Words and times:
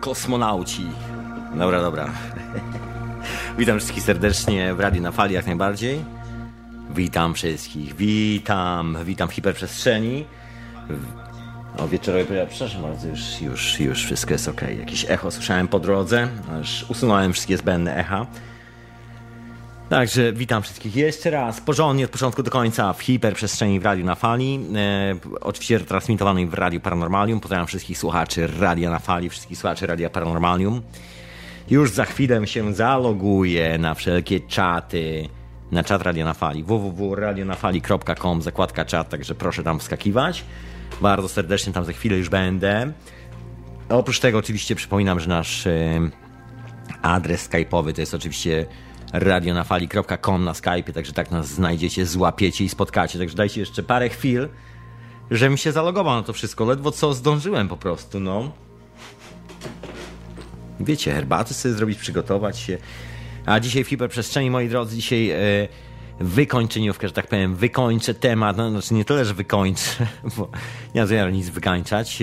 Kosmonauci. 0.00 0.86
Dobra, 1.54 1.80
dobra. 1.80 2.10
Witam 3.58 3.78
wszystkich 3.78 4.02
serdecznie 4.02 4.74
w 4.74 4.80
Radiu 4.80 5.02
na 5.02 5.12
Fali 5.12 5.34
jak 5.34 5.46
najbardziej. 5.46 6.04
Witam 6.94 7.34
wszystkich, 7.34 7.96
witam, 7.96 8.96
witam 9.04 9.28
w 9.28 9.32
hiperprzestrzeni. 9.32 10.24
O 11.78 11.88
wieczorowej 11.88 12.26
przepraszam 12.48 12.82
bardzo, 12.82 13.08
już, 13.08 13.40
już, 13.40 13.80
już 13.80 14.04
wszystko 14.04 14.32
jest 14.32 14.48
ok. 14.48 14.60
Jakieś 14.78 15.10
echo 15.10 15.30
słyszałem 15.30 15.68
po 15.68 15.78
drodze, 15.80 16.28
aż 16.60 16.90
usunąłem 16.90 17.32
wszystkie 17.32 17.56
zbędne 17.56 17.96
echa. 17.96 18.26
Także 19.90 20.32
witam 20.32 20.62
wszystkich 20.62 20.96
jeszcze 20.96 21.30
raz, 21.30 21.60
porządnie 21.60 22.04
od 22.04 22.10
początku 22.10 22.42
do 22.42 22.50
końca 22.50 22.92
w 22.92 23.02
hiperprzestrzeni 23.02 23.80
w 23.80 23.84
Radiu 23.84 24.04
na 24.04 24.14
Fali. 24.14 24.60
E, 24.76 25.16
oczywiście 25.40 25.80
transmitowanej 25.80 26.46
w 26.46 26.54
Radiu 26.54 26.80
Paranormalium. 26.80 27.40
Pozdrawiam 27.40 27.66
wszystkich 27.66 27.98
słuchaczy 27.98 28.48
Radia 28.60 28.90
na 28.90 28.98
Fali, 28.98 29.30
wszystkich 29.30 29.58
słuchaczy 29.58 29.86
Radia 29.86 30.10
Paranormalium. 30.10 30.82
Już 31.70 31.90
za 31.90 32.04
chwilę 32.04 32.46
się 32.46 32.74
zaloguję 32.74 33.78
na 33.78 33.94
wszelkie 33.94 34.40
czaty, 34.40 35.28
na 35.72 35.84
czat 35.84 36.02
Radia 36.02 36.24
na 36.24 36.34
Fali, 36.34 36.64
www.radionafali.com, 36.64 38.42
zakładka 38.42 38.84
czat, 38.84 39.08
także 39.08 39.34
proszę 39.34 39.62
tam 39.62 39.80
wskakiwać. 39.80 40.44
Bardzo 41.00 41.28
serdecznie 41.28 41.72
tam 41.72 41.84
za 41.84 41.92
chwilę 41.92 42.18
już 42.18 42.28
będę. 42.28 42.92
Oprócz 43.88 44.20
tego 44.20 44.38
oczywiście 44.38 44.74
przypominam, 44.74 45.20
że 45.20 45.28
nasz 45.28 45.66
e, 45.66 46.00
adres 47.02 47.50
skype'owy 47.50 47.92
to 47.92 48.00
jest 48.00 48.14
oczywiście 48.14 48.66
radionafali.com 49.12 50.44
na 50.44 50.54
Skype, 50.54 50.92
także 50.92 51.12
tak 51.12 51.30
nas 51.30 51.48
znajdziecie, 51.48 52.06
złapiecie 52.06 52.64
i 52.64 52.68
spotkacie. 52.68 53.18
Także 53.18 53.36
dajcie 53.36 53.60
jeszcze 53.60 53.82
parę 53.82 54.08
chwil, 54.08 54.48
żebym 55.30 55.56
się 55.56 55.72
zalogował 55.72 56.14
na 56.16 56.22
to 56.22 56.32
wszystko. 56.32 56.64
Ledwo 56.64 56.90
co 56.90 57.14
zdążyłem 57.14 57.68
po 57.68 57.76
prostu, 57.76 58.20
no. 58.20 58.52
Wiecie, 60.80 61.12
herbaty 61.12 61.54
sobie 61.54 61.74
zrobić, 61.74 61.98
przygotować 61.98 62.58
się. 62.58 62.78
A 63.46 63.60
dzisiaj 63.60 63.84
w 63.84 63.88
hiperprzestrzeni, 63.88 64.50
moi 64.50 64.68
drodzy, 64.68 64.96
dzisiaj 64.96 65.30
e, 65.30 65.38
wykończeniówkę, 66.20 67.08
że 67.08 67.14
tak 67.14 67.26
powiem, 67.26 67.56
wykończę 67.56 68.14
temat, 68.14 68.56
no, 68.56 68.70
znaczy 68.70 68.94
nie 68.94 69.04
tyle, 69.04 69.24
że 69.24 69.34
wykończę, 69.34 70.06
bo 70.36 70.50
nie 70.94 71.06
zamiaru 71.06 71.30
nic 71.30 71.48
wykańczać. 71.48 72.22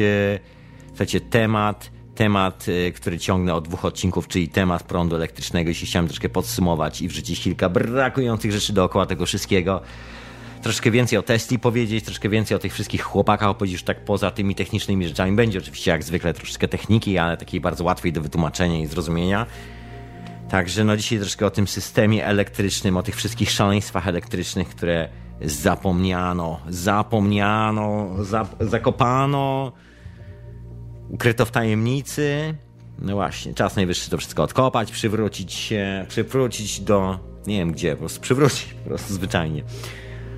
Słuchajcie, 0.87 1.21
temat 1.21 1.96
temat, 2.17 2.65
y, 2.67 2.91
który 2.95 3.19
ciągnę 3.19 3.53
od 3.53 3.67
dwóch 3.67 3.85
odcinków, 3.85 4.27
czyli 4.27 4.49
temat 4.49 4.83
prądu 4.83 5.15
elektrycznego. 5.15 5.69
Jeśli 5.69 5.87
chciałem 5.87 6.07
troszkę 6.07 6.29
podsumować 6.29 7.01
i 7.01 7.07
wrzucić 7.07 7.41
kilka 7.41 7.69
brakujących 7.69 8.51
rzeczy 8.51 8.73
dookoła 8.73 9.05
tego 9.05 9.25
wszystkiego. 9.25 9.81
Troszkę 10.61 10.91
więcej 10.91 11.19
o 11.19 11.21
Tesli 11.21 11.59
powiedzieć, 11.59 12.05
troszkę 12.05 12.29
więcej 12.29 12.57
o 12.57 12.59
tych 12.59 12.73
wszystkich 12.73 13.01
chłopakach 13.01 13.49
opowiedzieć 13.49 13.83
tak 13.83 14.05
poza 14.05 14.31
tymi 14.31 14.55
technicznymi 14.55 15.07
rzeczami. 15.07 15.35
Będzie 15.35 15.59
oczywiście 15.59 15.91
jak 15.91 16.03
zwykle 16.03 16.33
troszkę 16.33 16.67
techniki, 16.67 17.17
ale 17.17 17.37
takiej 17.37 17.61
bardzo 17.61 17.83
łatwej 17.83 18.13
do 18.13 18.21
wytłumaczenia 18.21 18.79
i 18.79 18.85
zrozumienia. 18.85 19.45
Także 20.49 20.83
no 20.83 20.97
dzisiaj 20.97 21.19
troszkę 21.19 21.45
o 21.45 21.49
tym 21.49 21.67
systemie 21.67 22.25
elektrycznym, 22.25 22.97
o 22.97 23.03
tych 23.03 23.15
wszystkich 23.15 23.51
szaleństwach 23.51 24.07
elektrycznych, 24.07 24.69
które 24.69 25.09
zapomniano, 25.41 26.59
zapomniano, 26.69 28.15
zap 28.23 28.55
zakopano, 28.59 29.71
ukryto 31.09 31.45
w 31.45 31.51
tajemnicy. 31.51 32.55
No 32.99 33.13
właśnie, 33.13 33.53
czas 33.53 33.75
najwyższy 33.75 34.09
to 34.09 34.17
wszystko 34.17 34.43
odkopać, 34.43 34.91
przywrócić 34.91 35.53
się, 35.53 36.05
przywrócić 36.09 36.79
do, 36.79 37.19
nie 37.47 37.57
wiem 37.57 37.71
gdzie, 37.71 37.91
po 37.91 37.99
prostu 37.99 38.21
przywrócić, 38.21 38.73
po 38.73 38.89
prostu 38.89 39.13
zwyczajnie. 39.13 39.63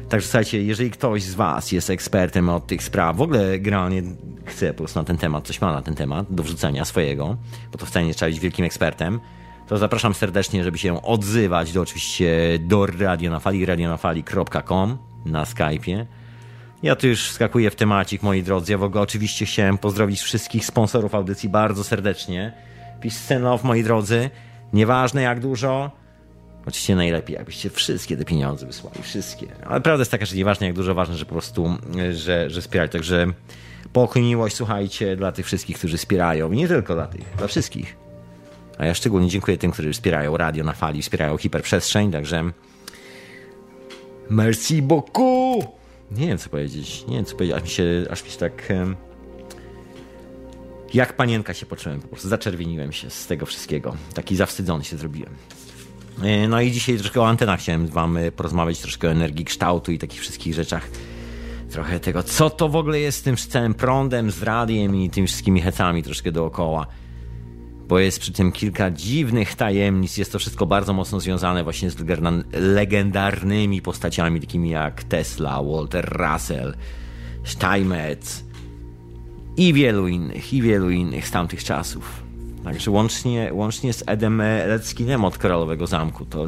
Także 0.10 0.28
słuchajcie, 0.28 0.64
jeżeli 0.64 0.92
ktoś 0.92 1.24
z 1.24 1.36
Was 1.36 1.72
jest 1.72 1.90
ekspertem 1.90 2.50
od 2.50 2.68
tych 2.68 2.84
spraw, 2.84 3.18
w 3.18 3.22
ogóle 3.22 3.60
generalnie 3.60 4.04
chce 4.46 4.74
po 4.74 4.78
prostu 4.78 5.00
na 5.00 5.06
ten 5.06 5.18
temat, 5.18 5.48
coś 5.48 5.62
ma 5.62 5.74
na 5.74 5.82
ten 5.82 5.96
temat, 5.96 6.26
do 6.30 6.44
wrzucenia 6.44 6.86
swojego, 6.86 7.38
bo 7.72 7.78
to 7.78 7.86
wcale 7.86 8.06
nie 8.06 8.14
trzeba 8.14 8.32
być 8.32 8.40
wielkim 8.40 8.66
ekspertem, 8.66 9.20
to 9.68 9.78
zapraszam 9.78 10.14
serdecznie, 10.14 10.64
żeby 10.64 10.78
się 10.78 11.02
odzywać 11.02 11.72
do 11.72 11.82
oczywiście 11.82 12.60
do 12.60 12.86
radionafali, 12.86 13.66
radionafali.com 13.66 14.98
na 15.26 15.44
Skype'ie 15.44 16.06
ja 16.84 16.96
tu 16.96 17.08
już 17.08 17.32
skakuję 17.32 17.70
w 17.70 17.76
temacik, 17.76 18.24
moi 18.24 18.44
drodzy. 18.44 18.72
Ja 18.72 18.78
w 18.78 18.84
ogóle 18.84 19.02
oczywiście 19.02 19.46
chciałem 19.46 19.78
pozdrowić 19.78 20.22
wszystkich 20.22 20.66
sponsorów 20.66 21.16
audycji 21.16 21.50
bardzo 21.50 21.84
serdecznie. 21.84 22.54
Love, 23.40 23.68
moi 23.68 23.84
drodzy. 23.84 24.30
Nieważne 24.74 25.22
jak 25.22 25.40
dużo, 25.40 25.92
oczywiście 26.66 26.96
najlepiej, 26.96 27.36
jakbyście 27.36 27.70
wszystkie 27.70 28.18
te 28.18 28.26
pieniądze 28.26 28.66
wysłali, 28.66 29.04
wszystkie. 29.04 29.48
Ale 29.66 29.82
prawda 29.82 30.02
jest 30.02 30.12
taka, 30.12 30.26
że 30.26 30.36
nieważne 30.36 30.68
jak 30.68 30.76
dużo, 30.76 30.94
ważne, 30.96 31.18
że 31.18 31.26
po 31.26 31.32
prostu, 31.32 31.78
że, 32.14 32.50
że 32.50 32.62
wspierać. 32.62 32.92
Także 32.92 33.28
pokój, 33.94 34.22
miłość, 34.22 34.56
słuchajcie, 34.56 35.16
dla 35.16 35.32
tych 35.32 35.46
wszystkich, 35.46 35.78
którzy 35.78 35.98
wspierają. 35.98 36.52
I 36.52 36.58
nie 36.58 36.68
tylko 36.68 36.94
dla 36.96 37.08
tych, 37.08 37.36
dla 37.38 37.48
wszystkich. 37.48 37.96
A 38.78 38.86
ja 38.86 38.94
szczególnie 38.94 39.30
dziękuję 39.30 39.58
tym, 39.58 39.72
którzy 39.72 39.94
wspierają 39.94 40.38
radio 40.38 40.64
na 40.64 40.74
fali, 40.74 41.02
wspierają 41.02 41.38
hiperprzestrzeń, 41.38 42.12
także 42.12 42.44
merci 44.30 44.82
beaucoup! 44.82 45.79
Nie 46.12 46.28
wiem 46.28 46.38
co 46.38 46.50
powiedzieć, 46.50 47.06
nie 47.08 47.16
wiem 47.16 47.26
co 47.26 47.36
powiedzieć, 47.36 47.58
aż 47.58 47.64
mi 47.64 47.70
się, 47.70 48.06
aż 48.10 48.24
mi 48.24 48.30
się 48.30 48.38
tak... 48.38 48.74
Jak 50.94 51.16
panienka 51.16 51.54
się 51.54 51.66
poczułem, 51.66 52.02
po 52.02 52.08
prostu 52.08 52.30
zaczerwieniłem 52.30 52.92
się 52.92 53.10
z 53.10 53.28
tego 53.28 53.46
wszystkiego. 53.46 53.96
Taki 54.14 54.36
zawstydzony 54.36 54.84
się 54.84 54.98
zrobiłem. 54.98 55.34
E, 56.24 56.48
no 56.48 56.62
i 56.62 56.72
dzisiaj 56.72 56.98
troszkę 56.98 57.22
o 57.22 57.28
antenach 57.28 57.60
chciałem 57.60 57.88
wam 57.88 58.18
e, 58.18 58.32
porozmawiać, 58.32 58.80
troszkę 58.80 59.08
o 59.08 59.12
energii 59.12 59.46
kształtu 59.46 59.92
i 59.92 59.98
takich 59.98 60.22
wszystkich 60.22 60.54
rzeczach. 60.54 60.90
Trochę 61.72 62.00
tego, 62.00 62.24
co 62.24 62.50
to 62.50 62.70
w 62.70 62.76
ogóle 62.76 63.00
jest 63.00 63.18
z 63.18 63.22
tym 63.22 63.36
całym 63.38 63.74
prądem, 63.74 64.32
z 64.32 64.44
radiem 64.44 64.96
i 64.96 65.10
tymi 65.10 65.28
wszystkimi 65.28 65.62
hecami 65.62 66.04
troszkę 66.04 66.32
dookoła 66.32 66.88
bo 67.90 68.00
jest 68.00 68.20
przy 68.20 68.32
tym 68.32 68.52
kilka 68.52 68.92
dziwnych 68.92 69.56
tajemnic. 69.56 70.18
Jest 70.18 70.32
to 70.32 70.40
wszystko 70.40 70.66
bardzo 70.66 70.94
mocno 70.94 71.20
związane 71.20 71.64
właśnie 71.64 71.90
z 71.90 71.96
legendarnymi 72.54 73.82
postaciami, 73.82 74.42
takimi 74.42 74.70
jak 74.70 75.04
Tesla, 75.04 75.64
Walter 75.64 76.18
Russell, 76.20 76.76
Steinmetz 77.44 78.44
i 79.58 79.74
wielu 79.74 80.08
innych, 80.08 80.54
i 80.54 80.62
wielu 80.62 80.90
innych 80.90 81.28
z 81.28 81.32
tamtych 81.32 81.64
czasów. 81.64 82.24
Także 82.64 82.92
łącznie, 82.92 83.50
łącznie 83.54 83.94
z 83.94 84.04
Edem 84.08 84.42
Leckinem 84.68 85.26
od 85.26 85.38
Koralowego 85.38 85.88
Zamku. 85.88 86.26
To 86.26 86.48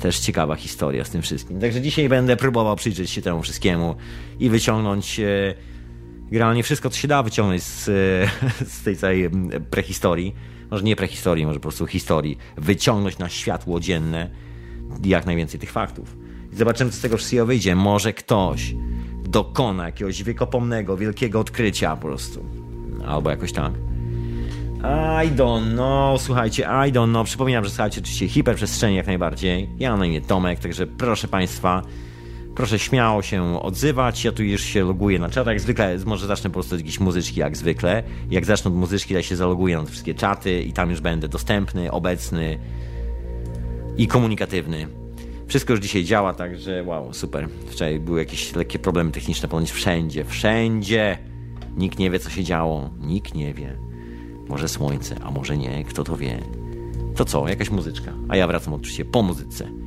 też 0.00 0.18
ciekawa 0.18 0.56
historia 0.56 1.04
z 1.04 1.10
tym 1.10 1.22
wszystkim. 1.22 1.60
Także 1.60 1.80
dzisiaj 1.80 2.08
będę 2.08 2.36
próbował 2.36 2.76
przyjrzeć 2.76 3.10
się 3.10 3.22
temu 3.22 3.42
wszystkiemu 3.42 3.94
i 4.40 4.50
wyciągnąć 4.50 5.20
e, 5.20 5.54
generalnie 6.32 6.62
wszystko, 6.62 6.90
co 6.90 6.98
się 6.98 7.08
da 7.08 7.22
wyciągnąć 7.22 7.62
z, 7.62 7.84
z 8.68 8.82
tej 8.84 8.96
całej 8.96 9.30
prehistorii, 9.70 10.34
może 10.70 10.84
nie 10.84 10.96
prehistorii, 10.96 11.46
może 11.46 11.58
po 11.58 11.62
prostu 11.62 11.86
historii, 11.86 12.38
wyciągnąć 12.56 13.18
na 13.18 13.28
światło 13.28 13.80
dzienne 13.80 14.30
jak 15.04 15.26
najwięcej 15.26 15.60
tych 15.60 15.70
faktów. 15.70 16.16
I 16.52 16.56
zobaczymy, 16.56 16.90
co 16.90 16.96
z 16.96 17.00
tego 17.00 17.16
wszystkiego 17.16 17.46
wyjdzie. 17.46 17.76
Może 17.76 18.12
ktoś 18.12 18.74
dokona 19.24 19.86
jakiegoś 19.86 20.22
wiekopomnego, 20.22 20.96
wielkiego 20.96 21.40
odkrycia 21.40 21.96
po 21.96 22.02
prostu. 22.02 22.44
Albo 23.06 23.30
jakoś 23.30 23.52
tak. 23.52 23.72
I 25.26 25.30
don't 25.30 25.72
know, 25.72 26.22
słuchajcie, 26.22 26.62
I 26.62 26.92
don't 26.92 27.10
know. 27.10 27.26
Przypominam, 27.26 27.64
że 27.64 27.70
słuchajcie 27.70 28.00
oczywiście 28.00 28.28
hiperprzestrzeni 28.28 28.96
jak 28.96 29.06
najbardziej. 29.06 29.68
Ja 29.78 29.96
na 29.96 30.06
imię 30.06 30.20
Tomek, 30.20 30.60
także 30.60 30.86
proszę 30.86 31.28
Państwa, 31.28 31.82
Proszę 32.54 32.78
śmiało 32.78 33.22
się 33.22 33.62
odzywać. 33.62 34.24
Ja 34.24 34.32
tu 34.32 34.42
już 34.42 34.62
się 34.62 34.84
loguję 34.84 35.18
na 35.18 35.28
czat. 35.28 35.46
Jak 35.46 35.60
zwykle, 35.60 35.98
może 36.06 36.26
zacznę 36.26 36.50
po 36.50 36.54
prostu 36.54 36.74
od 36.74 36.80
jakiejś 36.80 37.00
muzyczki, 37.00 37.40
jak 37.40 37.56
zwykle. 37.56 38.02
Jak 38.30 38.44
zacznę 38.44 38.70
od 38.70 38.76
muzyczki, 38.76 39.14
to 39.14 39.22
się 39.22 39.36
zaloguję 39.36 39.76
na 39.76 39.84
wszystkie 39.84 40.14
czaty 40.14 40.62
i 40.62 40.72
tam 40.72 40.90
już 40.90 41.00
będę 41.00 41.28
dostępny, 41.28 41.90
obecny 41.90 42.58
i 43.96 44.06
komunikatywny. 44.06 44.88
Wszystko 45.46 45.72
już 45.72 45.80
dzisiaj 45.80 46.04
działa, 46.04 46.34
także 46.34 46.84
wow, 46.84 47.14
super. 47.14 47.48
Wczoraj 47.66 48.00
były 48.00 48.18
jakieś 48.18 48.54
lekkie 48.54 48.78
problemy 48.78 49.10
techniczne, 49.10 49.48
ponoć 49.48 49.70
wszędzie, 49.70 50.24
wszędzie. 50.24 51.18
Nikt 51.76 51.98
nie 51.98 52.10
wie, 52.10 52.18
co 52.18 52.30
się 52.30 52.44
działo. 52.44 52.90
Nikt 53.00 53.34
nie 53.34 53.54
wie. 53.54 53.76
Może 54.48 54.68
słońce, 54.68 55.16
a 55.22 55.30
może 55.30 55.56
nie, 55.56 55.84
kto 55.84 56.04
to 56.04 56.16
wie. 56.16 56.38
To 57.16 57.24
co, 57.24 57.48
jakaś 57.48 57.70
muzyczka. 57.70 58.12
A 58.28 58.36
ja 58.36 58.46
wracam 58.46 58.74
oczywiście 58.74 59.04
po 59.04 59.22
muzyce. 59.22 59.81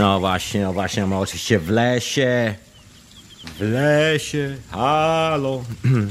No 0.00 0.20
właśnie, 0.20 0.60
no 0.62 0.72
właśnie, 0.72 1.06
no 1.06 1.20
oczywiście 1.20 1.58
w 1.58 1.70
lesie. 1.70 2.54
W 3.58 3.60
lesie, 3.60 4.56
halo. 4.70 5.62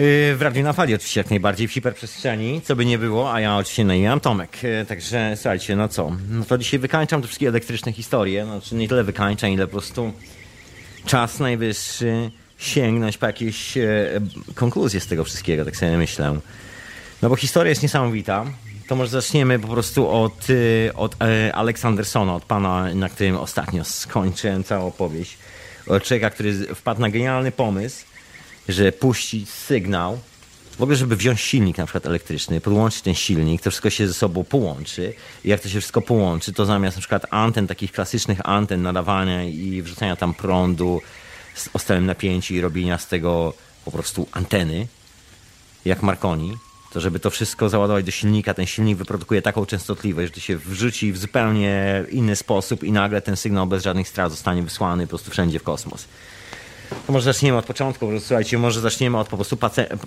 Y, 0.00 0.36
w 0.36 0.42
Radiu 0.42 0.62
na 0.62 0.72
Fali 0.72 0.94
oczywiście 0.94 1.20
jak 1.20 1.30
najbardziej 1.30 1.68
w 1.68 1.72
hiperprzestrzeni, 1.72 2.60
co 2.62 2.76
by 2.76 2.84
nie 2.84 2.98
było, 2.98 3.32
a 3.32 3.40
ja 3.40 3.56
oczywiście 3.56 3.84
no 3.84 3.94
mam 4.08 4.20
Tomek. 4.20 4.64
Y, 4.64 4.86
także 4.88 5.32
słuchajcie, 5.36 5.76
no 5.76 5.88
co, 5.88 6.12
no 6.30 6.44
to 6.44 6.58
dzisiaj 6.58 6.80
wykańczam 6.80 7.22
te 7.22 7.26
wszystkie 7.26 7.48
elektryczne 7.48 7.92
historie, 7.92 8.44
znaczy 8.44 8.74
nie 8.74 8.88
tyle 8.88 9.04
wykańczam, 9.04 9.50
ile 9.50 9.66
po 9.66 9.72
prostu 9.72 10.12
czas 11.06 11.38
najwyższy 11.38 12.30
sięgnąć 12.58 13.18
po 13.18 13.26
jakieś 13.26 13.76
e, 13.76 14.20
konkluzje 14.54 15.00
z 15.00 15.06
tego 15.06 15.24
wszystkiego, 15.24 15.64
tak 15.64 15.76
sobie 15.76 15.96
myślę. 15.96 16.38
No 17.22 17.28
bo 17.28 17.36
historia 17.36 17.70
jest 17.70 17.82
niesamowita. 17.82 18.46
To 18.90 18.96
może 18.96 19.10
zaczniemy 19.10 19.58
po 19.58 19.68
prostu 19.68 20.08
od, 20.08 20.46
e, 20.50 20.94
od 20.94 21.16
e, 21.22 21.54
Aleksandersona, 21.54 22.34
od 22.34 22.44
pana, 22.44 22.94
na 22.94 23.08
którym 23.08 23.36
ostatnio 23.36 23.84
skończyłem 23.84 24.64
całą 24.64 24.86
opowieść. 24.86 25.38
Od 25.86 26.02
człowieka, 26.02 26.30
który 26.30 26.74
wpadł 26.74 27.00
na 27.00 27.10
genialny 27.10 27.52
pomysł, 27.52 28.04
że 28.68 28.92
puścić 28.92 29.50
sygnał 29.50 30.18
w 30.78 30.82
ogóle, 30.82 30.96
żeby 30.96 31.16
wziąć 31.16 31.40
silnik 31.40 31.78
na 31.78 31.86
przykład 31.86 32.06
elektryczny, 32.06 32.60
podłączyć 32.60 33.02
ten 33.02 33.14
silnik, 33.14 33.62
to 33.62 33.70
wszystko 33.70 33.90
się 33.90 34.08
ze 34.08 34.14
sobą 34.14 34.44
połączy. 34.44 35.14
I 35.44 35.48
jak 35.48 35.60
to 35.60 35.68
się 35.68 35.80
wszystko 35.80 36.02
połączy, 36.02 36.52
to 36.52 36.66
zamiast 36.66 36.96
na 36.96 37.00
przykład 37.00 37.26
anten, 37.30 37.66
takich 37.66 37.92
klasycznych 37.92 38.48
anten 38.48 38.82
nadawania 38.82 39.44
i 39.44 39.82
wrzucania 39.82 40.16
tam 40.16 40.34
prądu 40.34 41.00
o 41.72 41.78
stałym 41.78 42.06
napięciu 42.06 42.54
i 42.54 42.60
robienia 42.60 42.98
z 42.98 43.06
tego 43.06 43.54
po 43.84 43.90
prostu 43.90 44.26
anteny, 44.32 44.86
jak 45.84 46.02
Marconi, 46.02 46.56
to 46.90 47.00
żeby 47.00 47.20
to 47.20 47.30
wszystko 47.30 47.68
załadować 47.68 48.04
do 48.04 48.10
silnika, 48.10 48.54
ten 48.54 48.66
silnik 48.66 48.98
wyprodukuje 48.98 49.42
taką 49.42 49.66
częstotliwość, 49.66 50.34
że 50.34 50.40
się 50.40 50.56
wrzuci 50.56 51.12
w 51.12 51.18
zupełnie 51.18 52.04
inny 52.10 52.36
sposób 52.36 52.84
i 52.84 52.92
nagle 52.92 53.22
ten 53.22 53.36
sygnał 53.36 53.66
bez 53.66 53.82
żadnych 53.82 54.08
strat 54.08 54.30
zostanie 54.30 54.62
wysłany 54.62 55.06
po 55.06 55.08
prostu 55.08 55.30
wszędzie 55.30 55.58
w 55.58 55.62
kosmos. 55.62 56.08
To 57.06 57.12
może 57.12 57.32
zaczniemy 57.32 57.58
od 57.58 57.64
początku, 57.64 58.06
bo 58.06 58.20
słuchajcie, 58.20 58.58
może 58.58 58.80
zaczniemy 58.80 59.18
od 59.18 59.28
po 59.28 59.36
prostu 59.36 59.56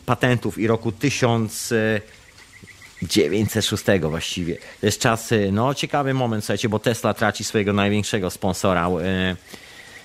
patentów 0.06 0.58
i 0.58 0.68
roku 0.68 0.92
1906 0.92 3.84
właściwie. 4.02 4.56
To 4.56 4.86
jest 4.86 5.00
czas, 5.00 5.30
no 5.52 5.74
ciekawy 5.74 6.14
moment, 6.14 6.44
słuchajcie, 6.44 6.70
bo 6.70 6.80
Tesla 6.80 7.14
traci 7.14 7.44
swojego 7.44 7.74
największego 7.74 8.30
sponsora. 8.30 8.90
E, 8.90 9.36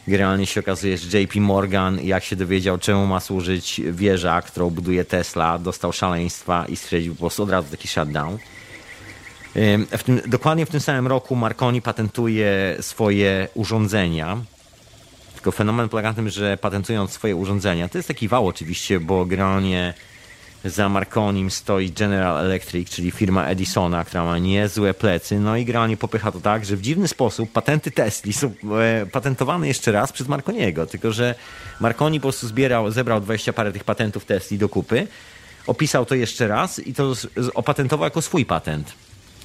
generalnie 0.09 0.47
się 0.47 0.61
okazuje, 0.61 0.99
że 0.99 1.21
JP 1.21 1.37
Morgan, 1.37 2.01
jak 2.01 2.25
się 2.25 2.37
dowiedział, 2.37 2.79
czemu 2.79 3.07
ma 3.07 3.21
służyć 3.21 3.81
wieża, 3.93 4.43
którą 4.43 4.71
buduje 4.71 5.05
Tesla, 5.05 5.59
dostał 5.59 5.93
szaleństwa 5.93 6.67
i 6.69 6.77
stwierdził 6.77 7.15
po 7.15 7.21
prostu 7.21 7.43
od 7.43 7.51
razu 7.51 7.71
taki 7.71 7.89
shutdown. 7.89 8.39
W 9.99 10.03
tym, 10.03 10.21
dokładnie 10.27 10.67
w 10.67 10.71
tym 10.71 10.81
samym 10.81 11.07
roku 11.07 11.37
Marconi 11.37 11.83
patentuje 11.83 12.77
swoje 12.81 13.49
urządzenia, 13.55 14.39
tylko 15.35 15.53
fenomen 15.53 15.89
polega 15.89 16.09
na 16.09 16.15
tym, 16.15 16.29
że 16.29 16.57
patentując 16.57 17.13
swoje 17.13 17.37
urządzenia, 17.37 17.89
to 17.89 17.99
jest 17.99 18.09
taki 18.09 18.29
wał 18.29 18.47
oczywiście, 18.47 19.01
bo 19.01 19.25
generalnie 19.25 19.95
za 20.65 20.89
Marconim 20.89 21.51
stoi 21.51 21.91
General 21.91 22.45
Electric, 22.45 22.91
czyli 22.91 23.11
firma 23.11 23.47
Edisona, 23.47 24.05
która 24.05 24.25
ma 24.25 24.39
niezłe 24.39 24.95
plecy, 24.95 25.41
no 25.41 25.57
i 25.57 25.65
generalnie 25.65 25.97
popycha 25.97 26.33
to 26.33 26.41
tak, 26.41 26.65
że 26.65 26.77
w 26.77 26.81
dziwny 26.81 27.09
sposób 27.09 27.53
patenty 27.53 27.91
Tesli 27.91 28.33
są 28.33 28.53
e, 28.81 29.07
patentowane 29.07 29.69
jeszcze 29.69 29.93
raz 29.93 30.13
przez 30.13 30.29
Marconiego, 30.29 30.87
tylko 30.87 31.13
że 31.13 31.35
Marconi 31.81 32.21
po 32.21 32.23
prostu 32.23 32.49
zbierał, 32.49 32.91
zebrał 32.91 33.21
20 33.21 33.53
parę 33.53 33.73
tych 33.73 33.85
patentów 33.85 34.25
Tesli 34.25 34.59
do 34.59 34.69
kupy, 34.69 35.07
opisał 35.67 36.07
to 36.07 36.15
jeszcze 36.15 36.49
raz 36.49 36.79
i 36.79 36.95
to 36.95 37.13
opatentował 37.55 38.05
jako 38.05 38.23
swój 38.23 38.45
patent. 38.45 38.93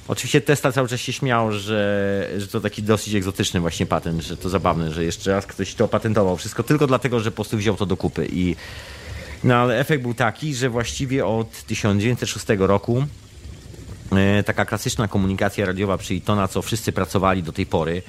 Oczywiście 0.08 0.40
Tesla 0.40 0.72
cały 0.72 0.88
czas 0.88 1.00
się 1.00 1.12
śmiał, 1.12 1.52
że, 1.52 2.30
że 2.38 2.48
to 2.48 2.60
taki 2.60 2.82
dosyć 2.82 3.14
egzotyczny 3.14 3.60
właśnie 3.60 3.86
patent, 3.86 4.22
że 4.22 4.36
to 4.36 4.48
zabawne, 4.48 4.92
że 4.92 5.04
jeszcze 5.04 5.30
raz 5.30 5.46
ktoś 5.46 5.74
to 5.74 5.84
opatentował. 5.84 6.36
Wszystko 6.36 6.62
tylko 6.62 6.86
dlatego, 6.86 7.20
że 7.20 7.30
po 7.30 7.34
prostu 7.34 7.56
wziął 7.56 7.76
to 7.76 7.86
do 7.86 7.96
kupy. 7.96 8.28
I, 8.32 8.56
no 9.44 9.54
ale 9.54 9.78
efekt 9.78 10.02
był 10.02 10.14
taki, 10.14 10.54
że 10.54 10.70
właściwie 10.70 11.26
od 11.26 11.62
1906 11.62 12.46
roku 12.58 13.04
e, 14.12 14.42
taka 14.42 14.64
klasyczna 14.64 15.08
komunikacja 15.08 15.66
radiowa, 15.66 15.98
czyli 15.98 16.20
to, 16.20 16.36
na 16.36 16.48
co 16.48 16.62
wszyscy 16.62 16.92
pracowali 16.92 17.42
do 17.42 17.52
tej 17.52 17.66
pory, 17.66 18.02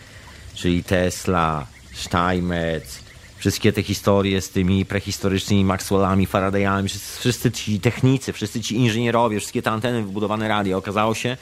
czyli 0.53 0.83
Tesla, 0.83 1.67
Steinmetz, 1.93 2.99
wszystkie 3.37 3.73
te 3.73 3.83
historie 3.83 4.41
z 4.41 4.49
tymi 4.49 4.85
prehistorycznymi 4.85 5.65
Maxwellami, 5.65 6.25
Faradayami, 6.25 6.89
wszyscy 7.19 7.51
ci 7.51 7.79
technicy, 7.79 8.33
wszyscy 8.33 8.61
ci 8.61 8.75
inżynierowie, 8.75 9.39
wszystkie 9.39 9.61
te 9.61 9.71
anteny 9.71 10.03
wybudowane 10.03 10.47
radio, 10.47 10.77
okazało 10.77 11.15
się, 11.15 11.37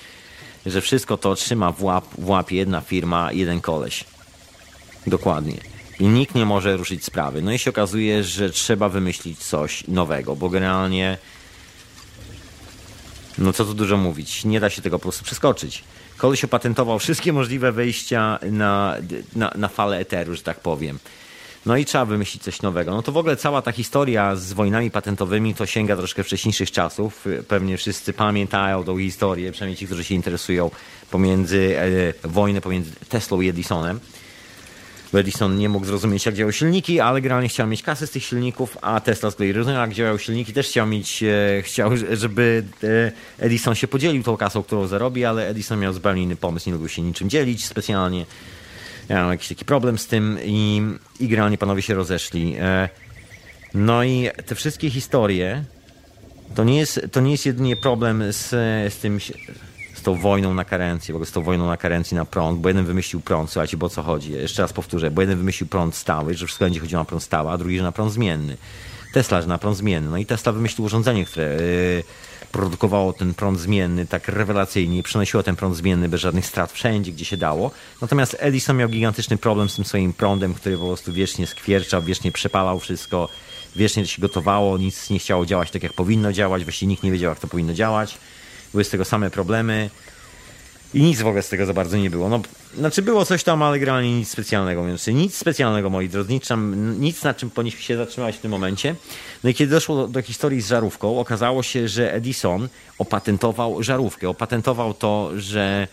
że 0.66 0.82
wszystko 0.82 1.18
to 1.18 1.36
trzyma 1.36 1.72
w, 1.72 1.84
łap, 1.84 2.06
w 2.18 2.30
łapie 2.30 2.56
jedna 2.56 2.82
firma, 2.82 3.32
jeden 3.32 3.62
koleś. 3.62 4.04
Dokładnie. 5.08 5.73
I 6.04 6.08
nikt 6.08 6.36
nie 6.36 6.46
może 6.46 6.78
ruszyć 6.78 7.06
sprawy. 7.06 7.42
No 7.42 7.52
i 7.52 7.60
się 7.60 7.70
okazuje, 7.70 8.24
że 8.24 8.50
trzeba 8.50 8.90
wymyślić 8.90 9.40
coś 9.40 9.88
nowego, 9.88 10.36
bo 10.36 10.50
generalnie 10.50 11.18
no 13.38 13.54
co 13.54 13.66
tu 13.66 13.74
dużo 13.74 13.98
mówić, 13.98 14.46
nie 14.46 14.60
da 14.60 14.70
się 14.70 14.82
tego 14.82 15.00
po 15.00 15.04
prostu 15.04 15.24
przeskoczyć. 15.24 15.84
Koleś 16.18 16.44
opatentował 16.44 17.00
wszystkie 17.00 17.34
możliwe 17.34 17.72
wejścia 17.72 18.40
na, 18.52 18.96
na, 19.36 19.52
na 19.56 19.68
falę 19.68 19.98
eteru, 20.00 20.36
że 20.36 20.42
tak 20.42 20.60
powiem. 20.60 21.00
No 21.66 21.78
i 21.78 21.86
trzeba 21.86 22.06
wymyślić 22.06 22.44
coś 22.44 22.62
nowego. 22.62 22.92
No 22.92 23.02
to 23.02 23.12
w 23.12 23.18
ogóle 23.18 23.36
cała 23.36 23.62
ta 23.62 23.72
historia 23.72 24.36
z 24.36 24.54
wojnami 24.54 24.92
patentowymi 24.92 25.56
to 25.56 25.66
sięga 25.66 25.96
troszkę 25.96 26.24
wcześniejszych 26.24 26.72
czasów. 26.72 27.26
Pewnie 27.48 27.78
wszyscy 27.78 28.14
pamiętają 28.14 28.84
tą 28.84 29.00
historię, 29.00 29.52
przynajmniej 29.52 29.78
ci, 29.78 29.86
którzy 29.86 30.04
się 30.04 30.16
interesują, 30.16 30.72
pomiędzy 31.12 31.78
e, 32.24 32.28
wojny 32.28 32.62
pomiędzy 32.62 32.92
Teslą 33.10 33.42
i 33.42 33.50
Edisonem. 33.50 34.00
Edison 35.18 35.58
nie 35.58 35.70
mógł 35.70 35.86
zrozumieć, 35.86 36.26
jak 36.26 36.36
działają 36.36 36.52
silniki, 36.52 37.00
ale 37.00 37.22
generalnie 37.22 37.50
chciał 37.50 37.68
mieć 37.68 37.84
kasę 37.84 38.08
z 38.08 38.12
tych 38.12 38.24
silników, 38.24 38.78
a 38.82 39.00
Tesla 39.00 39.32
z 39.32 39.36
kolei 39.36 39.54
rozumiał, 39.54 39.82
jak 39.82 39.94
działają 39.94 40.18
silniki, 40.18 40.54
też 40.54 40.68
chciał 40.68 40.88
mieć, 40.88 41.24
e, 41.24 41.62
chciał, 41.62 41.92
żeby 42.12 42.64
e, 42.84 43.12
Edison 43.46 43.76
się 43.76 43.88
podzielił 43.88 44.24
tą 44.24 44.38
kasą, 44.38 44.64
którą 44.64 44.88
zarobi, 44.88 45.26
ale 45.26 45.48
Edison 45.48 45.80
miał 45.80 45.94
zupełnie 45.94 46.24
inny 46.24 46.36
pomysł, 46.36 46.70
nie 46.70 46.74
lubił 46.74 46.90
się 46.90 47.02
niczym 47.02 47.30
dzielić 47.30 47.66
specjalnie 47.66 48.26
ja 49.10 49.22
mam 49.22 49.32
jakiś 49.32 49.48
taki 49.48 49.66
problem 49.66 49.98
z 49.98 50.08
tym 50.08 50.38
i, 50.46 50.82
i 51.20 51.28
generalnie 51.28 51.58
panowie 51.58 51.82
się 51.82 51.94
rozeszli. 51.94 52.56
E, 52.60 52.90
no 53.74 54.04
i 54.04 54.30
te 54.46 54.56
wszystkie 54.56 54.90
historie 54.90 55.64
to 56.56 56.64
nie 56.64 56.78
jest, 56.78 57.08
to 57.12 57.22
nie 57.22 57.32
jest 57.32 57.46
jedynie 57.46 57.76
problem 57.76 58.24
z, 58.34 58.50
z 58.94 58.98
tym 58.98 59.20
z 60.04 60.06
tą 60.06 60.16
wojną 60.16 60.54
na 60.54 60.66
karencję, 60.66 61.14
w 61.14 61.16
ogóle 61.16 61.26
z 61.26 61.32
tą 61.32 61.42
wojną 61.42 61.68
na 61.68 61.78
karencji 61.78 62.16
na 62.16 62.26
prąd, 62.26 62.60
bo 62.60 62.70
jeden 62.70 62.86
wymyślił 62.86 63.22
prąd, 63.22 63.52
słuchajcie, 63.52 63.78
bo 63.78 63.86
o 63.86 63.90
co 63.90 64.04
chodzi? 64.04 64.32
Jeszcze 64.32 64.62
raz 64.62 64.74
powtórzę, 64.74 65.12
bo 65.12 65.22
jeden 65.22 65.38
wymyślił 65.38 65.68
prąd 65.68 65.96
stały, 65.96 66.34
że 66.34 66.46
wszystko 66.46 66.66
będzie 66.66 66.80
chodziło 66.80 67.02
na 67.02 67.06
prąd 67.06 67.24
stały, 67.24 67.52
a 67.52 67.58
drugi, 67.58 67.78
że 67.78 67.84
na 67.84 67.92
prąd 67.92 68.14
zmienny. 68.14 68.58
Tesla, 69.14 69.42
że 69.42 69.48
na 69.48 69.58
prąd 69.58 69.78
zmienny. 69.78 70.10
No 70.10 70.18
i 70.18 70.26
Tesla 70.26 70.52
wymyślił 70.52 70.86
urządzenie, 70.86 71.26
które 71.26 71.46
yy, 71.46 72.04
produkowało 72.52 73.14
ten 73.14 73.34
prąd 73.34 73.60
zmienny 73.60 74.06
tak 74.08 74.28
rewelacyjnie 74.28 74.98
i 74.98 75.04
przynosiło 75.04 75.44
ten 75.44 75.56
prąd 75.56 75.76
zmienny 75.76 76.10
bez 76.10 76.22
żadnych 76.22 76.46
strat 76.46 76.72
wszędzie, 76.72 77.12
gdzie 77.12 77.26
się 77.26 77.38
dało. 77.38 77.72
Natomiast 78.02 78.38
Edison 78.40 78.78
miał 78.78 78.90
gigantyczny 78.90 79.38
problem 79.38 79.70
z 79.70 79.76
tym 79.76 79.86
swoim 79.86 80.14
prądem, 80.14 80.54
który 80.54 80.78
po 80.78 80.88
prostu 80.88 81.14
wiecznie 81.14 81.48
skwierczał, 81.48 82.02
wiecznie 82.02 82.32
przepalał 82.32 82.80
wszystko, 82.80 83.30
wiecznie 83.76 84.06
się 84.06 84.22
gotowało, 84.22 84.78
nic 84.78 85.10
nie 85.10 85.20
chciało 85.20 85.46
działać 85.46 85.72
tak, 85.72 85.84
jak 85.84 85.94
powinno 85.94 86.34
działać, 86.34 86.64
właściwie 86.64 86.90
nikt 86.90 87.04
nie 87.04 87.12
wiedział, 87.12 87.30
jak 87.30 87.40
to 87.40 87.48
powinno 87.48 87.74
działać. 87.74 88.18
Były 88.74 88.84
z 88.84 88.90
tego 88.90 89.06
same 89.06 89.30
problemy. 89.30 89.90
I 90.94 91.02
nic 91.02 91.22
w 91.22 91.28
ogóle 91.28 91.44
z 91.44 91.50
tego 91.50 91.66
za 91.66 91.74
bardzo 91.74 91.98
nie 91.98 92.10
było. 92.10 92.30
No, 92.30 92.42
znaczy 92.78 93.02
było 93.02 93.26
coś 93.26 93.44
tam, 93.44 93.64
ale 93.64 93.80
generalnie 93.80 94.18
nic 94.18 94.30
specjalnego. 94.30 94.86
Więc 94.86 95.08
nic 95.08 95.36
specjalnego, 95.36 95.90
moi 95.90 96.10
drodzy. 96.10 96.34
Nic, 96.34 96.50
nic 97.00 97.24
na 97.24 97.34
czym 97.34 97.50
powinniśmy 97.50 97.82
się 97.82 97.98
zatrzymać 97.98 98.36
w 98.36 98.40
tym 98.40 98.52
momencie. 98.52 98.96
No 99.44 99.50
i 99.50 99.54
kiedy 99.54 99.72
doszło 99.72 100.08
do, 100.08 100.22
historii 100.22 100.62
z 100.62 100.68
żarówką, 100.68 101.20
okazało 101.20 101.64
się, 101.64 101.88
że 101.88 102.14
Edison 102.14 102.70
opatentował 102.98 103.84
żarówkę. 103.84 104.30
Opatentował 104.30 104.94
to, 104.94 105.32
że 105.36 105.88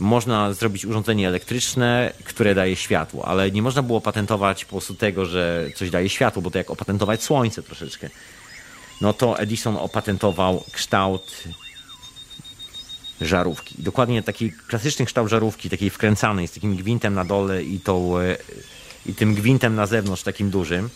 można 0.00 0.52
zrobić 0.52 0.86
urządzenie 0.86 1.28
elektryczne, 1.28 2.12
które 2.24 2.54
daje 2.54 2.76
światło, 2.76 3.24
ale 3.24 3.50
nie 3.50 3.62
można 3.62 3.82
było 3.82 4.00
patentować 4.00 4.64
po 4.64 4.70
prostu 4.70 4.94
tego, 4.94 5.26
że 5.26 5.68
coś 5.76 5.90
daje 5.90 6.08
światło, 6.08 6.42
bo 6.42 6.50
to 6.50 6.58
jak 6.58 6.70
opatentować 6.70 7.22
słońce 7.22 7.62
troszeczkę. 7.62 8.10
No 9.00 9.12
to 9.12 9.38
Edison 9.38 9.76
opatentował 9.76 10.64
kształt 10.72 11.44
żarówki. 13.26 13.74
Dokładnie 13.78 14.22
taki 14.22 14.52
klasyczny 14.52 15.06
kształt 15.06 15.30
żarówki, 15.30 15.70
takiej 15.70 15.90
wkręcanej, 15.90 16.48
z 16.48 16.52
takim 16.52 16.76
gwintem 16.76 17.14
na 17.14 17.24
dole 17.24 17.62
i, 17.62 17.80
tą, 17.80 18.18
e, 18.18 18.36
i 19.06 19.14
tym 19.14 19.34
gwintem 19.34 19.74
na 19.74 19.86
zewnątrz, 19.86 20.22
takim 20.22 20.50
dużym, 20.50 20.88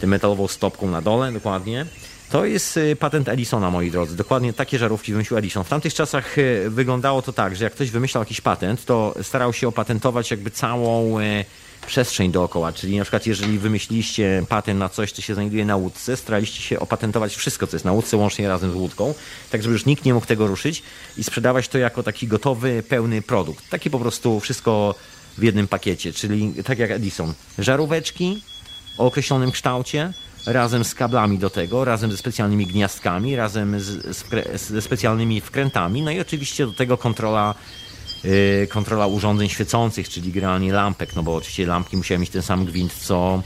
tym 0.00 0.10
metalową 0.10 0.48
stopką 0.48 0.90
na 0.90 1.02
dole, 1.02 1.32
dokładnie. 1.32 1.86
To 2.30 2.44
jest 2.44 2.76
e, 2.76 2.96
patent 2.96 3.28
Edisona, 3.28 3.70
moi 3.70 3.90
drodzy. 3.90 4.16
Dokładnie 4.16 4.52
takie 4.52 4.78
żarówki 4.78 5.12
wymyślił 5.12 5.38
Edison. 5.38 5.64
W 5.64 5.68
tamtych 5.68 5.94
czasach 5.94 6.38
e, 6.38 6.70
wyglądało 6.70 7.22
to 7.22 7.32
tak, 7.32 7.56
że 7.56 7.64
jak 7.64 7.72
ktoś 7.72 7.90
wymyślał 7.90 8.22
jakiś 8.22 8.40
patent, 8.40 8.84
to 8.84 9.14
starał 9.22 9.52
się 9.52 9.68
opatentować 9.68 10.30
jakby 10.30 10.50
całą 10.50 11.18
przestrzeń 11.86 12.32
dookoła, 12.32 12.72
czyli 12.72 12.98
na 12.98 13.04
przykład 13.04 13.26
jeżeli 13.26 13.58
wymyśliliście 13.58 14.44
patent 14.48 14.80
na 14.80 14.88
coś, 14.88 15.12
co 15.12 15.22
się 15.22 15.34
znajduje 15.34 15.64
na 15.64 15.76
łódce, 15.76 16.16
staraliście 16.16 16.62
się 16.62 16.80
opatentować 16.80 17.34
wszystko, 17.34 17.66
co 17.66 17.76
jest 17.76 17.84
na 17.84 17.92
łódce, 17.92 18.16
łącznie 18.16 18.48
razem 18.48 18.72
z 18.72 18.74
łódką, 18.74 19.14
tak 19.50 19.62
żeby 19.62 19.72
już 19.72 19.86
nikt 19.86 20.04
nie 20.04 20.14
mógł 20.14 20.26
tego 20.26 20.46
ruszyć 20.46 20.82
i 21.16 21.24
sprzedawać 21.24 21.68
to 21.68 21.78
jako 21.78 22.02
taki 22.02 22.26
gotowy, 22.26 22.82
pełny 22.88 23.22
produkt. 23.22 23.70
Taki 23.70 23.90
po 23.90 23.98
prostu 23.98 24.40
wszystko 24.40 24.94
w 25.38 25.42
jednym 25.42 25.68
pakiecie, 25.68 26.12
czyli 26.12 26.54
tak 26.64 26.78
jak 26.78 26.90
Edison. 26.90 27.34
Żaróweczki 27.58 28.42
o 28.98 29.06
określonym 29.06 29.50
kształcie, 29.50 30.12
razem 30.46 30.84
z 30.84 30.94
kablami 30.94 31.38
do 31.38 31.50
tego, 31.50 31.84
razem 31.84 32.10
ze 32.10 32.16
specjalnymi 32.16 32.66
gniazdkami, 32.66 33.36
razem 33.36 33.80
z, 33.80 34.16
z, 34.16 34.68
ze 34.68 34.82
specjalnymi 34.82 35.40
wkrętami, 35.40 36.02
no 36.02 36.10
i 36.10 36.20
oczywiście 36.20 36.66
do 36.66 36.72
tego 36.72 36.98
kontrola 36.98 37.54
kontrola 38.68 39.06
urządzeń 39.06 39.48
świecących, 39.48 40.08
czyli 40.08 40.32
generalnie 40.32 40.72
lampek, 40.72 41.16
no 41.16 41.22
bo 41.22 41.34
oczywiście 41.36 41.66
lampki 41.66 41.96
musiały 41.96 42.18
mieć 42.18 42.30
ten 42.30 42.42
sam 42.42 42.64
gwint 42.64 42.92
co 42.92 43.42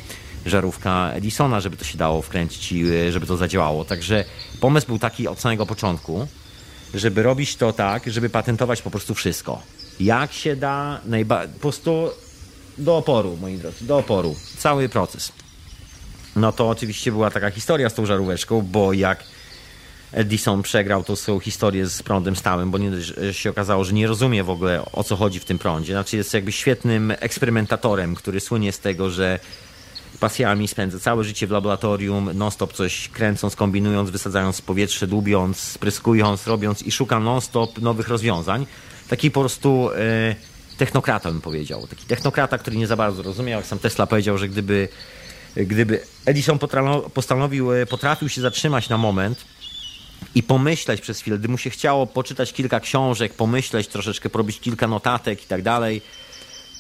żarówka 0.47 1.11
Edisona, 1.12 1.61
żeby 1.61 1.76
to 1.76 1.85
się 1.85 1.99
dało 1.99 2.23
wkręcić 2.23 2.73
i 2.73 2.85
e, 2.90 3.12
żeby 3.12 3.26
to 3.26 3.37
zadziałało. 3.37 3.85
Także 3.85 4.25
pomysł 4.61 4.87
był 4.87 4.99
taki 4.99 5.28
od 5.28 5.40
samego 5.40 5.66
początku, 5.66 6.28
żeby 6.95 7.23
robić 7.23 7.56
to 7.56 7.73
tak, 7.73 8.02
żeby 8.12 8.30
patentować 8.30 8.83
po 8.83 8.90
prostu 8.90 9.14
wszystko. 9.14 9.62
Jak 10.00 10.33
się 10.33 10.56
da, 10.56 11.00
najba- 11.09 11.49
po 11.49 11.61
prostu 11.61 12.11
do 12.78 12.97
oporu, 12.97 13.37
moi 13.40 13.59
drodzy, 13.59 13.87
do 13.87 13.99
oporu. 13.99 14.37
Cały 14.59 14.88
proces. 14.88 15.33
No 16.37 16.52
to 16.52 16.68
oczywiście 16.68 17.12
była 17.12 17.30
taka 17.30 17.50
historia 17.50 17.90
z 17.90 17.95
tą 17.95 18.06
żaróweczką, 18.06 18.62
bo 18.62 18.92
jak 18.92 19.25
Edison 20.16 20.62
przegrał 20.62 21.04
tą 21.04 21.16
swoją 21.16 21.40
historię 21.40 21.87
z 21.87 22.02
prądem 22.02 22.37
stałym, 22.37 22.70
bo 22.70 22.78
nie, 22.78 22.90
się 23.32 23.50
okazało, 23.50 23.85
że 23.85 23.92
nie 23.92 24.06
rozumie 24.06 24.44
w 24.44 24.50
ogóle 24.50 24.85
o 24.92 25.04
co 25.04 25.16
chodzi 25.16 25.40
w 25.40 25.44
tym 25.44 25.58
prądzie. 25.58 25.92
Znaczy 25.92 26.16
jest 26.16 26.35
jakby 26.35 26.52
świetnym 26.52 27.12
eksperymentatorem, 27.20 28.14
który 28.14 28.40
słynie 28.40 28.73
z 28.73 28.78
tego, 28.78 29.11
że 29.11 29.38
pasjami 30.20 30.68
spędza 30.68 30.99
całe 30.99 31.25
życie 31.25 31.46
w 31.46 31.50
laboratorium, 31.50 32.30
non-stop 32.35 32.73
coś 32.73 33.08
kręcąc, 33.08 33.56
kombinując, 33.56 34.11
wysadzając 34.11 34.58
w 34.58 34.62
powietrze, 34.62 35.06
dłubiąc, 35.06 35.58
spryskując, 35.58 36.46
robiąc 36.46 36.82
i 36.82 36.92
szuka 36.92 37.20
non-stop 37.20 37.78
nowych 37.78 38.08
rozwiązań. 38.08 38.66
Taki 39.08 39.30
po 39.30 39.40
prostu 39.40 39.90
e, 39.90 40.37
technokrata 40.76 41.30
bym 41.30 41.40
powiedział. 41.40 41.87
Taki 41.87 42.06
technokrata, 42.06 42.58
który 42.58 42.76
nie 42.76 42.87
za 42.87 42.96
bardzo 42.96 43.23
rozumiał, 43.23 43.61
jak 43.61 43.66
sam 43.66 43.78
Tesla 43.78 44.06
powiedział, 44.06 44.38
że 44.38 44.49
gdyby, 44.49 44.88
gdyby 45.56 46.00
Edison 46.26 46.58
e, 47.75 47.87
potrafił 47.87 48.28
się 48.28 48.40
zatrzymać 48.40 48.88
na 48.88 48.99
moment 48.99 49.55
i 50.35 50.42
pomyśleć 50.42 51.00
przez 51.00 51.20
chwilę, 51.20 51.38
gdy 51.38 51.49
mu 51.49 51.58
się 51.58 51.70
chciało 51.70 52.06
poczytać 52.06 52.52
kilka 52.52 52.80
książek, 52.80 53.35
pomyśleć 53.35 53.88
troszeczkę, 53.88 54.30
porobić 54.30 54.61
kilka 54.61 54.87
notatek 54.87 55.44
i 55.44 55.46
tak 55.46 55.62
dalej, 55.62 56.02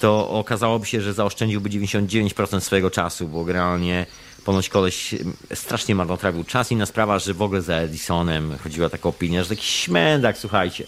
to 0.00 0.30
okazałoby 0.30 0.86
się, 0.86 1.00
że 1.00 1.14
zaoszczędziłby 1.14 1.70
99% 1.70 2.60
swojego 2.60 2.90
czasu, 2.90 3.28
bo 3.28 3.44
generalnie 3.44 4.06
ponoć 4.44 4.68
koleś 4.68 5.14
strasznie 5.54 5.94
marnotrawił 5.94 6.44
czas. 6.44 6.72
Inna 6.72 6.86
sprawa, 6.86 7.18
że 7.18 7.34
w 7.34 7.42
ogóle 7.42 7.62
za 7.62 7.74
Edisonem 7.74 8.58
chodziła 8.64 8.90
taka 8.90 9.08
opinia, 9.08 9.42
że 9.42 9.48
taki 9.48 9.66
śmędak, 9.66 10.38
słuchajcie. 10.38 10.86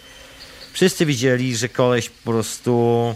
Wszyscy 0.73 1.07
widzieli, 1.07 1.57
że 1.57 1.69
koleś 1.69 2.11
po 2.11 2.31
prostu 2.31 3.15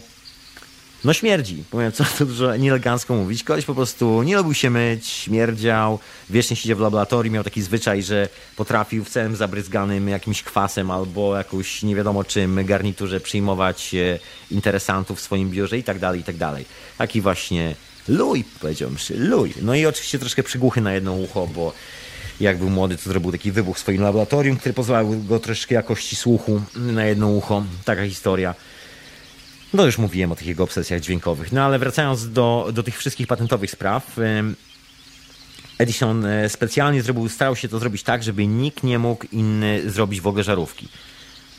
no 1.04 1.12
śmierdzi. 1.12 1.64
Powiem, 1.70 1.92
co 1.92 2.04
tu 2.18 2.26
dużo 2.26 2.56
nieelegancko 2.56 3.14
mówić. 3.14 3.44
Koleś 3.44 3.64
po 3.64 3.74
prostu 3.74 4.22
nie 4.22 4.36
lubił 4.36 4.54
się 4.54 4.70
myć, 4.70 5.06
śmierdział, 5.06 5.98
wiecznie 6.30 6.56
siedział 6.56 6.76
w 6.76 6.80
laboratorium, 6.80 7.34
miał 7.34 7.44
taki 7.44 7.62
zwyczaj, 7.62 8.02
że 8.02 8.28
potrafił 8.56 9.04
w 9.04 9.10
całym 9.10 9.36
zabryzganym 9.36 10.08
jakimś 10.08 10.42
kwasem 10.42 10.90
albo 10.90 11.36
jakąś 11.36 11.82
nie 11.82 11.96
wiadomo 11.96 12.24
czym 12.24 12.66
garniturze 12.66 13.20
przyjmować 13.20 13.94
e, 13.94 14.18
interesantów 14.50 15.18
w 15.18 15.22
swoim 15.22 15.50
biurze 15.50 15.78
i 15.78 15.82
tak 15.82 15.98
dalej, 15.98 16.20
i 16.20 16.24
tak 16.24 16.36
dalej. 16.36 16.64
Taki 16.98 17.20
właśnie 17.20 17.74
luj, 18.08 18.44
powiedziałbym, 18.60 18.98
luj. 19.16 19.54
No 19.62 19.74
i 19.74 19.86
oczywiście 19.86 20.18
troszkę 20.18 20.42
przygłuchy 20.42 20.80
na 20.80 20.92
jedno 20.92 21.14
ucho, 21.14 21.46
bo 21.46 21.72
jak 22.40 22.58
był 22.58 22.70
młody, 22.70 22.96
to 22.96 23.02
zrobił 23.02 23.32
taki 23.32 23.52
wybuch 23.52 23.76
w 23.76 23.80
swoim 23.80 24.02
laboratorium, 24.02 24.56
który 24.56 24.72
pozwalał 24.72 25.22
go 25.28 25.38
troszkę 25.38 25.74
jakości 25.74 26.16
słuchu 26.16 26.62
na 26.74 27.04
jedno 27.04 27.28
ucho. 27.28 27.64
Taka 27.84 28.06
historia. 28.06 28.54
No 29.74 29.86
już 29.86 29.98
mówiłem 29.98 30.32
o 30.32 30.36
tych 30.36 30.46
jego 30.46 30.64
obsesjach 30.64 31.00
dźwiękowych. 31.00 31.52
No 31.52 31.62
ale 31.62 31.78
wracając 31.78 32.32
do, 32.32 32.70
do 32.72 32.82
tych 32.82 32.98
wszystkich 32.98 33.26
patentowych 33.26 33.70
spraw, 33.70 34.16
Edison 35.78 36.24
e, 36.24 36.48
specjalnie 36.48 37.02
zrobił, 37.02 37.28
starał 37.28 37.56
się 37.56 37.68
to 37.68 37.78
zrobić 37.78 38.02
tak, 38.02 38.22
żeby 38.22 38.46
nikt 38.46 38.82
nie 38.82 38.98
mógł 38.98 39.26
inny 39.32 39.90
zrobić 39.90 40.20
w 40.20 40.26
ogóle 40.26 40.44
żarówki. 40.44 40.88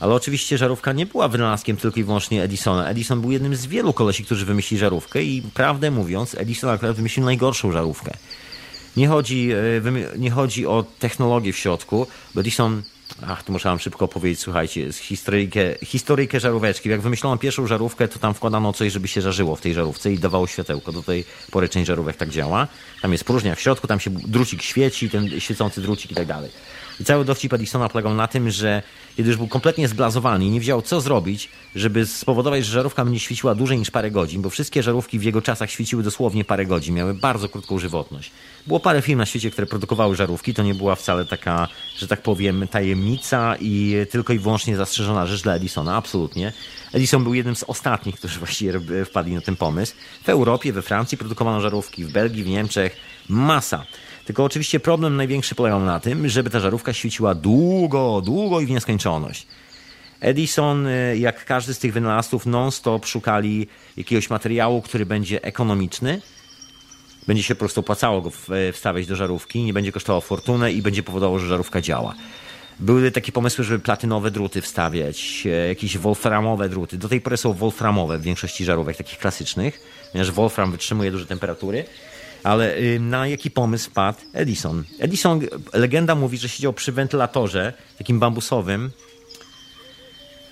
Ale 0.00 0.14
oczywiście 0.14 0.58
żarówka 0.58 0.92
nie 0.92 1.06
była 1.06 1.28
wynalazkiem 1.28 1.76
tylko 1.76 2.00
i 2.00 2.04
wyłącznie 2.04 2.42
Edisona. 2.42 2.88
Edison 2.88 3.20
był 3.20 3.30
jednym 3.30 3.56
z 3.56 3.66
wielu 3.66 3.92
kolesi, 3.92 4.24
którzy 4.24 4.46
wymyślili 4.46 4.78
żarówkę 4.78 5.22
i 5.22 5.42
prawdę 5.42 5.90
mówiąc, 5.90 6.34
Edison 6.34 6.70
akurat 6.70 6.96
wymyślił 6.96 7.26
najgorszą 7.26 7.72
żarówkę. 7.72 8.12
Nie 8.96 9.08
chodzi, 9.08 9.50
e, 9.52 10.18
nie 10.18 10.30
chodzi 10.30 10.66
o 10.66 10.84
technologię 10.98 11.52
w 11.52 11.58
środku, 11.58 12.06
bo 12.34 12.40
Edison 12.40 12.82
Ach, 13.26 13.42
tu 13.42 13.52
muszę 13.52 13.68
wam 13.68 13.78
szybko 13.78 14.08
powiedzieć, 14.08 14.40
słuchajcie, 14.40 14.92
historyjkę, 14.92 15.74
historyjkę 15.82 16.40
żaróweczki. 16.40 16.88
Jak 16.88 17.00
wymyślono 17.00 17.36
pierwszą 17.36 17.66
żarówkę, 17.66 18.08
to 18.08 18.18
tam 18.18 18.34
wkładano 18.34 18.72
coś, 18.72 18.92
żeby 18.92 19.08
się 19.08 19.20
żarzyło 19.20 19.56
w 19.56 19.60
tej 19.60 19.74
żarówce 19.74 20.12
i 20.12 20.18
dawało 20.18 20.46
światełko. 20.46 20.92
Do 20.92 21.02
tej 21.02 21.24
pory 21.50 21.68
część 21.68 21.86
żarówek 21.86 22.16
tak 22.16 22.30
działa. 22.30 22.68
Tam 23.02 23.12
jest 23.12 23.24
próżnia 23.24 23.54
w 23.54 23.60
środku, 23.60 23.86
tam 23.86 24.00
się 24.00 24.10
drucik 24.10 24.62
świeci, 24.62 25.10
ten 25.10 25.40
świecący 25.40 25.80
drucik 25.80 26.10
i 26.10 26.14
tak 26.14 26.26
dalej. 26.26 26.50
I 27.00 27.04
cały 27.04 27.24
dowcip 27.24 27.52
Edisona 27.52 27.88
polegał 27.88 28.14
na 28.14 28.28
tym, 28.28 28.50
że 28.50 28.82
kiedy 29.16 29.28
już 29.28 29.36
był 29.36 29.48
kompletnie 29.48 29.88
zblazowany 29.88 30.44
i 30.44 30.50
nie 30.50 30.60
wiedział, 30.60 30.82
co 30.82 31.00
zrobić, 31.00 31.48
żeby 31.74 32.06
spowodować, 32.06 32.64
że 32.64 32.72
żarówka 32.72 33.04
będzie 33.04 33.20
świeciła 33.20 33.54
dłużej 33.54 33.78
niż 33.78 33.90
parę 33.90 34.10
godzin, 34.10 34.42
bo 34.42 34.50
wszystkie 34.50 34.82
żarówki 34.82 35.18
w 35.18 35.22
jego 35.22 35.42
czasach 35.42 35.70
świeciły 35.70 36.02
dosłownie 36.02 36.44
parę 36.44 36.66
godzin, 36.66 36.94
miały 36.94 37.14
bardzo 37.14 37.48
krótką 37.48 37.78
żywotność. 37.78 38.30
Było 38.66 38.80
parę 38.80 39.02
firm 39.02 39.18
na 39.18 39.26
świecie, 39.26 39.50
które 39.50 39.66
produkowały 39.66 40.16
żarówki, 40.16 40.54
to 40.54 40.62
nie 40.62 40.74
była 40.74 40.94
wcale 40.94 41.24
taka, 41.24 41.68
że 41.96 42.08
tak 42.08 42.22
powiem, 42.22 42.68
tajemnica 42.68 43.56
i 43.60 43.94
tylko 44.10 44.32
i 44.32 44.38
wyłącznie 44.38 44.76
zastrzeżona 44.76 45.26
rzecz 45.26 45.42
dla 45.42 45.54
Edisona, 45.54 45.96
absolutnie. 45.96 46.52
Edison 46.92 47.24
był 47.24 47.34
jednym 47.34 47.56
z 47.56 47.62
ostatnich, 47.62 48.16
którzy 48.16 48.38
właściwie 48.38 48.80
wpadli 49.04 49.34
na 49.34 49.40
ten 49.40 49.56
pomysł. 49.56 49.94
W 50.24 50.28
Europie, 50.28 50.72
we 50.72 50.82
Francji 50.82 51.18
produkowano 51.18 51.60
żarówki, 51.60 52.04
w 52.04 52.12
Belgii, 52.12 52.44
w 52.44 52.48
Niemczech, 52.48 52.96
masa. 53.28 53.86
Tylko 54.24 54.44
oczywiście 54.44 54.80
problem 54.80 55.16
największy 55.16 55.54
polegał 55.54 55.80
na 55.80 56.00
tym, 56.00 56.28
żeby 56.28 56.50
ta 56.50 56.60
żarówka 56.60 56.92
świeciła 56.92 57.34
długo, 57.34 58.22
długo 58.24 58.60
i 58.60 58.66
w 58.66 58.70
nieskończoność. 58.70 59.46
Edison, 60.20 60.86
y, 60.86 61.16
jak 61.18 61.44
każdy 61.44 61.74
z 61.74 61.78
tych 61.78 61.92
wynalazców, 61.92 62.46
non-stop 62.46 63.06
szukali 63.06 63.66
jakiegoś 63.96 64.30
materiału, 64.30 64.82
który 64.82 65.06
będzie 65.06 65.42
ekonomiczny, 65.42 66.20
będzie 67.26 67.42
się 67.42 67.54
po 67.54 67.58
prostu 67.58 67.80
opłacało 67.80 68.22
go 68.22 68.30
wstawiać 68.72 69.06
do 69.06 69.16
żarówki, 69.16 69.62
nie 69.62 69.72
będzie 69.72 69.92
kosztował 69.92 70.20
fortunę 70.20 70.72
i 70.72 70.82
będzie 70.82 71.02
powodowało, 71.02 71.38
że 71.38 71.48
żarówka 71.48 71.80
działa. 71.80 72.14
Były 72.80 73.10
takie 73.10 73.32
pomysły, 73.32 73.64
żeby 73.64 73.78
platynowe 73.78 74.30
druty 74.30 74.60
wstawiać, 74.62 75.46
e, 75.46 75.68
jakieś 75.68 75.98
wolframowe 75.98 76.68
druty. 76.68 76.98
Do 76.98 77.08
tej 77.08 77.20
pory 77.20 77.36
są 77.36 77.52
wolframowe 77.52 78.18
w 78.18 78.22
większości 78.22 78.64
żarówek 78.64 78.96
takich 78.96 79.18
klasycznych, 79.18 79.80
ponieważ 80.12 80.30
wolfram 80.30 80.72
wytrzymuje 80.72 81.10
duże 81.10 81.26
temperatury. 81.26 81.84
Ale 82.44 82.78
y, 82.78 83.00
na 83.00 83.26
jaki 83.26 83.50
pomysł 83.50 83.90
wpadł 83.90 84.18
Edison? 84.32 84.84
Edison, 84.98 85.40
legenda 85.72 86.14
mówi, 86.14 86.38
że 86.38 86.48
siedział 86.48 86.72
przy 86.72 86.92
wentylatorze 86.92 87.72
takim 87.98 88.20
bambusowym. 88.20 88.90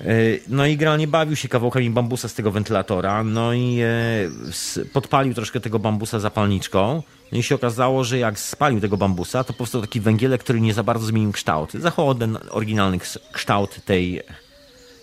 Y, 0.00 0.40
no 0.49 0.66
i 0.66 0.76
generalnie 0.76 1.08
bawił 1.08 1.37
się 1.37 1.49
kawałkami 1.49 1.90
bambusa 1.90 2.28
z 2.28 2.34
tego 2.34 2.50
wentylatora. 2.50 3.25
No 3.25 3.52
i 3.52 3.78
e, 3.80 4.87
podpalił 4.92 5.34
troszkę 5.34 5.61
tego 5.61 5.78
bambusa 5.78 6.20
zapalniczką. 6.20 7.02
No 7.32 7.38
i 7.38 7.42
się 7.42 7.54
okazało, 7.54 8.04
że 8.04 8.18
jak 8.18 8.38
spalił 8.38 8.80
tego 8.80 8.96
bambusa, 8.96 9.44
to 9.44 9.52
powstał 9.52 9.80
taki 9.80 10.00
węgielek, 10.00 10.40
który 10.40 10.61
nie 10.61 10.75
za 10.75 10.82
bardzo 10.82 11.06
zmienił 11.06 11.32
kształt. 11.32 11.72
Zachował 11.72 12.14
ten 12.14 12.38
oryginalny 12.50 12.99
kształt 13.32 13.84
tej 13.84 14.22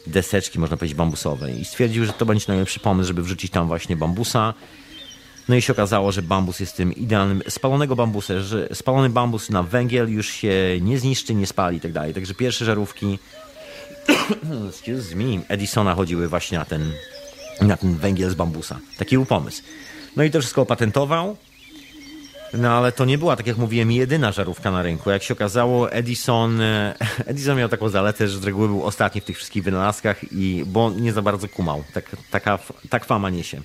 deseczki, 0.08 0.60
można 0.60 0.78
powiedzieć, 0.78 0.98
bambusowej. 0.98 1.62
I 1.62 1.66
stwierdził, 1.66 2.06
że 2.06 2.14
to 2.14 2.26
będzie 2.26 2.46
najlepszy 2.48 2.80
pomysł, 2.80 3.08
żeby 3.08 3.24
wrzucić 3.24 3.52
tam 3.52 3.68
właśnie 3.68 3.96
bambusa. 3.96 4.54
No 5.50 5.56
i 5.56 5.62
się 5.62 5.74
okazało, 5.74 6.12
że 6.12 6.22
bambus 6.22 6.60
jest 6.60 6.76
tym 6.76 6.94
idealnym, 6.94 7.44
spalonego 7.50 7.96
bambusa, 7.96 8.40
że 8.40 8.70
spalony 8.74 9.10
bambus 9.10 9.50
na 9.50 9.64
węgiel 9.64 10.10
już 10.10 10.30
się 10.30 10.54
nie 10.82 11.00
zniszczy, 11.00 11.36
nie 11.36 11.48
spali 11.48 11.78
i 11.78 11.80
tak 11.80 11.92
dalej. 11.92 12.14
Także 12.14 12.34
pierwsze 12.34 12.66
żarówki 12.66 13.20
excuse 14.70 15.16
me, 15.16 15.42
Edisona 15.48 15.96
chodziły 15.96 16.28
właśnie 16.28 16.58
na 16.58 16.66
ten, 16.66 16.92
na 17.62 17.78
ten 17.78 17.96
węgiel 17.96 18.30
z 18.30 18.34
bambusa. 18.34 18.80
Taki 18.98 19.16
był 19.16 19.26
pomysł. 19.26 19.64
No 20.16 20.24
i 20.24 20.32
to 20.32 20.40
wszystko 20.40 20.62
opatentował. 20.62 21.38
No 22.54 22.72
ale 22.72 22.92
to 22.92 23.06
nie 23.06 23.18
była, 23.18 23.36
tak 23.36 23.48
jak 23.48 23.58
mówiłem, 23.58 23.92
jedyna 23.92 24.32
żarówka 24.32 24.72
na 24.72 24.82
rynku. 24.82 25.10
Jak 25.10 25.24
się 25.24 25.34
okazało, 25.34 25.92
Edison, 25.92 26.62
Edison 27.26 27.58
miał 27.58 27.70
taką 27.70 27.90
zaletę, 27.90 28.28
że 28.28 28.40
z 28.40 28.44
reguły 28.44 28.68
był 28.68 28.84
ostatni 28.84 29.22
w 29.22 29.26
tych 29.26 29.38
wszystkich 29.38 29.64
wynalazkach, 29.64 30.32
i, 30.32 30.64
bo 30.66 30.90
nie 30.90 31.14
za 31.14 31.22
bardzo 31.22 31.48
kumał. 31.48 31.84
Tak, 31.94 32.06
taka, 32.32 32.60
tak 32.90 33.06
fama 33.06 33.30
niesie. 33.30 33.62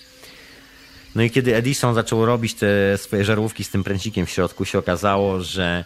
No 1.14 1.22
i 1.22 1.30
kiedy 1.30 1.56
Edison 1.56 1.94
zaczął 1.94 2.26
robić 2.26 2.54
te 2.54 2.98
swoje 2.98 3.24
żarówki 3.24 3.64
z 3.64 3.70
tym 3.70 3.84
pręcikiem 3.84 4.26
w 4.26 4.30
środku, 4.30 4.64
się 4.64 4.78
okazało, 4.78 5.40
że 5.40 5.84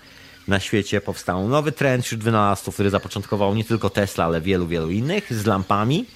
na 0.49 0.61
świecie 0.61 1.01
powstał 1.01 1.49
nowy 1.49 1.73
trend 1.73 2.05
wśród 2.05 2.25
wynalazców, 2.25 2.75
który 2.75 2.91
zapoczątkował 2.91 3.55
nie 3.55 3.65
tylko 3.65 3.91
Tesla, 3.91 4.25
ale 4.25 4.41
wielu, 4.41 4.67
wielu 4.67 4.91
innych 4.91 5.33
z 5.35 5.47
lampami. 5.47 6.07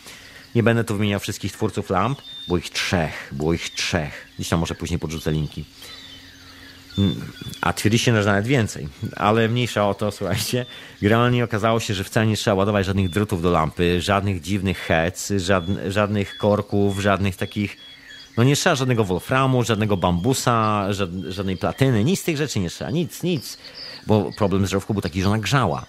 Nie 0.54 0.62
będę 0.62 0.84
tu 0.84 0.96
wymieniał 0.96 1.20
wszystkich 1.20 1.52
twórców 1.52 1.90
lamp, 1.90 2.18
było 2.46 2.58
ich 2.58 2.70
trzech, 2.70 3.28
było 3.32 3.52
ich 3.52 3.70
trzech. 3.70 4.26
Gdzieś 4.34 4.48
tam 4.48 4.60
może 4.60 4.74
później 4.74 5.00
podrzucę 5.00 5.32
linki. 5.32 5.64
A 7.60 7.72
twierdzi 7.72 7.98
się, 7.98 8.22
że 8.22 8.28
nawet 8.28 8.46
więcej, 8.46 8.88
ale 9.16 9.48
mniejsza 9.48 9.88
o 9.88 9.94
to, 9.94 10.10
słuchajcie. 10.10 10.66
Generalnie 11.02 11.44
okazało 11.44 11.80
się, 11.80 11.94
że 11.94 12.04
wcale 12.04 12.26
nie 12.26 12.36
trzeba 12.36 12.54
ładować 12.54 12.86
żadnych 12.86 13.08
drutów 13.08 13.42
do 13.42 13.50
lampy, 13.50 14.00
żadnych 14.00 14.40
dziwnych 14.40 14.78
heads, 14.78 15.32
żadnych 15.88 16.36
korków, 16.36 17.00
żadnych 17.00 17.36
takich 17.36 17.76
no 18.36 18.44
nie 18.44 18.56
trzeba 18.56 18.76
żadnego 18.76 19.04
wolframu, 19.04 19.62
żadnego 19.62 19.96
bambusa, 19.96 20.86
żadnej 21.28 21.56
platyny, 21.56 22.04
nic 22.04 22.20
z 22.20 22.24
tych 22.24 22.36
rzeczy 22.36 22.60
nie 22.60 22.70
trzeba, 22.70 22.90
nic, 22.90 23.22
nic. 23.22 23.58
Bo 24.06 24.30
problem 24.36 24.66
z 24.66 24.70
żarówką 24.70 24.94
był 24.94 25.02
taki, 25.02 25.22
że 25.22 25.28
ona 25.28 25.38
grzała. 25.38 25.86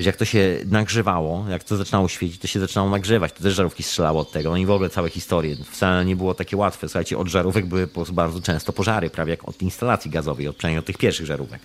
że 0.00 0.04
jak 0.06 0.16
to 0.16 0.24
się 0.24 0.58
nagrzewało, 0.66 1.44
jak 1.50 1.64
to 1.64 1.76
zaczynało 1.76 2.08
świecić, 2.08 2.40
to 2.40 2.46
się 2.46 2.60
zaczynało 2.60 2.90
nagrzewać. 2.90 3.32
To 3.32 3.42
też 3.42 3.54
żarówki 3.54 3.82
strzelało 3.82 4.20
od 4.20 4.32
tego. 4.32 4.50
No 4.50 4.56
i 4.56 4.66
w 4.66 4.70
ogóle 4.70 4.90
całe 4.90 5.10
historie. 5.10 5.56
Wcale 5.70 6.04
nie 6.04 6.16
było 6.16 6.34
takie 6.34 6.56
łatwe. 6.56 6.88
Słuchajcie, 6.88 7.18
od 7.18 7.28
żarówek 7.28 7.66
były 7.66 7.88
bardzo 8.12 8.40
często 8.40 8.72
pożary, 8.72 9.10
prawie 9.10 9.30
jak 9.30 9.48
od 9.48 9.62
instalacji 9.62 10.10
gazowej, 10.10 10.48
od, 10.48 10.56
przynajmniej 10.56 10.78
od 10.78 10.86
tych 10.86 10.98
pierwszych 10.98 11.26
żarówek. 11.26 11.60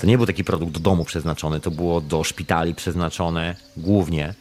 To 0.00 0.06
nie 0.06 0.16
był 0.16 0.26
taki 0.26 0.44
produkt 0.44 0.72
do 0.72 0.80
domu 0.80 1.04
przeznaczony, 1.04 1.60
to 1.60 1.70
było 1.70 2.00
do 2.00 2.24
szpitali 2.24 2.74
przeznaczone 2.74 3.56
głównie 3.76 4.34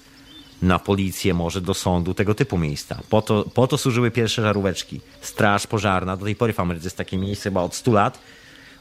na 0.63 0.79
policję, 0.79 1.33
może 1.33 1.61
do 1.61 1.73
sądu, 1.73 2.13
tego 2.13 2.35
typu 2.35 2.57
miejsca. 2.57 2.99
Po 3.09 3.21
to, 3.21 3.45
po 3.53 3.67
to 3.67 3.77
służyły 3.77 4.11
pierwsze 4.11 4.41
żaróweczki. 4.41 5.01
Straż 5.21 5.67
pożarna, 5.67 6.17
do 6.17 6.25
tej 6.25 6.35
pory 6.35 6.53
w 6.53 6.59
Ameryce 6.59 6.85
jest 6.85 6.97
takie 6.97 7.17
miejsce 7.17 7.43
chyba 7.43 7.61
od 7.61 7.75
100 7.75 7.91
lat, 7.91 8.19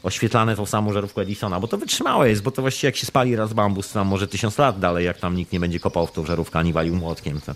oświetlane 0.03 0.55
tą 0.55 0.65
samą 0.65 0.93
żarówką 0.93 1.21
Edisona, 1.21 1.59
bo 1.59 1.67
to 1.67 1.77
wytrzymałe 1.77 2.29
jest, 2.29 2.41
bo 2.41 2.51
to 2.51 2.61
właściwie 2.61 2.87
jak 2.87 2.95
się 2.95 3.05
spali 3.05 3.35
raz 3.35 3.53
bambus, 3.53 3.87
to 3.87 3.93
tam 3.93 4.07
może 4.07 4.27
tysiąc 4.27 4.57
lat 4.57 4.79
dalej, 4.79 5.05
jak 5.05 5.17
tam 5.17 5.35
nikt 5.35 5.51
nie 5.51 5.59
będzie 5.59 5.79
kopał 5.79 6.07
w 6.07 6.11
tą 6.11 6.25
żarówkę 6.25 6.59
ani 6.59 6.73
walił 6.73 6.95
młotkiem, 6.95 7.41
to 7.41 7.55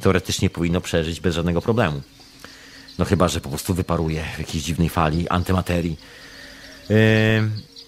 teoretycznie 0.00 0.50
powinno 0.50 0.80
przeżyć 0.80 1.20
bez 1.20 1.34
żadnego 1.34 1.62
problemu. 1.62 2.02
No 2.98 3.04
chyba, 3.04 3.28
że 3.28 3.40
po 3.40 3.48
prostu 3.48 3.74
wyparuje 3.74 4.24
w 4.36 4.38
jakiejś 4.38 4.64
dziwnej 4.64 4.88
fali 4.88 5.28
antymaterii. 5.28 5.96
Yy, 6.90 6.96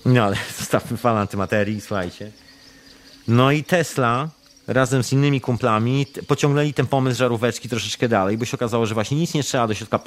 no 0.06 0.22
ale 0.22 0.36
zostawmy 0.58 0.96
falę 0.96 1.20
antymaterii, 1.20 1.80
słuchajcie. 1.80 2.30
No 3.28 3.50
i 3.50 3.64
Tesla 3.64 4.28
razem 4.66 5.02
z 5.02 5.12
innymi 5.12 5.40
kumplami 5.40 6.06
pociągnęli 6.26 6.74
ten 6.74 6.86
pomysł 6.86 7.18
żaróweczki 7.18 7.68
troszeczkę 7.68 8.08
dalej, 8.08 8.38
bo 8.38 8.44
się 8.44 8.56
okazało, 8.56 8.86
że 8.86 8.94
właśnie 8.94 9.16
nic 9.16 9.34
nie 9.34 9.42
trzeba 9.42 9.66
do 9.66 9.74
środka 9.74 10.00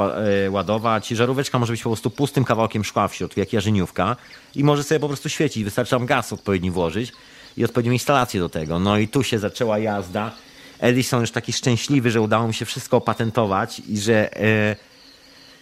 e, 0.45 0.51
ładować. 0.51 1.07
Żaróweczka 1.07 1.59
może 1.59 1.73
być 1.73 1.83
po 1.83 1.89
prostu 1.89 2.09
pustym 2.09 2.43
kawałkiem 2.45 2.83
szkła 2.83 3.07
w 3.07 3.15
środku, 3.15 3.39
jak 3.39 3.53
jarzeniówka 3.53 4.15
i 4.55 4.63
może 4.63 4.83
sobie 4.83 4.99
po 4.99 5.07
prostu 5.07 5.29
świecić. 5.29 5.63
Wystarczy 5.63 5.91
tam 5.91 6.05
gaz 6.05 6.33
odpowiedni 6.33 6.71
włożyć 6.71 7.11
i 7.57 7.65
odpowiednią 7.65 7.91
instalację 7.91 8.39
do 8.39 8.49
tego. 8.49 8.79
No 8.79 8.97
i 8.97 9.07
tu 9.07 9.23
się 9.23 9.39
zaczęła 9.39 9.79
jazda. 9.79 10.31
Edison 10.79 11.21
już 11.21 11.31
taki 11.31 11.53
szczęśliwy, 11.53 12.11
że 12.11 12.21
udało 12.21 12.47
mu 12.47 12.53
się 12.53 12.65
wszystko 12.65 12.97
opatentować 12.97 13.81
i 13.87 13.97
że... 13.97 14.37
E, 14.37 14.88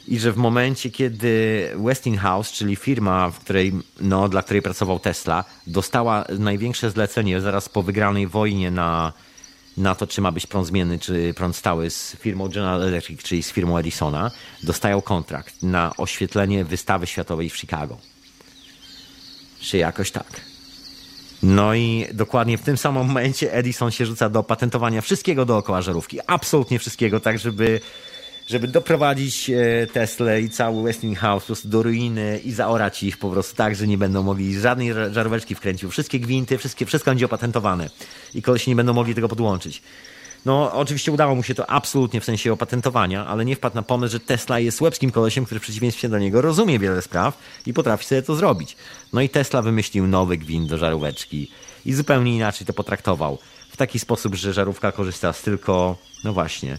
i 0.08 0.20
że 0.20 0.32
w 0.32 0.38
momencie, 0.38 0.90
kiedy 0.90 1.72
Westinghouse, 1.76 2.52
czyli 2.52 2.76
firma, 2.76 3.30
w 3.30 3.40
której, 3.40 3.74
no, 4.02 4.30
dla 4.30 4.44
której 4.44 4.62
pracował 4.62 5.00
Tesla, 5.00 5.44
dostała 5.68 6.26
największe 6.40 6.92
zlecenie 6.92 7.42
zaraz 7.42 7.70
po 7.70 7.84
wygranej 7.84 8.28
wojnie 8.28 8.72
na, 8.72 9.14
na 9.78 9.96
to, 9.96 10.08
czy 10.08 10.22
ma 10.22 10.32
być 10.32 10.48
prąd 10.48 10.68
zmienny, 10.68 11.00
czy 11.00 11.34
prąd 11.34 11.56
stały 11.56 11.90
z 11.90 12.16
firmą 12.16 12.48
General 12.48 12.84
Electric, 12.84 13.24
czyli 13.24 13.44
z 13.44 13.52
firmą 13.52 13.78
Edisona, 13.78 14.32
dostają 14.64 15.02
kontrakt 15.02 15.64
na 15.64 15.94
oświetlenie 15.98 16.66
wystawy 16.66 17.08
światowej 17.08 17.50
w 17.50 17.58
Chicago. 17.58 17.98
Czy 19.60 19.78
jakoś 19.78 20.12
tak. 20.12 20.42
No 21.44 21.74
i 21.74 22.08
dokładnie 22.14 22.58
w 22.58 22.62
tym 22.62 22.78
samym 22.78 23.08
momencie 23.08 23.54
Edison 23.54 23.92
się 23.92 24.06
rzuca 24.06 24.30
do 24.30 24.44
patentowania 24.44 25.02
wszystkiego 25.02 25.46
dookoła 25.46 25.82
żarówki. 25.82 26.20
Absolutnie 26.28 26.80
wszystkiego, 26.80 27.20
tak 27.20 27.40
żeby 27.40 27.80
żeby 28.48 28.68
doprowadzić 28.68 29.50
e, 29.50 29.88
Tesla 29.88 30.38
i 30.38 30.50
cały 30.50 30.84
Westinghouse 30.84 31.68
do 31.68 31.84
ruiny 31.84 32.40
i 32.46 32.52
zaorać 32.52 33.04
ich 33.04 33.18
po 33.18 33.30
prostu 33.30 33.56
tak, 33.56 33.76
że 33.76 33.88
nie 33.88 33.98
będą 33.98 34.24
mogli 34.24 34.60
żadnej 34.60 34.94
żaróweczki 35.12 35.56
wkręcić. 35.56 35.92
Wszystkie 35.92 36.20
gwinty, 36.20 36.58
wszystkie, 36.58 36.86
wszystko 36.86 37.12
będzie 37.12 37.26
opatentowane 37.26 37.90
i 38.34 38.42
koleś 38.42 38.68
nie 38.68 38.76
będą 38.76 38.94
mogli 38.94 39.16
tego 39.16 39.30
podłączyć. 39.30 39.82
No, 40.46 40.72
oczywiście 40.74 41.12
udało 41.12 41.36
mu 41.36 41.44
się 41.44 41.56
to 41.56 41.70
absolutnie 41.70 42.22
w 42.22 42.26
sensie 42.26 42.54
opatentowania, 42.54 43.26
ale 43.26 43.46
nie 43.46 43.56
wpadł 43.56 43.76
na 43.76 43.82
pomysł, 43.82 44.12
że 44.12 44.20
Tesla 44.20 44.60
jest 44.60 44.82
łebskim 44.82 45.12
kolesiem, 45.12 45.46
który 45.46 45.60
w 45.60 45.64
przeciwieństwie 45.64 46.10
do 46.10 46.20
niego 46.20 46.42
rozumie 46.42 46.80
wiele 46.80 47.02
spraw 47.02 47.38
i 47.66 47.74
potrafi 47.74 48.06
sobie 48.06 48.22
to 48.22 48.36
zrobić. 48.36 48.78
No 49.14 49.22
i 49.22 49.30
Tesla 49.30 49.62
wymyślił 49.62 50.08
nowy 50.08 50.38
gwint 50.38 50.70
do 50.70 50.78
żaróweczki 50.78 51.52
i 51.86 51.94
zupełnie 51.94 52.36
inaczej 52.36 52.68
to 52.68 52.74
potraktował. 52.74 53.38
W 53.70 53.78
taki 53.78 54.00
sposób, 54.00 54.36
że 54.36 54.54
żarówka 54.54 54.92
korzysta 54.92 55.34
z 55.34 55.42
tylko, 55.42 55.98
no 56.24 56.34
właśnie, 56.34 56.78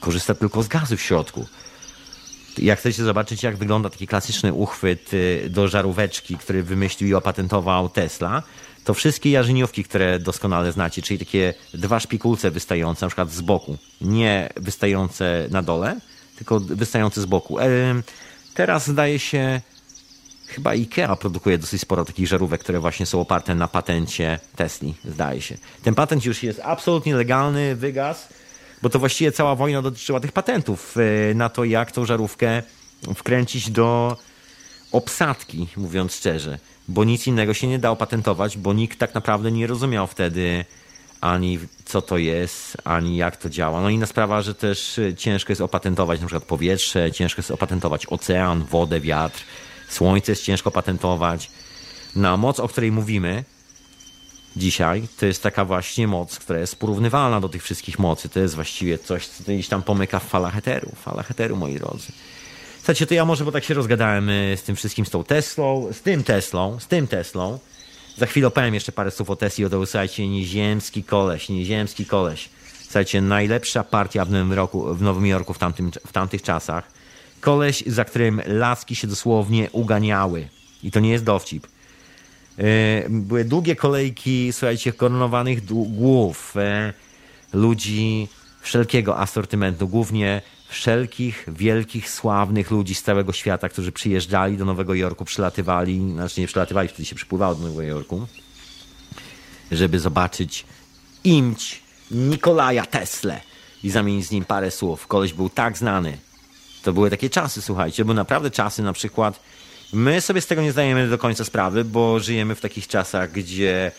korzysta 0.00 0.34
tylko 0.34 0.62
z 0.62 0.68
gazu 0.68 0.96
w 0.96 1.00
środku. 1.00 1.46
Jak 2.58 2.78
chcecie 2.78 3.04
zobaczyć, 3.04 3.42
jak 3.42 3.56
wygląda 3.56 3.90
taki 3.90 4.06
klasyczny 4.06 4.52
uchwyt 4.52 5.14
y, 5.14 5.50
do 5.50 5.68
żaróweczki, 5.68 6.36
który 6.36 6.62
wymyślił 6.62 7.10
i 7.10 7.14
opatentował 7.14 7.88
Tesla, 7.88 8.42
to 8.84 8.94
wszystkie 8.94 9.30
jarzeniówki, 9.30 9.84
które 9.84 10.18
doskonale 10.18 10.72
znacie, 10.72 11.02
czyli 11.02 11.18
takie 11.18 11.54
dwa 11.74 12.00
szpikulce 12.00 12.50
wystające, 12.50 13.06
na 13.06 13.10
przykład 13.10 13.30
z 13.30 13.40
boku, 13.40 13.76
nie 14.00 14.48
wystające 14.56 15.46
na 15.50 15.62
dole, 15.62 16.00
tylko 16.36 16.60
wystające 16.60 17.20
z 17.20 17.26
boku. 17.26 17.56
Teraz 18.54 18.86
zdaje 18.86 19.18
się, 19.18 19.60
chyba 20.46 20.70
IKEA 20.70 21.16
produkuje 21.20 21.58
dosyć 21.58 21.80
sporo 21.80 22.04
takich 22.04 22.26
żarówek, 22.26 22.60
które 22.60 22.80
właśnie 22.80 23.06
są 23.06 23.20
oparte 23.20 23.54
na 23.54 23.68
patencie 23.68 24.38
Tesli, 24.56 24.94
zdaje 25.04 25.40
się. 25.42 25.58
Ten 25.82 25.94
patent 25.94 26.24
już 26.24 26.42
jest 26.42 26.60
absolutnie 26.64 27.14
legalny, 27.14 27.76
wygas 27.76 28.28
bo 28.82 28.88
to 28.88 28.98
właściwie 28.98 29.32
cała 29.32 29.54
wojna 29.54 29.82
dotyczyła 29.82 30.20
tych 30.20 30.32
patentów 30.32 30.96
e, 31.30 31.34
na 31.34 31.48
to, 31.48 31.64
jak 31.64 31.92
tą 31.92 32.04
żarówkę 32.04 32.62
wkręcić 33.14 33.70
do 33.70 34.16
obsadki, 34.92 35.68
mówiąc 35.76 36.14
szczerze, 36.14 36.58
bo 36.88 37.04
nic 37.04 37.26
innego 37.26 37.54
się 37.54 37.66
nie 37.66 37.78
dało 37.78 37.96
patentować, 37.96 38.58
bo 38.58 38.72
nikt 38.72 38.98
tak 38.98 39.14
naprawdę 39.14 39.52
nie 39.52 39.66
rozumiał 39.66 40.06
wtedy 40.06 40.64
ani 41.20 41.58
co 41.84 42.02
to 42.02 42.18
jest, 42.18 42.76
ani 42.84 43.16
jak 43.16 43.36
to 43.36 43.50
działa. 43.50 43.80
No 43.80 43.88
inna 43.88 44.06
sprawa, 44.06 44.42
że 44.42 44.54
też 44.54 45.00
ciężko 45.16 45.52
jest 45.52 45.60
opatentować 45.60 46.20
na 46.20 46.26
przykład 46.26 46.44
powietrze, 46.44 47.12
ciężko 47.12 47.38
jest 47.38 47.50
opatentować 47.50 48.06
ocean, 48.06 48.64
wodę, 48.64 49.00
wiatr, 49.00 49.44
słońce 49.88 50.32
jest 50.32 50.44
ciężko 50.44 50.70
patentować. 50.70 51.50
Na 52.16 52.36
moc, 52.36 52.60
o 52.60 52.68
której 52.68 52.92
mówimy, 52.92 53.44
dzisiaj, 54.56 55.08
to 55.18 55.26
jest 55.26 55.42
taka 55.42 55.64
właśnie 55.64 56.08
moc, 56.08 56.38
która 56.38 56.58
jest 56.58 56.76
porównywalna 56.76 57.40
do 57.40 57.48
tych 57.48 57.62
wszystkich 57.62 57.98
mocy. 57.98 58.28
To 58.28 58.40
jest 58.40 58.54
właściwie 58.54 58.98
coś, 58.98 59.26
co 59.26 59.42
gdzieś 59.42 59.68
tam 59.68 59.82
pomyka 59.82 60.18
w 60.18 60.24
falach 60.24 60.54
heteru. 60.54 60.92
Fala 61.02 61.22
heteru, 61.22 61.56
moi 61.56 61.74
drodzy. 61.74 62.12
Słuchajcie, 62.76 63.06
to 63.06 63.14
ja 63.14 63.24
może, 63.24 63.44
bo 63.44 63.52
tak 63.52 63.64
się 63.64 63.74
rozgadałem 63.74 64.28
y, 64.28 64.56
z 64.56 64.62
tym 64.62 64.76
wszystkim, 64.76 65.06
z 65.06 65.10
tą 65.10 65.24
Teslą, 65.24 65.88
z 65.92 66.00
tym 66.00 66.24
Teslą, 66.24 66.80
z 66.80 66.86
tym 66.86 67.06
Teslą. 67.06 67.58
Za 68.16 68.26
chwilę 68.26 68.46
opowiem 68.46 68.74
jeszcze 68.74 68.92
parę 68.92 69.10
słów 69.10 69.30
o 69.30 69.36
Tesli, 69.36 69.64
o 69.64 69.86
słuchajcie, 69.86 70.28
nieziemski 70.28 71.04
koleś, 71.04 71.48
nieziemski 71.48 72.06
koleś. 72.06 72.48
Słuchajcie, 72.82 73.20
najlepsza 73.20 73.84
partia 73.84 74.24
w 74.24 74.30
Nowym, 74.30 74.52
roku, 74.52 74.94
w 74.94 75.02
Nowym 75.02 75.26
Jorku 75.26 75.54
w, 75.54 75.58
tamtym, 75.58 75.90
w 76.06 76.12
tamtych 76.12 76.42
czasach. 76.42 76.90
Koleś, 77.40 77.84
za 77.86 78.04
którym 78.04 78.42
laski 78.46 78.96
się 78.96 79.06
dosłownie 79.06 79.68
uganiały. 79.72 80.48
I 80.82 80.90
to 80.90 81.00
nie 81.00 81.10
jest 81.10 81.24
dowcip. 81.24 81.66
E, 82.60 83.08
były 83.08 83.44
długie 83.44 83.76
kolejki, 83.76 84.52
słuchajcie, 84.52 84.92
koronowanych 84.92 85.64
głów, 85.64 86.56
e, 86.56 86.92
ludzi 87.52 88.28
wszelkiego 88.60 89.18
asortymentu, 89.18 89.88
głównie 89.88 90.42
wszelkich 90.68 91.46
wielkich, 91.48 92.10
sławnych 92.10 92.70
ludzi 92.70 92.94
z 92.94 93.02
całego 93.02 93.32
świata, 93.32 93.68
którzy 93.68 93.92
przyjeżdżali 93.92 94.56
do 94.56 94.64
Nowego 94.64 94.94
Jorku, 94.94 95.24
przylatywali, 95.24 96.12
znaczy 96.12 96.40
nie 96.40 96.46
przylatywali, 96.46 96.88
wtedy 96.88 97.04
się 97.04 97.14
przypływało 97.14 97.54
do 97.54 97.62
Nowego 97.62 97.82
Jorku, 97.82 98.26
żeby 99.72 99.98
zobaczyć 99.98 100.66
imć 101.24 101.82
Nikolaja 102.10 102.86
Tesla 102.86 103.40
i 103.82 103.90
zamienić 103.90 104.26
z 104.26 104.30
nim 104.30 104.44
parę 104.44 104.70
słów. 104.70 105.06
Koleś 105.06 105.32
był 105.32 105.48
tak 105.48 105.78
znany. 105.78 106.18
To 106.82 106.92
były 106.92 107.10
takie 107.10 107.30
czasy, 107.30 107.62
słuchajcie, 107.62 108.04
były 108.04 108.14
naprawdę 108.14 108.50
czasy 108.50 108.82
na 108.82 108.92
przykład 108.92 109.40
My 109.92 110.20
sobie 110.20 110.40
z 110.40 110.46
tego 110.46 110.62
nie 110.62 110.72
zdajemy 110.72 111.08
do 111.08 111.18
końca 111.18 111.44
sprawy, 111.44 111.84
bo 111.84 112.20
żyjemy 112.20 112.54
w 112.54 112.60
takich 112.60 112.88
czasach, 112.88 113.32
gdzie 113.32 113.92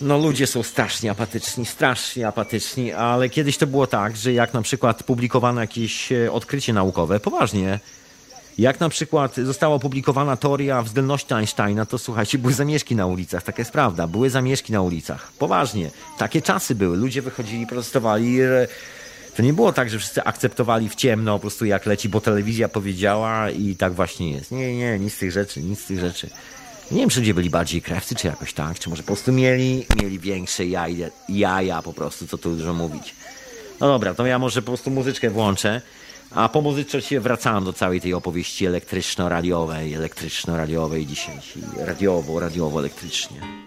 no 0.00 0.18
ludzie 0.18 0.46
są 0.46 0.62
strasznie 0.62 1.10
apatyczni, 1.10 1.66
strasznie 1.66 2.28
apatyczni, 2.28 2.92
ale 2.92 3.28
kiedyś 3.28 3.58
to 3.58 3.66
było 3.66 3.86
tak, 3.86 4.16
że 4.16 4.32
jak 4.32 4.54
na 4.54 4.62
przykład 4.62 5.02
publikowano 5.02 5.60
jakieś 5.60 6.12
e, 6.12 6.32
odkrycie 6.32 6.72
naukowe, 6.72 7.20
poważnie, 7.20 7.80
jak 8.58 8.80
na 8.80 8.88
przykład 8.88 9.36
została 9.36 9.74
opublikowana 9.74 10.36
teoria 10.36 10.82
względności 10.82 11.34
Einsteina, 11.34 11.86
to 11.86 11.98
słuchajcie, 11.98 12.38
były 12.38 12.52
zamieszki 12.52 12.96
na 12.96 13.06
ulicach, 13.06 13.42
taka 13.42 13.60
jest 13.60 13.70
prawda, 13.70 14.06
były 14.06 14.30
zamieszki 14.30 14.72
na 14.72 14.82
ulicach, 14.82 15.32
poważnie, 15.38 15.90
takie 16.18 16.42
czasy 16.42 16.74
były, 16.74 16.96
ludzie 16.96 17.22
wychodzili, 17.22 17.66
protestowali, 17.66 18.38
to 19.36 19.42
nie 19.42 19.52
było 19.52 19.72
tak, 19.72 19.90
że 19.90 19.98
wszyscy 19.98 20.22
akceptowali 20.22 20.88
w 20.88 20.94
ciemno 20.94 21.34
po 21.34 21.40
prostu 21.40 21.64
jak 21.64 21.86
leci, 21.86 22.08
bo 22.08 22.20
telewizja 22.20 22.68
powiedziała 22.68 23.50
i 23.50 23.76
tak 23.76 23.94
właśnie 23.94 24.30
jest. 24.30 24.52
Nie, 24.52 24.76
nie, 24.76 24.98
nic 24.98 25.14
z 25.14 25.18
tych 25.18 25.32
rzeczy, 25.32 25.62
nic 25.62 25.80
z 25.80 25.86
tych 25.86 26.00
rzeczy. 26.00 26.30
Nie 26.90 27.00
wiem, 27.00 27.10
czy 27.10 27.20
ludzie 27.20 27.34
byli 27.34 27.50
bardziej 27.50 27.82
krewcy, 27.82 28.14
czy 28.14 28.26
jakoś 28.26 28.52
tak, 28.52 28.78
czy 28.78 28.90
może 28.90 29.02
po 29.02 29.06
prostu 29.06 29.32
mieli, 29.32 29.86
mieli 30.02 30.18
większe 30.18 30.66
jaja, 30.66 31.08
jaja 31.28 31.82
po 31.82 31.92
prostu, 31.92 32.26
co 32.26 32.38
tu 32.38 32.56
dużo 32.56 32.74
mówić. 32.74 33.14
No 33.80 33.86
dobra, 33.86 34.14
to 34.14 34.26
ja 34.26 34.38
może 34.38 34.62
po 34.62 34.66
prostu 34.66 34.90
muzyczkę 34.90 35.30
włączę, 35.30 35.82
a 36.30 36.48
po 36.48 36.60
muzyczce 36.60 37.02
się 37.02 37.20
wracam 37.20 37.64
do 37.64 37.72
całej 37.72 38.00
tej 38.00 38.14
opowieści 38.14 38.66
elektryczno-radiowej, 38.66 39.94
elektryczno-radiowej 39.94 41.06
dzisiaj, 41.06 41.38
radiowo, 41.78 42.40
radiowo-elektrycznie. 42.40 43.65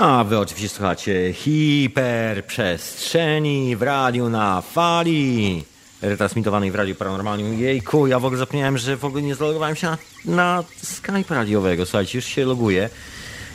A 0.00 0.24
wy 0.24 0.38
oczywiście 0.38 0.68
słuchacie 0.68 1.32
hiperprzestrzeni 1.32 3.76
w 3.76 3.82
radiu 3.82 4.28
na 4.28 4.62
fali. 4.62 5.64
retransmitowanej 6.02 6.70
w 6.70 6.74
Radiu 6.74 6.94
Paranormalnym. 6.94 7.60
Jejku, 7.60 8.06
ja 8.06 8.18
w 8.18 8.24
ogóle 8.24 8.38
zapomniałem, 8.38 8.78
że 8.78 8.96
w 8.96 9.04
ogóle 9.04 9.22
nie 9.22 9.34
zalogowałem 9.34 9.76
się 9.76 9.86
na, 9.86 9.98
na 10.24 10.64
Skype 10.82 11.34
radiowego. 11.34 11.86
Słuchajcie, 11.86 12.18
już 12.18 12.24
się 12.24 12.44
loguję. 12.44 12.90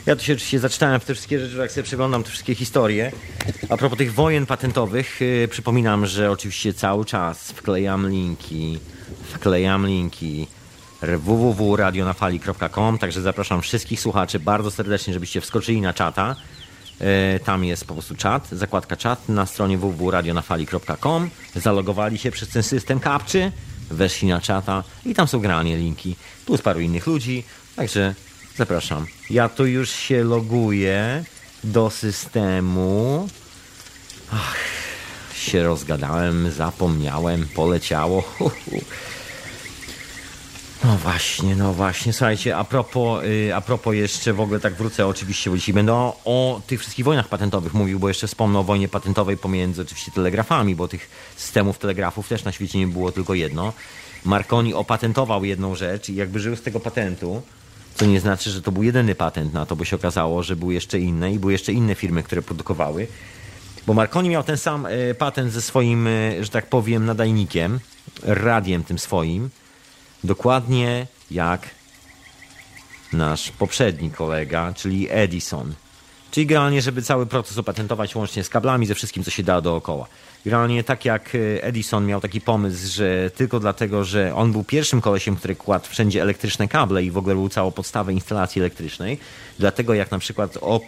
Ja 0.06 0.16
tu 0.16 0.24
się 0.24 0.32
oczywiście 0.32 0.58
zaczytałem 0.58 1.00
w 1.00 1.04
te 1.04 1.14
wszystkie 1.14 1.38
rzeczy, 1.38 1.56
jak 1.56 1.72
sobie 1.72 1.84
przeglądam 1.84 2.22
te 2.22 2.30
wszystkie 2.30 2.54
historie. 2.54 3.12
A 3.68 3.76
propos 3.76 3.98
tych 3.98 4.14
wojen 4.14 4.46
patentowych, 4.46 5.20
yy, 5.20 5.48
przypominam, 5.48 6.06
że 6.06 6.30
oczywiście 6.30 6.74
cały 6.74 7.04
czas 7.04 7.52
wklejam 7.52 8.10
linki, 8.10 8.78
wklejam 9.32 9.86
linki 9.86 10.46
www.radionafali.com, 11.02 12.98
także 12.98 13.22
zapraszam 13.22 13.62
wszystkich 13.62 14.00
słuchaczy 14.00 14.40
bardzo 14.40 14.70
serdecznie, 14.70 15.14
żebyście 15.14 15.40
wskoczyli 15.40 15.80
na 15.80 15.94
czata. 15.94 16.36
Yy, 17.00 17.06
tam 17.44 17.64
jest 17.64 17.84
po 17.84 17.94
prostu 17.94 18.14
czat, 18.14 18.48
zakładka 18.52 18.96
czat 18.96 19.28
na 19.28 19.46
stronie 19.46 19.78
www.radionafali.com. 19.78 21.30
Zalogowali 21.54 22.18
się 22.18 22.30
przez 22.30 22.48
ten 22.48 22.62
system 22.62 23.00
kapczy, 23.00 23.52
weszli 23.90 24.28
na 24.28 24.40
czata 24.40 24.84
i 25.06 25.14
tam 25.14 25.28
są 25.28 25.38
granie 25.40 25.76
linki. 25.76 26.16
Tu 26.46 26.56
z 26.56 26.62
paru 26.62 26.80
innych 26.80 27.06
ludzi, 27.06 27.44
także 27.76 28.14
Zapraszam. 28.56 29.06
Ja 29.30 29.48
tu 29.48 29.66
już 29.66 29.90
się 29.90 30.24
loguję 30.24 31.24
do 31.64 31.90
systemu. 31.90 33.28
Ach, 34.32 34.56
się 35.34 35.62
rozgadałem, 35.62 36.50
zapomniałem, 36.50 37.48
poleciało. 37.54 38.24
No 40.84 40.96
właśnie, 40.96 41.56
no 41.56 41.72
właśnie. 41.72 42.12
Słuchajcie, 42.12 42.56
a 42.56 42.64
propos, 42.64 43.24
yy, 43.24 43.54
a 43.54 43.60
propos 43.60 43.94
jeszcze 43.94 44.32
w 44.32 44.40
ogóle 44.40 44.60
tak 44.60 44.74
wrócę 44.74 45.06
oczywiście, 45.06 45.50
bo 45.50 45.56
dzisiaj 45.56 45.74
będę 45.74 45.92
o, 45.92 46.16
o, 46.24 46.60
tych 46.66 46.80
wszystkich 46.80 47.04
wojnach 47.04 47.28
patentowych 47.28 47.74
mówił, 47.74 47.98
bo 47.98 48.08
jeszcze 48.08 48.26
wspomnę 48.26 48.58
o 48.58 48.62
wojnie 48.62 48.88
patentowej 48.88 49.36
pomiędzy 49.36 49.82
oczywiście 49.82 50.12
telegrafami, 50.12 50.74
bo 50.74 50.88
tych 50.88 51.08
systemów 51.36 51.78
telegrafów 51.78 52.28
też 52.28 52.44
na 52.44 52.52
świecie 52.52 52.78
nie 52.78 52.86
było 52.86 53.12
tylko 53.12 53.34
jedno. 53.34 53.72
Marconi 54.24 54.74
opatentował 54.74 55.44
jedną 55.44 55.74
rzecz 55.74 56.08
i 56.08 56.14
jakby 56.14 56.40
żył 56.40 56.56
z 56.56 56.62
tego 56.62 56.80
patentu, 56.80 57.42
co 57.94 58.06
nie 58.06 58.20
znaczy, 58.20 58.50
że 58.50 58.62
to 58.62 58.72
był 58.72 58.82
jedyny 58.82 59.14
patent 59.14 59.54
na 59.54 59.66
to, 59.66 59.76
bo 59.76 59.84
się 59.84 59.96
okazało, 59.96 60.42
że 60.42 60.56
były 60.56 60.74
jeszcze 60.74 60.98
inne 60.98 61.32
i 61.32 61.38
były 61.38 61.52
jeszcze 61.52 61.72
inne 61.72 61.94
firmy, 61.94 62.22
które 62.22 62.42
produkowały. 62.42 63.06
Bo 63.86 63.94
Marconi 63.94 64.28
miał 64.28 64.42
ten 64.42 64.56
sam 64.56 64.86
e, 64.86 65.14
patent 65.14 65.52
ze 65.52 65.62
swoim, 65.62 66.06
e, 66.06 66.44
że 66.44 66.50
tak 66.50 66.66
powiem, 66.66 67.06
nadajnikiem, 67.06 67.80
radiem 68.22 68.84
tym 68.84 68.98
swoim, 68.98 69.50
dokładnie 70.24 71.06
jak 71.30 71.60
nasz 73.12 73.50
poprzedni 73.50 74.10
kolega, 74.10 74.72
czyli 74.74 75.06
Edison. 75.10 75.74
Czyli 76.30 76.46
generalnie, 76.46 76.82
żeby 76.82 77.02
cały 77.02 77.26
proces 77.26 77.58
opatentować 77.58 78.14
łącznie 78.16 78.44
z 78.44 78.48
kablami, 78.48 78.86
ze 78.86 78.94
wszystkim, 78.94 79.24
co 79.24 79.30
się 79.30 79.42
da 79.42 79.60
dookoła. 79.60 80.06
Generalnie 80.44 80.84
tak 80.84 81.04
jak 81.04 81.34
e, 81.34 81.64
Edison 81.64 82.06
miał 82.06 82.20
taki 82.20 82.40
pomysł, 82.40 82.92
że 82.92 83.30
tylko 83.30 83.60
dlatego, 83.60 84.04
że 84.04 84.34
on 84.34 84.52
był 84.52 84.64
pierwszym 84.64 85.00
kolesiem, 85.00 85.36
który 85.36 85.56
kładł 85.56 85.86
wszędzie 85.88 86.22
elektryczne 86.22 86.68
kable 86.68 87.02
i 87.02 87.10
w 87.10 87.16
ogóle 87.16 87.34
był 87.34 87.48
całą 87.48 87.72
podstawę 87.72 88.12
instalacji 88.12 88.60
elektrycznej, 88.60 89.18
dlatego 89.58 89.94
jak 89.94 90.10
na 90.10 90.18
przykład, 90.18 90.58
op, 90.60 90.82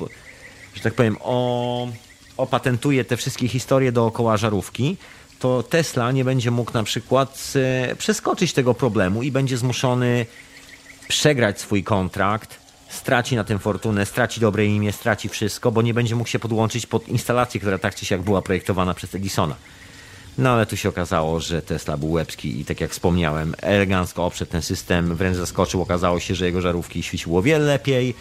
że 0.75 0.83
tak 0.83 0.95
powiem, 0.95 1.17
o, 1.21 1.89
opatentuje 2.37 3.05
te 3.05 3.17
wszystkie 3.17 3.49
historie 3.49 3.93
dookoła 3.93 4.37
żarówki, 4.37 4.97
to 5.39 5.63
Tesla 5.63 6.13
nie 6.13 6.25
będzie 6.25 6.51
mógł 6.51 6.73
na 6.73 6.83
przykład 6.83 7.53
e, 7.57 7.97
przeskoczyć 7.97 8.53
tego 8.53 8.75
problemu 8.75 9.23
i 9.23 9.33
będzie 9.33 9.57
zmuszony 9.57 10.27
przegrać 11.09 11.61
swój 11.61 11.85
kontrakt 11.85 12.69
straci 12.89 13.37
na 13.37 13.45
tym 13.45 13.59
fortunę, 13.59 14.07
straci 14.07 14.41
dobre 14.41 14.67
imię, 14.67 14.93
straci 14.93 15.29
wszystko, 15.29 15.73
bo 15.73 15.83
nie 15.83 15.95
będzie 15.95 16.17
mógł 16.17 16.31
się 16.31 16.39
podłączyć 16.39 16.87
pod 16.87 17.09
instalację, 17.09 17.61
która 17.61 17.79
tak 17.79 17.95
czy 17.95 18.07
siak 18.07 18.23
była 18.23 18.43
projektowana 18.43 18.95
przez 18.95 19.15
Edisona. 19.15 19.55
No 20.39 20.51
ale 20.51 20.67
tu 20.67 20.77
się 20.77 20.89
okazało, 20.89 21.41
że 21.41 21.63
Tesla 21.63 21.97
był 21.97 22.11
łebski 22.11 22.61
i 22.61 22.65
tak 22.65 22.81
jak 22.81 22.91
wspomniałem, 22.91 23.55
elegancko 23.63 24.27
oprzedł 24.27 24.53
ten 24.53 24.63
system, 24.63 25.17
wręcz 25.17 25.37
zaskoczył. 25.37 25.83
Okazało 25.83 26.21
się, 26.21 26.35
że 26.35 26.47
jego 26.47 26.61
żarówki 26.61 27.03
świeciło 27.03 27.43
wiele 27.43 27.65
lepiej, 27.65 28.15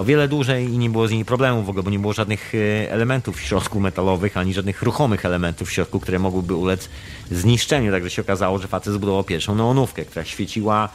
o 0.00 0.04
wiele 0.04 0.28
dłużej 0.28 0.64
i 0.64 0.78
nie 0.78 0.90
było 0.90 1.08
z 1.08 1.10
nimi 1.10 1.24
problemów 1.24 1.66
w 1.66 1.68
ogóle, 1.68 1.82
bo 1.82 1.90
nie 1.90 1.98
było 1.98 2.12
żadnych 2.12 2.52
e, 2.54 2.92
elementów 2.92 3.36
w 3.36 3.40
środku 3.40 3.80
metalowych, 3.80 4.36
ani 4.36 4.54
żadnych 4.54 4.82
ruchomych 4.82 5.24
elementów 5.24 5.68
w 5.68 5.72
środku, 5.72 6.00
które 6.00 6.18
mogłyby 6.18 6.54
ulec 6.54 6.88
zniszczeniu. 7.30 7.92
Także 7.92 8.10
się 8.10 8.22
okazało, 8.22 8.58
że 8.58 8.68
facet 8.68 8.94
zbudował 8.94 9.24
pierwszą 9.24 9.54
neonówkę, 9.54 10.04
która 10.04 10.24
świeciła 10.24 10.88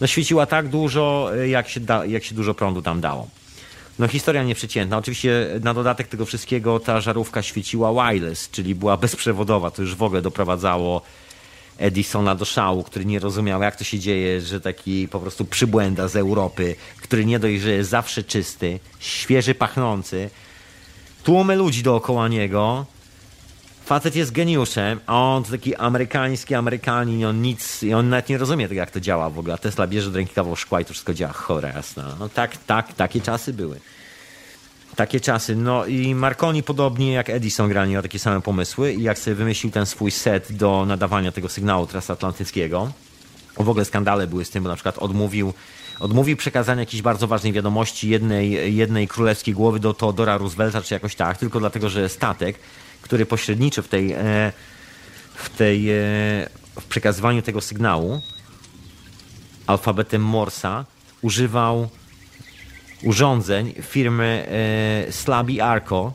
no 0.00 0.06
świeciła 0.06 0.46
tak 0.46 0.68
dużo, 0.68 1.30
y, 1.36 1.48
jak 1.48 1.68
się, 1.68 1.80
da, 1.80 2.06
jak 2.06 2.24
się 2.24 2.34
dużo 2.34 2.54
prądu 2.54 2.82
tam 2.82 3.00
dało. 3.00 3.28
No 3.98 4.08
historia 4.08 4.42
nieprzeciętna. 4.42 4.98
Oczywiście 4.98 5.60
na 5.62 5.74
dodatek 5.74 6.08
tego 6.08 6.26
wszystkiego 6.26 6.80
ta 6.80 7.00
żarówka 7.00 7.42
świeciła 7.42 8.12
wireless, 8.12 8.50
czyli 8.50 8.74
była 8.74 8.96
bezprzewodowa. 8.96 9.70
To 9.70 9.82
już 9.82 9.94
w 9.94 10.02
ogóle 10.02 10.22
doprowadzało 10.22 11.02
Edisona 11.78 12.34
do 12.34 12.44
szału, 12.44 12.82
który 12.82 13.04
nie 13.04 13.18
rozumiał, 13.18 13.62
jak 13.62 13.76
to 13.76 13.84
się 13.84 13.98
dzieje, 13.98 14.40
że 14.40 14.60
taki 14.60 15.08
po 15.08 15.20
prostu 15.20 15.44
przybłęda 15.44 16.08
z 16.08 16.16
Europy, 16.16 16.76
który 17.02 17.26
nie 17.26 17.38
dość, 17.38 17.60
że 17.60 17.70
jest 17.70 17.90
zawsze 17.90 18.24
czysty, 18.24 18.80
świeży, 18.98 19.54
pachnący, 19.54 20.30
tłumy 21.24 21.56
ludzi 21.56 21.82
dookoła 21.82 22.28
niego, 22.28 22.86
Facet 23.86 24.16
jest 24.16 24.32
geniuszem, 24.32 25.00
a 25.06 25.22
on 25.22 25.44
taki 25.44 25.74
amerykański 25.74 26.54
Amerykanin, 26.54 27.24
on 27.24 27.42
nic, 27.42 27.82
i 27.82 27.94
on 27.94 28.08
nawet 28.08 28.28
nie 28.28 28.38
rozumie 28.38 28.68
tego, 28.68 28.78
jak 28.78 28.90
to 28.90 29.00
działa 29.00 29.30
w 29.30 29.38
ogóle. 29.38 29.58
Tesla 29.58 29.86
bierze 29.86 30.10
do 30.10 30.16
ręki 30.16 30.34
kawał 30.34 30.56
szkła 30.56 30.80
i 30.80 30.84
to 30.84 30.92
wszystko 30.92 31.14
działa 31.14 31.32
chore 31.32 31.72
jasna. 31.76 32.16
No 32.18 32.28
tak, 32.28 32.56
tak, 32.56 32.92
takie 32.92 33.20
czasy 33.20 33.52
były. 33.52 33.80
Takie 34.96 35.20
czasy. 35.20 35.56
No 35.56 35.86
i 35.86 36.14
Marconi 36.14 36.62
podobnie 36.62 37.12
jak 37.12 37.30
Edison 37.30 37.68
grali 37.68 37.92
miał 37.92 38.02
takie 38.02 38.18
same 38.18 38.40
pomysły 38.40 38.92
i 38.92 39.02
jak 39.02 39.18
sobie 39.18 39.34
wymyślił 39.34 39.72
ten 39.72 39.86
swój 39.86 40.10
set 40.10 40.52
do 40.52 40.86
nadawania 40.86 41.32
tego 41.32 41.48
sygnału 41.48 41.86
transatlantyckiego. 41.86 42.92
W 43.58 43.68
ogóle 43.68 43.84
skandale 43.84 44.26
były 44.26 44.44
z 44.44 44.50
tym, 44.50 44.62
bo 44.62 44.68
na 44.68 44.74
przykład 44.74 44.98
odmówił 44.98 45.52
odmówił 46.00 46.36
przekazania 46.36 46.80
jakiejś 46.80 47.02
bardzo 47.02 47.26
ważnej 47.26 47.52
wiadomości 47.52 48.08
jednej, 48.08 48.76
jednej 48.76 49.08
królewskiej 49.08 49.54
głowy 49.54 49.80
do 49.80 49.94
Teodora 49.94 50.38
Roosevelta, 50.38 50.82
czy 50.82 50.94
jakoś 50.94 51.14
tak, 51.14 51.38
tylko 51.38 51.60
dlatego, 51.60 51.88
że 51.88 52.08
statek 52.08 52.58
który 53.06 53.26
pośredniczy 53.26 53.82
w 53.82 53.88
tej, 53.88 54.12
e, 54.12 54.52
w 55.34 55.50
tej 55.50 55.90
e, 55.90 55.94
w 56.80 56.84
przekazywaniu 56.88 57.42
tego 57.42 57.60
sygnału 57.60 58.20
alfabetem 59.66 60.22
Morsa 60.22 60.84
używał 61.22 61.88
urządzeń 63.02 63.74
firmy 63.82 64.46
e, 65.08 65.12
Slabi 65.12 65.60
Arco 65.60 66.12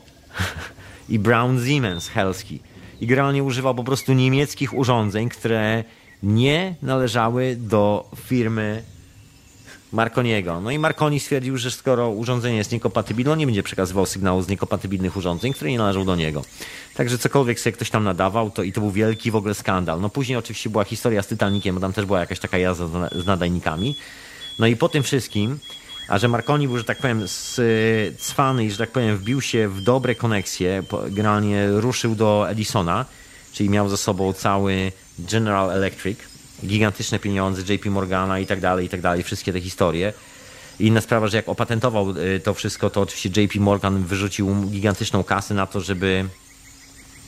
i 1.08 1.18
Brown 1.18 1.66
Siemens 1.66 2.08
Helski. 2.08 2.60
I 3.00 3.06
generalnie 3.06 3.42
używał 3.42 3.74
po 3.74 3.84
prostu 3.84 4.12
niemieckich 4.12 4.74
urządzeń, 4.74 5.28
które 5.28 5.84
nie 6.22 6.74
należały 6.82 7.56
do 7.56 8.10
firmy 8.16 8.82
Marconiego. 9.92 10.60
No 10.60 10.70
i 10.70 10.78
Marconi 10.78 11.20
stwierdził, 11.20 11.56
że 11.56 11.70
skoro 11.70 12.10
urządzenie 12.10 12.56
jest 12.56 12.72
niekompatybilne, 12.72 13.32
on 13.32 13.38
nie 13.38 13.46
będzie 13.46 13.62
przekazywał 13.62 14.06
sygnału 14.06 14.42
z 14.42 14.48
niekompatybilnych 14.48 15.16
urządzeń, 15.16 15.52
które 15.52 15.70
nie 15.70 15.78
należą 15.78 16.04
do 16.04 16.16
niego. 16.16 16.44
Także 16.94 17.18
cokolwiek 17.18 17.60
sobie 17.60 17.72
ktoś 17.72 17.90
tam 17.90 18.04
nadawał, 18.04 18.50
to 18.50 18.62
i 18.62 18.72
to 18.72 18.80
był 18.80 18.90
wielki 18.90 19.30
w 19.30 19.36
ogóle 19.36 19.54
skandal. 19.54 20.00
No 20.00 20.08
później 20.08 20.38
oczywiście 20.38 20.70
była 20.70 20.84
historia 20.84 21.22
z 21.22 21.26
Titanikiem, 21.28 21.74
bo 21.74 21.80
tam 21.80 21.92
też 21.92 22.06
była 22.06 22.20
jakaś 22.20 22.38
taka 22.38 22.58
jazda 22.58 23.08
z 23.12 23.26
nadajnikami. 23.26 23.96
No 24.58 24.66
i 24.66 24.76
po 24.76 24.88
tym 24.88 25.02
wszystkim, 25.02 25.58
a 26.12 26.18
że 26.18 26.28
Marconi 26.28 26.68
był, 26.68 26.78
że 26.78 26.84
tak 26.84 26.98
powiem, 26.98 27.24
cwany 28.18 28.64
i, 28.64 28.70
że 28.70 28.78
tak 28.78 28.90
powiem, 28.90 29.16
wbił 29.16 29.40
się 29.40 29.68
w 29.68 29.80
dobre 29.80 30.14
koneksje, 30.14 30.82
generalnie 31.10 31.68
ruszył 31.70 32.14
do 32.14 32.50
Edisona, 32.50 33.04
czyli 33.52 33.70
miał 33.70 33.88
ze 33.88 33.96
sobą 33.96 34.32
cały 34.32 34.92
General 35.18 35.70
Electric, 35.70 36.18
gigantyczne 36.66 37.18
pieniądze 37.18 37.74
JP 37.74 37.86
Morgana 37.90 38.38
i 38.38 38.46
tak 38.46 38.60
dalej, 38.60 38.86
i 38.86 38.88
tak 38.88 39.00
dalej, 39.00 39.22
wszystkie 39.22 39.52
te 39.52 39.60
historie. 39.60 40.12
I 40.80 40.86
inna 40.86 41.00
sprawa, 41.00 41.26
że 41.28 41.36
jak 41.36 41.48
opatentował 41.48 42.10
y, 42.10 42.40
to 42.40 42.54
wszystko, 42.54 42.90
to 42.90 43.00
oczywiście 43.00 43.42
JP 43.42 43.60
Morgan 43.60 44.04
wyrzucił 44.04 44.54
gigantyczną 44.54 45.24
kasę 45.24 45.54
na 45.54 45.66
to, 45.66 45.80
żeby, 45.80 46.24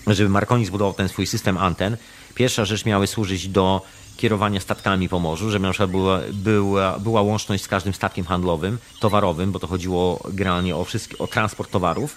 żeby 0.06 0.28
Marconi 0.28 0.66
zbudował 0.66 0.94
ten 0.94 1.08
swój 1.08 1.26
system 1.26 1.58
anten. 1.58 1.96
Pierwsza 2.34 2.64
rzecz 2.64 2.84
miały 2.84 3.06
służyć 3.06 3.48
do 3.48 3.82
kierowania 4.16 4.61
statkami 4.61 5.09
po 5.09 5.18
morzu, 5.18 5.59
na 5.59 5.70
przykład 5.70 5.90
była, 5.90 6.20
była, 6.33 6.98
była 6.98 7.22
łączność 7.22 7.64
z 7.64 7.68
każdym 7.68 7.94
statkiem 7.94 8.24
handlowym, 8.24 8.79
towarowym, 9.00 9.53
bo 9.53 9.59
to 9.59 9.66
chodziło 9.66 10.20
generalnie 10.33 10.77
o, 10.77 10.85
wszystkie, 10.85 11.18
o 11.18 11.27
transport 11.27 11.70
towarów 11.70 12.16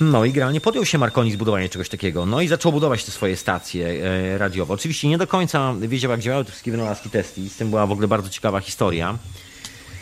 no 0.00 0.24
i 0.24 0.32
generalnie 0.32 0.60
podjął 0.60 0.86
się 0.86 0.98
Marconi 0.98 1.32
zbudowanie 1.32 1.68
czegoś 1.68 1.88
takiego. 1.88 2.26
No 2.26 2.40
i 2.40 2.48
zaczął 2.48 2.72
budować 2.72 3.04
te 3.04 3.10
swoje 3.10 3.36
stacje 3.36 3.86
e, 3.88 4.38
radiowe. 4.38 4.74
Oczywiście 4.74 5.08
nie 5.08 5.18
do 5.18 5.26
końca 5.26 5.74
wiedział, 5.80 6.10
jak 6.10 6.20
działały 6.20 6.44
te 6.44 6.50
wszystkie 6.50 6.70
wynalazki 6.70 7.10
testy. 7.10 7.48
Z 7.48 7.56
tym 7.56 7.70
była 7.70 7.86
w 7.86 7.92
ogóle 7.92 8.08
bardzo 8.08 8.28
ciekawa 8.28 8.60
historia. 8.60 9.18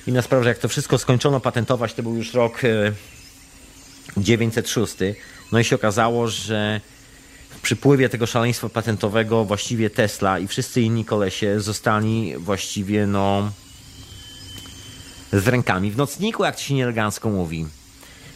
Inna 0.07 0.23
sprawa, 0.23 0.43
że 0.43 0.49
jak 0.49 0.59
to 0.59 0.69
wszystko 0.69 0.99
skończono 0.99 1.41
patentować, 1.41 1.95
to 1.95 2.03
był 2.03 2.15
już 2.15 2.35
rok 2.35 2.61
906. 4.17 5.03
E, 5.03 5.15
no 5.53 5.59
i 5.59 5.65
się 5.65 5.77
okazało, 5.77 6.29
że 6.29 6.81
przypływie 7.63 8.09
tego 8.09 8.27
szaleństwa 8.27 8.69
patentowego 8.69 9.45
właściwie 9.45 9.91
Tesla 9.91 10.39
i 10.39 10.47
wszyscy 10.49 10.81
inni 10.81 11.05
kolesie 11.05 11.61
zostali 11.61 12.35
właściwie 12.39 13.07
no 13.07 13.51
z 15.33 15.49
rękami 15.49 15.91
w 15.91 15.97
nocniku, 15.97 16.45
jak 16.45 16.57
to 16.57 16.63
się 16.63 16.75
nieelegancko 16.75 17.31
mówi. 17.31 17.67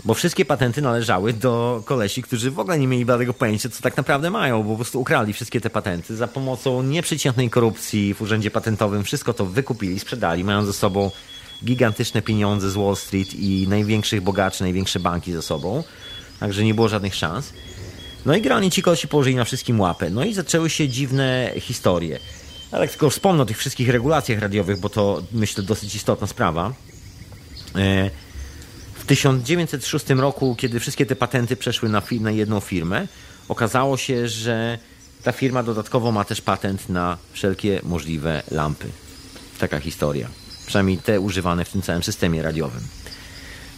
Bo 0.04 0.14
wszystkie 0.14 0.44
patenty 0.44 0.82
należały 0.82 1.32
do 1.32 1.82
kolesi, 1.84 2.22
którzy 2.22 2.50
w 2.50 2.58
ogóle 2.58 2.78
nie 2.78 2.86
mieli 2.86 3.04
bladego 3.04 3.34
pojęcia, 3.34 3.68
co 3.68 3.82
tak 3.82 3.96
naprawdę 3.96 4.30
mają, 4.30 4.62
bo 4.62 4.70
po 4.70 4.76
prostu 4.76 5.00
ukradli 5.00 5.32
wszystkie 5.32 5.60
te 5.60 5.70
patenty 5.70 6.16
za 6.16 6.28
pomocą 6.28 6.82
nieprzeciętnej 6.82 7.50
korupcji 7.50 8.14
w 8.14 8.22
urzędzie 8.22 8.50
patentowym. 8.50 9.04
Wszystko 9.04 9.34
to 9.34 9.46
wykupili, 9.46 10.00
sprzedali, 10.00 10.44
mają 10.44 10.64
ze 10.64 10.72
sobą 10.72 11.10
gigantyczne 11.64 12.22
pieniądze 12.22 12.70
z 12.70 12.74
Wall 12.74 12.96
Street 12.96 13.34
i 13.34 13.68
największych 13.68 14.20
bogaczy, 14.20 14.62
największe 14.62 15.00
banki 15.00 15.32
ze 15.32 15.42
sobą. 15.42 15.84
Także 16.40 16.64
nie 16.64 16.74
było 16.74 16.88
żadnych 16.88 17.14
szans. 17.14 17.52
No 18.26 18.36
i 18.36 18.42
grani 18.42 18.70
ci 18.70 18.82
kolesi 18.82 19.08
położyli 19.08 19.36
na 19.36 19.44
wszystkim 19.44 19.80
łapę. 19.80 20.10
No 20.10 20.24
i 20.24 20.34
zaczęły 20.34 20.70
się 20.70 20.88
dziwne 20.88 21.52
historie. 21.56 22.18
Ale 22.72 22.88
tylko 22.88 23.10
wspomnę 23.10 23.42
o 23.42 23.46
tych 23.46 23.58
wszystkich 23.58 23.88
regulacjach 23.88 24.38
radiowych, 24.38 24.80
bo 24.80 24.88
to 24.88 25.22
myślę 25.32 25.62
dosyć 25.62 25.94
istotna 25.94 26.26
sprawa. 26.26 26.72
E, 27.76 28.10
w 28.94 29.04
1906 29.06 30.10
roku, 30.10 30.56
kiedy 30.58 30.80
wszystkie 30.80 31.06
te 31.06 31.16
patenty 31.16 31.56
przeszły 31.56 31.88
na, 31.88 32.02
na 32.20 32.30
jedną 32.30 32.60
firmę, 32.60 33.08
okazało 33.48 33.96
się, 33.96 34.28
że 34.28 34.78
ta 35.22 35.32
firma 35.32 35.62
dodatkowo 35.62 36.12
ma 36.12 36.24
też 36.24 36.40
patent 36.40 36.88
na 36.88 37.18
wszelkie 37.32 37.80
możliwe 37.82 38.42
lampy. 38.50 38.88
Taka 39.58 39.80
historia. 39.80 40.28
Przynajmniej 40.66 40.98
te 40.98 41.20
używane 41.20 41.64
w 41.64 41.68
tym 41.68 41.82
całym 41.82 42.02
systemie 42.02 42.42
radiowym. 42.42 42.82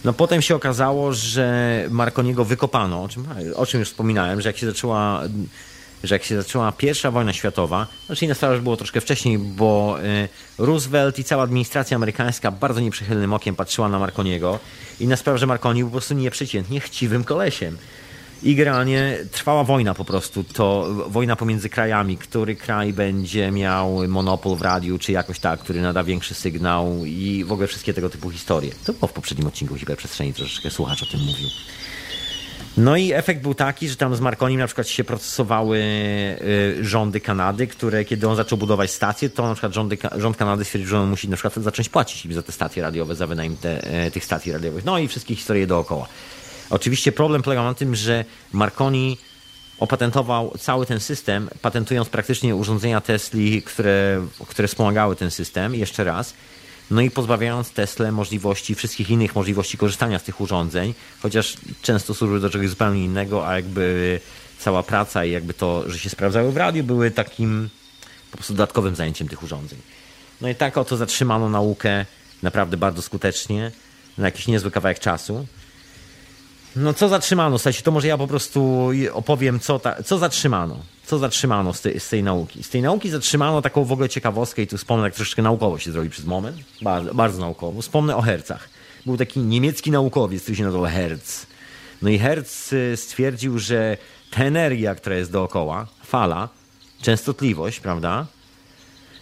No 0.05 0.13
potem 0.13 0.43
się 0.43 0.55
okazało, 0.55 1.13
że 1.13 1.87
Marconiego 1.91 2.45
wykopano, 2.45 3.03
o 3.03 3.09
czym, 3.09 3.27
o 3.57 3.67
czym 3.67 3.81
już 3.81 3.89
wspominałem, 3.89 4.41
że 4.41 4.49
jak 4.49 4.57
się 4.57 4.67
zaczęła 4.67 5.23
że 6.05 6.15
jak 6.15 6.25
się 6.25 6.37
zaczęła 6.43 6.73
pierwsza 6.73 7.11
wojna 7.11 7.33
światowa, 7.33 7.87
znaczy 8.07 8.25
inna 8.25 8.35
sprawa, 8.35 8.57
że 8.57 8.63
było 8.63 8.77
troszkę 8.77 9.01
wcześniej, 9.01 9.39
bo 9.39 9.99
y, 10.03 10.29
Roosevelt 10.59 11.19
i 11.19 11.25
cała 11.25 11.43
administracja 11.43 11.97
amerykańska 11.97 12.51
bardzo 12.51 12.81
nieprzychylnym 12.81 13.33
okiem 13.33 13.57
patrzyła 13.57 13.89
na 13.89 13.99
Marconiego. 13.99 14.59
Inna 15.01 15.17
sprawa, 15.17 15.39
że 15.39 15.47
Marconi 15.47 15.81
był 15.81 15.89
po 15.89 15.93
prostu 15.93 16.15
nieprzeciętnie 16.15 16.81
chciwym 16.81 17.25
kolesiem. 17.25 17.79
I 18.45 18.55
generalnie 18.55 19.19
trwała 19.31 19.65
wojna 19.65 19.95
po 19.95 20.05
prostu, 20.05 20.45
to 20.45 20.89
wojna 21.09 21.37
pomiędzy 21.37 21.69
krajami, 21.69 22.17
który 22.17 22.57
kraj 22.57 22.93
będzie 22.93 23.51
miał 23.51 24.09
monopol 24.09 24.57
w 24.57 24.63
radiu, 24.63 24.99
czy 24.99 25.13
jakoś 25.13 25.39
tak, 25.39 25.61
który 25.61 25.83
nada 25.83 26.05
większy 26.05 26.35
sygnał 26.35 27.05
i 27.05 27.45
w 27.45 27.53
ogóle 27.53 27.69
wszystkie 27.69 27.95
tego 27.95 28.11
typu 28.11 28.31
historie. 28.31 28.73
To 28.85 28.93
było 28.93 29.09
w 29.09 29.13
poprzednim 29.13 29.47
odcinku 29.47 29.77
Hiperprzestrzeni, 29.77 30.35
troszeczkę 30.35 30.71
słuchacz 30.71 31.03
o 31.03 31.07
tym 31.07 31.21
mówił. 31.21 31.49
No 32.77 32.97
i 32.97 33.13
efekt 33.13 33.43
był 33.43 33.55
taki, 33.55 33.89
że 33.89 33.97
tam 33.97 34.17
z 34.17 34.21
Marconim 34.21 34.61
na 34.61 34.67
przykład 34.67 34.89
się 34.89 35.05
procesowały 35.05 35.79
y, 35.79 36.85
rządy 36.85 37.21
Kanady, 37.21 37.67
które 37.67 38.05
kiedy 38.05 38.29
on 38.29 38.37
zaczął 38.37 38.59
budować 38.59 38.91
stacje, 38.91 39.31
to 39.31 39.49
na 39.49 39.55
przykład 39.55 39.73
rządy, 39.73 39.99
rząd 40.17 40.37
Kanady 40.37 40.65
stwierdził, 40.65 40.91
że 40.91 41.01
on 41.01 41.11
musi 41.11 41.29
na 41.29 41.37
przykład 41.37 41.65
zacząć 41.65 41.89
płacić 41.89 42.35
za 42.35 42.43
te 42.43 42.53
stacje 42.53 42.83
radiowe, 42.83 43.15
za 43.15 43.27
wynajem 43.27 43.57
te, 43.57 43.85
e, 43.85 44.11
tych 44.11 44.25
stacji 44.25 44.53
radiowych. 44.53 44.85
No 44.85 44.99
i 44.99 45.09
wszystkie 45.09 45.35
historie 45.35 45.67
dookoła. 45.67 46.09
Oczywiście 46.75 47.13
problem 47.13 47.43
polegał 47.43 47.65
na 47.65 47.75
tym, 47.75 47.95
że 47.95 48.25
Marconi 48.53 49.19
opatentował 49.79 50.53
cały 50.59 50.87
ten 50.87 51.01
system, 51.01 51.49
patentując 51.63 52.09
praktycznie 52.09 52.57
urządzenia 52.57 53.01
Tesli, 53.01 53.63
które, 53.63 54.27
które 54.49 54.69
wspomagały 54.69 55.17
ten 55.17 55.31
system, 55.31 55.75
jeszcze 55.75 56.05
raz. 56.05 56.35
No 56.91 57.01
i 57.01 57.11
pozbawiając 57.11 57.71
Tesla 57.71 58.13
możliwości, 58.13 58.75
wszystkich 58.75 59.11
innych 59.11 59.35
możliwości 59.35 59.79
korzystania 59.79 60.19
z 60.19 60.23
tych 60.23 60.41
urządzeń, 60.41 60.95
chociaż 61.21 61.57
często 61.83 62.15
służyły 62.15 62.41
do 62.41 62.51
czegoś 62.51 62.69
zupełnie 62.69 63.05
innego, 63.05 63.49
a 63.49 63.57
jakby 63.57 64.21
cała 64.59 64.83
praca 64.83 65.25
i 65.25 65.31
jakby 65.31 65.55
to, 65.55 65.91
że 65.91 65.99
się 65.99 66.11
sprawdzały 66.11 66.53
w 66.53 66.57
radiu, 66.57 66.85
były 66.85 67.11
takim 67.11 67.69
po 68.31 68.37
prostu 68.37 68.55
dodatkowym 68.55 68.95
zajęciem 68.95 69.29
tych 69.29 69.43
urządzeń. 69.43 69.79
No 70.41 70.49
i 70.49 70.55
tak 70.55 70.79
oto 70.79 70.97
zatrzymano 70.97 71.49
naukę 71.49 72.07
naprawdę 72.43 72.77
bardzo 72.77 73.03
skutecznie 73.03 73.73
na 74.19 74.27
jakiś 74.27 74.47
niezły 74.47 74.71
kawałek 74.71 74.99
czasu. 74.99 75.47
No 76.77 76.95
co 76.95 77.09
zatrzymano? 77.09 77.59
Słuchajcie, 77.59 77.83
to 77.83 77.91
może 77.91 78.09
ja 78.09 78.19
po 78.19 78.27
prostu 78.27 78.91
opowiem, 79.13 79.61
co, 79.61 79.79
ta, 79.79 80.03
co 80.03 80.19
zatrzymano. 80.19 80.79
Co 81.07 81.19
zatrzymano 81.19 81.73
z 81.73 81.81
tej, 81.81 82.01
z 82.01 82.09
tej 82.09 82.23
nauki? 82.23 82.63
Z 82.63 82.69
tej 82.69 82.83
nauki 82.83 83.11
zatrzymano 83.11 83.63
taką 83.63 83.85
w 83.85 83.93
ogóle 83.93 84.09
ciekawostkę 84.09 84.63
i 84.63 84.67
tu 84.67 84.79
wspomnę, 84.79 85.05
jak 85.05 85.15
troszeczkę 85.15 85.43
naukowo 85.43 85.79
się 85.79 85.93
zrobi 85.93 86.11
przez 86.11 86.25
moment. 86.25 86.57
Bardzo, 86.83 87.15
bardzo 87.15 87.41
naukowo. 87.41 87.83
Wspomnę 87.83 88.17
o 88.17 88.23
hercach. 88.23 88.69
Był 89.07 89.17
taki 89.17 89.41
niemiecki 89.41 89.91
naukowiec, 89.91 90.43
który 90.43 90.57
się 90.57 90.65
nazywał 90.65 90.87
Hertz. 90.87 91.47
No 92.03 92.11
i 92.11 92.19
Hertz 92.19 92.73
y, 92.73 92.97
stwierdził, 92.97 93.59
że 93.59 93.97
ta 94.31 94.45
energia, 94.45 94.95
która 94.95 95.17
jest 95.17 95.33
dookoła, 95.33 95.87
fala, 96.05 96.49
częstotliwość, 97.03 97.81
prawda? 97.81 98.27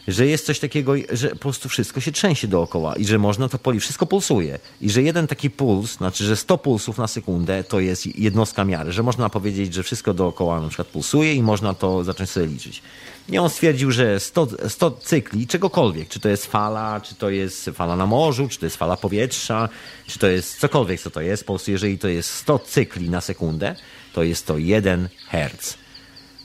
Że 0.09 0.27
jest 0.27 0.47
coś 0.47 0.59
takiego, 0.59 0.93
że 1.11 1.29
po 1.29 1.37
prostu 1.37 1.69
wszystko 1.69 2.01
się 2.01 2.13
trzęsie 2.13 2.49
dookoła 2.49 2.97
i 2.97 3.05
że 3.05 3.19
można 3.19 3.49
to 3.49 3.59
policzyć, 3.59 3.85
wszystko 3.85 4.07
pulsuje. 4.07 4.59
I 4.81 4.91
że 4.91 5.03
jeden 5.03 5.27
taki 5.27 5.51
puls, 5.51 5.97
znaczy, 5.97 6.25
że 6.25 6.37
100 6.37 6.59
pulsów 6.59 6.99
na 6.99 7.07
sekundę 7.07 7.65
to 7.65 7.81
jest 7.81 8.19
jednostka 8.19 8.65
miary, 8.65 8.93
że 8.93 9.03
można 9.03 9.29
powiedzieć, 9.29 9.75
że 9.75 9.83
wszystko 9.83 10.15
dookoła 10.15 10.61
na 10.61 10.69
przykład 10.69 10.89
pulsuje 10.89 11.35
i 11.35 11.43
można 11.43 11.75
to 11.75 12.05
zacząć 12.05 12.31
sobie 12.31 12.47
liczyć. 12.47 12.83
I 13.29 13.39
on 13.39 13.51
stwierdził, 13.51 13.91
że 13.91 14.21
100, 14.21 14.49
100 14.69 14.91
cykli 14.91 15.47
czegokolwiek, 15.47 16.09
czy 16.09 16.21
to 16.21 16.29
jest 16.29 16.47
fala, 16.47 17.01
czy 17.01 17.15
to 17.15 17.31
jest 17.31 17.71
fala 17.75 17.97
na 17.97 18.07
morzu, 18.07 18.49
czy 18.49 18.59
to 18.59 18.67
jest 18.67 18.77
fala 18.77 18.97
powietrza, 18.97 19.69
czy 20.07 20.19
to 20.19 20.27
jest 20.27 20.61
cokolwiek, 20.61 21.01
co 21.01 21.11
to 21.11 21.21
jest, 21.21 21.45
po 21.45 21.53
prostu 21.53 21.71
jeżeli 21.71 21.99
to 21.99 22.09
jest 22.09 22.31
100 22.31 22.59
cykli 22.59 23.11
na 23.11 23.21
sekundę, 23.21 23.77
to 24.13 24.23
jest 24.23 24.47
to 24.47 24.59
1 24.59 25.09
Hertz. 25.29 25.79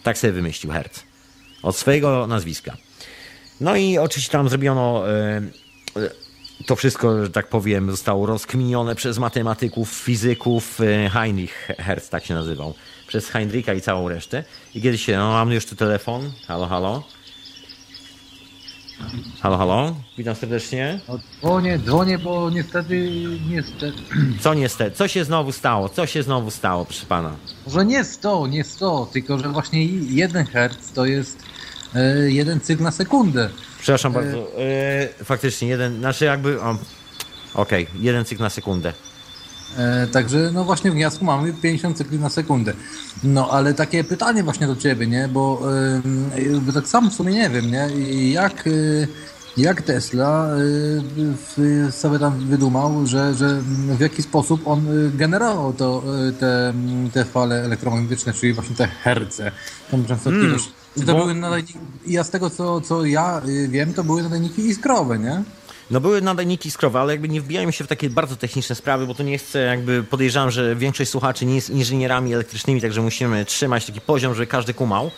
Tak 0.04 0.18
sobie 0.18 0.34
wymyślił 0.34 0.74
Hertz. 0.74 1.04
Od 1.64 1.76
swojego 1.76 2.28
nazwiska. 2.28 2.87
No 3.62 3.76
i 3.76 3.98
oczywiście 3.98 4.32
tam 4.32 4.50
zrobiono 4.50 5.10
e, 5.10 5.42
to 6.66 6.76
wszystko, 6.76 7.24
że 7.24 7.30
tak 7.30 7.48
powiem, 7.48 7.92
zostało 7.92 8.26
rozkminione 8.26 8.96
przez 8.96 9.18
matematyków, 9.18 9.90
fizyków. 9.90 10.82
E, 10.82 11.10
Heinrich 11.10 11.68
Hertz 11.80 12.10
tak 12.10 12.26
się 12.26 12.34
nazywał. 12.34 12.74
Przez 13.08 13.30
Heinricha 13.30 13.74
i 13.74 13.82
całą 13.82 14.10
resztę. 14.10 14.44
I 14.76 14.82
kiedyś 14.82 15.06
się, 15.06 15.18
no 15.18 15.32
mamy 15.32 15.56
już 15.56 15.66
tu 15.66 15.76
telefon. 15.76 16.32
Halo, 16.48 16.68
halo. 16.68 17.04
Halo, 19.42 19.58
halo, 19.58 19.96
witam 20.18 20.36
serdecznie. 20.36 21.00
No, 21.08 21.20
dzwonię, 21.40 21.80
dzwonię, 21.80 22.18
bo 22.18 22.50
niestety, 22.50 23.12
niestety... 23.50 23.98
Co 24.44 24.54
niestety? 24.54 24.98
Co 24.98 25.08
się 25.08 25.24
znowu 25.24 25.52
stało? 25.52 25.90
Co 25.90 26.06
się 26.06 26.24
znowu 26.24 26.52
stało, 26.52 26.86
proszę 26.86 27.06
pana? 27.06 27.36
Może 27.66 27.86
nie 27.86 28.04
100, 28.04 28.48
nie 28.48 28.64
100, 28.64 29.10
tylko 29.14 29.40
że 29.40 29.50
właśnie 29.50 29.86
1 29.86 30.46
Hz 30.46 30.92
to 30.94 31.06
jest 31.06 31.38
E, 31.44 31.47
jeden 32.28 32.60
cykl 32.62 32.84
na 32.84 32.92
sekundę. 32.92 33.50
Przepraszam 33.80 34.12
e, 34.12 34.16
bardzo. 34.16 34.38
E, 34.58 35.24
faktycznie, 35.24 35.68
jeden, 35.68 35.98
znaczy 36.00 36.26
jakby. 36.26 36.62
Okej, 36.62 36.78
okay, 37.54 37.88
jeden 38.00 38.26
cykl 38.26 38.44
na 38.44 38.50
sekundę. 38.50 38.94
E, 39.78 40.08
także 40.08 40.52
no 40.54 40.64
właśnie 40.64 40.92
w 40.92 40.94
gniazdku 40.94 41.26
mamy 41.26 41.54
50 41.54 41.98
cykli 41.98 42.20
na 42.20 42.30
sekundę. 42.30 42.74
No 43.24 43.50
ale 43.50 43.74
takie 43.74 44.04
pytanie 44.04 44.44
właśnie 44.44 44.68
do 44.68 44.76
ciebie, 44.76 45.08
nie? 45.08 45.28
Bo, 45.28 45.62
e, 46.68 46.72
tak 46.74 46.88
sam 46.88 47.10
w 47.10 47.14
sumie 47.14 47.34
nie 47.34 47.50
wiem, 47.50 47.72
nie? 47.72 47.90
Jak, 48.32 48.68
e, 48.68 48.72
jak 49.58 49.82
Tesla 49.82 50.50
sobie 51.92 52.20
tam 52.20 52.48
wydumał, 52.48 53.08
że, 53.08 53.34
że 53.34 53.62
w 53.98 54.00
jaki 54.00 54.24
sposób 54.24 54.68
on 54.68 54.88
generował 55.18 55.74
to, 55.74 56.04
te, 56.40 56.74
te 57.14 57.26
fale 57.26 57.64
elektromagnetyczne, 57.64 58.34
czyli 58.34 58.54
właśnie 58.54 58.76
te 58.76 58.88
herce, 58.88 59.52
tą 59.92 60.06
częstotliwość. 60.06 60.70
To 61.06 61.16
były 61.16 61.36
nadajniki, 61.36 61.74
ja 62.08 62.24
z 62.24 62.30
tego 62.30 62.50
co, 62.50 62.82
co 62.82 63.06
ja 63.06 63.42
y, 63.48 63.68
wiem, 63.68 63.94
to 63.94 64.04
były 64.04 64.24
nadajniki 64.24 64.62
iskrowe, 64.62 65.20
nie? 65.20 65.44
No 65.92 66.02
były 66.02 66.22
nadajniki 66.22 66.70
iskrowe, 66.70 67.00
ale 67.00 67.14
jakby 67.14 67.30
nie 67.30 67.42
wbijajmy 67.42 67.72
się 67.72 67.84
w 67.84 67.88
takie 67.88 68.10
bardzo 68.10 68.36
techniczne 68.36 68.76
sprawy, 68.76 69.08
bo 69.08 69.16
to 69.16 69.24
nie 69.24 69.38
chcę, 69.38 69.60
jakby 69.60 70.04
podejrzewam, 70.04 70.52
że 70.52 70.76
większość 70.76 71.12
słuchaczy 71.12 71.46
nie 71.46 71.56
jest 71.56 71.70
inżynierami 71.70 72.34
elektrycznymi, 72.34 72.82
także 72.82 73.02
musimy 73.02 73.46
trzymać 73.46 73.86
taki 73.86 74.02
poziom, 74.02 74.34
żeby 74.34 74.48
każdy 74.48 74.74
kumał. 74.74 75.12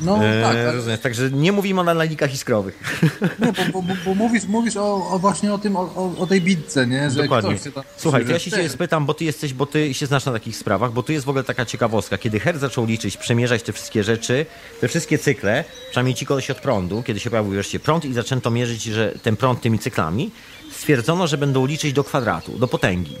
No 0.00 0.24
e, 0.24 0.42
tak, 0.42 0.56
tak. 0.86 1.00
Także 1.00 1.30
nie 1.30 1.52
mówimy 1.52 1.80
o 1.80 1.84
nadajnikach 1.84 2.34
iskrowych. 2.34 3.00
Nie, 3.38 3.52
bo, 3.72 3.82
bo, 3.82 3.94
bo, 4.04 4.14
mówisz, 4.14 4.44
mówisz 4.44 4.76
o, 4.76 5.10
o, 5.10 5.18
właśnie 5.18 5.54
o 5.54 5.58
tym, 5.58 5.76
o, 5.76 6.14
o 6.18 6.26
tej 6.26 6.40
bitce, 6.40 6.86
nie? 6.86 7.10
Że 7.10 7.22
Dokładnie. 7.22 7.56
Tam, 7.74 7.84
Słuchaj, 7.96 8.26
ja 8.28 8.38
się 8.38 8.50
cię 8.50 8.68
spytam, 8.68 9.06
bo 9.06 9.14
ty 9.14 9.24
jesteś, 9.24 9.54
bo 9.54 9.66
ty 9.66 9.94
się 9.94 10.06
znasz 10.06 10.24
na 10.24 10.32
takich 10.32 10.56
sprawach, 10.56 10.92
bo 10.92 11.02
tu 11.02 11.12
jest 11.12 11.26
w 11.26 11.28
ogóle 11.28 11.44
taka 11.44 11.66
ciekawostka. 11.66 12.18
Kiedy 12.18 12.40
Hertz 12.40 12.60
zaczął 12.60 12.86
liczyć, 12.86 13.16
przemierzać 13.16 13.62
te 13.62 13.72
wszystkie 13.72 14.04
rzeczy, 14.04 14.46
te 14.80 14.88
wszystkie 14.88 15.18
cykle, 15.18 15.64
przynajmniej 15.90 16.14
ci 16.14 16.26
koleś 16.26 16.50
od 16.50 16.58
prądu, 16.58 17.02
kiedy 17.02 17.20
się 17.20 17.30
pojawił 17.30 17.52
wreszcie 17.52 17.80
prąd 17.80 18.04
i 18.04 18.12
zaczęto 18.12 18.50
mierzyć, 18.50 18.82
że 18.82 19.14
ten 19.22 19.36
prąd 19.36 19.60
tymi 19.60 19.78
cyklami, 19.78 20.30
stwierdzono, 20.72 21.26
że 21.26 21.38
będą 21.38 21.66
liczyć 21.66 21.92
do 21.92 22.04
kwadratu, 22.04 22.58
do 22.58 22.68
potęgi. 22.68 23.16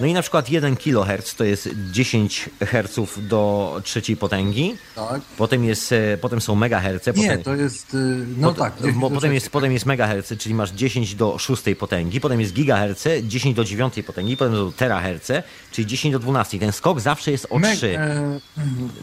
No 0.00 0.06
i 0.06 0.12
na 0.12 0.22
przykład 0.22 0.50
1 0.50 0.76
kHz 0.76 1.34
to 1.34 1.44
jest 1.44 1.68
10 1.92 2.50
Hz 2.60 3.00
do 3.28 3.80
trzeciej 3.84 4.16
potęgi. 4.16 4.76
Tak. 4.94 5.20
Potem, 5.38 5.64
jest, 5.64 5.92
e, 5.92 6.18
potem 6.18 6.40
są 6.40 6.54
megaherce. 6.54 7.12
Nie, 7.12 7.28
potem, 7.28 7.42
to 7.42 7.54
jest. 7.54 7.94
E, 7.94 7.98
no 8.36 8.54
tak. 8.54 8.72
Potem 9.14 9.34
jest, 9.34 9.50
potem 9.50 9.72
jest 9.72 9.86
megaherce, 9.86 10.36
czyli 10.36 10.54
masz 10.54 10.70
10 10.70 11.14
do 11.14 11.38
szóstej 11.38 11.76
potęgi. 11.76 12.20
Potem 12.20 12.40
jest 12.40 12.52
gigaherce, 12.52 13.24
10 13.24 13.56
do 13.56 13.64
dziewiątej 13.64 14.04
potęgi. 14.04 14.36
Potem 14.36 14.54
są 14.54 14.72
teraherce, 14.72 15.42
czyli 15.70 15.86
10 15.86 16.12
do 16.12 16.18
12. 16.18 16.58
Ten 16.58 16.72
skok 16.72 17.00
zawsze 17.00 17.30
jest 17.30 17.46
o 17.50 17.60
3 17.60 17.98
e, 17.98 18.40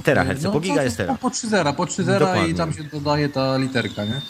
teraherce. 0.03 0.43
No, 0.43 0.51
po 0.51 0.59
giga 0.59 0.83
jest 0.83 0.97
tera. 0.97 1.15
Po 1.15 1.29
3 1.29 1.47
zera, 1.49 1.73
po 1.73 1.85
3 1.85 2.03
zera 2.03 2.45
i 2.45 2.53
tam 2.53 2.73
się 2.73 2.83
dodaje 2.83 3.29
ta 3.29 3.57
literka, 3.57 4.05
nie? 4.05 4.21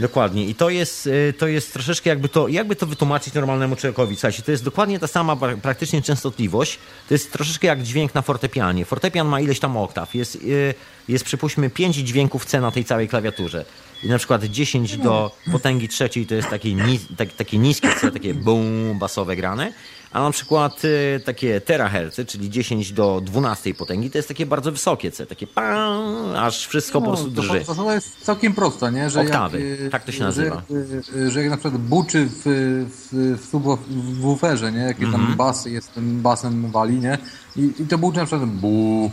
Dokładnie. 0.00 0.46
I 0.46 0.54
to 0.54 0.70
jest, 0.70 1.06
y, 1.06 1.34
to 1.38 1.46
jest 1.46 1.72
troszeczkę 1.72 2.10
jakby 2.10 2.28
to, 2.28 2.48
jakby 2.48 2.76
to 2.76 2.86
wytłumaczyć 2.86 3.34
normalnemu 3.34 3.76
człowiekowi. 3.76 4.16
Słuchajcie, 4.16 4.42
to 4.42 4.50
jest 4.50 4.64
dokładnie 4.64 4.98
ta 4.98 5.06
sama 5.06 5.36
praktycznie 5.62 6.02
częstotliwość. 6.02 6.78
To 7.08 7.14
jest 7.14 7.32
troszeczkę 7.32 7.66
jak 7.66 7.82
dźwięk 7.82 8.14
na 8.14 8.22
fortepianie. 8.22 8.84
Fortepian 8.84 9.28
ma 9.28 9.40
ileś 9.40 9.60
tam 9.60 9.76
oktaw. 9.76 10.14
Jest, 10.14 10.34
y, 10.34 10.74
jest 11.08 11.24
przypuśćmy 11.24 11.70
5 11.70 11.96
dźwięków 11.96 12.44
C 12.44 12.60
na 12.60 12.70
tej 12.70 12.84
całej 12.84 13.08
klawiaturze. 13.08 13.64
I 14.02 14.08
na 14.08 14.18
przykład 14.18 14.44
10 14.44 14.96
do 14.96 15.30
potęgi 15.52 15.88
trzeciej 15.88 16.26
to 16.26 16.34
jest 16.34 16.48
takie, 16.48 16.76
tak, 17.16 17.32
takie 17.32 17.58
niskie 17.58 17.88
takie 18.12 18.34
boom 18.34 18.98
basowe 18.98 19.36
grane 19.36 19.72
a 20.12 20.22
na 20.22 20.30
przykład 20.30 20.84
y, 20.84 21.20
takie 21.24 21.60
teraherce, 21.60 22.24
czyli 22.24 22.50
10 22.50 22.92
do 22.92 23.20
12 23.24 23.74
potęgi, 23.74 24.10
to 24.10 24.18
jest 24.18 24.28
takie 24.28 24.46
bardzo 24.46 24.72
wysokie 24.72 25.10
C, 25.10 25.26
takie 25.26 25.46
pam, 25.46 26.36
aż 26.36 26.66
wszystko 26.66 27.00
no, 27.00 27.06
po 27.06 27.12
prostu 27.12 27.30
drży. 27.30 27.60
To, 27.64 27.74
to 27.74 27.92
jest 27.92 28.24
całkiem 28.24 28.54
prosta, 28.54 28.90
nie? 28.90 29.10
Że 29.10 29.20
Oktawy, 29.20 29.70
jak, 29.70 29.80
y, 29.80 29.90
tak 29.90 30.04
to 30.04 30.12
się 30.12 30.24
nazywa. 30.24 30.62
Że, 30.70 31.18
y, 31.18 31.30
że 31.30 31.40
jak 31.40 31.50
na 31.50 31.56
przykład 31.56 31.82
buczy 31.82 32.28
w, 32.30 32.42
w, 32.90 33.38
w 33.42 33.50
subwooferze, 33.50 34.72
nie? 34.72 34.80
Jakie 34.80 35.02
tam 35.02 35.14
mm 35.14 35.32
-hmm. 35.32 35.36
basy 35.36 35.70
jest, 35.70 35.94
tym 35.94 36.22
basem 36.22 36.70
wali, 36.70 37.00
nie? 37.00 37.18
I, 37.56 37.72
I 37.78 37.86
to 37.86 37.98
buczy 37.98 38.18
na 38.18 38.26
przykład 38.26 38.50
bu, 38.50 39.10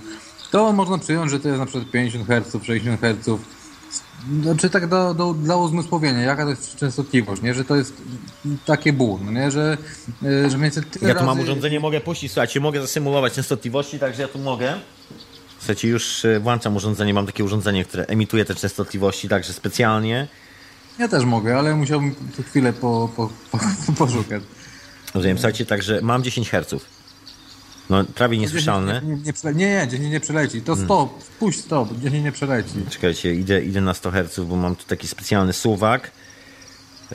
to 0.51 0.73
można 0.73 0.97
przyjąć, 0.97 1.31
że 1.31 1.39
to 1.39 1.47
jest 1.47 1.59
na 1.59 1.65
przykład 1.65 1.91
50 1.91 2.27
Hz, 2.27 2.65
60 2.65 3.01
Hz, 3.01 3.29
znaczy 4.41 4.69
tak 4.69 4.87
do, 4.87 5.13
do, 5.13 5.33
dla 5.33 5.55
uzmysłowienia, 5.55 6.21
jaka 6.21 6.43
to 6.43 6.49
jest 6.49 6.75
częstotliwość, 6.75 7.41
nie? 7.41 7.53
że 7.53 7.65
to 7.65 7.75
jest 7.75 7.93
takie 8.65 8.93
ból, 8.93 9.19
no 9.25 9.31
nie? 9.31 9.51
że, 9.51 9.77
e, 10.23 10.49
że 10.49 10.57
mniej 10.57 10.71
więcej 10.71 10.83
tyle 10.83 11.07
Ja 11.07 11.13
tu 11.13 11.19
razy... 11.19 11.25
mam 11.25 11.39
urządzenie, 11.39 11.79
mogę 11.79 12.01
puścić, 12.01 12.31
słuchajcie, 12.31 12.59
mogę 12.59 12.81
zasymulować 12.81 13.33
częstotliwości, 13.33 13.99
także 13.99 14.21
ja 14.21 14.27
tu 14.27 14.39
mogę. 14.39 14.73
Słuchajcie, 15.57 15.87
już 15.87 16.25
e, 16.25 16.39
włączam 16.39 16.75
urządzenie, 16.75 17.13
mam 17.13 17.25
takie 17.25 17.43
urządzenie, 17.43 17.85
które 17.85 18.05
emituje 18.05 18.45
te 18.45 18.55
częstotliwości, 18.55 19.29
także 19.29 19.53
specjalnie. 19.53 20.27
Ja 20.99 21.07
też 21.07 21.25
mogę, 21.25 21.57
ale 21.57 21.75
musiałbym 21.75 22.15
tu 22.35 22.43
chwilę 22.43 22.73
po, 22.73 23.09
po, 23.15 23.29
po, 23.51 23.59
poszukać. 24.05 24.43
Rozumiem, 25.13 25.37
słuchajcie, 25.37 25.65
także 25.65 25.99
mam 26.01 26.23
10 26.23 26.49
Hz. 26.49 26.85
No, 27.89 28.03
prawie 28.03 28.37
niesłyszalne. 28.37 29.01
Nie, 29.03 29.15
nie, 29.15 29.53
nie, 29.53 29.81
nie, 29.81 29.87
10 29.87 30.11
nie 30.11 30.19
przeleci. 30.19 30.61
To 30.61 30.73
hmm. 30.73 30.87
stop, 30.87 31.09
hmm. 31.09 31.25
puść 31.39 31.59
stop, 31.59 31.89
10 31.99 32.23
nie 32.23 32.31
przeleci. 32.31 32.73
Czekajcie, 32.89 33.35
idę, 33.35 33.63
idę 33.63 33.81
na 33.81 33.93
100 33.93 34.11
Hz, 34.11 34.39
bo 34.39 34.55
mam 34.55 34.75
tu 34.75 34.85
taki 34.85 35.07
specjalny 35.07 35.53
suwak. 35.53 36.11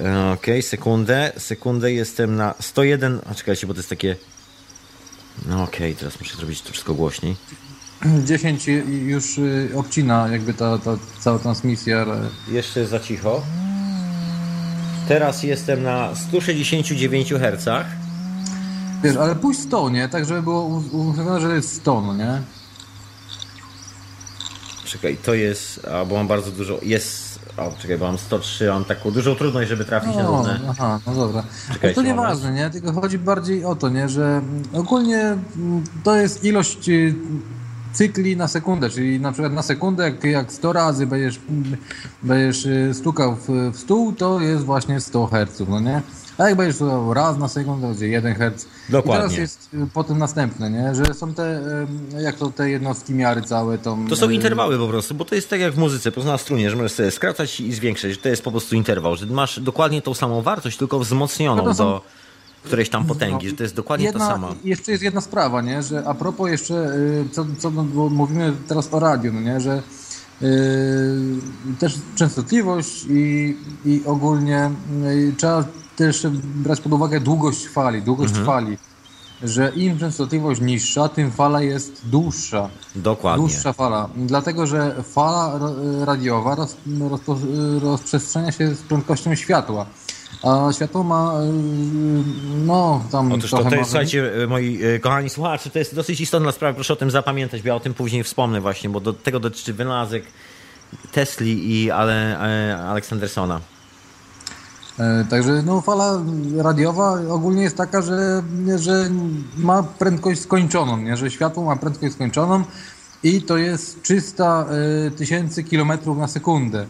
E, 0.01 0.31
ok, 0.33 0.47
sekundę, 0.61 1.33
sekundę 1.39 1.93
jestem 1.93 2.37
na 2.37 2.55
101, 2.61 3.21
a 3.31 3.35
czekajcie, 3.35 3.67
bo 3.67 3.75
to 3.75 3.79
jest 3.79 3.89
takie... 3.89 4.17
No 5.47 5.63
okej, 5.63 5.91
okay, 5.91 5.95
teraz 6.01 6.21
muszę 6.21 6.37
zrobić 6.37 6.63
to 6.63 6.73
wszystko 6.73 6.95
głośniej. 6.95 7.37
10 8.25 8.67
już 8.87 9.39
y, 9.39 9.71
obcina 9.77 10.29
jakby 10.29 10.55
ta, 10.55 10.79
ta 10.79 10.99
cała 11.21 11.39
transmisja. 11.39 12.03
Ale... 12.03 12.29
Jeszcze 12.49 12.87
za 12.87 13.01
cicho. 13.01 13.43
Teraz 15.09 15.43
jestem 15.43 15.83
na 15.83 16.15
169 16.15 17.33
Hz. 17.33 17.69
Wiesz, 19.03 19.17
ale 19.17 19.37
pójść 19.37 19.61
100, 19.61 19.91
nie? 19.91 20.09
Tak, 20.09 20.25
żeby 20.25 20.43
było 20.43 20.65
ustawione, 20.93 21.41
że 21.41 21.55
jest 21.55 21.77
100, 21.77 22.01
no 22.01 22.15
nie? 22.15 22.43
Czekaj, 24.85 25.17
to 25.17 25.35
jest, 25.35 25.87
a, 25.87 26.05
bo 26.05 26.15
mam 26.15 26.29
bardzo 26.29 26.51
dużo, 26.51 26.79
jest, 26.83 27.39
o, 27.57 27.73
czekaj, 27.79 27.99
bo 27.99 28.07
mam 28.07 28.19
103, 28.19 28.69
mam 28.69 28.85
taką 28.85 29.11
dużą 29.11 29.35
trudność, 29.35 29.69
żeby 29.69 29.85
trafić 29.85 30.11
no, 30.17 30.23
na 30.23 30.29
równe. 30.29 30.61
Aha, 30.71 31.01
no 31.07 31.15
dobra. 31.15 31.45
Czekaj, 31.73 31.95
to 31.95 32.03
nieważne, 32.03 32.53
nie? 32.53 32.71
Tylko 32.71 32.93
chodzi 32.93 33.19
bardziej 33.19 33.65
o 33.65 33.75
to, 33.75 33.89
nie? 33.89 34.09
Że 34.09 34.43
ogólnie 34.73 35.21
mm, 35.21 35.85
to 36.05 36.17
jest 36.17 36.45
ilość 36.45 36.89
y, 36.89 37.15
cykli 37.93 38.37
na 38.37 38.49
sekundę, 38.49 38.91
czyli 38.91 39.21
na 39.21 39.33
przykład 39.33 39.53
na 39.53 39.63
sekundę, 39.63 40.05
jak, 40.05 40.25
jak 40.25 40.53
100 40.53 40.73
razy 40.73 41.07
będziesz, 41.07 41.41
będziesz 42.23 42.67
y, 42.67 42.95
stukał 42.95 43.37
w, 43.37 43.49
w 43.73 43.77
stół, 43.77 44.13
to 44.13 44.41
jest 44.41 44.65
właśnie 44.65 45.01
100 45.01 45.27
Hz, 45.27 45.63
no 45.69 45.81
nie? 45.81 46.03
A 46.41 46.49
jak 46.49 46.57
będziesz 46.57 46.81
raz 47.15 47.39
na 47.39 47.49
sekundę, 47.49 47.89
będzie 47.89 48.09
1 48.09 48.35
Hz. 48.35 48.67
Dokładnie. 48.89 49.15
I 49.15 49.29
teraz 49.29 49.39
jest 49.39 49.69
y, 49.75 49.87
potem 49.95 50.19
następne, 50.19 50.71
nie? 50.71 50.95
Że 50.95 51.15
są 51.15 51.35
te, 51.35 51.63
jak 52.21 52.37
to 52.37 52.51
te 52.51 52.71
jednostki 52.71 53.15
miary 53.15 53.43
całe, 53.43 53.79
to... 53.79 53.99
To 54.09 54.17
są 54.17 54.31
interwały 54.31 54.79
po 54.79 54.89
prostu, 54.89 55.15
bo 55.15 55.25
to 55.25 55.35
jest 55.35 55.51
tak 55.51 55.61
jak 55.61 55.73
w 55.73 55.79
muzyce, 55.79 56.13
po 56.13 56.25
na 56.25 56.39
strunie, 56.39 56.71
że 56.71 56.77
możesz 56.77 56.93
sobie 56.93 57.11
skracać 57.11 57.61
i 57.61 57.73
zwiększać, 57.73 58.11
że 58.11 58.17
to 58.17 58.29
jest 58.29 58.43
po 58.43 58.51
prostu 58.51 58.77
interwał, 58.77 59.17
że 59.17 59.27
masz 59.27 59.61
dokładnie 59.61 60.03
tą 60.03 60.15
samą 60.15 60.43
wartość, 60.43 60.77
tylko 60.77 60.99
wzmocnioną 60.99 61.65
no 61.65 61.75
są... 61.75 61.85
do 61.85 62.03
którejś 62.63 62.89
tam 62.89 63.07
potęgi, 63.07 63.47
no, 63.47 63.51
że 63.51 63.57
to 63.57 63.63
jest 63.63 63.75
dokładnie 63.75 64.07
jedna, 64.07 64.21
to 64.21 64.33
samo. 64.33 64.55
Jeszcze 64.65 64.93
jest 64.93 65.05
jedna 65.05 65.21
sprawa, 65.21 65.63
nie? 65.63 65.83
że 65.83 66.05
a 66.07 66.15
propos 66.15 66.51
jeszcze, 66.51 66.75
y, 66.75 67.25
co, 67.33 67.47
co 67.59 67.71
no, 67.71 67.85
mówimy 68.11 68.53
teraz 68.69 68.89
o 68.95 69.01
radiu, 69.01 69.33
no 69.33 69.41
nie? 69.41 69.61
że 69.61 69.83
yy, 70.41 70.49
też 71.79 71.95
częstotliwość 72.17 73.07
i, 73.11 73.57
i 73.85 74.03
ogólnie 74.07 74.71
yy, 75.03 75.33
trzeba 75.37 75.65
też 76.01 76.27
brać 76.43 76.81
pod 76.81 76.93
uwagę 76.93 77.21
długość 77.21 77.69
fali, 77.69 78.03
długość 78.03 78.37
mhm. 78.37 78.47
fali, 78.47 78.79
że 79.43 79.73
im 79.77 79.99
częstotliwość 79.99 80.61
niższa, 80.61 81.09
tym 81.09 81.31
fala 81.31 81.63
jest 81.63 82.03
dłuższa. 82.05 82.69
Dokładnie. 82.97 83.39
Dłuższa 83.39 83.73
fala, 83.73 84.09
dlatego 84.17 84.67
że 84.67 85.03
fala 85.03 85.61
radiowa 86.05 86.55
roz, 86.55 86.77
roz, 87.11 87.41
rozprzestrzenia 87.83 88.53
się 88.53 88.75
z 88.75 88.83
prędkością 88.83 89.35
światła. 89.35 89.87
A 90.43 90.73
światło 90.73 91.03
ma, 91.03 91.35
y, 91.43 91.53
no 92.67 93.05
tam 93.13 93.33
Otóż 93.33 93.51
to, 93.51 93.65
to 93.65 93.75
jest, 93.75 93.91
słuchajcie, 93.91 94.43
y, 94.43 94.47
moi 94.47 94.85
y, 94.85 95.01
kochani 95.01 95.31
słuchacze, 95.31 95.71
to 95.71 95.79
jest 95.79 95.95
dosyć 95.95 96.21
istotna 96.21 96.53
sprawa, 96.53 96.75
proszę 96.75 96.93
o 96.93 96.97
tym 96.97 97.11
zapamiętać, 97.11 97.63
bo 97.63 97.69
ja 97.69 97.75
o 97.75 97.81
tym 97.81 97.95
później 97.95 98.25
wspomnę 98.25 98.61
właśnie, 98.61 98.91
bo 98.91 99.01
do 99.01 99.13
tego 99.13 99.41
dotyczy 99.41 99.75
wynalazek 99.75 100.25
Tesli 101.13 101.83
i 101.83 101.91
Ale, 101.91 102.39
Aleksandersona. 102.89 103.61
E, 105.01 105.25
także 105.25 105.63
no, 105.63 105.81
fala 105.81 106.23
radiowa 106.57 107.21
ogólnie 107.29 107.63
jest 107.63 107.77
taka, 107.77 108.03
że, 108.03 108.43
że 108.77 109.11
ma 109.57 109.83
prędkość 109.83 110.41
skończoną, 110.41 110.97
nie? 110.97 111.17
że 111.17 111.31
światło 111.31 111.65
ma 111.65 111.77
prędkość 111.77 112.15
skończoną 112.15 112.65
i 113.23 113.43
to 113.43 113.57
jest 113.57 114.03
300 114.03 114.67
tysięcy 115.17 115.65
kilometrów 115.65 116.19
na 116.19 116.29
sekundę. 116.29 116.87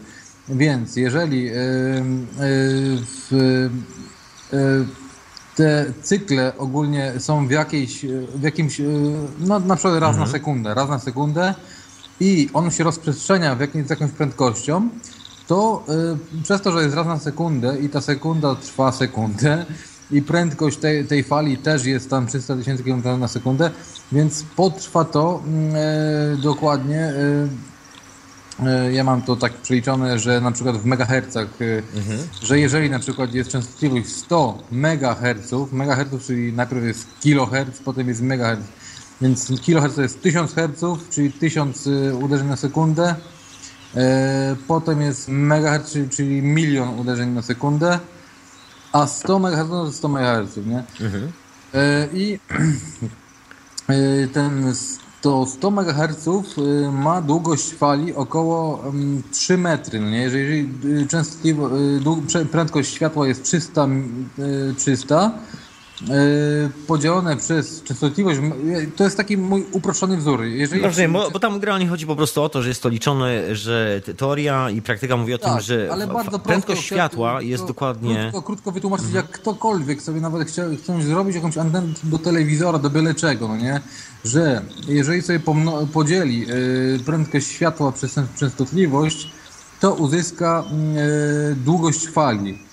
Więc 0.49 0.95
jeżeli 0.95 1.47
e, 1.47 1.53
e, 1.53 2.03
e, 4.53 4.85
te 5.55 5.93
cykle 6.01 6.53
ogólnie 6.57 7.13
są 7.19 7.47
w, 7.47 7.51
jakiejś, 7.51 8.05
w 8.35 8.41
jakimś, 8.41 8.81
no 9.39 9.59
na 9.59 9.75
przykład 9.75 9.99
raz 9.99 10.09
mhm. 10.09 10.25
na 10.25 10.31
sekundę, 10.31 10.73
raz 10.73 10.89
na 10.89 10.99
sekundę 10.99 11.55
i 12.19 12.49
on 12.53 12.71
się 12.71 12.83
rozprzestrzenia 12.83 13.55
w 13.55 13.59
jakimś, 13.59 13.87
z 13.87 13.89
jakąś 13.89 14.11
prędkością, 14.11 14.89
to 15.51 15.83
y, 16.39 16.43
przez 16.43 16.61
to, 16.61 16.71
że 16.71 16.83
jest 16.83 16.95
raz 16.95 17.07
na 17.07 17.19
sekundę 17.19 17.79
i 17.79 17.89
ta 17.89 18.01
sekunda 18.01 18.55
trwa 18.55 18.91
sekundę 18.91 19.65
i 20.11 20.21
prędkość 20.21 20.77
tej, 20.77 21.05
tej 21.05 21.23
fali 21.23 21.57
też 21.57 21.85
jest 21.85 22.09
tam 22.09 22.27
300 22.27 22.55
tysięcy 22.55 22.83
km 22.83 23.19
na 23.19 23.27
sekundę, 23.27 23.71
więc 24.11 24.43
potrwa 24.55 25.05
to 25.05 25.43
y, 26.33 26.41
dokładnie 26.41 27.09
y, 27.09 27.71
E, 28.65 28.93
ja 28.93 29.03
mam 29.03 29.21
to 29.21 29.35
tak 29.35 29.53
przeliczone, 29.53 30.19
że 30.19 30.41
na 30.41 30.51
przykład 30.51 30.77
w 30.77 30.85
megahercach, 30.85 31.47
e, 31.61 31.97
mhm. 31.97 32.19
że 32.41 32.59
jeżeli 32.59 32.89
na 32.89 32.99
przykład 32.99 33.33
jest 33.33 33.49
częstotliwość 33.49 34.07
100 34.07 34.57
megaherców, 34.71 35.73
megaherców, 35.73 36.23
czyli 36.23 36.53
najpierw 36.53 36.83
jest 36.83 37.07
kiloherc, 37.19 37.79
potem 37.79 38.07
jest 38.07 38.21
megaherc, 38.21 38.61
więc 39.21 39.61
kiloherc 39.61 39.95
to 39.95 40.01
jest 40.01 40.21
1000 40.21 40.53
herców, 40.53 41.09
czyli 41.09 41.31
1000 41.31 41.87
e, 41.87 42.15
uderzeń 42.15 42.47
na 42.47 42.55
sekundę, 42.55 43.15
potem 44.67 45.01
jest 45.01 45.27
megaherc, 45.29 45.93
czyli, 46.09 46.41
milion 46.41 46.99
uderzeń 46.99 47.29
na 47.29 47.41
sekundę, 47.41 47.99
a 48.93 49.07
100 49.07 49.39
megaherców 49.39 49.71
to 49.71 49.91
100 49.91 50.07
megaherców, 50.07 50.65
nie? 50.65 50.83
Mhm. 51.01 51.31
I 52.13 52.39
ten 54.33 54.73
to 55.21 55.45
100 55.45 55.71
MHz 55.71 56.27
ma 56.91 57.21
długość 57.21 57.73
fali 57.73 58.15
około 58.15 58.83
3 59.31 59.53
mm, 59.53 59.63
metry. 59.63 59.99
No 59.99 60.09
nie? 60.09 60.17
Jeżeli 60.17 60.69
częstotliwość, 61.07 61.73
prędkość 62.51 62.93
światła 62.93 63.27
jest 63.27 63.43
300, 63.43 63.87
300 64.77 65.25
Yy, 65.25 65.70
podzielone 66.87 67.37
przez 67.37 67.83
częstotliwość, 67.83 68.39
to 68.95 69.03
jest 69.03 69.17
taki 69.17 69.37
mój 69.37 69.65
uproszczony 69.71 70.17
wzór. 70.17 70.43
Jeżeli... 70.43 70.81
Rozumiem, 70.81 71.13
bo, 71.13 71.31
bo 71.31 71.39
tam 71.39 71.53
generalnie 71.53 71.87
chodzi 71.87 72.07
po 72.07 72.15
prostu 72.15 72.43
o 72.43 72.49
to, 72.49 72.61
że 72.61 72.69
jest 72.69 72.83
to 72.83 72.89
liczone, 72.89 73.55
że 73.55 74.01
teoria 74.17 74.69
i 74.69 74.81
praktyka 74.81 75.17
mówi 75.17 75.33
o 75.33 75.37
tak, 75.37 75.53
tym, 75.53 75.61
że 75.61 75.89
prędkość 76.43 76.83
światła 76.83 77.41
jest 77.41 77.65
dokładnie... 77.65 78.15
Krótko, 78.31 78.41
krótko 78.41 78.71
wytłumaczyć, 78.71 79.05
mhm. 79.05 79.25
jak 79.25 79.39
ktokolwiek 79.41 80.01
sobie 80.01 80.21
nawet 80.21 80.47
chciał, 80.47 80.65
chce 80.83 81.03
zrobić 81.03 81.35
jakąś 81.35 81.57
antenę 81.57 81.87
do 82.03 82.19
telewizora, 82.19 82.79
do 82.79 82.89
byle 82.89 83.15
czego, 83.15 83.47
no 83.47 83.57
nie? 83.57 83.81
Że 84.25 84.61
jeżeli 84.87 85.21
sobie 85.21 85.39
podzieli 85.93 86.39
yy, 86.39 86.99
prędkość 87.05 87.47
światła 87.47 87.91
przez 87.91 88.15
częstotliwość, 88.39 89.31
to 89.79 89.93
uzyska 89.93 90.63
yy, 91.49 91.55
długość 91.55 92.07
fali. 92.07 92.70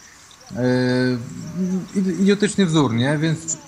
Yy, 1.94 2.00
idiotyczny 2.20 2.66
wzór, 2.66 2.94
nie? 2.94 3.18
Więc 3.18 3.58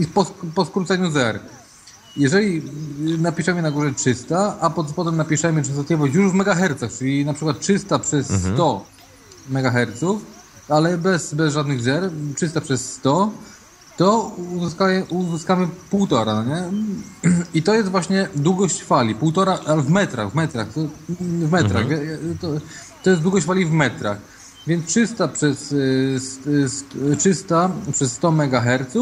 i 0.00 0.06
po, 0.06 0.24
po 0.54 0.64
skróceniu 0.64 1.10
zer. 1.10 1.40
Jeżeli 2.16 2.62
napiszemy 3.18 3.62
na 3.62 3.70
górze 3.70 3.94
300, 3.94 4.56
a 4.60 4.70
pod 4.70 4.90
spodem 4.90 5.16
napiszemy 5.16 5.62
częstotliwość 5.62 6.14
już 6.14 6.32
w 6.32 6.34
megahercach, 6.34 6.92
czyli 6.92 7.24
na 7.24 7.34
przykład 7.34 7.60
300 7.60 7.98
przez 7.98 8.26
100, 8.26 8.84
mhm. 9.50 9.66
MHz, 9.66 10.04
ale 10.68 10.98
bez, 10.98 11.34
bez 11.34 11.54
żadnych 11.54 11.80
zer, 11.80 12.10
300 12.36 12.60
przez 12.60 12.92
100, 12.92 13.30
to 13.96 14.36
uzyskamy, 14.56 15.04
uzyskamy 15.08 15.68
półtora, 15.90 16.44
nie? 16.44 16.64
I 17.54 17.62
to 17.62 17.74
jest 17.74 17.88
właśnie 17.88 18.28
długość 18.36 18.82
fali, 18.82 19.14
półtora, 19.14 19.58
ale 19.66 19.82
w 19.82 19.90
metrach, 19.90 20.30
w 20.30 20.34
metrach, 20.34 20.68
to, 20.68 20.80
w 21.20 21.52
metrach, 21.52 21.82
mhm. 21.82 22.38
to, 22.40 22.48
to 23.02 23.10
jest 23.10 23.22
długość 23.22 23.46
fali 23.46 23.66
w 23.66 23.72
metrach. 23.72 24.18
Więc 24.66 24.86
300 24.86 25.28
przez, 25.28 25.74
300 27.18 27.70
y, 27.88 27.92
przez 27.92 28.12
100 28.12 28.28
MHz 28.32 28.96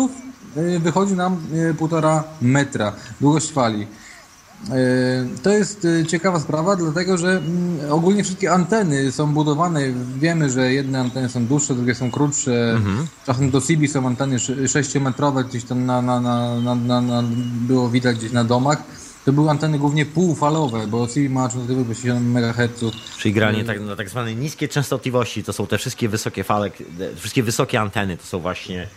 y, 0.56 0.78
wychodzi 0.78 1.14
nam 1.14 1.36
y, 1.70 1.74
półtora 1.74 2.24
metra 2.40 2.92
długość 3.20 3.52
fali. 3.52 3.86
To 5.42 5.50
jest 5.50 5.86
ciekawa 6.08 6.40
sprawa, 6.40 6.76
dlatego 6.76 7.18
że 7.18 7.30
mm, 7.30 7.92
ogólnie 7.92 8.24
wszystkie 8.24 8.52
anteny 8.52 9.12
są 9.12 9.34
budowane. 9.34 9.80
Wiemy, 10.18 10.50
że 10.50 10.72
jedne 10.72 11.00
anteny 11.00 11.28
są 11.28 11.46
dłuższe, 11.46 11.74
drugie 11.74 11.94
są 11.94 12.10
krótsze. 12.10 12.72
Mhm. 12.72 13.06
Czasem 13.26 13.50
do 13.50 13.60
CB 13.60 13.88
są 13.88 14.06
anteny 14.06 14.36
6-metrowe, 14.36 15.44
gdzieś 15.44 15.64
tam 15.64 15.86
na, 15.86 16.02
na, 16.02 16.20
na, 16.20 17.00
na, 17.00 17.22
było 17.68 17.88
widać 17.88 18.16
gdzieś 18.16 18.32
na 18.32 18.44
domach. 18.44 18.82
To 19.28 19.32
były 19.32 19.50
anteny 19.50 19.78
głównie 19.78 20.06
półfalowe, 20.06 20.86
bo 20.86 21.06
CB 21.06 21.28
ma 21.28 21.48
częstotliwość 21.48 22.00
7 22.00 22.36
MHz. 22.36 22.84
Czyli 23.18 23.34
granie 23.34 23.64
tak, 23.64 23.80
na 23.80 23.96
tak 23.96 24.08
zwane 24.08 24.34
niskie 24.34 24.68
częstotliwości, 24.68 25.44
to 25.44 25.52
są 25.52 25.66
te 25.66 25.78
wszystkie 25.78 26.08
wysokie 26.08 26.44
fale, 26.44 26.70
wszystkie 27.16 27.42
wysokie 27.42 27.80
anteny, 27.80 28.16
to 28.16 28.24
są 28.24 28.40
właśnie 28.40 28.88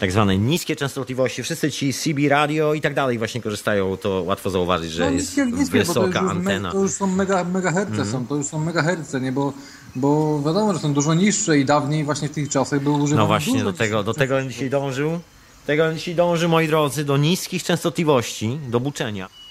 tak 0.00 0.12
zwane 0.12 0.38
niskie 0.38 0.76
częstotliwości. 0.76 1.42
Wszyscy 1.42 1.70
ci 1.70 1.92
CB 1.92 2.28
radio 2.28 2.74
i 2.74 2.80
tak 2.80 2.94
dalej 2.94 3.18
właśnie 3.18 3.40
korzystają, 3.40 3.96
to 3.96 4.22
łatwo 4.22 4.50
zauważyć, 4.50 4.92
że 4.92 5.04
no, 5.04 5.10
niskie, 5.10 5.40
jest 5.40 5.52
niskie, 5.52 5.78
wysoka 5.78 6.20
to 6.20 6.30
antena. 6.30 6.68
Me, 6.68 6.72
to 6.72 6.82
już 6.82 6.92
są 6.92 7.06
mega, 7.06 7.44
megaherce, 7.44 7.94
mm. 7.94 8.06
są, 8.12 8.26
to 8.26 8.36
już 8.36 8.46
są 8.46 8.58
megaherce, 8.58 9.20
nie? 9.20 9.32
Bo, 9.32 9.52
bo 9.96 10.40
wiadomo, 10.46 10.74
że 10.74 10.78
są 10.78 10.94
dużo 10.94 11.14
niższe 11.14 11.58
i 11.58 11.64
dawniej 11.64 12.04
właśnie 12.04 12.28
w 12.28 12.32
tych 12.32 12.48
czasach 12.48 12.80
były 12.80 12.96
używane 12.96 13.22
No 13.22 13.26
właśnie, 13.26 13.64
do 13.64 13.72
tego, 13.72 14.02
do 14.02 14.14
tego 14.14 14.42
dzisiaj 14.42 14.70
dążył. 14.70 15.20
Tego 15.66 15.94
dzisiaj 15.94 16.14
dąży, 16.14 16.48
moi 16.48 16.68
drodzy, 16.68 17.04
do 17.04 17.16
niskich 17.16 17.62
częstotliwości, 17.62 18.58
do 18.68 18.80
buczenia. 18.80 19.43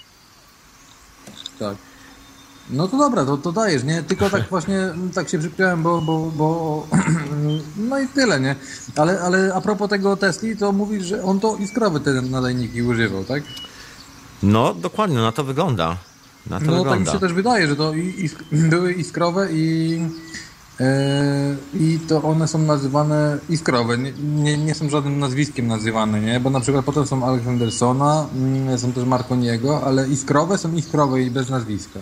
Tak. 1.58 1.76
No 2.70 2.88
to 2.88 2.98
dobra, 2.98 3.24
to, 3.24 3.36
to 3.36 3.52
dajesz, 3.52 3.84
nie? 3.84 4.02
Tylko 4.02 4.30
tak 4.30 4.48
właśnie 4.48 4.92
tak 5.14 5.28
się 5.28 5.38
przypiąłem, 5.38 5.82
bo, 5.82 6.00
bo, 6.00 6.30
bo 6.36 6.86
no 7.88 8.00
i 8.00 8.08
tyle, 8.08 8.40
nie? 8.40 8.56
Ale, 8.96 9.20
ale 9.20 9.54
a 9.54 9.60
propos 9.60 9.90
tego 9.90 10.16
Tesli, 10.16 10.56
to 10.56 10.72
mówisz, 10.72 11.04
że 11.04 11.22
on 11.22 11.40
to 11.40 11.56
iskrowe 11.56 12.00
te 12.00 12.22
nadajniki 12.22 12.82
używał, 12.82 13.24
tak? 13.24 13.42
No, 14.42 14.74
dokładnie, 14.74 15.16
na 15.16 15.32
to 15.32 15.44
wygląda. 15.44 15.96
Na 16.46 16.60
to 16.60 16.66
no 16.66 16.72
wygląda. 16.72 16.90
tak 16.90 17.00
mi 17.00 17.06
się 17.06 17.18
też 17.18 17.32
wydaje, 17.32 17.68
że 17.68 17.76
to 17.76 17.94
isk 17.94 18.38
były 18.52 18.92
iskrowe 18.92 19.48
i, 19.52 20.00
i 21.74 21.98
to 22.08 22.22
one 22.22 22.48
są 22.48 22.58
nazywane 22.58 23.38
iskrowe. 23.48 23.98
Nie, 23.98 24.12
nie, 24.18 24.58
nie, 24.58 24.74
są 24.74 24.90
żadnym 24.90 25.18
nazwiskiem 25.18 25.66
nazywane, 25.66 26.20
nie? 26.20 26.40
Bo 26.40 26.50
na 26.50 26.60
przykład 26.60 26.84
potem 26.84 27.06
są 27.06 27.26
Aleksandersona, 27.26 28.26
yy, 28.70 28.78
są 28.78 28.92
też 28.92 29.04
Marconiego, 29.04 29.82
ale 29.84 30.08
iskrowe 30.08 30.58
są 30.58 30.72
iskrowe 30.72 31.22
i 31.22 31.30
bez 31.30 31.50
nazwiska. 31.50 32.00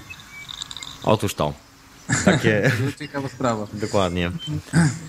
Otóż 1.04 1.34
to. 1.34 1.52
Takie... 2.24 2.72
Ciekawa 2.98 3.28
sprawa. 3.28 3.66
Dokładnie. 3.72 4.30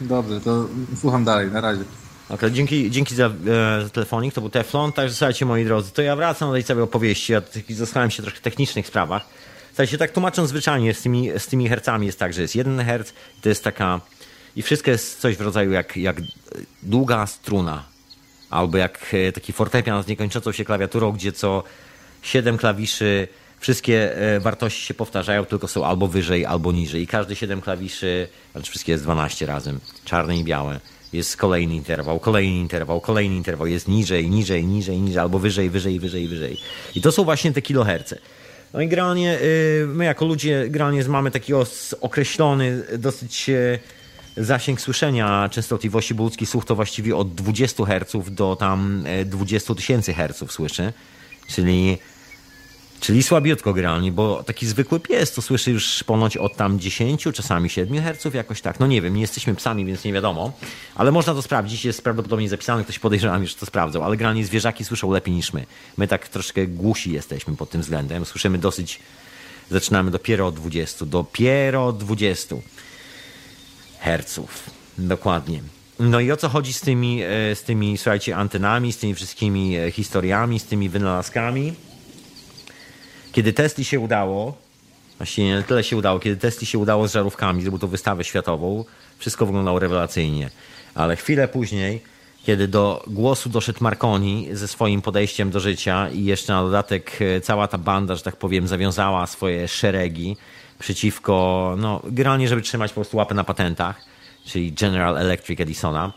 Dobrze, 0.02 0.42
to 0.42 0.66
słucham 1.02 1.24
dalej, 1.24 1.52
na 1.52 1.62
razie. 1.62 1.84
Okay, 2.30 2.52
dzięki, 2.52 2.92
dzięki 2.92 3.16
za, 3.16 3.26
e, 3.26 3.90
telefonik, 3.94 4.34
to 4.34 4.42
był 4.42 4.50
Teflon. 4.50 4.92
Także 4.92 5.16
słuchajcie, 5.16 5.46
moi 5.46 5.66
drodzy, 5.66 5.92
to 5.92 6.02
ja 6.02 6.16
wracam 6.16 6.50
do 6.50 6.54
tej 6.54 6.64
całej 6.64 6.84
opowieści. 6.84 7.34
Ja 7.34 7.42
zostałem 7.70 8.12
się 8.12 8.24
troszkę 8.24 8.40
w 8.40 8.44
technicznych 8.44 8.88
sprawach. 8.88 9.26
Słuchajcie, 9.74 9.98
tak 9.98 10.12
tłumacząc 10.12 10.50
zwyczajnie 10.50 10.94
z 10.94 11.02
tymi, 11.02 11.32
z 11.38 11.48
tymi 11.48 11.70
hercami 11.70 12.06
jest 12.06 12.20
tak, 12.20 12.34
że 12.34 12.42
jest 12.42 12.56
jeden 12.56 12.80
herc, 12.80 13.14
to 13.42 13.50
jest 13.50 13.64
taka 13.64 14.02
i 14.56 14.62
wszystko 14.62 14.92
jest 14.92 15.20
coś 15.20 15.36
w 15.36 15.42
rodzaju 15.42 15.72
jak, 15.72 15.98
jak 15.98 16.22
długa 16.84 17.28
struna. 17.28 17.84
Albo 18.50 18.78
jak 18.78 19.14
e, 19.14 19.32
taki 19.32 19.54
fortepian 19.54 20.04
z 20.04 20.08
niekończącą 20.08 20.52
się 20.52 20.66
klawiaturą, 20.66 21.12
gdzie 21.12 21.32
co 21.32 21.64
siedem 22.22 22.58
klawiszy 22.58 23.28
wszystkie 23.60 24.18
e, 24.18 24.40
wartości 24.40 24.82
się 24.82 24.94
powtarzają, 24.94 25.46
tylko 25.46 25.68
są 25.68 25.86
albo 25.86 26.08
wyżej, 26.08 26.46
albo 26.46 26.72
niżej. 26.72 27.02
I 27.02 27.08
każdy 27.08 27.36
7 27.36 27.62
klawiszy, 27.62 28.28
znaczy 28.52 28.70
wszystkie 28.70 28.92
jest 28.92 29.04
12 29.04 29.46
razem, 29.46 29.80
czarne 30.06 30.38
i 30.38 30.44
białe. 30.44 30.80
Jest 31.14 31.38
kolejny 31.38 31.76
interwał, 31.76 32.20
kolejny 32.20 32.60
interwał, 32.60 33.02
kolejny 33.02 33.36
interwał, 33.36 33.68
jest 33.68 33.88
niżej, 33.88 34.30
niżej, 34.30 34.66
niżej, 34.66 34.98
niżej, 34.98 35.20
albo 35.20 35.40
wyżej, 35.40 35.70
wyżej, 35.70 36.00
wyżej, 36.00 36.28
wyżej. 36.28 36.58
I 36.96 37.02
to 37.02 37.12
są 37.12 37.24
właśnie 37.24 37.54
te 37.54 37.62
kiloherce. 37.62 38.20
No 38.74 38.82
i 38.82 38.88
granie, 38.88 39.40
y, 39.42 39.86
my 39.88 40.06
jako 40.06 40.26
ludzie 40.26 40.70
granie 40.70 41.04
mamy 41.04 41.32
taki 41.32 41.54
określony 42.02 42.84
dosyć 42.98 43.50
e, 43.50 43.80
zasięg 44.38 44.82
słyszenia 44.82 45.50
częstotliwości, 45.52 46.14
bo 46.14 46.24
ludzki 46.24 46.46
słuch 46.46 46.66
to 46.66 46.76
właściwie 46.76 47.16
od 47.16 47.36
20 47.36 47.86
Hz 47.86 48.32
do 48.32 48.56
tam 48.56 49.04
20 49.26 49.74
e, 49.74 49.76
tysięcy 49.76 50.14
Hz 50.14 50.52
słyszy. 50.52 50.94
Czyli 51.48 51.98
Czyli 53.04 53.24
słabiutko 53.24 53.74
gralnie, 53.74 54.12
bo 54.12 54.44
taki 54.44 54.68
zwykły 54.68 55.00
pies 55.00 55.32
to 55.32 55.42
słyszy 55.42 55.72
już 55.72 56.04
ponoć 56.04 56.38
od 56.38 56.56
tam 56.56 56.80
10, 56.80 57.24
czasami 57.34 57.70
7 57.70 58.02
Hz, 58.02 58.34
jakoś 58.34 58.62
tak. 58.62 58.80
No 58.80 58.88
nie 58.88 59.02
wiem, 59.02 59.16
nie 59.16 59.22
jesteśmy 59.22 59.56
psami, 59.56 59.86
więc 59.86 60.04
nie 60.04 60.14
wiadomo. 60.14 60.52
Ale 60.96 61.12
można 61.12 61.34
to 61.34 61.42
sprawdzić, 61.42 61.86
jest 61.86 62.04
prawdopodobnie 62.04 62.50
zapisane, 62.50 62.84
ktoś 62.84 63.00
podejrzewam 63.00 63.42
już 63.42 63.56
to 63.56 63.66
sprawdzał. 63.66 64.04
Ale 64.04 64.18
gralnie 64.18 64.46
zwierzaki 64.46 64.86
słyszą 64.86 65.12
lepiej 65.12 65.34
niż 65.34 65.54
my. 65.54 65.66
My 65.98 66.08
tak 66.08 66.28
troszkę 66.28 66.68
głusi 66.68 67.12
jesteśmy 67.12 67.56
pod 67.56 67.70
tym 67.70 67.82
względem. 67.82 68.26
Słyszymy 68.26 68.58
dosyć, 68.58 69.00
zaczynamy 69.72 70.12
dopiero 70.12 70.48
od 70.48 70.56
20, 70.56 71.06
dopiero 71.06 71.86
od 71.88 71.98
20 71.98 72.56
herców. 74.00 74.70
Dokładnie. 74.98 75.62
No 76.00 76.20
i 76.20 76.32
o 76.32 76.38
co 76.38 76.50
chodzi 76.50 76.74
z 76.74 76.82
tymi, 76.82 77.24
e, 77.24 77.56
z 77.56 77.64
tymi, 77.64 77.98
słuchajcie, 77.98 78.36
antenami, 78.36 78.94
z 78.94 78.98
tymi 78.98 79.16
wszystkimi 79.16 79.78
e, 79.78 79.92
historiami, 79.92 80.60
z 80.60 80.66
tymi 80.66 80.90
wynalazkami? 80.90 81.74
Kiedy 83.34 83.54
Tesli 83.54 83.86
się 83.86 84.00
udało, 84.00 84.58
właściwie 85.18 85.48
nie 85.48 85.64
tyle 85.64 85.84
się 85.84 85.98
udało, 85.98 86.20
kiedy 86.20 86.38
Tesli 86.38 86.68
się 86.68 86.78
udało 86.78 87.08
z 87.08 87.14
żarówkami, 87.14 87.62
zrobił 87.62 87.80
to 87.80 87.88
wystawę 87.88 88.24
światową, 88.24 88.86
wszystko 89.18 89.46
wyglądało 89.46 89.80
rewelacyjnie. 89.80 90.50
Ale 90.96 91.16
chwilę 91.16 91.48
później, 91.48 92.02
kiedy 92.44 92.68
do 92.68 93.04
głosu 93.08 93.50
doszedł 93.50 93.84
Marconi 93.84 94.48
ze 94.52 94.68
swoim 94.68 95.02
podejściem 95.02 95.50
do 95.50 95.60
życia 95.60 96.10
i 96.10 96.26
jeszcze 96.26 96.54
na 96.54 96.64
dodatek 96.64 97.20
e, 97.22 97.42
cała 97.42 97.68
ta 97.68 97.78
banda, 97.78 98.16
że 98.16 98.22
tak 98.22 98.36
powiem, 98.36 98.68
zawiązała 98.68 99.28
swoje 99.28 99.68
szeregi 99.68 100.38
przeciwko, 100.80 101.76
no, 101.78 102.02
generalnie, 102.04 102.48
żeby 102.48 102.62
trzymać 102.62 102.92
po 102.92 102.96
prostu 102.96 103.18
łapę 103.18 103.36
na 103.36 103.44
patentach, 103.44 104.06
czyli 104.46 104.72
General 104.72 105.18
Electric 105.18 105.60
Edisona, 105.60 106.14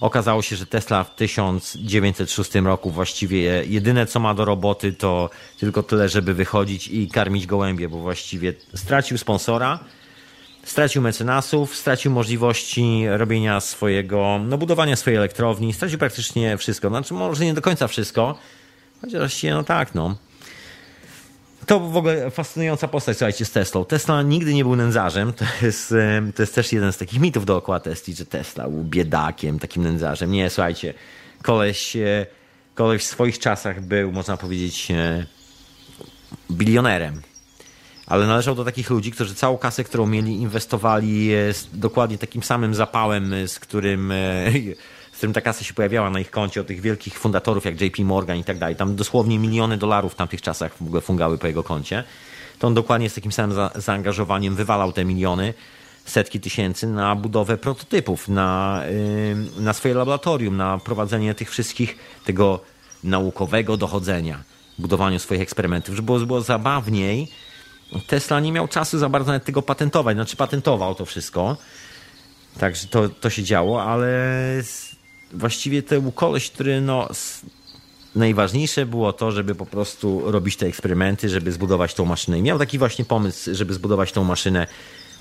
Okazało 0.00 0.42
się, 0.42 0.56
że 0.56 0.66
Tesla 0.66 1.04
w 1.04 1.14
1906 1.14 2.54
roku 2.54 2.90
właściwie 2.90 3.64
jedyne 3.64 4.06
co 4.06 4.20
ma 4.20 4.34
do 4.34 4.44
roboty 4.44 4.92
to 4.92 5.30
tylko 5.60 5.82
tyle, 5.82 6.08
żeby 6.08 6.34
wychodzić 6.34 6.88
i 6.88 7.08
karmić 7.08 7.46
gołębie, 7.46 7.88
bo 7.88 7.98
właściwie 7.98 8.54
stracił 8.74 9.18
sponsora, 9.18 9.78
stracił 10.64 11.02
mecenasów, 11.02 11.76
stracił 11.76 12.10
możliwości 12.10 13.04
robienia 13.08 13.60
swojego, 13.60 14.40
no 14.44 14.58
budowania 14.58 14.96
swojej 14.96 15.16
elektrowni, 15.16 15.72
stracił 15.72 15.98
praktycznie 15.98 16.56
wszystko. 16.56 16.88
Znaczy 16.88 17.14
może 17.14 17.44
nie 17.44 17.54
do 17.54 17.62
końca 17.62 17.88
wszystko, 17.88 18.38
chociaż 19.00 19.42
no 19.42 19.64
tak, 19.64 19.94
no. 19.94 20.16
To 21.66 21.80
w 21.80 21.96
ogóle 21.96 22.30
fascynująca 22.30 22.88
postać, 22.88 23.16
słuchajcie, 23.16 23.44
z 23.44 23.50
Teslą. 23.50 23.84
Tesla 23.84 24.22
nigdy 24.22 24.54
nie 24.54 24.64
był 24.64 24.76
nędzarzem. 24.76 25.32
To 25.32 25.44
jest, 25.62 25.94
to 26.34 26.42
jest 26.42 26.54
też 26.54 26.72
jeden 26.72 26.92
z 26.92 26.96
takich 26.96 27.20
mitów 27.20 27.46
dookoła 27.46 27.80
Tesli, 27.80 28.14
że 28.14 28.26
Tesla 28.26 28.68
był 28.68 28.84
biedakiem, 28.84 29.58
takim 29.58 29.82
nędzarzem. 29.82 30.30
Nie, 30.30 30.50
słuchajcie, 30.50 30.94
koleś, 31.42 31.96
e, 31.96 32.26
koleś 32.74 33.02
w 33.02 33.06
swoich 33.06 33.38
czasach 33.38 33.80
był, 33.80 34.12
można 34.12 34.36
powiedzieć, 34.36 34.90
e, 34.90 35.26
bilionerem. 36.50 37.22
Ale 38.06 38.26
należał 38.26 38.54
do 38.54 38.64
takich 38.64 38.90
ludzi, 38.90 39.12
którzy 39.12 39.34
całą 39.34 39.58
kasę, 39.58 39.84
którą 39.84 40.06
mieli, 40.06 40.32
inwestowali 40.32 41.30
z 41.52 41.68
dokładnie 41.72 42.18
takim 42.18 42.42
samym 42.42 42.74
zapałem, 42.74 43.48
z 43.48 43.58
którym 43.58 44.12
którym 45.24 45.34
ta 45.34 45.40
kasa 45.40 45.64
się 45.64 45.74
pojawiała 45.74 46.10
na 46.10 46.20
ich 46.20 46.30
koncie 46.30 46.60
od 46.60 46.66
tych 46.66 46.80
wielkich 46.80 47.18
fundatorów 47.18 47.64
jak 47.64 47.80
JP 47.80 47.98
Morgan 47.98 48.38
i 48.38 48.44
tak 48.44 48.58
dalej. 48.58 48.76
Tam 48.76 48.96
dosłownie 48.96 49.38
miliony 49.38 49.76
dolarów 49.76 50.12
w 50.12 50.16
tamtych 50.16 50.42
czasach 50.42 50.76
w 50.76 50.82
ogóle 50.82 51.00
fungały 51.00 51.38
po 51.38 51.46
jego 51.46 51.62
koncie. 51.62 52.04
To 52.58 52.66
on 52.66 52.74
dokładnie 52.74 53.10
z 53.10 53.14
takim 53.14 53.32
samym 53.32 53.56
za 53.56 53.70
zaangażowaniem 53.74 54.54
wywalał 54.54 54.92
te 54.92 55.04
miliony, 55.04 55.54
setki 56.04 56.40
tysięcy 56.40 56.86
na 56.86 57.16
budowę 57.16 57.56
prototypów, 57.56 58.28
na, 58.28 58.82
yy, 59.56 59.62
na 59.62 59.72
swoje 59.72 59.94
laboratorium, 59.94 60.56
na 60.56 60.78
prowadzenie 60.78 61.34
tych 61.34 61.50
wszystkich, 61.50 61.98
tego 62.24 62.60
naukowego 63.04 63.76
dochodzenia, 63.76 64.42
budowaniu 64.78 65.18
swoich 65.18 65.40
eksperymentów, 65.40 65.94
żeby 65.94 66.06
było, 66.06 66.18
było 66.20 66.40
zabawniej. 66.40 67.28
Tesla 68.06 68.40
nie 68.40 68.52
miał 68.52 68.68
czasu 68.68 68.98
za 68.98 69.08
bardzo 69.08 69.26
nawet 69.26 69.44
tego 69.44 69.62
patentować, 69.62 70.16
znaczy 70.16 70.36
patentował 70.36 70.94
to 70.94 71.04
wszystko. 71.04 71.56
Także 72.58 72.86
to, 72.86 73.08
to 73.08 73.30
się 73.30 73.42
działo, 73.42 73.82
ale 73.82 74.08
właściwie 75.34 75.82
był 75.82 76.12
koleś, 76.12 76.50
który 76.50 76.80
no, 76.80 77.08
najważniejsze 78.14 78.86
było 78.86 79.12
to, 79.12 79.32
żeby 79.32 79.54
po 79.54 79.66
prostu 79.66 80.22
robić 80.30 80.56
te 80.56 80.66
eksperymenty, 80.66 81.28
żeby 81.28 81.52
zbudować 81.52 81.94
tą 81.94 82.04
maszynę. 82.04 82.38
I 82.38 82.42
miał 82.42 82.58
taki 82.58 82.78
właśnie 82.78 83.04
pomysł, 83.04 83.54
żeby 83.54 83.74
zbudować 83.74 84.12
tą 84.12 84.24
maszynę, 84.24 84.66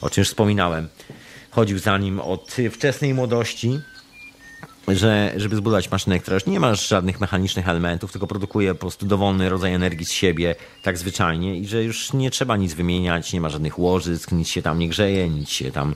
o 0.01 0.09
czym 0.09 0.21
już 0.21 0.27
wspominałem. 0.27 0.87
chodził 1.51 1.79
za 1.79 1.97
nim 1.97 2.19
od 2.19 2.55
wczesnej 2.71 3.13
młodości, 3.13 3.79
że 4.87 5.33
żeby 5.37 5.55
zbudować 5.55 5.91
maszynę, 5.91 6.19
która 6.19 6.33
już 6.33 6.45
nie 6.45 6.59
ma 6.59 6.75
żadnych 6.75 7.19
mechanicznych 7.19 7.69
elementów, 7.69 8.11
tylko 8.11 8.27
produkuje 8.27 8.73
po 8.73 8.79
prostu 8.79 9.05
dowolny 9.05 9.49
rodzaj 9.49 9.73
energii 9.73 10.05
z 10.05 10.11
siebie, 10.11 10.55
tak 10.83 10.97
zwyczajnie 10.97 11.57
i 11.57 11.67
że 11.67 11.83
już 11.83 12.13
nie 12.13 12.31
trzeba 12.31 12.57
nic 12.57 12.73
wymieniać, 12.73 13.33
nie 13.33 13.41
ma 13.41 13.49
żadnych 13.49 13.79
łożysk, 13.79 14.31
nic 14.31 14.47
się 14.47 14.61
tam 14.61 14.79
nie 14.79 14.89
grzeje, 14.89 15.29
nic 15.29 15.49
się 15.49 15.71
tam 15.71 15.95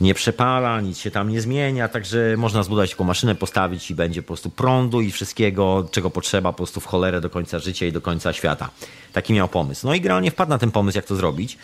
nie 0.00 0.14
przepala, 0.14 0.80
nic 0.80 0.98
się 0.98 1.10
tam 1.10 1.28
nie 1.28 1.40
zmienia, 1.40 1.88
także 1.88 2.34
można 2.36 2.62
zbudować 2.62 2.90
taką 2.90 3.04
maszynę, 3.04 3.34
postawić 3.34 3.90
i 3.90 3.94
będzie 3.94 4.22
po 4.22 4.26
prostu 4.26 4.50
prądu 4.50 5.00
i 5.00 5.10
wszystkiego, 5.10 5.88
czego 5.90 6.10
potrzeba 6.10 6.52
po 6.52 6.56
prostu 6.56 6.80
w 6.80 6.86
cholerę 6.86 7.20
do 7.20 7.30
końca 7.30 7.58
życia 7.58 7.86
i 7.86 7.92
do 7.92 8.00
końca 8.00 8.32
świata. 8.32 8.70
Taki 9.12 9.32
miał 9.32 9.48
pomysł. 9.48 9.86
No 9.86 9.94
i 9.94 10.00
generalnie 10.00 10.30
wpadł 10.30 10.50
na 10.50 10.58
ten 10.58 10.70
pomysł, 10.70 10.98
jak 10.98 11.04
to 11.04 11.16
zrobić. 11.16 11.58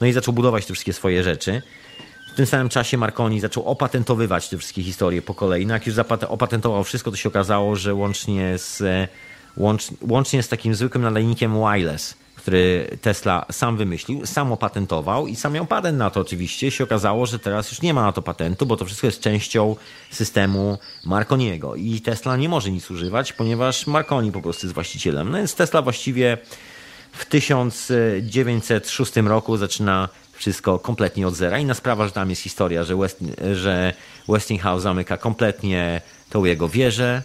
No 0.00 0.06
i 0.06 0.12
zaczął 0.12 0.34
budować 0.34 0.66
te 0.66 0.72
wszystkie 0.72 0.92
swoje 0.92 1.22
rzeczy. 1.22 1.62
W 2.32 2.34
tym 2.34 2.46
samym 2.46 2.68
czasie 2.68 2.98
Marconi 2.98 3.40
zaczął 3.40 3.64
opatentowywać 3.64 4.48
te 4.48 4.58
wszystkie 4.58 4.82
historie 4.82 5.22
po 5.22 5.34
kolei. 5.34 5.66
No 5.66 5.74
jak 5.74 5.86
już 5.86 5.96
opatentował 6.28 6.84
wszystko, 6.84 7.10
to 7.10 7.16
się 7.16 7.28
okazało, 7.28 7.76
że 7.76 7.94
łącznie 7.94 8.58
z, 8.58 8.82
łącz, 9.56 9.86
łącznie 10.08 10.42
z 10.42 10.48
takim 10.48 10.74
zwykłym 10.74 11.02
nadajnikiem 11.02 11.54
wireless, 11.54 12.14
który 12.42 12.98
Tesla 13.02 13.46
sam 13.52 13.76
wymyślił, 13.76 14.26
sam 14.26 14.52
opatentował 14.52 15.26
i 15.26 15.36
sam 15.36 15.52
miał 15.52 15.66
patent 15.66 15.98
na 15.98 16.10
to 16.10 16.20
oczywiście. 16.20 16.70
Się 16.70 16.84
okazało, 16.84 17.26
że 17.26 17.38
teraz 17.38 17.70
już 17.70 17.82
nie 17.82 17.94
ma 17.94 18.02
na 18.02 18.12
to 18.12 18.22
patentu, 18.22 18.66
bo 18.66 18.76
to 18.76 18.84
wszystko 18.84 19.06
jest 19.06 19.20
częścią 19.20 19.76
systemu 20.10 20.78
Marconiego 21.04 21.74
i 21.74 22.00
Tesla 22.00 22.36
nie 22.36 22.48
może 22.48 22.70
nic 22.70 22.90
używać, 22.90 23.32
ponieważ 23.32 23.86
Marconi 23.86 24.32
po 24.32 24.42
prostu 24.42 24.66
jest 24.66 24.74
właścicielem. 24.74 25.30
No 25.30 25.38
więc 25.38 25.54
Tesla 25.54 25.82
właściwie 25.82 26.38
w 27.12 27.24
1906 27.24 29.16
roku 29.16 29.56
zaczyna 29.56 30.08
wszystko 30.32 30.78
kompletnie 30.78 31.26
od 31.26 31.34
zera. 31.34 31.58
Inna 31.58 31.74
sprawa, 31.74 32.06
że 32.06 32.12
tam 32.12 32.30
jest 32.30 32.42
historia, 32.42 32.84
że, 32.84 32.96
West, 32.96 33.18
że 33.54 33.94
Westinghouse 34.28 34.82
zamyka 34.82 35.16
kompletnie 35.16 36.00
tą 36.30 36.44
jego 36.44 36.68
wieżę. 36.68 37.22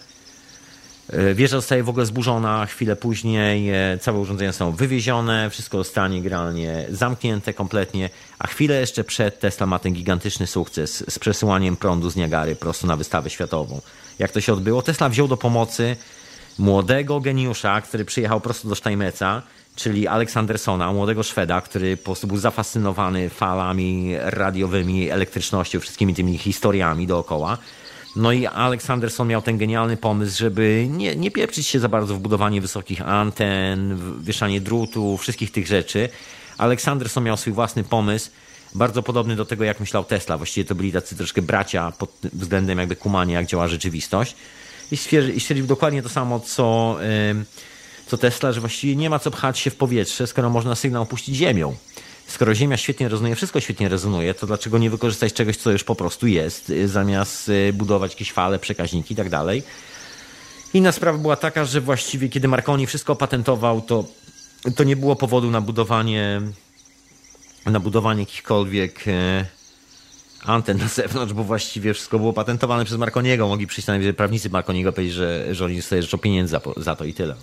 E, 1.09 1.33
wieża 1.33 1.57
zostaje 1.57 1.83
w 1.83 1.89
ogóle 1.89 2.05
zburzona, 2.05 2.65
chwilę 2.65 2.95
później 2.95 3.69
e, 3.69 3.97
całe 4.01 4.19
urządzenia 4.19 4.53
są 4.53 4.71
wywiezione, 4.71 5.49
wszystko 5.49 5.77
zostanie 5.77 6.21
gralnie 6.21 6.85
zamknięte 6.89 7.53
kompletnie, 7.53 8.09
a 8.39 8.47
chwilę 8.47 8.79
jeszcze 8.79 9.03
przed 9.03 9.39
Tesla 9.39 9.65
ma 9.65 9.79
ten 9.79 9.93
gigantyczny 9.93 10.47
sukces 10.47 11.03
z 11.09 11.19
przesyłaniem 11.19 11.77
prądu 11.77 12.09
z 12.09 12.15
Niagary 12.15 12.55
prosto 12.55 12.87
na 12.87 12.97
wystawę 12.97 13.29
światową. 13.29 13.81
Jak 14.19 14.31
to 14.31 14.41
się 14.41 14.53
odbyło? 14.53 14.81
Tesla 14.81 15.09
wziął 15.09 15.27
do 15.27 15.37
pomocy 15.37 15.95
młodego 16.59 17.19
geniusza, 17.19 17.81
który 17.81 18.05
przyjechał 18.05 18.41
prosto 18.41 18.69
do 18.69 18.75
Steinmetza, 18.75 19.41
czyli 19.75 20.07
Aleksandersona, 20.07 20.93
młodego 20.93 21.23
Szweda, 21.23 21.61
który 21.61 21.97
po 21.97 22.03
prostu 22.03 22.27
był 22.27 22.37
zafascynowany 22.37 23.29
falami 23.29 24.15
radiowymi, 24.19 25.09
elektrycznością, 25.09 25.79
wszystkimi 25.79 26.15
tymi 26.15 26.37
historiami 26.37 27.07
dookoła. 27.07 27.57
No 28.17 28.31
i 28.31 28.45
Aleksanderson 28.45 29.27
miał 29.27 29.41
ten 29.41 29.57
genialny 29.57 29.97
pomysł, 29.97 30.37
żeby 30.37 30.87
nie, 30.89 31.15
nie 31.15 31.31
pieprzyć 31.31 31.67
się 31.67 31.79
za 31.79 31.89
bardzo 31.89 32.15
w 32.15 32.19
budowanie 32.19 32.61
wysokich 32.61 33.01
anten, 33.01 33.99
wieszanie 34.23 34.61
drutu, 34.61 35.17
wszystkich 35.17 35.51
tych 35.51 35.67
rzeczy. 35.67 36.09
Aleksanderson 36.57 37.23
miał 37.23 37.37
swój 37.37 37.53
własny 37.53 37.83
pomysł, 37.83 38.29
bardzo 38.75 39.03
podobny 39.03 39.35
do 39.35 39.45
tego, 39.45 39.63
jak 39.63 39.79
myślał 39.79 40.03
Tesla. 40.03 40.37
Właściwie 40.37 40.65
to 40.65 40.75
byli 40.75 40.91
tacy 40.91 41.15
troszkę 41.15 41.41
bracia 41.41 41.91
pod 41.91 42.11
względem 42.33 42.79
jakby 42.79 42.95
kumania, 42.95 43.39
jak 43.39 43.47
działa 43.47 43.67
rzeczywistość. 43.67 44.35
I 44.91 44.97
stwierdził 44.97 45.67
dokładnie 45.67 46.01
to 46.03 46.09
samo, 46.09 46.39
co... 46.39 46.97
Co 48.07 48.17
Tesla, 48.17 48.51
że 48.51 48.59
właściwie 48.59 48.95
nie 48.95 49.09
ma 49.09 49.19
co 49.19 49.31
pchać 49.31 49.59
się 49.59 49.69
w 49.69 49.75
powietrze, 49.75 50.27
skoro 50.27 50.49
można 50.49 50.75
sygnał 50.75 51.05
puścić 51.05 51.35
ziemią. 51.35 51.75
Skoro 52.27 52.55
Ziemia 52.55 52.77
świetnie 52.77 53.09
rezonuje, 53.09 53.35
wszystko 53.35 53.59
świetnie 53.59 53.89
rezonuje, 53.89 54.33
to 54.33 54.47
dlaczego 54.47 54.77
nie 54.77 54.89
wykorzystać 54.89 55.33
czegoś, 55.33 55.57
co 55.57 55.71
już 55.71 55.83
po 55.83 55.95
prostu 55.95 56.27
jest, 56.27 56.69
y, 56.69 56.87
zamiast 56.87 57.49
y, 57.49 57.73
budować 57.73 58.11
jakieś 58.11 58.31
fale, 58.31 58.59
przekaźniki 58.59 59.13
i 59.13 59.17
tak 59.17 59.29
dalej. 59.29 59.63
Inna 60.73 60.91
sprawa 60.91 61.17
była 61.17 61.35
taka, 61.35 61.65
że 61.65 61.81
właściwie 61.81 62.29
kiedy 62.29 62.47
Marconi 62.47 62.87
wszystko 62.87 63.15
patentował, 63.15 63.81
to, 63.81 64.05
to 64.75 64.83
nie 64.83 64.95
było 64.95 65.15
powodu 65.15 65.51
na 65.51 65.61
budowanie 65.61 66.41
na 67.65 67.79
budowanie 67.79 68.19
jakichkolwiek 68.19 69.07
y, 69.07 69.45
anten 70.43 70.77
na 70.77 70.87
zewnątrz, 70.87 71.33
bo 71.33 71.43
właściwie 71.43 71.93
wszystko 71.93 72.19
było 72.19 72.33
patentowane 72.33 72.85
przez 72.85 72.97
Marconiego. 72.97 73.47
Mogli 73.47 73.67
przyjść 73.67 73.87
na 73.87 73.93
prawnicy 74.17 74.49
Marconiego 74.49 74.93
powiedzieć, 74.93 75.15
że, 75.15 75.55
że 75.55 75.65
oni 75.65 75.81
sobie 75.81 76.01
życzą 76.01 76.17
pieniędzy 76.17 76.51
za, 76.51 76.61
za 76.77 76.95
to 76.95 77.05
i 77.05 77.13
tyle. 77.13 77.35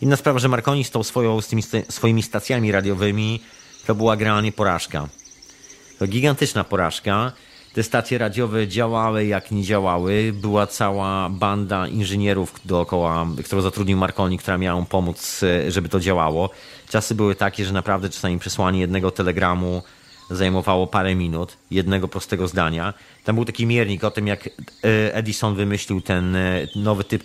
Inna 0.00 0.16
sprawa, 0.16 0.38
że 0.38 0.48
Marconi 0.48 0.84
z 0.84 0.90
tą 0.90 1.02
swoją, 1.02 1.40
z 1.40 1.48
tymi 1.48 1.62
swoimi 1.88 2.22
stacjami 2.22 2.72
radiowymi 2.72 3.40
to 3.86 3.94
była 3.94 4.16
generalnie 4.16 4.52
porażka. 4.52 5.08
To 5.98 6.06
gigantyczna 6.06 6.64
porażka. 6.64 7.32
Te 7.74 7.82
stacje 7.82 8.18
radiowe 8.18 8.68
działały 8.68 9.26
jak 9.26 9.50
nie 9.50 9.62
działały. 9.62 10.32
Była 10.32 10.66
cała 10.66 11.28
banda 11.28 11.88
inżynierów 11.88 12.54
dookoła, 12.64 13.26
którą 13.44 13.60
zatrudnił 13.62 13.98
Marconi, 13.98 14.38
która 14.38 14.58
miała 14.58 14.82
pomóc, 14.82 15.40
żeby 15.68 15.88
to 15.88 16.00
działało. 16.00 16.50
Czasy 16.88 17.14
były 17.14 17.34
takie, 17.34 17.64
że 17.64 17.72
naprawdę 17.72 18.10
czasami 18.10 18.38
przesłanie 18.38 18.80
jednego 18.80 19.10
telegramu 19.10 19.82
zajmowało 20.30 20.86
parę 20.86 21.14
minut, 21.14 21.56
jednego 21.70 22.08
prostego 22.08 22.48
zdania. 22.48 22.94
Tam 23.24 23.34
był 23.34 23.44
taki 23.44 23.66
miernik 23.66 24.04
o 24.04 24.10
tym, 24.10 24.26
jak 24.26 24.46
e, 24.46 24.50
Edison 25.14 25.54
wymyślił 25.54 26.00
ten 26.00 26.36
e, 26.36 26.66
nowy 26.76 27.04
typ 27.04 27.24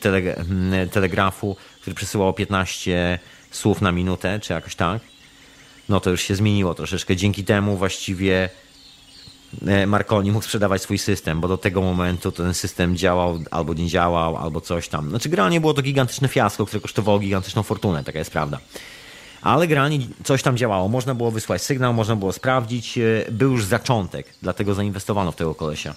telegrafu, 0.91 1.55
który 1.81 1.95
przesyłał 1.95 2.33
15 2.33 3.19
słów 3.51 3.81
na 3.81 3.91
minutę, 3.91 4.39
czy 4.39 4.53
jakoś 4.53 4.75
tak. 4.75 5.10
No 5.91 5.99
to 5.99 6.09
już 6.09 6.21
się 6.21 6.35
zmieniło 6.35 6.73
troszeczkę. 6.73 7.15
Dzięki 7.15 7.43
temu 7.43 7.77
właściwie 7.77 8.49
e, 9.67 9.87
Marconi 9.87 10.31
mógł 10.31 10.45
sprzedawać 10.45 10.81
swój 10.81 10.97
system, 10.97 11.41
bo 11.41 11.47
do 11.47 11.57
tego 11.57 11.81
momentu 11.81 12.31
ten 12.31 12.53
system 12.53 12.97
działał 12.97 13.39
albo 13.51 13.73
nie 13.73 13.87
działał, 13.87 14.37
albo 14.37 14.61
coś 14.61 14.87
tam. 14.87 15.09
Znaczy, 15.09 15.29
generalnie 15.29 15.61
było 15.61 15.73
to 15.73 15.81
gigantyczne 15.81 16.27
fiasko, 16.27 16.65
które 16.65 16.81
kosztowało 16.81 17.19
gigantyczną 17.19 17.63
fortunę, 17.63 18.03
taka 18.03 18.19
jest 18.19 18.31
prawda 18.31 18.59
ale 19.41 19.67
generalnie 19.67 19.99
coś 20.23 20.43
tam 20.43 20.57
działało. 20.57 20.87
Można 20.87 21.15
było 21.15 21.31
wysłać 21.31 21.61
sygnał, 21.61 21.93
można 21.93 22.15
było 22.15 22.31
sprawdzić. 22.33 22.97
E, 22.97 23.01
był 23.31 23.51
już 23.51 23.65
zaczątek, 23.65 24.33
dlatego 24.41 24.73
zainwestowano 24.73 25.31
w 25.31 25.35
tego 25.35 25.55
kolesia 25.55 25.95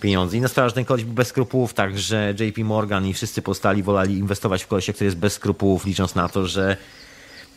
pieniądze. 0.00 0.36
I 0.36 0.40
na 0.40 0.48
sprawa, 0.48 0.68
że 0.68 0.74
ten 0.74 0.84
koleś 0.84 1.04
był 1.04 1.14
bez 1.14 1.28
skrupułów, 1.28 1.74
także 1.74 2.34
JP 2.38 2.58
Morgan 2.64 3.06
i 3.06 3.14
wszyscy 3.14 3.42
postali 3.42 3.82
wolali 3.82 4.18
inwestować 4.18 4.64
w 4.64 4.66
kolesia, 4.66 4.92
który 4.92 5.04
jest 5.04 5.16
bez 5.16 5.32
skrupułów, 5.32 5.86
licząc 5.86 6.14
na 6.14 6.28
to, 6.28 6.46
że 6.46 6.76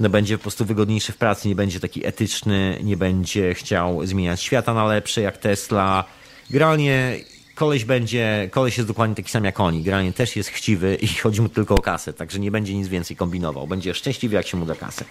no, 0.02 0.10
będzie 0.10 0.38
po 0.38 0.42
prostu 0.42 0.66
wygodniejszy 0.66 1.12
w 1.12 1.18
pracy, 1.18 1.48
nie 1.48 1.56
będzie 1.56 1.80
taki 1.80 2.06
etyczny, 2.06 2.80
nie 2.84 2.98
będzie 2.98 3.54
chciał 3.54 4.06
zmieniać 4.06 4.42
świata 4.42 4.74
na 4.74 4.86
lepsze 4.86 5.22
jak 5.22 5.38
Tesla. 5.38 6.04
Generalnie 6.50 7.20
koleś 7.56 7.86
będzie, 7.86 8.50
koleś 8.52 8.78
jest 8.78 8.88
dokładnie 8.88 9.16
taki 9.16 9.32
sam 9.32 9.46
jak 9.46 9.60
oni. 9.60 9.84
Generalnie 9.84 10.14
też 10.14 10.36
jest 10.36 10.50
chciwy 10.50 10.96
i 10.96 11.08
chodzi 11.24 11.42
mu 11.42 11.50
tylko 11.50 11.76
o 11.76 11.82
kasę, 11.82 12.14
także 12.14 12.40
nie 12.40 12.52
będzie 12.52 12.74
nic 12.74 12.88
więcej 12.88 13.18
kombinował. 13.18 13.68
Będzie 13.68 13.94
szczęśliwy, 13.94 14.36
jak 14.36 14.48
się 14.48 14.58
mu 14.58 14.66
da 14.66 14.76
kasę. 14.76 15.06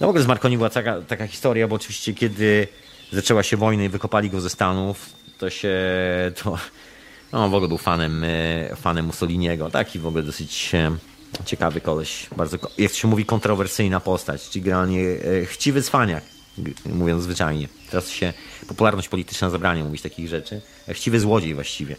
No 0.00 0.06
w 0.06 0.10
ogóle 0.10 0.24
z 0.24 0.26
Marconi 0.26 0.56
była 0.56 0.70
taka, 0.70 1.00
taka 1.00 1.26
historia, 1.26 1.68
bo 1.68 1.76
oczywiście 1.76 2.14
kiedy 2.14 2.68
zaczęła 3.12 3.42
się 3.42 3.56
wojna 3.56 3.84
i 3.84 3.88
wykopali 3.88 4.30
go 4.30 4.40
ze 4.40 4.50
Stanów, 4.50 5.10
to 5.38 5.50
się, 5.50 5.78
to, 6.42 6.58
no 7.32 7.48
w 7.48 7.54
ogóle 7.54 7.68
był 7.68 7.78
fanem, 7.78 8.24
e, 8.24 8.76
fanem 8.76 9.06
Mussoliniego. 9.06 9.70
Taki 9.70 9.98
w 9.98 10.06
ogóle 10.06 10.22
dosyć 10.22 10.74
e, 10.74 10.96
ciekawy 11.44 11.80
koleś, 11.80 12.26
bardzo, 12.36 12.58
jak 12.78 12.92
się 12.92 13.08
mówi, 13.08 13.24
kontrowersyjna 13.24 14.00
postać, 14.00 14.48
czyli 14.48 14.64
generalnie 14.64 15.00
e, 15.02 15.46
chciwy 15.46 15.82
cwaniak 15.82 16.24
mówiąc 16.86 17.22
zwyczajnie. 17.22 17.68
Teraz 17.90 18.08
się 18.08 18.32
popularność 18.68 19.08
polityczna 19.08 19.50
zabrania 19.50 19.84
mówić 19.84 20.02
takich 20.02 20.28
rzeczy. 20.28 20.60
Chciwy 20.88 21.20
złodziej 21.20 21.54
właściwie. 21.54 21.96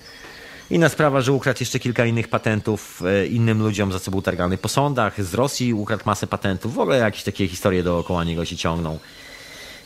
Inna 0.70 0.90
sprawa, 0.90 1.22
że 1.22 1.32
ukradł 1.32 1.58
jeszcze 1.60 1.80
kilka 1.80 2.06
innych 2.06 2.28
patentów 2.28 3.02
e, 3.06 3.26
innym 3.28 3.64
ludziom, 3.64 3.92
za 3.92 4.00
co 4.00 4.12
był 4.12 4.22
targany 4.22 4.58
po 4.58 4.68
sądach. 4.68 5.24
Z 5.24 5.34
Rosji 5.34 5.74
ukradł 5.74 6.04
masę 6.06 6.28
patentów. 6.28 6.74
W 6.74 6.80
ogóle 6.80 6.98
jakieś 6.98 7.24
takie 7.24 7.48
historie 7.48 7.84
dookoła 7.84 8.24
niego 8.24 8.46
się 8.46 8.58
ciągną. 8.58 9.00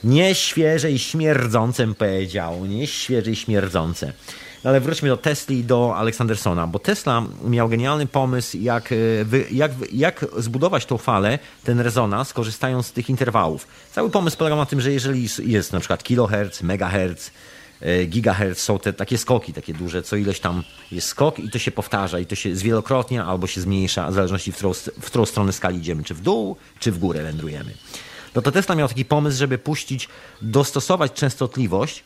Nieświeże 0.03 0.91
i 0.91 0.99
śmierdzące, 0.99 1.85
bym 1.85 1.95
powiedział. 1.95 2.65
Nieświeże 2.65 3.31
i 3.31 3.35
śmierdzące. 3.35 4.13
Ale 4.65 4.81
wróćmy 4.81 5.09
do 5.09 5.17
Tesli 5.17 5.59
i 5.59 5.63
do 5.63 5.95
Aleksandersona, 5.97 6.67
bo 6.67 6.79
Tesla 6.79 7.23
miał 7.47 7.69
genialny 7.69 8.07
pomysł, 8.07 8.57
jak, 8.57 8.91
e, 8.91 8.95
jak, 9.51 9.71
jak 9.91 10.25
zbudować 10.37 10.85
tą 10.85 10.97
falę, 10.97 11.39
ten 11.63 11.79
rezonans, 11.79 12.33
korzystając 12.33 12.85
z 12.85 12.91
tych 12.91 13.09
interwałów. 13.09 13.67
Cały 13.91 14.09
pomysł 14.09 14.37
polegał 14.37 14.57
na 14.57 14.65
tym, 14.65 14.81
że 14.81 14.91
jeżeli 14.91 15.27
jest 15.39 15.73
na 15.73 15.79
przykład 15.79 16.03
kilohertz, 16.03 16.61
megahertz, 16.61 17.31
e, 17.81 18.05
gigahertz, 18.05 18.61
są 18.61 18.79
te 18.79 18.93
takie 18.93 19.17
skoki 19.17 19.53
takie 19.53 19.73
duże, 19.73 20.03
co 20.03 20.15
ileś 20.15 20.39
tam 20.39 20.63
jest 20.91 21.07
skok 21.07 21.39
i 21.39 21.49
to 21.49 21.59
się 21.59 21.71
powtarza 21.71 22.19
i 22.19 22.25
to 22.25 22.35
się 22.35 22.55
zwielokrotnia 22.55 23.25
albo 23.25 23.47
się 23.47 23.61
zmniejsza, 23.61 24.11
w 24.11 24.13
zależności 24.13 24.51
w 24.51 24.55
którą, 24.55 24.73
w 24.73 25.05
którą 25.05 25.25
stronę 25.25 25.53
skali 25.53 25.77
idziemy, 25.77 26.03
czy 26.03 26.13
w 26.13 26.21
dół, 26.21 26.55
czy 26.79 26.91
w 26.91 26.99
górę 26.99 27.23
wędrujemy. 27.23 27.71
No 28.35 28.41
to 28.41 28.51
Tesla 28.51 28.75
miał 28.75 28.87
taki 28.87 29.05
pomysł, 29.05 29.37
żeby 29.37 29.57
puścić, 29.57 30.09
dostosować 30.41 31.13
częstotliwość 31.13 32.03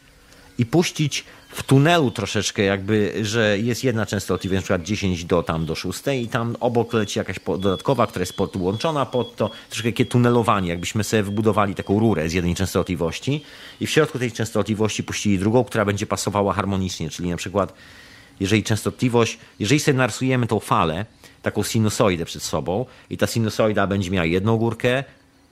i 0.60 0.66
puścić 0.66 1.24
w 1.50 1.64
tunelu 1.64 2.12
troszeczkę 2.12 2.64
jakby, 2.64 3.14
że 3.22 3.60
jest 3.60 3.84
jedna 3.84 4.06
częstotliwość, 4.06 4.56
na 4.56 4.62
przykład 4.62 4.84
10 4.84 5.26
do 5.26 5.44
tam 5.44 5.66
do 5.66 5.76
6 5.76 6.00
i 6.22 6.28
tam 6.28 6.56
obok 6.60 6.94
leci 6.94 7.20
jakaś 7.20 7.40
dodatkowa, 7.46 8.08
która 8.08 8.22
jest 8.22 8.34
podłączona 8.34 9.06
pod 9.06 9.36
to, 9.36 9.52
troszkę 9.70 9.90
takie 9.90 10.06
tunelowanie, 10.06 10.70
jakbyśmy 10.70 11.04
sobie 11.04 11.24
wybudowali 11.24 11.76
taką 11.76 12.00
rurę 12.00 12.30
z 12.30 12.34
jednej 12.34 12.56
częstotliwości 12.56 13.44
i 13.80 13.88
w 13.88 13.90
środku 13.90 14.20
tej 14.20 14.32
częstotliwości 14.32 15.04
puścili 15.04 15.40
drugą, 15.40 15.64
która 15.64 15.86
będzie 15.86 16.06
pasowała 16.08 16.54
harmonicznie, 16.54 17.10
czyli 17.10 17.30
na 17.30 17.38
przykład 17.38 17.74
jeżeli 18.40 18.64
częstotliwość, 18.64 19.38
jeżeli 19.60 19.80
sobie 19.80 19.98
narysujemy 19.98 20.48
tą 20.48 20.60
falę, 20.60 21.06
taką 21.42 21.64
sinusoidę 21.64 22.26
przed 22.26 22.44
sobą 22.44 22.86
i 23.10 23.18
ta 23.18 23.28
sinusoida 23.28 23.88
będzie 23.88 24.12
miała 24.12 24.26
jedną 24.26 24.58
górkę, 24.58 25.04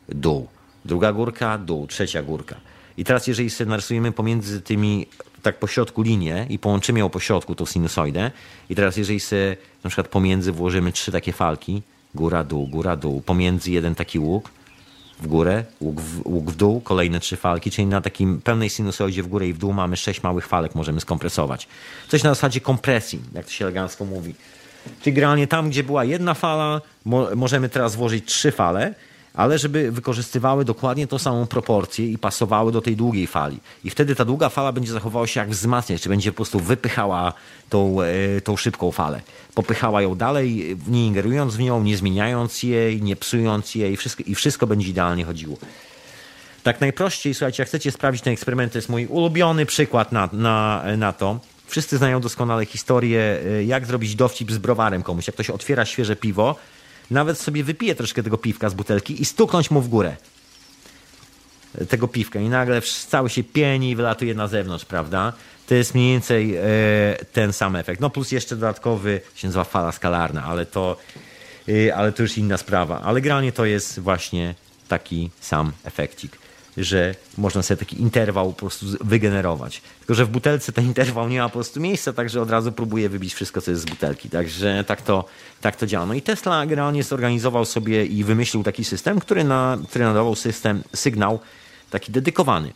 dół, 0.09 0.47
druga 0.85 1.13
górka, 1.13 1.57
dół, 1.57 1.87
trzecia 1.87 2.23
górka. 2.23 2.55
I 2.97 3.03
teraz 3.03 3.27
jeżeli 3.27 3.49
sobie 3.49 3.69
narysujemy 3.69 4.11
pomiędzy 4.11 4.61
tymi 4.61 5.07
tak 5.43 5.59
po 5.59 5.67
środku 5.67 6.01
linię 6.01 6.45
i 6.49 6.59
połączymy 6.59 6.99
ją 6.99 7.09
po 7.09 7.19
środku, 7.19 7.55
tą 7.55 7.65
sinusoidę 7.65 8.31
i 8.69 8.75
teraz 8.75 8.97
jeżeli 8.97 9.19
sobie 9.19 9.57
na 9.83 9.89
przykład 9.89 10.07
pomiędzy 10.07 10.51
włożymy 10.51 10.91
trzy 10.91 11.11
takie 11.11 11.33
falki, 11.33 11.81
góra, 12.15 12.43
dół, 12.43 12.67
góra, 12.67 12.95
dół, 12.95 13.21
pomiędzy 13.21 13.71
jeden 13.71 13.95
taki 13.95 14.19
łuk 14.19 14.49
w 15.19 15.27
górę, 15.27 15.63
łuk 15.79 16.01
w, 16.01 16.27
łuk 16.27 16.51
w 16.51 16.55
dół, 16.55 16.81
kolejne 16.81 17.19
trzy 17.19 17.37
falki, 17.37 17.71
czyli 17.71 17.87
na 17.87 18.01
takim 18.01 18.41
pełnej 18.41 18.69
sinusoidzie 18.69 19.23
w 19.23 19.27
górę 19.27 19.47
i 19.47 19.53
w 19.53 19.57
dół 19.57 19.73
mamy 19.73 19.97
sześć 19.97 20.23
małych 20.23 20.47
falek, 20.47 20.75
możemy 20.75 21.01
skompresować. 21.01 21.67
Coś 22.07 22.23
na 22.23 22.29
zasadzie 22.29 22.61
kompresji, 22.61 23.19
jak 23.33 23.45
to 23.45 23.51
się 23.51 23.65
elegancko 23.65 24.05
mówi. 24.05 24.35
Czyli 25.01 25.13
generalnie 25.13 25.47
tam, 25.47 25.69
gdzie 25.69 25.83
była 25.83 26.05
jedna 26.05 26.33
fala, 26.33 26.81
mo 27.05 27.35
możemy 27.35 27.69
teraz 27.69 27.95
włożyć 27.95 28.25
trzy 28.25 28.51
fale, 28.51 28.93
ale 29.33 29.57
żeby 29.57 29.91
wykorzystywały 29.91 30.65
dokładnie 30.65 31.07
tą 31.07 31.17
samą 31.17 31.47
proporcję 31.47 32.11
i 32.11 32.17
pasowały 32.17 32.71
do 32.71 32.81
tej 32.81 32.95
długiej 32.95 33.27
fali. 33.27 33.59
I 33.83 33.89
wtedy 33.89 34.15
ta 34.15 34.25
długa 34.25 34.49
fala 34.49 34.71
będzie 34.71 34.91
zachowała 34.91 35.27
się 35.27 35.39
jak 35.39 35.49
wzmacniać, 35.49 36.01
czy 36.01 36.09
będzie 36.09 36.31
po 36.31 36.35
prostu 36.35 36.59
wypychała 36.59 37.33
tą, 37.69 38.01
e, 38.01 38.41
tą 38.41 38.57
szybką 38.57 38.91
falę. 38.91 39.21
Popychała 39.55 40.01
ją 40.01 40.15
dalej, 40.15 40.77
nie 40.87 41.07
ingerując 41.07 41.55
w 41.55 41.59
nią, 41.59 41.83
nie 41.83 41.97
zmieniając 41.97 42.63
jej, 42.63 43.01
nie 43.01 43.15
psując 43.15 43.75
jej 43.75 43.97
wszystko, 43.97 44.23
i 44.25 44.35
wszystko 44.35 44.67
będzie 44.67 44.89
idealnie 44.89 45.25
chodziło. 45.25 45.57
Tak 46.63 46.81
najprościej, 46.81 47.33
słuchajcie, 47.33 47.63
jak 47.63 47.67
chcecie 47.67 47.91
sprawdzić 47.91 48.23
ten 48.23 48.33
eksperyment, 48.33 48.71
to 48.71 48.77
jest 48.77 48.89
mój 48.89 49.05
ulubiony 49.05 49.65
przykład 49.65 50.11
na, 50.11 50.29
na, 50.33 50.83
na 50.97 51.13
to. 51.13 51.39
Wszyscy 51.67 51.97
znają 51.97 52.21
doskonale 52.21 52.65
historię, 52.65 53.39
e, 53.45 53.63
jak 53.63 53.85
zrobić 53.85 54.15
dowcip 54.15 54.51
z 54.51 54.57
browarem 54.57 55.03
komuś. 55.03 55.27
Jak 55.27 55.33
ktoś 55.33 55.49
otwiera 55.49 55.85
świeże 55.85 56.15
piwo, 56.15 56.55
nawet 57.11 57.39
sobie 57.39 57.63
wypije 57.63 57.95
troszkę 57.95 58.23
tego 58.23 58.37
piwka 58.37 58.69
z 58.69 58.73
butelki 58.73 59.21
i 59.21 59.25
stuknąć 59.25 59.71
mu 59.71 59.81
w 59.81 59.89
górę 59.89 60.15
tego 61.89 62.07
piwka 62.07 62.39
i 62.39 62.49
nagle 62.49 62.81
cały 63.07 63.29
się 63.29 63.43
pieni 63.43 63.89
i 63.91 63.95
wylatuje 63.95 64.33
na 64.33 64.47
zewnątrz, 64.47 64.85
prawda? 64.85 65.33
To 65.67 65.75
jest 65.75 65.95
mniej 65.95 66.11
więcej 66.11 66.55
e, 66.55 66.63
ten 67.33 67.53
sam 67.53 67.75
efekt. 67.75 68.01
No 68.01 68.09
plus 68.09 68.31
jeszcze 68.31 68.55
dodatkowy 68.55 69.21
się 69.35 69.47
nazywa 69.47 69.63
fala 69.63 69.91
skalarna, 69.91 70.43
ale 70.43 70.65
to, 70.65 70.97
e, 71.69 71.95
ale 71.95 72.11
to 72.11 72.21
już 72.23 72.37
inna 72.37 72.57
sprawa. 72.57 73.01
Ale 73.01 73.21
generalnie 73.21 73.51
to 73.51 73.65
jest 73.65 73.99
właśnie 73.99 74.55
taki 74.87 75.29
sam 75.41 75.71
efekcik 75.83 76.37
że 76.77 77.15
można 77.37 77.61
sobie 77.63 77.77
taki 77.77 78.01
interwał 78.01 78.53
po 78.53 78.59
prostu 78.59 78.85
wygenerować. 79.01 79.81
Tylko, 79.99 80.13
że 80.13 80.25
w 80.25 80.29
butelce 80.29 80.71
ten 80.71 80.85
interwał 80.85 81.29
nie 81.29 81.39
ma 81.39 81.49
po 81.49 81.53
prostu 81.53 81.79
miejsca, 81.79 82.13
także 82.13 82.41
od 82.41 82.49
razu 82.49 82.71
próbuje 82.71 83.09
wybić 83.09 83.33
wszystko, 83.33 83.61
co 83.61 83.71
jest 83.71 83.83
z 83.83 83.85
butelki. 83.85 84.29
Także 84.29 84.83
tak 84.87 85.01
to, 85.01 85.25
tak 85.61 85.75
to 85.75 85.87
działa. 85.87 86.05
No 86.05 86.13
i 86.13 86.21
Tesla 86.21 86.65
generalnie 86.65 87.03
zorganizował 87.03 87.65
sobie 87.65 88.05
i 88.05 88.23
wymyślił 88.23 88.63
taki 88.63 88.83
system, 88.83 89.19
który, 89.19 89.43
na, 89.43 89.77
który 89.89 90.05
nadawał 90.05 90.35
system, 90.35 90.83
sygnał 90.95 91.39
taki 91.89 92.11
dedykowany. 92.11 92.73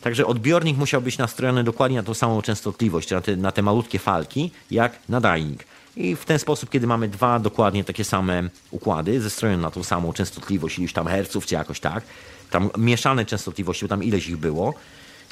Także 0.00 0.26
odbiornik 0.26 0.76
musiał 0.76 1.02
być 1.02 1.18
nastrojony 1.18 1.64
dokładnie 1.64 1.96
na 1.96 2.02
tą 2.02 2.14
samą 2.14 2.42
częstotliwość, 2.42 3.10
na 3.10 3.20
te, 3.20 3.36
na 3.36 3.52
te 3.52 3.62
malutkie 3.62 3.98
falki, 3.98 4.50
jak 4.70 4.98
nadajnik. 5.08 5.64
I 5.96 6.16
w 6.16 6.24
ten 6.24 6.38
sposób, 6.38 6.70
kiedy 6.70 6.86
mamy 6.86 7.08
dwa 7.08 7.38
dokładnie 7.38 7.84
takie 7.84 8.04
same 8.04 8.42
układy, 8.70 9.20
zestrojone 9.20 9.62
na 9.62 9.70
tą 9.70 9.82
samą 9.82 10.12
częstotliwość, 10.12 10.78
iluś 10.78 10.92
tam 10.92 11.06
herców, 11.06 11.46
czy 11.46 11.54
jakoś 11.54 11.80
tak, 11.80 12.04
tam 12.50 12.70
mieszane 12.78 13.26
częstotliwości, 13.26 13.84
bo 13.84 13.88
tam 13.88 14.04
ileś 14.04 14.28
ich 14.28 14.36
było, 14.36 14.74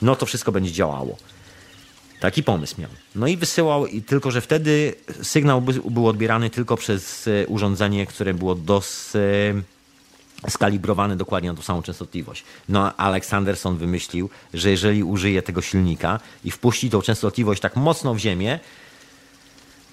no 0.03 0.17
to 0.17 0.27
wszystko 0.27 0.53
będzie 0.53 0.73
działało. 0.73 1.17
Taki 2.21 2.43
pomysł 2.43 2.81
miał. 2.81 2.91
No 3.15 3.27
i 3.27 3.37
wysyłał, 3.37 3.87
tylko 4.07 4.31
że 4.31 4.41
wtedy 4.41 4.95
sygnał 5.23 5.63
był 5.91 6.09
odbierany 6.09 6.51
tylko 6.51 6.77
przez 6.77 7.29
e, 7.29 7.47
urządzenie, 7.47 8.07
które 8.07 8.35
było 8.35 8.55
dos 8.55 9.17
e, 9.17 9.21
skalibrowane 10.51 11.17
dokładnie 11.17 11.51
na 11.51 11.57
tą 11.57 11.63
samą 11.63 11.83
częstotliwość. 11.83 12.45
No 12.69 12.97
Aleksanderson 12.97 13.77
wymyślił, 13.77 14.31
że 14.55 14.71
jeżeli 14.71 15.05
użyje 15.05 15.43
tego 15.43 15.63
silnika 15.63 16.21
i 16.45 16.51
wpuści 16.51 16.91
tą 16.91 17.03
częstotliwość 17.03 17.61
tak 17.63 17.77
mocno 17.77 18.15
w 18.15 18.19
ziemię, 18.19 18.59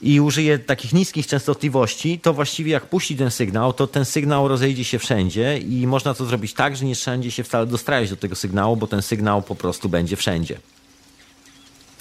i 0.05 0.21
użyje 0.21 0.59
takich 0.59 0.93
niskich 0.93 1.27
częstotliwości, 1.27 2.19
to 2.19 2.33
właściwie 2.33 2.71
jak 2.71 2.85
puści 2.85 3.15
ten 3.15 3.31
sygnał, 3.31 3.73
to 3.73 3.87
ten 3.87 4.05
sygnał 4.05 4.47
rozejdzie 4.47 4.83
się 4.83 4.99
wszędzie 4.99 5.57
i 5.57 5.87
można 5.87 6.13
to 6.13 6.25
zrobić 6.25 6.53
tak, 6.53 6.77
że 6.77 6.85
nie 6.85 6.95
wszędzie 6.95 7.31
się 7.31 7.43
wcale 7.43 7.65
dostrajać 7.65 8.09
do 8.09 8.15
tego 8.15 8.35
sygnału, 8.35 8.77
bo 8.77 8.87
ten 8.87 9.01
sygnał 9.01 9.41
po 9.41 9.55
prostu 9.55 9.89
będzie 9.89 10.15
wszędzie. 10.15 10.59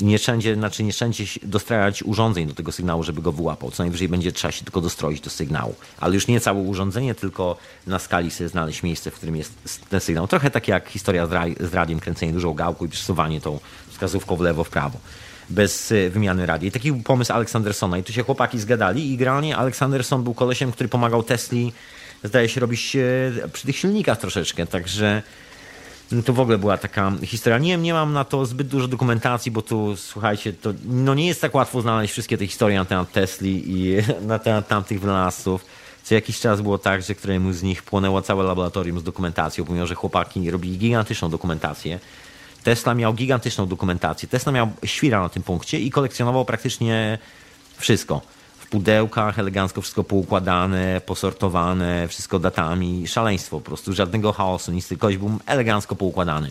Nie 0.01 0.19
wszędzie, 0.19 0.55
znaczy 0.55 0.83
nie 0.83 0.93
wszędzie 0.93 1.25
dostrajać 1.43 2.03
urządzeń 2.03 2.47
do 2.47 2.55
tego 2.55 2.73
sygnału, 2.73 3.03
żeby 3.03 3.23
go 3.23 3.33
wyłapał. 3.33 3.71
Co 3.71 3.83
najwyżej 3.83 4.09
będzie 4.09 4.33
trzeba 4.33 4.53
się 4.53 4.65
tylko 4.65 4.81
dostroić 4.81 5.21
do 5.21 5.31
sygnału. 5.31 5.75
Ale 6.01 6.15
już 6.15 6.27
nie 6.27 6.41
całe 6.41 6.61
urządzenie, 6.61 7.15
tylko 7.15 7.57
na 7.87 7.99
skali 7.99 8.31
sobie 8.31 8.49
znaleźć 8.49 8.83
miejsce, 8.83 9.11
w 9.11 9.15
którym 9.15 9.37
jest 9.37 9.53
ten 9.91 10.01
sygnał. 10.01 10.27
Trochę 10.27 10.51
tak 10.51 10.69
jak 10.69 10.89
historia 10.89 11.27
z 11.61 11.75
radiem, 11.75 12.01
kręcenie 12.01 12.33
dużą 12.33 12.55
gałką 12.55 12.85
i 12.85 12.89
przesuwanie 12.89 13.41
tą 13.41 13.61
wskazówką 13.89 14.37
w 14.37 14.41
lewo, 14.41 14.65
w 14.65 14.71
prawo 14.71 14.99
bez 15.51 15.93
e, 15.93 16.11
wymiany 16.11 16.47
radii. 16.47 16.73
Taki 16.73 16.93
był 16.93 17.03
pomysł 17.03 17.33
Aleksandersona 17.33 17.99
i 17.99 18.03
tu 18.03 18.13
się 18.13 18.23
chłopaki 18.23 18.59
zgadali 18.59 19.13
i 19.13 19.17
generalnie 19.17 19.57
Aleksanderson 19.57 20.25
był 20.25 20.35
kolesiem, 20.35 20.73
który 20.73 20.89
pomagał 20.89 21.23
Tesli, 21.23 21.73
zdaje 22.25 22.49
się, 22.49 22.61
robić 22.61 22.97
e, 22.97 23.49
przy 23.53 23.67
tych 23.67 23.77
silnikach 23.77 24.19
troszeczkę, 24.19 24.67
także 24.67 25.23
no 26.13 26.23
to 26.23 26.33
w 26.33 26.41
ogóle 26.41 26.59
była 26.59 26.79
taka 26.79 27.13
historia. 27.23 27.59
Nie, 27.59 27.77
nie 27.77 27.93
mam 27.93 28.13
na 28.13 28.25
to 28.25 28.47
zbyt 28.47 28.69
dużo 28.69 28.89
dokumentacji, 28.89 29.53
bo 29.53 29.63
tu, 29.63 29.97
słuchajcie, 29.97 30.53
to 30.53 30.75
no 30.85 31.15
nie 31.15 31.27
jest 31.27 31.41
tak 31.41 31.55
łatwo 31.55 31.81
znaleźć 31.81 32.13
wszystkie 32.13 32.39
te 32.39 32.47
historie 32.47 32.79
na 32.79 32.85
temat 32.85 33.13
Tesli 33.13 33.63
i 33.67 33.97
na 34.27 34.39
temat 34.39 34.69
tamtych 34.69 35.01
wynalazców. 35.01 35.65
Co 36.03 36.15
jakiś 36.15 36.41
czas 36.41 36.61
było 36.61 36.79
tak, 36.79 37.03
że 37.03 37.15
któremuś 37.15 37.55
z 37.55 37.63
nich 37.63 37.83
płonęło 37.83 38.23
całe 38.23 38.45
laboratorium 38.45 39.01
z 39.01 39.03
dokumentacją, 39.03 39.65
pomimo 39.65 39.87
że 39.87 39.95
chłopaki 39.95 40.51
robili 40.51 40.79
gigantyczną 40.79 41.31
dokumentację. 41.31 42.01
Tesla 42.65 42.95
miał 42.95 43.15
gigantyczną 43.15 43.67
dokumentację. 43.67 44.29
Tesla 44.29 44.53
miał 44.53 44.73
świra 44.85 45.21
na 45.21 45.29
tym 45.29 45.43
punkcie 45.43 45.81
i 45.81 45.91
kolekcjonował 45.91 46.45
praktycznie 46.45 47.19
wszystko. 47.77 48.21
W 48.59 48.67
pudełkach, 48.67 49.39
elegancko 49.39 49.81
wszystko 49.81 50.05
poukładane, 50.05 51.01
posortowane, 51.07 52.09
wszystko 52.09 52.39
datami. 52.39 53.07
Szaleństwo 53.07 53.61
po 53.61 53.65
prostu, 53.65 53.93
żadnego 53.93 54.33
chaosu, 54.33 54.73
nic, 54.73 54.89
tylko 54.89 55.09
był 55.09 55.39
elegancko 55.47 55.97
poukładany. 55.97 56.51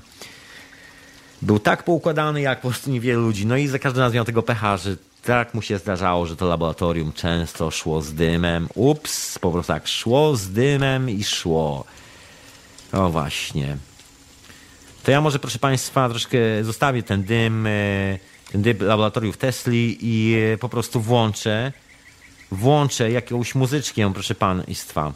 Był 1.41 1.59
tak 1.59 1.83
poukładany, 1.83 2.41
jak 2.41 2.61
po 2.61 2.69
prostu 2.69 2.91
niewielu 2.91 3.21
ludzi. 3.21 3.45
No 3.45 3.57
i 3.57 3.67
za 3.67 3.79
każdym 3.79 4.01
razem 4.01 4.15
miał 4.15 4.25
tego 4.25 4.43
pecha, 4.43 4.77
że 4.77 4.95
tak 5.23 5.53
mu 5.53 5.61
się 5.61 5.77
zdarzało, 5.77 6.25
że 6.25 6.35
to 6.35 6.47
laboratorium 6.47 7.13
często 7.13 7.71
szło 7.71 8.01
z 8.01 8.13
dymem. 8.13 8.67
Ups, 8.75 9.39
po 9.39 9.51
prostu 9.51 9.73
tak 9.73 9.87
szło 9.87 10.35
z 10.35 10.49
dymem 10.49 11.09
i 11.09 11.23
szło. 11.23 11.85
O 12.91 13.09
właśnie. 13.09 13.77
To 15.03 15.11
ja 15.11 15.21
może, 15.21 15.39
proszę 15.39 15.59
Państwa, 15.59 16.09
troszkę 16.09 16.37
zostawię 16.61 17.03
ten 17.03 17.23
dym, 17.23 17.67
e, 17.67 18.19
ten 18.51 18.61
dym 18.61 18.77
laboratoriów 18.79 19.37
Tesli 19.37 19.97
i 20.01 20.35
e, 20.53 20.57
po 20.57 20.69
prostu 20.69 21.01
włączę, 21.01 21.71
włączę 22.51 23.11
jakąś 23.11 23.55
muzyczkę, 23.55 24.13
proszę 24.13 24.35
Państwa, 24.35 25.13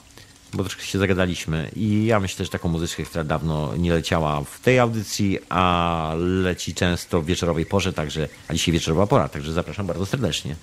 bo 0.54 0.64
troszkę 0.64 0.84
się 0.84 1.00
zagadaliśmy 1.00 1.72
i 1.76 2.06
ja 2.06 2.20
myślę, 2.20 2.46
że 2.46 2.52
taką 2.52 2.70
muzyczkę, 2.70 3.04
która 3.04 3.24
dawno 3.24 3.76
nie 3.78 3.94
leciała 3.94 4.44
w 4.44 4.60
tej 4.60 4.80
audycji, 4.80 5.40
a 5.50 6.14
leci 6.18 6.74
często 6.74 7.22
w 7.22 7.26
wieczorowej 7.26 7.66
porze, 7.66 7.94
także, 7.94 8.30
a 8.48 8.54
dzisiaj 8.54 8.74
wieczorowa 8.74 9.08
pora, 9.08 9.30
także 9.30 9.54
zapraszam 9.54 9.88
bardzo 9.88 10.06
serdecznie. 10.06 10.56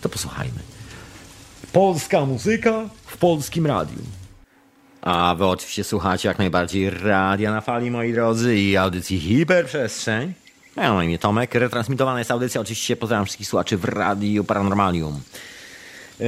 To 0.00 0.08
posłuchajmy. 0.08 0.60
Polska 1.72 2.26
muzyka 2.26 2.88
w 3.06 3.16
polskim 3.16 3.66
radiu. 3.66 4.19
A 5.02 5.34
wy 5.34 5.46
oczywiście 5.46 5.84
słuchacie 5.84 6.28
jak 6.28 6.38
najbardziej 6.38 6.90
Radia 6.90 7.50
na 7.50 7.60
Fali, 7.60 7.90
moi 7.90 8.12
drodzy, 8.12 8.56
i 8.56 8.76
audycji 8.76 9.20
Hiperprzestrzeń. 9.20 10.32
Ja 10.76 10.92
mam 10.92 11.04
imię 11.04 11.18
Tomek. 11.18 11.54
Retransmitowana 11.54 12.18
jest 12.18 12.30
audycja, 12.30 12.60
oczywiście 12.60 12.96
pozdrawiam 12.96 13.24
wszystkich 13.24 13.48
słuchaczy 13.48 13.76
w 13.76 13.84
Radiu 13.84 14.44
Paranormalium. 14.44 15.20
Yy, 16.20 16.26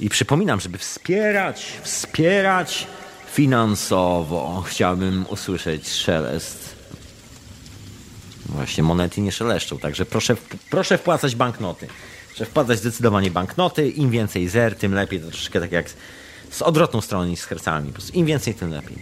I 0.00 0.08
przypominam, 0.08 0.60
żeby 0.60 0.78
wspierać, 0.78 1.66
wspierać 1.82 2.86
finansowo. 3.32 4.64
Chciałbym 4.66 5.26
usłyszeć 5.28 5.88
szelest. 5.88 6.74
Właśnie 8.46 8.82
monety 8.82 9.20
nie 9.20 9.32
szeleszczą, 9.32 9.78
także 9.78 10.04
proszę, 10.04 10.36
proszę 10.70 10.98
wpłacać 10.98 11.34
banknoty. 11.34 11.86
Proszę 12.28 12.46
wpłacać 12.46 12.78
zdecydowanie 12.78 13.30
banknoty. 13.30 13.88
Im 13.88 14.10
więcej 14.10 14.48
zer, 14.48 14.76
tym 14.76 14.94
lepiej. 14.94 15.20
To 15.20 15.26
troszeczkę 15.26 15.60
tak 15.60 15.72
jak 15.72 15.86
z 16.50 16.62
odwrotną 16.62 17.00
stroną 17.00 17.24
niż 17.24 17.40
z 17.40 17.44
hercami. 17.44 17.86
Po 17.86 17.92
prostu 17.92 18.12
Im 18.12 18.26
więcej, 18.26 18.54
tym 18.54 18.70
lepiej. 18.70 18.98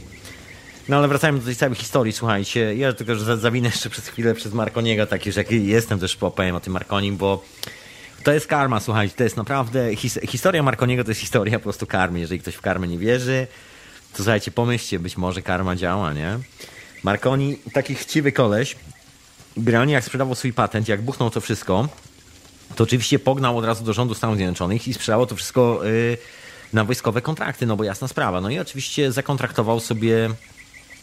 No 0.88 0.96
ale 0.96 1.08
wracajmy 1.08 1.38
do 1.38 1.44
tej 1.44 1.56
całej 1.56 1.74
historii, 1.74 2.12
słuchajcie. 2.12 2.74
Ja 2.76 2.92
tylko 2.92 3.14
że 3.14 3.36
zawinę 3.36 3.68
jeszcze 3.68 3.90
przez 3.90 4.08
chwilę 4.08 4.34
przez 4.34 4.52
Marconiego, 4.52 5.06
tak 5.06 5.26
już 5.26 5.36
jak 5.36 5.50
jestem, 5.50 5.98
też 5.98 6.18
opowiem 6.20 6.56
o 6.56 6.60
tym 6.60 6.72
Marconim, 6.72 7.16
bo 7.16 7.44
to 8.24 8.32
jest 8.32 8.46
karma, 8.46 8.80
słuchajcie. 8.80 9.14
To 9.16 9.24
jest 9.24 9.36
naprawdę. 9.36 9.96
His, 9.96 10.18
historia 10.28 10.62
Marconiego 10.62 11.04
to 11.04 11.10
jest 11.10 11.20
historia 11.20 11.58
po 11.58 11.62
prostu 11.62 11.86
karmy. 11.86 12.20
Jeżeli 12.20 12.40
ktoś 12.40 12.54
w 12.54 12.60
karmę 12.60 12.88
nie 12.88 12.98
wierzy, 12.98 13.46
to 14.12 14.16
słuchajcie, 14.16 14.50
pomyślcie, 14.50 14.98
być 14.98 15.16
może 15.16 15.42
karma 15.42 15.76
działa, 15.76 16.12
nie? 16.12 16.38
Marconi, 17.02 17.58
taki 17.72 17.94
chciwy 17.94 18.32
koleś, 18.32 18.76
generalnie 19.56 19.94
jak 19.94 20.04
sprzedawał 20.04 20.34
swój 20.34 20.52
patent, 20.52 20.88
jak 20.88 21.02
buchnął 21.02 21.30
to 21.30 21.40
wszystko, 21.40 21.88
to 22.76 22.84
oczywiście 22.84 23.18
pognał 23.18 23.58
od 23.58 23.64
razu 23.64 23.84
do 23.84 23.92
rządu 23.92 24.14
Stanów 24.14 24.36
Zjednoczonych 24.36 24.88
i 24.88 24.94
sprzedało 24.94 25.26
to 25.26 25.36
wszystko 25.36 25.80
yy, 25.84 26.18
na 26.72 26.84
wojskowe 26.84 27.22
kontrakty, 27.22 27.66
no 27.66 27.76
bo 27.76 27.84
jasna 27.84 28.08
sprawa. 28.08 28.40
No 28.40 28.50
i 28.50 28.58
oczywiście 28.58 29.12
zakontraktował 29.12 29.80
sobie 29.80 30.30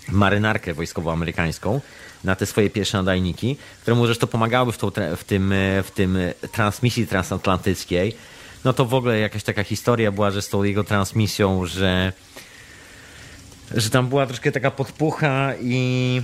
marynarkę 0.10 0.74
wojskowo-amerykańską 0.74 1.80
na 2.24 2.36
te 2.36 2.46
swoje 2.46 2.70
pierwsze 2.70 2.98
nadajniki, 2.98 3.58
które 3.82 3.96
mu 3.96 4.06
zresztą 4.06 4.28
pomagały 4.28 4.72
w, 4.72 4.78
tą, 4.78 4.92
w, 5.18 5.24
tym, 5.24 5.54
w 5.84 5.92
tym 5.92 6.18
transmisji 6.52 7.08
transatlantyckiej. 7.08 8.16
No 8.64 8.74
to 8.74 8.86
w 8.86 8.94
ogóle 8.94 9.20
jakaś 9.20 9.44
taka 9.44 9.64
historia 9.64 10.12
była, 10.12 10.32
że 10.32 10.42
z 10.42 10.50
tą 10.50 10.64
jego 10.64 10.84
transmisją, 10.84 11.66
że, 11.66 12.14
że 13.72 13.90
tam 13.90 14.08
była 14.08 14.26
troszkę 14.26 14.52
taka 14.52 14.72
podpucha 14.72 15.54
i 15.62 16.22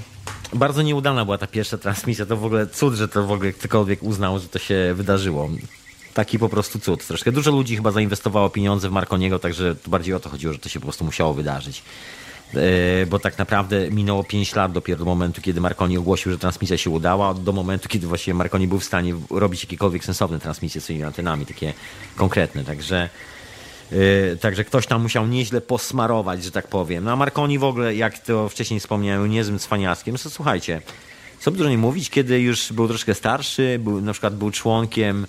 bardzo 0.54 0.82
nieudana 0.82 1.26
była 1.26 1.38
ta 1.38 1.48
pierwsza 1.48 1.78
transmisja. 1.78 2.26
To 2.26 2.38
w 2.38 2.46
ogóle 2.46 2.68
cud, 2.68 2.94
że 2.94 3.08
to 3.08 3.28
w 3.28 3.32
ogóle 3.32 3.52
ktokolwiek 3.52 4.04
uznał, 4.04 4.40
że 4.40 4.48
to 4.48 4.60
się 4.60 4.94
wydarzyło. 4.96 5.50
Taki 6.14 6.40
po 6.40 6.50
prostu 6.50 6.80
cud. 6.80 7.08
Troszkę 7.08 7.32
dużo 7.32 7.52
ludzi 7.52 7.76
chyba 7.76 7.92
zainwestowało 7.92 8.50
pieniądze 8.50 8.90
w 8.90 8.92
Marconiego, 8.92 9.40
także 9.40 9.76
bardziej 9.88 10.14
o 10.14 10.20
to 10.20 10.30
chodziło, 10.30 10.54
że 10.54 10.60
to 10.60 10.70
się 10.70 10.80
po 10.80 10.86
prostu 10.86 11.06
musiało 11.06 11.34
wydarzyć. 11.34 11.84
E, 12.56 13.06
bo 13.06 13.20
tak 13.20 13.38
naprawdę 13.38 13.92
minęło 13.92 14.24
5 14.24 14.56
lat 14.56 14.72
dopiero 14.72 15.00
do 15.00 15.06
momentu, 15.06 15.42
kiedy 15.42 15.62
Marconi 15.62 15.98
ogłosił, 15.98 16.32
że 16.32 16.38
transmisja 16.38 16.78
się 16.78 16.90
udała, 16.90 17.34
do 17.34 17.52
momentu, 17.52 17.90
kiedy 17.90 18.08
właściwie 18.08 18.34
Marconi 18.34 18.68
był 18.68 18.80
w 18.80 18.84
stanie 18.84 19.16
robić 19.30 19.64
jakiekolwiek 19.64 20.06
sensowne 20.06 20.40
transmisje 20.40 20.82
swoimi 20.82 21.04
antenami, 21.04 21.46
takie 21.46 21.74
konkretne. 22.16 22.64
Także, 22.64 23.10
yy, 23.92 24.38
także 24.42 24.64
ktoś 24.64 24.88
tam 24.88 25.02
musiał 25.02 25.28
nieźle 25.28 25.62
posmarować, 25.62 26.44
że 26.44 26.52
tak 26.52 26.68
powiem. 26.68 27.04
No 27.04 27.12
a 27.12 27.16
Marconi 27.16 27.60
w 27.60 27.64
ogóle, 27.64 27.96
jak 27.96 28.20
to 28.20 28.50
wcześniej 28.50 28.80
wspomniałem, 28.80 29.32
niezłym 29.32 29.60
cwaniaskiem. 29.60 30.16
No 30.24 30.30
słuchajcie, 30.30 30.82
co 31.40 31.52
by 31.52 31.58
dużo 31.58 31.70
nie 31.70 31.78
mówić, 31.78 32.10
kiedy 32.10 32.42
już 32.42 32.74
był 32.74 32.88
troszkę 32.88 33.14
starszy, 33.14 33.80
był, 33.84 34.02
na 34.02 34.12
przykład 34.12 34.36
był 34.36 34.52
członkiem, 34.52 35.28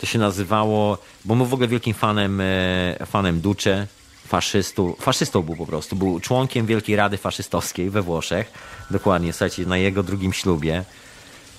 to 0.00 0.06
się 0.06 0.18
nazywało, 0.18 0.98
bo 1.24 1.36
był 1.36 1.46
w 1.46 1.54
ogóle 1.54 1.68
wielkim 1.68 1.94
fanem, 1.94 2.40
e, 2.40 3.06
fanem 3.06 3.40
Duce, 3.40 3.86
faszystą, 4.26 4.94
faszystą 5.00 5.42
był 5.42 5.56
po 5.56 5.66
prostu, 5.66 5.96
był 5.96 6.20
członkiem 6.20 6.66
Wielkiej 6.66 6.96
Rady 6.96 7.16
Faszystowskiej 7.16 7.90
we 7.90 8.02
Włoszech, 8.02 8.52
dokładnie, 8.90 9.32
słuchajcie, 9.32 9.66
na 9.66 9.78
jego 9.78 10.02
drugim 10.02 10.32
ślubie. 10.32 10.84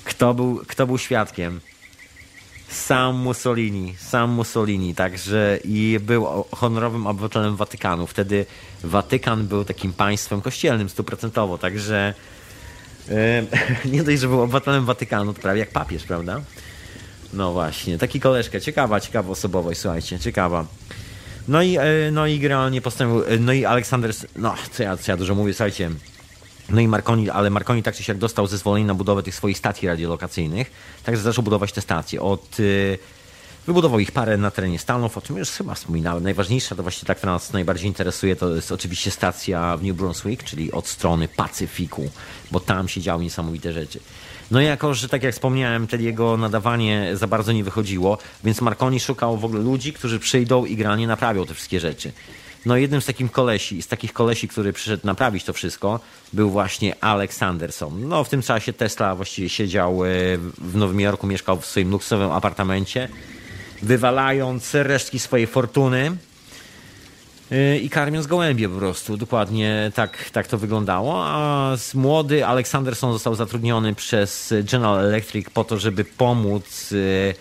Kto 0.04 0.34
był, 0.34 0.62
kto 0.68 0.88
był 0.88 0.98
świadkiem? 0.98 1.60
Sam 2.70 3.16
Mussolini, 3.16 3.96
sam 3.98 4.30
Mussolini, 4.30 4.96
także 4.96 5.60
i 5.64 6.00
był 6.02 6.46
honorowym 6.52 7.08
obywatelem 7.08 7.56
Watykanu. 7.56 8.08
Wtedy 8.08 8.46
Watykan 8.84 9.48
był 9.48 9.66
takim 9.66 9.94
państwem 9.94 10.42
kościelnym 10.42 10.90
stuprocentowo, 10.90 11.58
także 11.58 12.14
e, 13.10 13.44
nie 13.94 14.04
dość, 14.04 14.20
że 14.20 14.28
był 14.28 14.42
obywatelem 14.42 14.86
Watykanu, 14.86 15.34
to 15.34 15.42
prawie 15.42 15.60
jak 15.60 15.72
papież, 15.72 16.04
prawda? 16.04 16.42
No 17.34 17.54
właśnie, 17.54 17.98
taki 17.98 18.20
koleżka, 18.20 18.60
ciekawa, 18.60 19.00
ciekawa 19.00 19.30
osobowość, 19.30 19.80
słuchajcie, 19.80 20.20
ciekawa. 20.20 20.66
No 21.48 21.62
i, 21.62 21.78
e, 21.78 21.84
no 22.12 22.28
i 22.28 22.40
generalnie 22.40 22.82
postanowił, 22.82 23.24
e, 23.24 23.38
no 23.38 23.54
i 23.54 23.66
Aleksander, 23.66 24.12
no 24.36 24.56
co 24.72 24.84
ja, 24.84 24.98
co 24.98 25.12
ja 25.12 25.18
dużo 25.18 25.36
mówię, 25.36 25.54
słuchajcie, 25.54 25.90
no 26.70 26.82
i 26.82 26.88
Marconi, 26.88 27.30
ale 27.30 27.50
Marconi 27.50 27.84
tak 27.84 27.96
czy 27.96 28.04
siak 28.04 28.18
dostał 28.18 28.48
zezwolenie 28.48 28.86
na 28.86 28.94
budowę 28.94 29.24
tych 29.24 29.36
swoich 29.36 29.58
stacji 29.58 29.88
radiolokacyjnych, 29.88 30.72
także 31.04 31.24
zaczął 31.24 31.44
budować 31.44 31.72
te 31.72 31.82
stacje. 31.82 32.22
Od, 32.22 32.60
yy, 32.60 32.98
wybudował 33.68 34.00
ich 34.00 34.12
parę 34.12 34.38
na 34.38 34.52
terenie 34.52 34.80
Stanów, 34.80 35.18
o 35.18 35.22
czym 35.22 35.38
już 35.38 35.50
chyba 35.50 35.74
wspominałem. 35.74 36.24
Najważniejsza 36.24 36.76
to 36.76 36.84
właśnie 36.84 37.06
ta, 37.06 37.16
która 37.16 37.34
nas 37.34 37.54
najbardziej 37.54 37.88
interesuje, 37.88 38.36
to 38.36 38.56
jest 38.56 38.72
oczywiście 38.72 39.12
stacja 39.12 39.78
w 39.78 39.84
New 39.84 39.96
Brunswick, 39.96 40.44
czyli 40.44 40.72
od 40.72 40.88
strony 40.88 41.28
Pacyfiku, 41.28 42.10
bo 42.52 42.60
tam 42.60 42.88
się 42.88 43.02
działy 43.02 43.24
niesamowite 43.24 43.74
rzeczy. 43.74 44.00
No 44.52 44.62
jako, 44.62 44.94
że 44.94 45.10
tak 45.10 45.24
jak 45.24 45.34
wspomniałem, 45.34 45.88
te 45.88 45.98
jego 45.98 46.38
nadawanie 46.38 47.12
za 47.14 47.28
bardzo 47.28 47.52
nie 47.52 47.64
wychodziło, 47.64 48.18
więc 48.44 48.62
Marconi 48.62 49.00
szukał 49.00 49.38
w 49.38 49.46
ogóle 49.46 49.62
ludzi, 49.62 49.94
którzy 49.94 50.20
przyjdą 50.20 50.66
i 50.66 50.76
granie 50.76 51.08
naprawią 51.08 51.46
te 51.46 51.54
wszystkie 51.54 51.80
rzeczy. 51.80 52.12
No 52.66 52.78
jednym 52.78 53.02
z 53.02 53.06
takich 53.06 53.32
kolesi, 53.32 53.82
z 53.82 53.88
takich 53.88 54.14
kolesi, 54.14 54.48
który 54.48 54.74
przyszedł 54.74 55.08
naprawić 55.08 55.44
to 55.44 55.54
wszystko, 55.54 56.00
był 56.34 56.50
właśnie 56.50 57.04
Alex 57.04 57.38
Sanderson. 57.38 58.10
No 58.10 58.24
w 58.24 58.30
tym 58.30 58.42
czasie 58.42 58.74
Tesla 58.74 59.16
właściwie 59.16 59.50
siedział 59.50 60.06
e, 60.06 60.08
w 60.58 60.76
Nowym 60.76 61.00
Jorku, 61.00 61.28
mieszkał 61.28 61.60
w 61.60 61.66
swoim 61.66 61.92
luksowym 61.92 62.32
apartamencie, 62.32 63.10
wywalając 63.82 64.74
resztki 64.74 65.20
swojej 65.20 65.48
fortuny 65.48 66.12
i 67.82 67.90
karmiąc 67.90 68.28
gołębie 68.28 68.70
po 68.70 68.78
prostu. 68.78 69.18
Dokładnie 69.18 69.92
tak, 69.96 70.30
tak 70.30 70.48
to 70.48 70.58
wyglądało. 70.58 71.26
A 71.26 71.76
młody 71.94 72.46
Aleksanderson 72.46 73.14
został 73.14 73.36
zatrudniony 73.36 73.96
przez 73.96 74.54
General 74.72 75.00
Electric 75.00 75.50
po 75.50 75.64
to, 75.64 75.80
żeby 75.80 76.06
pomóc 76.06 76.92
y, 76.92 77.34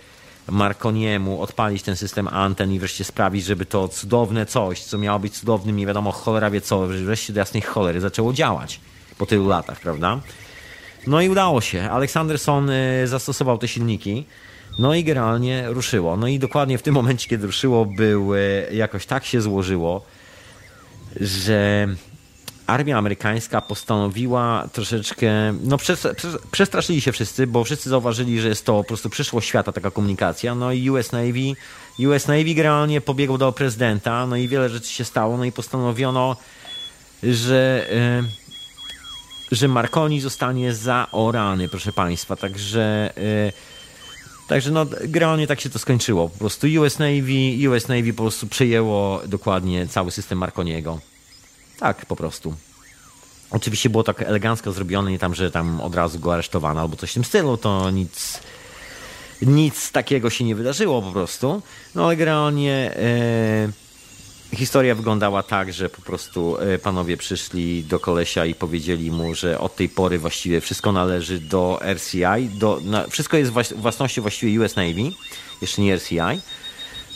Marconiemu 0.48 1.42
odpalić 1.42 1.82
ten 1.82 1.96
system 1.96 2.28
anten 2.28 2.72
i 2.72 2.78
wreszcie 2.78 3.04
sprawić, 3.04 3.44
żeby 3.44 3.66
to 3.66 3.88
cudowne 3.88 4.46
coś, 4.46 4.80
co 4.82 4.98
miało 4.98 5.18
być 5.18 5.38
cudownym, 5.38 5.76
nie 5.76 5.86
wiadomo 5.86 6.12
cholera 6.12 6.50
wie 6.50 6.60
co, 6.60 6.86
wreszcie 6.86 7.32
do 7.32 7.40
jasnej 7.40 7.62
cholery 7.62 8.00
zaczęło 8.00 8.32
działać 8.32 8.80
po 9.18 9.26
tylu 9.26 9.48
latach, 9.48 9.80
prawda? 9.80 10.20
No 11.06 11.20
i 11.20 11.28
udało 11.28 11.60
się. 11.60 11.90
Aleksanderson 11.90 12.70
y, 12.70 13.06
zastosował 13.06 13.58
te 13.58 13.68
silniki. 13.68 14.24
No 14.80 14.94
i 14.94 15.04
generalnie 15.04 15.64
ruszyło. 15.68 16.16
No 16.16 16.28
i 16.28 16.38
dokładnie 16.38 16.78
w 16.78 16.82
tym 16.82 16.94
momencie, 16.94 17.28
kiedy 17.28 17.46
ruszyło, 17.46 17.86
był, 17.86 18.30
jakoś 18.72 19.06
tak 19.06 19.24
się 19.24 19.40
złożyło, 19.40 20.04
że 21.20 21.88
armia 22.66 22.98
amerykańska 22.98 23.60
postanowiła 23.60 24.68
troszeczkę, 24.72 25.54
no 25.64 25.76
przestraszyli 26.50 27.00
się 27.00 27.12
wszyscy, 27.12 27.46
bo 27.46 27.64
wszyscy 27.64 27.90
zauważyli, 27.90 28.40
że 28.40 28.48
jest 28.48 28.66
to 28.66 28.76
po 28.76 28.84
prostu 28.84 29.10
przyszłość 29.10 29.48
świata 29.48 29.72
taka 29.72 29.90
komunikacja, 29.90 30.54
no 30.54 30.72
i 30.72 30.90
US 30.90 31.12
Navy, 31.12 31.52
US 32.08 32.26
Navy 32.26 32.54
generalnie 32.54 33.00
pobiegł 33.00 33.38
do 33.38 33.52
prezydenta, 33.52 34.26
no 34.26 34.36
i 34.36 34.48
wiele 34.48 34.68
rzeczy 34.68 34.92
się 34.92 35.04
stało, 35.04 35.36
no 35.36 35.44
i 35.44 35.52
postanowiono, 35.52 36.36
że, 37.22 37.86
y, 39.50 39.56
że 39.56 39.68
Marconi 39.68 40.20
zostanie 40.20 40.74
zaorany, 40.74 41.68
proszę 41.68 41.92
Państwa, 41.92 42.36
także 42.36 43.12
y, 43.18 43.52
Także 44.50 44.70
no, 44.70 44.86
generalnie 45.02 45.46
tak 45.46 45.60
się 45.60 45.70
to 45.70 45.78
skończyło. 45.78 46.28
Po 46.28 46.38
prostu 46.38 46.66
US 46.80 46.98
Navy, 46.98 47.68
US 47.68 47.88
Navy 47.88 48.12
po 48.12 48.22
prostu 48.22 48.46
przejęło 48.46 49.20
dokładnie 49.26 49.86
cały 49.86 50.10
system 50.10 50.38
Marconiego. 50.38 51.00
Tak, 51.78 52.06
po 52.06 52.16
prostu. 52.16 52.54
Oczywiście 53.50 53.90
było 53.90 54.04
tak 54.04 54.22
elegancko 54.22 54.72
zrobione, 54.72 55.10
nie 55.10 55.18
tam, 55.18 55.34
że 55.34 55.50
tam 55.50 55.80
od 55.80 55.94
razu 55.94 56.18
go 56.18 56.34
aresztowano 56.34 56.80
albo 56.80 56.96
coś 56.96 57.10
w 57.10 57.14
tym 57.14 57.24
stylu, 57.24 57.56
to 57.56 57.90
nic, 57.90 58.40
nic 59.42 59.92
takiego 59.92 60.30
się 60.30 60.44
nie 60.44 60.54
wydarzyło 60.54 61.02
po 61.02 61.12
prostu. 61.12 61.62
No 61.94 62.06
ale 62.06 62.16
generalnie... 62.16 62.94
Historia 64.52 64.94
wyglądała 64.94 65.42
tak, 65.42 65.72
że 65.72 65.88
po 65.88 66.02
prostu 66.02 66.56
e, 66.58 66.78
panowie 66.78 67.16
przyszli 67.16 67.84
do 67.84 68.00
kolesia 68.00 68.46
i 68.46 68.54
powiedzieli 68.54 69.10
mu, 69.10 69.34
że 69.34 69.58
od 69.58 69.76
tej 69.76 69.88
pory 69.88 70.18
właściwie 70.18 70.60
wszystko 70.60 70.92
należy 70.92 71.40
do 71.40 71.80
RCI, 71.94 72.48
do, 72.54 72.80
wszystko 73.10 73.36
jest 73.36 73.52
własnością 73.76 74.22
właściwie 74.22 74.60
US 74.60 74.76
Navy, 74.76 75.12
jeszcze 75.62 75.82
nie 75.82 75.96
RCI. 75.96 76.40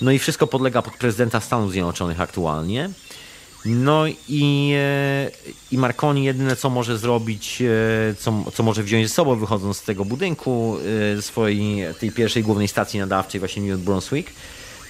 No 0.00 0.10
i 0.10 0.18
wszystko 0.18 0.46
podlega 0.46 0.82
pod 0.82 0.94
prezydenta 0.96 1.40
Stanów 1.40 1.72
Zjednoczonych 1.72 2.20
aktualnie. 2.20 2.90
No 3.64 4.04
i, 4.28 4.72
e, 4.76 5.30
i 5.72 5.78
Marconi 5.78 6.24
jedyne 6.24 6.56
co 6.56 6.70
może 6.70 6.98
zrobić, 6.98 7.62
e, 7.62 8.14
co, 8.14 8.44
co 8.54 8.62
może 8.62 8.82
wziąć 8.82 9.08
ze 9.08 9.14
sobą 9.14 9.36
wychodząc 9.36 9.76
z 9.76 9.82
tego 9.82 10.04
budynku, 10.04 10.76
swojej 11.20 11.94
tej 12.00 12.12
pierwszej 12.12 12.42
głównej 12.42 12.68
stacji 12.68 13.00
nadawczej 13.00 13.38
właśnie 13.38 13.62
New 13.62 13.80
Brunswick, 13.80 14.30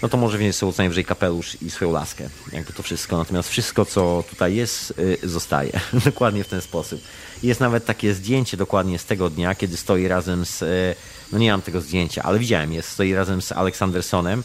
no 0.02 0.08
to 0.08 0.16
może 0.16 0.38
wziąć 0.38 0.56
sobie 0.56 0.72
co 0.72 0.82
najwyżej 0.82 1.04
kapelusz 1.04 1.62
i 1.62 1.70
swoją 1.70 1.92
laskę. 1.92 2.28
Jakby 2.52 2.72
to 2.72 2.82
wszystko. 2.82 3.18
Natomiast 3.18 3.48
wszystko, 3.48 3.84
co 3.84 4.24
tutaj 4.30 4.54
jest, 4.54 4.94
y, 4.98 5.18
zostaje. 5.28 5.80
dokładnie 6.04 6.44
w 6.44 6.48
ten 6.48 6.60
sposób. 6.60 7.00
Jest 7.42 7.60
nawet 7.60 7.84
takie 7.84 8.14
zdjęcie 8.14 8.56
dokładnie 8.56 8.98
z 8.98 9.04
tego 9.04 9.30
dnia, 9.30 9.54
kiedy 9.54 9.76
stoi 9.76 10.08
razem 10.08 10.46
z... 10.46 10.62
Y, 10.62 10.94
no 11.32 11.38
nie 11.38 11.50
mam 11.50 11.62
tego 11.62 11.80
zdjęcia, 11.80 12.22
ale 12.22 12.38
widziałem, 12.38 12.72
jest. 12.72 12.88
Stoi 12.88 13.14
razem 13.14 13.42
z 13.42 13.52
Aleksandersonem 13.52 14.42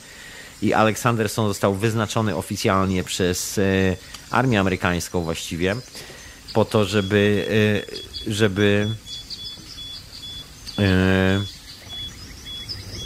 i 0.62 0.74
Aleksanderson 0.74 1.48
został 1.48 1.76
wyznaczony 1.76 2.36
oficjalnie 2.36 3.04
przez 3.04 3.58
y, 3.58 3.98
armię 4.32 4.60
amerykańską 4.60 5.22
właściwie 5.22 5.76
po 6.54 6.66
to, 6.66 6.86
żeby 6.86 7.46
żeby 8.28 8.96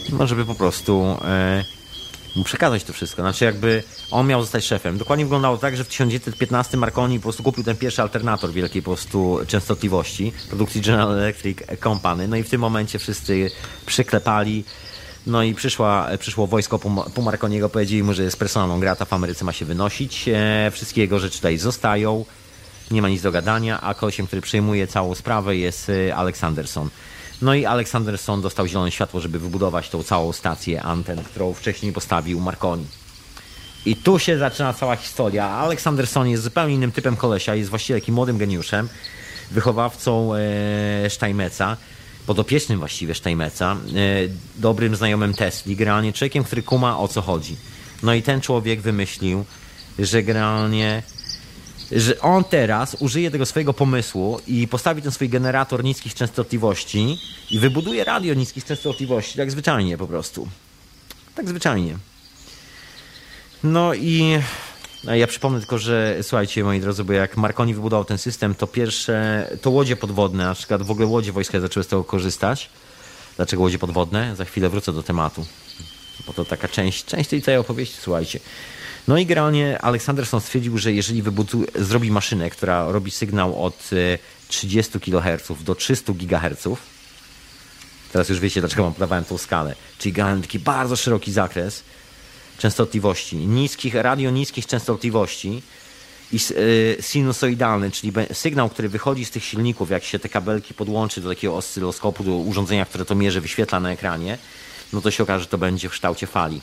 no 0.10 0.28
żeby 0.28 0.46
po 0.46 0.56
prostu 0.56 1.18
mu 2.36 2.44
przekazać 2.44 2.84
to 2.84 2.94
wszystko. 2.94 3.22
Znaczy 3.22 3.46
jakby 3.46 3.84
on 4.12 4.28
miał 4.28 4.42
zostać 4.42 4.66
szefem. 4.66 4.98
Dokładnie 4.98 5.26
wyglądało 5.26 5.58
tak, 5.58 5.78
że 5.78 5.84
w 5.84 5.88
1915 5.88 6.78
Marconi 6.78 7.20
po 7.20 7.24
prostu 7.24 7.44
kupił 7.44 7.64
ten 7.64 7.78
pierwszy 7.78 8.02
alternator 8.02 8.52
wielkiej 8.52 8.82
po 8.82 8.92
prostu 8.92 9.40
częstotliwości 9.48 10.34
produkcji 10.48 10.82
General 10.82 11.12
Electric 11.12 11.58
Company. 11.84 12.28
No 12.28 12.36
i 12.36 12.44
w 12.44 12.50
tym 12.50 12.62
momencie 12.62 13.00
wszyscy 13.00 13.52
przyklepali. 13.86 14.64
No 15.28 15.44
i 15.44 15.54
przyszła, 15.56 16.08
przyszło 16.20 16.48
wojsko 16.48 16.80
po, 17.16 17.22
Marconiego, 17.22 17.70
powiedzieli 17.70 18.04
mu, 18.04 18.14
że 18.14 18.24
jest 18.24 18.38
personalną 18.38 18.80
grata 18.80 19.06
w 19.06 19.14
Ameryce 19.14 19.46
ma 19.46 19.54
się 19.54 19.66
wynosić. 19.66 20.30
E, 20.34 20.72
wszystkie 20.72 21.02
jego 21.02 21.20
rzeczy 21.20 21.38
tutaj 21.38 21.58
zostają. 21.58 22.26
Nie 22.92 23.02
ma 23.02 23.10
nic 23.10 23.22
do 23.22 23.32
gadania, 23.32 23.82
a 23.82 23.94
koleśem, 23.94 24.28
który 24.28 24.42
przejmuje 24.42 24.88
całą 24.88 25.16
sprawę 25.16 25.56
jest 25.56 25.90
e, 25.90 26.16
Aleksanderson. 26.16 26.90
No 27.44 27.54
i 27.54 27.66
Aleksanderson 27.66 28.42
dostał 28.42 28.68
zielone 28.68 28.92
światło, 28.92 29.20
żeby 29.20 29.40
wybudować 29.40 29.90
tą 29.90 30.04
całą 30.04 30.34
stację 30.34 30.84
anten, 30.84 31.24
którą 31.24 31.54
wcześniej 31.54 31.94
postawił 31.94 32.40
Marconi. 32.40 32.86
I 33.86 33.96
tu 33.96 34.20
się 34.20 34.38
zaczyna 34.38 34.74
cała 34.74 34.96
historia. 34.96 35.50
Aleksanderson 35.50 36.28
jest 36.28 36.44
zupełnie 36.44 36.76
innym 36.76 36.92
typem 36.92 37.16
kolesia, 37.16 37.56
jest 37.56 37.70
właściwie 37.70 38.00
takim 38.00 38.16
młodym 38.16 38.38
geniuszem, 38.38 38.90
wychowawcą 39.52 40.32
e, 40.36 41.10
Steinmetza, 41.10 41.78
podopiecznym 42.26 42.80
właściwie 42.80 43.16
Steinmetza, 43.16 43.72
e, 43.72 43.78
dobrym 44.56 44.96
znajomym 44.96 45.34
Tesli, 45.34 45.76
generalnie 45.76 46.14
człowiekiem, 46.14 46.44
który 46.44 46.64
kuma 46.64 47.00
o 47.00 47.08
co 47.08 47.22
chodzi. 47.22 47.56
No 48.04 48.14
i 48.14 48.22
ten 48.22 48.42
człowiek 48.42 48.82
wymyślił, 48.82 49.46
że 50.00 50.24
generalnie 50.24 51.04
że 51.96 52.20
on 52.20 52.44
teraz 52.44 52.98
użyje 53.00 53.32
tego 53.32 53.46
swojego 53.46 53.74
pomysłu 53.74 54.40
i 54.48 54.68
postawi 54.68 55.02
ten 55.02 55.12
swój 55.12 55.30
generator 55.30 55.84
niskich 55.84 56.14
częstotliwości 56.14 57.20
i 57.52 57.60
wybuduje 57.60 58.04
radio 58.04 58.34
niskich 58.34 58.66
częstotliwości, 58.66 59.38
tak 59.38 59.52
zwyczajnie 59.52 59.98
po 59.98 60.08
prostu. 60.08 60.48
Tak 61.36 61.50
zwyczajnie. 61.50 61.98
No 63.64 63.94
i 63.94 64.40
ja 65.04 65.28
przypomnę 65.28 65.60
tylko, 65.60 65.78
że 65.78 66.18
słuchajcie 66.22 66.64
moi 66.64 66.80
drodzy, 66.80 67.04
bo 67.04 67.14
jak 67.14 67.38
Marconi 67.38 67.74
wybudował 67.74 68.06
ten 68.06 68.18
system, 68.18 68.56
to 68.56 68.68
pierwsze, 68.68 69.48
to 69.62 69.70
łodzie 69.70 69.96
podwodne, 69.96 70.46
na 70.46 70.54
przykład 70.54 70.82
w 70.82 70.92
ogóle 70.92 71.08
łodzie 71.08 71.32
wojskowe 71.32 71.62
zaczęły 71.62 71.84
z 71.84 71.88
tego 71.88 72.04
korzystać. 72.04 72.70
Dlaczego 73.36 73.62
łodzie 73.62 73.80
podwodne? 73.80 74.36
Za 74.36 74.46
chwilę 74.46 74.70
wrócę 74.70 74.94
do 74.94 75.04
tematu. 75.04 75.46
Bo 76.28 76.34
to 76.34 76.46
taka 76.46 76.68
część, 76.68 77.06
część 77.06 77.30
tej 77.30 77.42
całej 77.42 77.60
opowieści, 77.60 77.98
słuchajcie. 78.02 78.40
No 79.08 79.18
i 79.18 79.26
generalnie 79.26 79.82
Aleksanderson 79.82 80.42
stwierdził, 80.42 80.78
że 80.78 80.94
jeżeli 80.94 81.22
wybudu, 81.22 81.66
zrobi 81.76 82.12
maszynę, 82.12 82.50
która 82.50 82.92
robi 82.92 83.12
sygnał 83.12 83.66
od 83.66 83.90
30 84.48 84.98
e, 84.98 85.00
kHz 85.00 85.64
do 85.64 85.76
300 85.76 86.14
GHz, 86.14 86.68
teraz 88.12 88.30
już 88.30 88.40
wiecie, 88.40 88.60
dlaczego 88.62 88.84
mam 88.84 88.94
podawałem 88.94 89.26
tą 89.26 89.38
skalę, 89.38 89.76
czyli 89.98 90.14
generalnie 90.14 90.42
taki 90.42 90.60
bardzo 90.60 90.96
szeroki 90.96 91.32
zakres 91.32 91.84
częstotliwości, 92.58 93.36
niskich, 93.36 93.96
radio 93.96 94.32
niskich 94.32 94.68
częstotliwości 94.68 95.62
i 96.32 96.36
e, 96.36 97.02
sinusoidalny, 97.02 97.92
czyli 97.92 98.14
sygnał, 98.34 98.70
który 98.70 98.90
wychodzi 98.90 99.26
z 99.26 99.32
tych 99.32 99.44
silników, 99.44 99.90
jak 99.90 100.04
się 100.04 100.20
te 100.20 100.30
kabelki 100.30 100.74
podłączy 100.74 101.22
do 101.22 101.30
takiego 101.30 101.58
oscyloskopu, 101.58 102.24
do 102.24 102.32
urządzenia, 102.32 102.86
które 102.86 103.06
to 103.06 103.16
mierzy, 103.16 103.42
wyświetla 103.42 103.80
na 103.80 103.92
ekranie, 103.92 104.38
no 104.94 105.02
to 105.02 105.12
się 105.12 105.24
okaże, 105.24 105.44
że 105.44 105.50
to 105.50 105.58
będzie 105.58 105.90
w 105.90 105.92
kształcie 105.92 106.28
fali. 106.28 106.62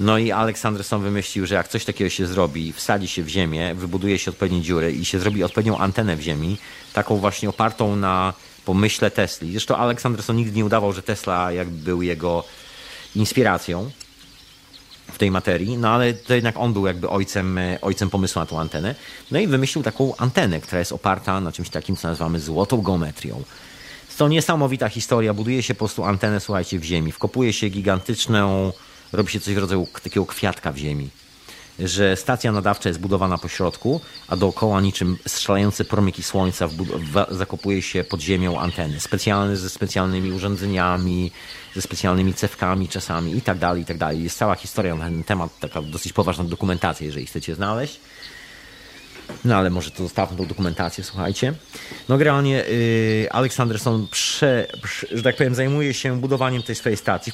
No 0.00 0.18
i 0.18 0.32
Aleksanderson 0.32 1.02
wymyślił, 1.02 1.46
że 1.46 1.54
jak 1.54 1.68
coś 1.68 1.84
takiego 1.84 2.10
się 2.10 2.26
zrobi, 2.26 2.72
wsadzi 2.72 3.08
się 3.08 3.22
w 3.22 3.28
ziemię, 3.28 3.74
wybuduje 3.74 4.18
się 4.18 4.30
odpowiednie 4.30 4.62
dziury 4.62 4.92
i 4.92 5.04
się 5.04 5.18
zrobi 5.18 5.44
odpowiednią 5.44 5.78
antenę 5.78 6.16
w 6.16 6.20
ziemi, 6.20 6.58
taką 6.92 7.16
właśnie 7.16 7.48
opartą 7.48 7.96
na 7.96 8.34
pomyśle 8.64 9.10
Tesli. 9.10 9.50
Zresztą 9.50 9.76
Aleksanderson 9.76 10.36
nigdy 10.36 10.56
nie 10.56 10.64
udawał, 10.64 10.92
że 10.92 11.02
Tesla 11.02 11.52
jakby 11.52 11.84
był 11.84 12.02
jego 12.02 12.44
inspiracją 13.16 13.90
w 15.12 15.18
tej 15.18 15.30
materii, 15.30 15.76
no 15.76 15.88
ale 15.88 16.14
to 16.14 16.34
jednak 16.34 16.56
on 16.58 16.72
był 16.72 16.86
jakby 16.86 17.08
ojcem, 17.08 17.58
ojcem 17.82 18.10
pomysłu 18.10 18.40
na 18.40 18.46
tą 18.46 18.60
antenę. 18.60 18.94
No 19.30 19.38
i 19.38 19.46
wymyślił 19.46 19.84
taką 19.84 20.16
antenę, 20.16 20.60
która 20.60 20.78
jest 20.78 20.92
oparta 20.92 21.40
na 21.40 21.52
czymś 21.52 21.70
takim, 21.70 21.96
co 21.96 22.08
nazywamy 22.08 22.40
złotą 22.40 22.82
geometrią. 22.82 23.42
To 24.16 24.28
niesamowita 24.28 24.88
historia. 24.88 25.34
Buduje 25.34 25.62
się 25.62 25.74
po 25.74 25.78
prostu 25.78 26.04
antenę, 26.04 26.40
słuchajcie, 26.40 26.78
w 26.78 26.84
ziemi. 26.84 27.12
Wkopuje 27.12 27.52
się 27.52 27.68
gigantyczną 27.68 28.72
robi 29.14 29.32
się 29.32 29.40
coś 29.40 29.54
w 29.54 29.58
rodzaju 29.58 29.86
takiego 30.02 30.26
kwiatka 30.26 30.72
w 30.72 30.76
ziemi. 30.76 31.08
Że 31.78 32.16
stacja 32.16 32.52
nadawcza 32.52 32.88
jest 32.88 33.00
budowana 33.00 33.38
po 33.38 33.48
środku, 33.48 34.00
a 34.28 34.36
dookoła 34.36 34.80
niczym 34.80 35.16
strzelające 35.26 35.84
promyki 35.84 36.22
słońca 36.22 36.68
zakopuje 37.30 37.82
się 37.82 38.04
pod 38.04 38.20
ziemią 38.20 38.60
anteny. 38.60 39.00
Specjalne 39.00 39.56
ze 39.56 39.70
specjalnymi 39.70 40.32
urządzeniami, 40.32 41.30
ze 41.74 41.82
specjalnymi 41.82 42.34
cewkami 42.34 42.88
czasami 42.88 43.36
i 43.36 43.40
tak 43.40 43.58
dalej, 43.58 43.82
i 43.82 43.84
tak 43.84 43.98
dalej. 43.98 44.22
Jest 44.22 44.38
cała 44.38 44.54
historia 44.54 44.94
na 44.94 45.04
ten 45.04 45.24
temat, 45.24 45.58
taka 45.60 45.82
dosyć 45.82 46.12
poważna 46.12 46.44
dokumentacja, 46.44 47.06
jeżeli 47.06 47.26
chcecie 47.26 47.54
znaleźć. 47.54 48.00
No 49.44 49.56
ale 49.56 49.70
może 49.70 49.90
to 49.90 50.02
zostawmy 50.02 50.36
tą 50.36 50.46
dokumentację, 50.46 51.04
słuchajcie. 51.04 51.54
No 52.08 52.18
generalnie 52.18 52.50
yy, 52.50 53.32
Aleksanderson, 53.32 54.06
prze, 54.10 54.66
prze, 54.82 55.06
że 55.10 55.22
tak 55.22 55.36
powiem, 55.36 55.54
zajmuje 55.54 55.94
się 55.94 56.20
budowaniem 56.20 56.62
tej 56.62 56.74
swojej 56.74 56.96
stacji, 56.96 57.32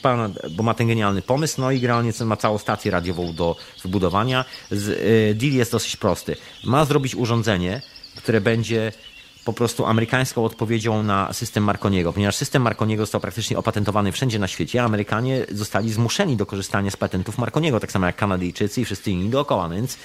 bo 0.51 0.63
ma 0.63 0.75
ten 0.75 0.89
genialny 0.89 1.23
pomysł, 1.23 1.61
no 1.61 1.71
i 1.71 1.81
generalnie 1.81 2.13
ma 2.25 2.37
całą 2.37 2.59
stację 2.59 2.91
radiową 2.91 3.33
do 3.33 3.57
wybudowania. 3.83 4.45
Z, 4.71 4.87
yy, 4.87 5.35
deal 5.35 5.53
jest 5.53 5.73
dosyć 5.73 5.97
prosty. 5.97 6.37
Ma 6.65 6.85
zrobić 6.85 7.15
urządzenie, 7.15 7.83
które 8.17 8.41
będzie 8.41 8.93
po 9.45 9.53
prostu 9.53 9.87
amerykańską 9.87 10.45
odpowiedzią 10.45 11.03
na 11.03 11.33
system 11.33 11.65
Marconiego, 11.65 12.13
ponieważ 12.13 12.37
system 12.37 12.63
Marconiego 12.63 13.03
został 13.03 13.21
praktycznie 13.21 13.59
opatentowany 13.59 14.13
wszędzie 14.13 14.39
na 14.39 14.49
świecie, 14.49 14.83
a 14.83 14.85
Amerykanie 14.85 15.47
zostali 15.53 15.93
zmuszeni 15.93 16.37
do 16.37 16.47
korzystania 16.47 16.91
z 16.91 16.97
patentów 16.97 17.39
Marconiego, 17.39 17.81
tak 17.81 17.93
samo 17.93 18.07
jak 18.07 18.17
Kanadyjczycy 18.17 18.81
i 18.81 18.85
wszyscy 18.85 19.11
inni 19.11 19.29
dookoła, 19.29 19.69
więc 19.69 19.97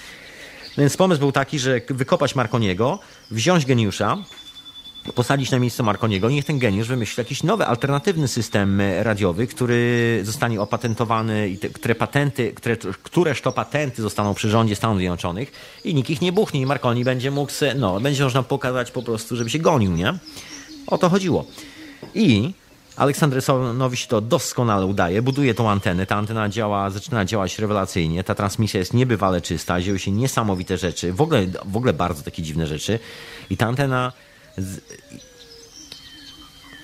więc 0.77 0.97
pomysł 0.97 1.19
był 1.19 1.31
taki, 1.31 1.59
że 1.59 1.81
wykopać 1.89 2.35
Marconiego, 2.35 2.99
wziąć 3.31 3.65
geniusza, 3.65 4.17
posadzić 5.15 5.51
na 5.51 5.59
miejsce 5.59 5.83
Marconiego 5.83 6.29
niech 6.29 6.45
ten 6.45 6.59
geniusz 6.59 6.87
wymyśli 6.87 7.21
jakiś 7.21 7.43
nowy, 7.43 7.65
alternatywny 7.65 8.27
system 8.27 8.81
radiowy, 8.99 9.47
który 9.47 10.19
zostanie 10.23 10.61
opatentowany 10.61 11.49
i 11.49 11.57
te, 11.57 11.69
które 11.69 11.95
patenty, 11.95 12.53
które, 12.53 12.77
któreż 13.03 13.41
to 13.41 13.51
patenty 13.51 14.01
zostaną 14.01 14.33
przy 14.33 14.49
rządzie 14.49 14.75
Stanów 14.75 14.97
Zjednoczonych 14.97 15.51
i 15.83 15.95
nikt 15.95 16.09
ich 16.09 16.21
nie 16.21 16.31
buchnie 16.31 16.61
i 16.61 16.65
Marconi 16.65 17.03
będzie 17.03 17.31
mógł, 17.31 17.51
se, 17.51 17.75
no, 17.75 17.99
będzie 17.99 18.23
można 18.23 18.43
pokazać 18.43 18.91
po 18.91 19.03
prostu, 19.03 19.35
żeby 19.35 19.49
się 19.49 19.59
gonił, 19.59 19.91
nie? 19.91 20.13
O 20.87 20.97
to 20.97 21.09
chodziło. 21.09 21.45
I 22.15 22.53
Aleksandrysonowi 22.95 23.97
się 23.97 24.07
to 24.07 24.21
doskonale 24.21 24.85
udaje, 24.85 25.21
buduje 25.21 25.53
tą 25.53 25.69
antenę, 25.69 26.05
ta 26.05 26.15
antena 26.15 26.49
działa, 26.49 26.89
zaczyna 26.89 27.25
działać 27.25 27.59
rewelacyjnie, 27.59 28.23
ta 28.23 28.35
transmisja 28.35 28.79
jest 28.79 28.93
niebywale 28.93 29.41
czysta, 29.41 29.81
dzieją 29.81 29.97
się 29.97 30.11
niesamowite 30.11 30.77
rzeczy, 30.77 31.13
w 31.13 31.21
ogóle, 31.21 31.45
w 31.65 31.77
ogóle 31.77 31.93
bardzo 31.93 32.23
takie 32.23 32.43
dziwne 32.43 32.67
rzeczy 32.67 32.99
i 33.49 33.57
ta 33.57 33.67
antena 33.67 34.13
z... 34.57 34.79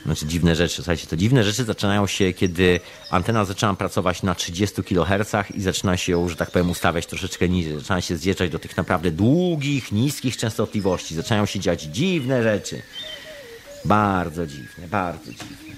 Znaczy 0.06 0.26
dziwne 0.26 0.56
rzeczy, 0.56 0.76
słuchajcie, 0.76 1.08
to 1.08 1.18
dziwne 1.18 1.44
rzeczy 1.44 1.64
zaczynają 1.64 2.08
się, 2.08 2.34
kiedy 2.34 2.80
antena 3.10 3.46
zaczyna 3.46 3.74
pracować 3.74 4.24
na 4.24 4.36
30 4.36 4.84
kHz 4.84 5.52
i 5.54 5.62
zaczyna 5.62 5.98
się, 5.98 6.30
że 6.30 6.36
tak 6.36 6.52
powiem, 6.52 6.70
ustawiać 6.70 7.06
troszeczkę 7.06 7.50
niżej. 7.50 7.80
Zaczyna 7.80 8.02
się 8.02 8.18
zjeżdżać 8.18 8.52
do 8.52 8.60
tych 8.60 8.78
naprawdę 8.78 9.12
długich, 9.12 9.92
niskich 9.92 10.38
częstotliwości. 10.38 11.16
Zaczynają 11.16 11.46
się 11.46 11.60
dziać 11.60 11.82
dziwne 11.82 12.44
rzeczy. 12.44 12.82
Bardzo 13.86 14.48
dziwne, 14.48 14.88
bardzo 14.88 15.32
dziwne. 15.32 15.71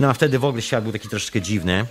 No 0.00 0.08
a 0.08 0.12
wtedy 0.12 0.38
w 0.38 0.44
ogóle 0.44 0.62
świat 0.62 0.82
był 0.84 0.92
taki 0.92 1.08
troszeczkę 1.08 1.40
dziwny. 1.40 1.86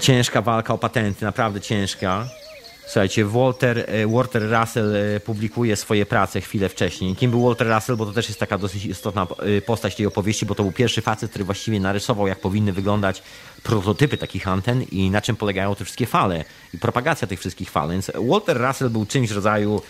Ciężka 0.00 0.42
walka 0.42 0.74
o 0.74 0.78
patenty, 0.78 1.24
naprawdę 1.24 1.60
ciężka. 1.60 2.28
Słuchajcie, 2.86 3.24
Walter, 3.24 3.84
e, 3.88 4.06
Walter 4.06 4.42
Russell 4.42 4.96
e, 4.96 5.20
publikuje 5.20 5.76
swoje 5.76 6.06
prace 6.06 6.40
chwilę 6.40 6.68
wcześniej. 6.68 7.16
Kim 7.16 7.30
był 7.30 7.46
Walter 7.46 7.68
Russell? 7.74 7.96
Bo 7.96 8.06
to 8.06 8.12
też 8.12 8.28
jest 8.28 8.40
taka 8.40 8.58
dosyć 8.58 8.84
istotna 8.84 9.26
e, 9.58 9.60
postać 9.60 9.94
tej 9.94 10.06
opowieści, 10.06 10.46
bo 10.46 10.54
to 10.54 10.62
był 10.62 10.72
pierwszy 10.72 11.02
facet, 11.02 11.30
który 11.30 11.44
właściwie 11.44 11.80
narysował, 11.80 12.26
jak 12.26 12.40
powinny 12.40 12.72
wyglądać 12.72 13.22
prototypy 13.62 14.18
takich 14.18 14.48
anten 14.48 14.82
i 14.82 15.10
na 15.10 15.20
czym 15.20 15.36
polegają 15.36 15.74
te 15.74 15.84
wszystkie 15.84 16.06
fale 16.06 16.44
i 16.74 16.78
propagacja 16.78 17.28
tych 17.28 17.40
wszystkich 17.40 17.70
fal. 17.70 17.90
Więc 17.90 18.10
Walter 18.28 18.60
Russell 18.60 18.90
był 18.90 19.06
czymś 19.06 19.28
w 19.28 19.36
rodzaju 19.36 19.82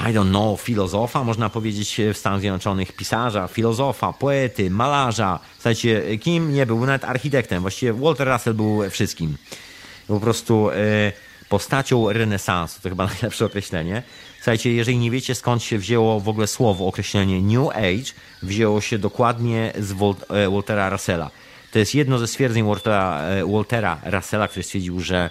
i 0.00 0.12
don't 0.12 0.28
know, 0.28 0.60
filozofa, 0.60 1.24
można 1.24 1.50
powiedzieć 1.50 2.00
w 2.14 2.18
Stanach 2.18 2.40
Zjednoczonych, 2.40 2.92
pisarza, 2.92 3.48
filozofa, 3.48 4.12
poety, 4.12 4.70
malarza. 4.70 5.38
Słuchajcie, 5.54 6.18
kim 6.18 6.54
nie 6.54 6.66
był? 6.66 6.86
Nawet 6.86 7.04
architektem. 7.04 7.62
Właściwie 7.62 7.92
Walter 7.92 8.28
Russell 8.28 8.54
był 8.54 8.90
wszystkim. 8.90 9.36
Po 10.08 10.20
prostu 10.20 10.70
e, 10.70 11.12
postacią 11.48 12.12
renesansu, 12.12 12.80
to 12.82 12.88
chyba 12.88 13.06
najlepsze 13.14 13.44
określenie. 13.44 14.02
Słuchajcie, 14.36 14.72
jeżeli 14.72 14.98
nie 14.98 15.10
wiecie 15.10 15.34
skąd 15.34 15.62
się 15.62 15.78
wzięło 15.78 16.20
w 16.20 16.28
ogóle 16.28 16.46
słowo, 16.46 16.86
określenie 16.86 17.42
New 17.42 17.68
Age, 17.68 18.12
wzięło 18.42 18.80
się 18.80 18.98
dokładnie 18.98 19.72
z 19.78 19.92
e, 19.92 20.50
Waltera 20.50 20.90
Russella. 20.90 21.30
To 21.72 21.78
jest 21.78 21.94
jedno 21.94 22.18
ze 22.18 22.26
stwierdzeń 22.26 22.64
Waltera, 22.64 23.20
e, 23.20 23.46
Waltera 23.46 24.00
Russella, 24.04 24.48
który 24.48 24.62
stwierdził, 24.62 25.00
że 25.00 25.30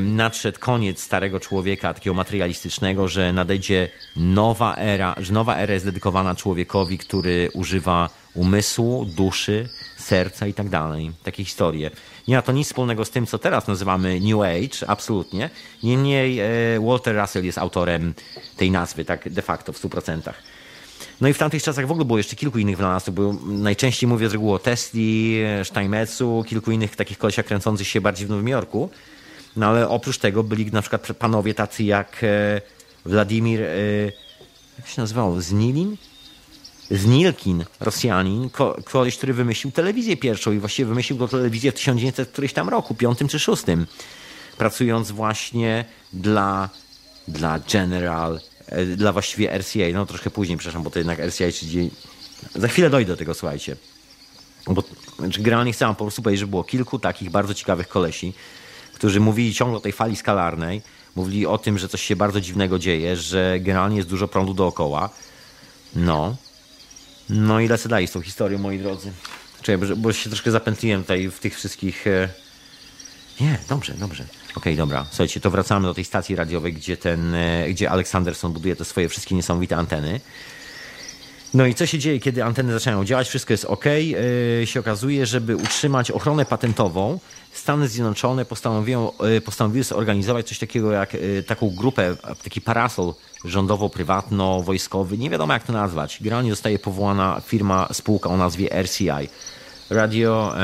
nadszedł 0.00 0.58
koniec 0.58 1.02
starego 1.02 1.40
człowieka, 1.40 1.94
takiego 1.94 2.14
materialistycznego, 2.14 3.08
że 3.08 3.32
nadejdzie 3.32 3.88
nowa 4.16 4.76
era, 4.76 5.14
że 5.18 5.32
nowa 5.32 5.56
era 5.56 5.74
jest 5.74 5.86
dedykowana 5.86 6.34
człowiekowi, 6.34 6.98
który 6.98 7.50
używa 7.54 8.10
umysłu, 8.34 9.04
duszy, 9.04 9.68
serca 9.96 10.46
i 10.46 10.54
tak 10.54 10.68
dalej. 10.68 11.12
Takie 11.22 11.44
historie. 11.44 11.90
Nie 12.28 12.36
ma 12.36 12.42
to 12.42 12.52
nic 12.52 12.66
wspólnego 12.66 13.04
z 13.04 13.10
tym, 13.10 13.26
co 13.26 13.38
teraz 13.38 13.68
nazywamy 13.68 14.20
New 14.20 14.40
Age, 14.40 14.90
absolutnie. 14.90 15.50
Niemniej 15.82 16.40
e, 16.40 16.46
Walter 16.80 17.16
Russell 17.16 17.44
jest 17.44 17.58
autorem 17.58 18.14
tej 18.56 18.70
nazwy, 18.70 19.04
tak 19.04 19.28
de 19.28 19.42
facto 19.42 19.72
w 19.72 19.82
100%. 19.82 20.32
No 21.20 21.28
i 21.28 21.32
w 21.32 21.38
tamtych 21.38 21.62
czasach 21.62 21.86
w 21.86 21.90
ogóle 21.90 22.04
było 22.04 22.18
jeszcze 22.18 22.36
kilku 22.36 22.58
innych 22.58 22.76
wynalazców, 22.76 23.14
bo 23.14 23.34
najczęściej 23.46 24.08
mówię 24.08 24.28
z 24.28 24.32
reguły 24.32 24.54
o 24.54 24.58
Tesli, 24.58 25.40
Steinmetzu, 25.64 26.44
kilku 26.48 26.70
innych 26.70 26.96
takich 26.96 27.18
kolesiach 27.18 27.46
kręcących 27.46 27.88
się 27.88 28.00
bardziej 28.00 28.26
w 28.26 28.30
Nowym 28.30 28.48
Jorku. 28.48 28.90
No 29.56 29.66
ale 29.66 29.88
oprócz 29.88 30.18
tego 30.18 30.44
byli 30.44 30.66
na 30.66 30.82
przykład 30.82 31.06
panowie 31.18 31.54
tacy 31.54 31.84
jak 31.84 32.24
e, 32.24 32.60
Władimir, 33.06 33.62
e, 33.62 33.68
jak 34.78 34.88
się 34.88 35.00
nazywał, 35.00 35.40
Znilin? 35.40 35.96
Znilkin, 36.90 37.64
Rosjanin, 37.80 38.50
koleś, 38.84 39.16
który 39.16 39.34
wymyślił 39.34 39.72
telewizję 39.72 40.16
pierwszą 40.16 40.52
i 40.52 40.58
właściwie 40.58 40.88
wymyślił 40.88 41.18
go 41.18 41.28
telewizję 41.28 41.72
w 41.72 41.74
1900 41.74 42.28
któryś 42.28 42.52
tam 42.52 42.68
roku, 42.68 42.94
piątym 42.94 43.28
czy 43.28 43.38
szóstym, 43.38 43.86
pracując 44.58 45.10
właśnie 45.10 45.84
dla, 46.12 46.68
dla 47.28 47.58
General, 47.72 48.40
e, 48.66 48.84
dla 48.84 49.12
właściwie 49.12 49.58
RCA, 49.58 49.92
no 49.92 50.06
troszkę 50.06 50.30
później, 50.30 50.58
przepraszam, 50.58 50.82
bo 50.82 50.90
to 50.90 50.98
jednak 50.98 51.18
RCA, 51.18 51.52
czyli 51.52 51.90
za 52.54 52.68
chwilę 52.68 52.90
dojdę 52.90 53.12
do 53.12 53.16
tego, 53.16 53.34
słuchajcie. 53.34 53.76
Bo 54.66 54.84
znaczy, 55.18 55.42
generalnie 55.42 55.72
chcę 55.72 55.84
wam 55.84 55.94
po 55.94 56.04
prostu 56.04 56.22
powiedzieć, 56.22 56.40
że 56.40 56.46
było 56.46 56.64
kilku 56.64 56.98
takich 56.98 57.30
bardzo 57.30 57.54
ciekawych 57.54 57.88
kolesi, 57.88 58.32
którzy 58.98 59.20
mówili 59.20 59.54
ciągle 59.54 59.76
o 59.76 59.80
tej 59.80 59.92
fali 59.92 60.16
skalarnej, 60.16 60.82
mówili 61.16 61.46
o 61.46 61.58
tym, 61.58 61.78
że 61.78 61.88
coś 61.88 62.02
się 62.02 62.16
bardzo 62.16 62.40
dziwnego 62.40 62.78
dzieje, 62.78 63.16
że 63.16 63.60
generalnie 63.60 63.96
jest 63.96 64.08
dużo 64.08 64.28
prądu 64.28 64.54
dookoła. 64.54 65.10
No. 65.96 66.36
No 67.28 67.60
i 67.60 67.68
lecę 67.68 67.88
dalej 67.88 68.06
z 68.06 68.12
tą 68.12 68.22
historią, 68.22 68.58
moi 68.58 68.78
drodzy. 68.78 69.12
Czekaj, 69.62 69.88
bo, 69.96 70.12
się 70.12 70.30
troszkę 70.30 70.50
zapętliłem 70.50 71.02
tutaj 71.02 71.30
w 71.30 71.38
tych 71.38 71.54
wszystkich... 71.54 72.06
E, 72.06 72.28
nie, 73.40 73.58
dobrze, 73.68 73.94
dobrze. 73.94 74.22
Okej, 74.22 74.54
okay, 74.56 74.76
dobra. 74.76 75.06
Słuchajcie, 75.08 75.40
to 75.40 75.50
wracamy 75.50 75.86
do 75.86 75.94
tej 75.94 76.04
stacji 76.04 76.36
radiowej, 76.36 76.72
gdzie 76.72 76.96
ten, 76.96 77.34
e, 77.34 77.68
gdzie 77.68 77.90
Aleksanderson 77.90 78.52
buduje 78.52 78.76
te 78.76 78.84
swoje 78.84 79.08
wszystkie 79.08 79.34
niesamowite 79.34 79.76
anteny. 79.76 80.20
No 81.54 81.66
i 81.66 81.74
co 81.74 81.86
się 81.86 81.98
dzieje, 81.98 82.20
kiedy 82.20 82.44
anteny 82.44 82.72
zaczynają 82.72 83.04
działać? 83.04 83.28
Wszystko 83.28 83.52
jest 83.52 83.64
ok. 83.64 83.84
Yy, 83.84 84.66
się 84.66 84.80
okazuje, 84.80 85.26
żeby 85.26 85.56
utrzymać 85.56 86.10
ochronę 86.10 86.44
patentową, 86.44 87.18
Stany 87.52 87.88
Zjednoczone 87.88 88.44
postanowiły, 88.44 89.08
yy, 89.20 89.40
postanowiły 89.40 89.84
zorganizować 89.84 90.48
coś 90.48 90.58
takiego 90.58 90.92
jak 90.92 91.14
yy, 91.14 91.42
taką 91.42 91.70
grupę, 91.70 92.16
taki 92.44 92.60
parasol 92.60 93.14
rządowo-prywatno-wojskowy. 93.44 95.18
Nie 95.18 95.30
wiadomo 95.30 95.52
jak 95.52 95.64
to 95.64 95.72
nazwać. 95.72 96.18
Generalnie 96.20 96.50
zostaje 96.50 96.78
powołana 96.78 97.40
firma, 97.46 97.88
spółka 97.92 98.30
o 98.30 98.36
nazwie 98.36 98.82
RCI. 98.82 99.28
Radio... 99.90 100.54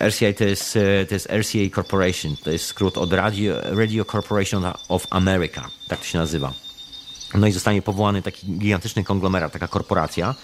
RCI 0.00 0.34
to 0.34 0.44
jest, 0.44 0.78
to 1.08 1.14
jest 1.14 1.26
RCA 1.26 1.74
Corporation, 1.74 2.36
to 2.44 2.50
jest 2.50 2.64
skrót 2.64 2.98
od 2.98 3.12
Radio, 3.12 3.54
Radio 3.62 4.04
Corporation 4.04 4.64
of 4.88 5.06
America, 5.10 5.68
tak 5.88 5.98
to 5.98 6.04
się 6.04 6.18
nazywa. 6.18 6.65
No 7.34 7.46
i 7.46 7.52
zostanie 7.52 7.82
powołany 7.82 8.22
taki 8.22 8.46
gigantyczny 8.46 9.04
konglomerat, 9.04 9.52
taka 9.52 9.68
korporacja. 9.68 10.34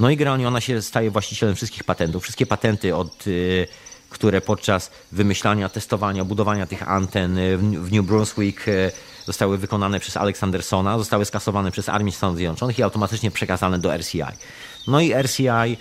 No 0.00 0.10
i 0.10 0.16
generalnie 0.16 0.48
ona 0.48 0.60
się 0.60 0.82
staje 0.82 1.10
właścicielem 1.10 1.54
wszystkich 1.54 1.84
patentów. 1.84 2.22
Wszystkie 2.22 2.46
patenty, 2.46 2.96
od, 2.96 3.26
y, 3.26 3.66
które 4.10 4.40
podczas 4.40 4.90
wymyślania, 5.12 5.68
testowania, 5.68 6.24
budowania 6.24 6.66
tych 6.66 6.88
anten 6.88 7.38
w 7.84 7.92
New 7.92 8.04
Brunswick 8.04 8.68
y, 8.68 8.92
zostały 9.26 9.58
wykonane 9.58 10.00
przez 10.00 10.16
Aleksandersona, 10.16 10.98
zostały 10.98 11.24
skasowane 11.24 11.70
przez 11.70 11.88
Armię 11.88 12.12
Stanów 12.12 12.36
Zjednoczonych 12.36 12.78
i 12.78 12.82
automatycznie 12.82 13.30
przekazane 13.30 13.78
do 13.78 13.96
RCI. 13.96 14.22
No 14.86 15.00
i 15.00 15.14
RCI 15.14 15.76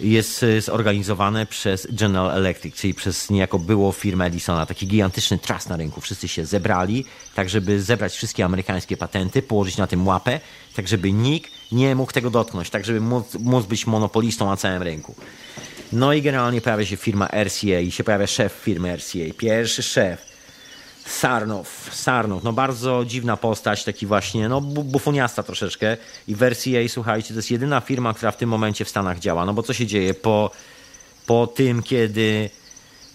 jest 0.00 0.42
e, 0.42 0.60
zorganizowane 0.60 1.46
przez 1.46 1.86
General 1.90 2.30
Electric, 2.30 2.76
czyli 2.76 2.94
przez 2.94 3.30
niejako 3.30 3.58
było 3.58 3.92
firmę 3.92 4.24
Edisona, 4.24 4.66
taki 4.66 4.86
gigantyczny 4.86 5.38
trust 5.38 5.68
na 5.68 5.76
rynku. 5.76 6.00
Wszyscy 6.00 6.28
się 6.28 6.46
zebrali, 6.46 7.04
tak 7.34 7.48
żeby 7.48 7.82
zebrać 7.82 8.16
wszystkie 8.16 8.44
amerykańskie 8.44 8.96
patenty, 8.96 9.42
położyć 9.42 9.76
na 9.76 9.86
tym 9.86 10.06
łapę, 10.06 10.40
tak 10.74 10.88
żeby 10.88 11.12
nikt 11.12 11.52
nie 11.72 11.94
mógł 11.94 12.12
tego 12.12 12.30
dotknąć, 12.30 12.70
tak 12.70 12.84
żeby 12.84 13.00
móc, 13.00 13.34
móc 13.34 13.66
być 13.66 13.86
monopolistą 13.86 14.46
na 14.46 14.56
całym 14.56 14.82
rynku. 14.82 15.14
No 15.92 16.12
i 16.12 16.22
generalnie 16.22 16.60
pojawia 16.60 16.86
się 16.86 16.96
firma 16.96 17.28
RCA 17.44 17.80
i 17.80 17.90
się 17.90 18.04
pojawia 18.04 18.26
szef 18.26 18.52
firmy 18.52 18.96
RCA, 18.96 19.34
pierwszy 19.38 19.82
szef 19.82 20.35
Sarnow, 21.06 21.90
Sarnow, 21.92 22.44
no 22.44 22.52
bardzo 22.52 23.04
dziwna 23.04 23.36
postać, 23.36 23.84
taki 23.84 24.06
właśnie, 24.06 24.48
no 24.48 24.60
bufoniasta 24.60 25.42
troszeczkę. 25.42 25.96
I 26.28 26.34
w 26.34 26.42
RCA, 26.42 26.88
słuchajcie, 26.88 27.28
to 27.28 27.38
jest 27.38 27.50
jedyna 27.50 27.80
firma, 27.80 28.14
która 28.14 28.30
w 28.30 28.36
tym 28.36 28.48
momencie 28.48 28.84
w 28.84 28.88
Stanach 28.88 29.18
działa, 29.18 29.46
no 29.46 29.54
bo 29.54 29.62
co 29.62 29.72
się 29.72 29.86
dzieje? 29.86 30.14
Po, 30.14 30.50
po 31.26 31.46
tym, 31.46 31.82
kiedy, 31.82 32.50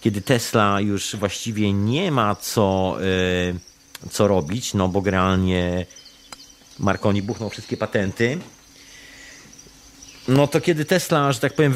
kiedy 0.02 0.22
Tesla 0.22 0.80
już 0.80 1.16
właściwie 1.16 1.74
nie 1.74 2.12
ma 2.12 2.36
co, 2.36 2.98
yy, 3.00 4.10
co 4.12 4.28
robić, 4.28 4.74
no 4.74 4.88
bo 4.88 5.02
generalnie 5.02 5.86
Marconi 6.80 7.22
buchnął 7.22 7.50
wszystkie 7.50 7.78
patenty, 7.78 8.38
no 10.28 10.48
to 10.48 10.62
kiedy 10.62 10.86
Tesla, 10.86 11.32
że 11.32 11.40
tak 11.40 11.54
powiem, 11.54 11.74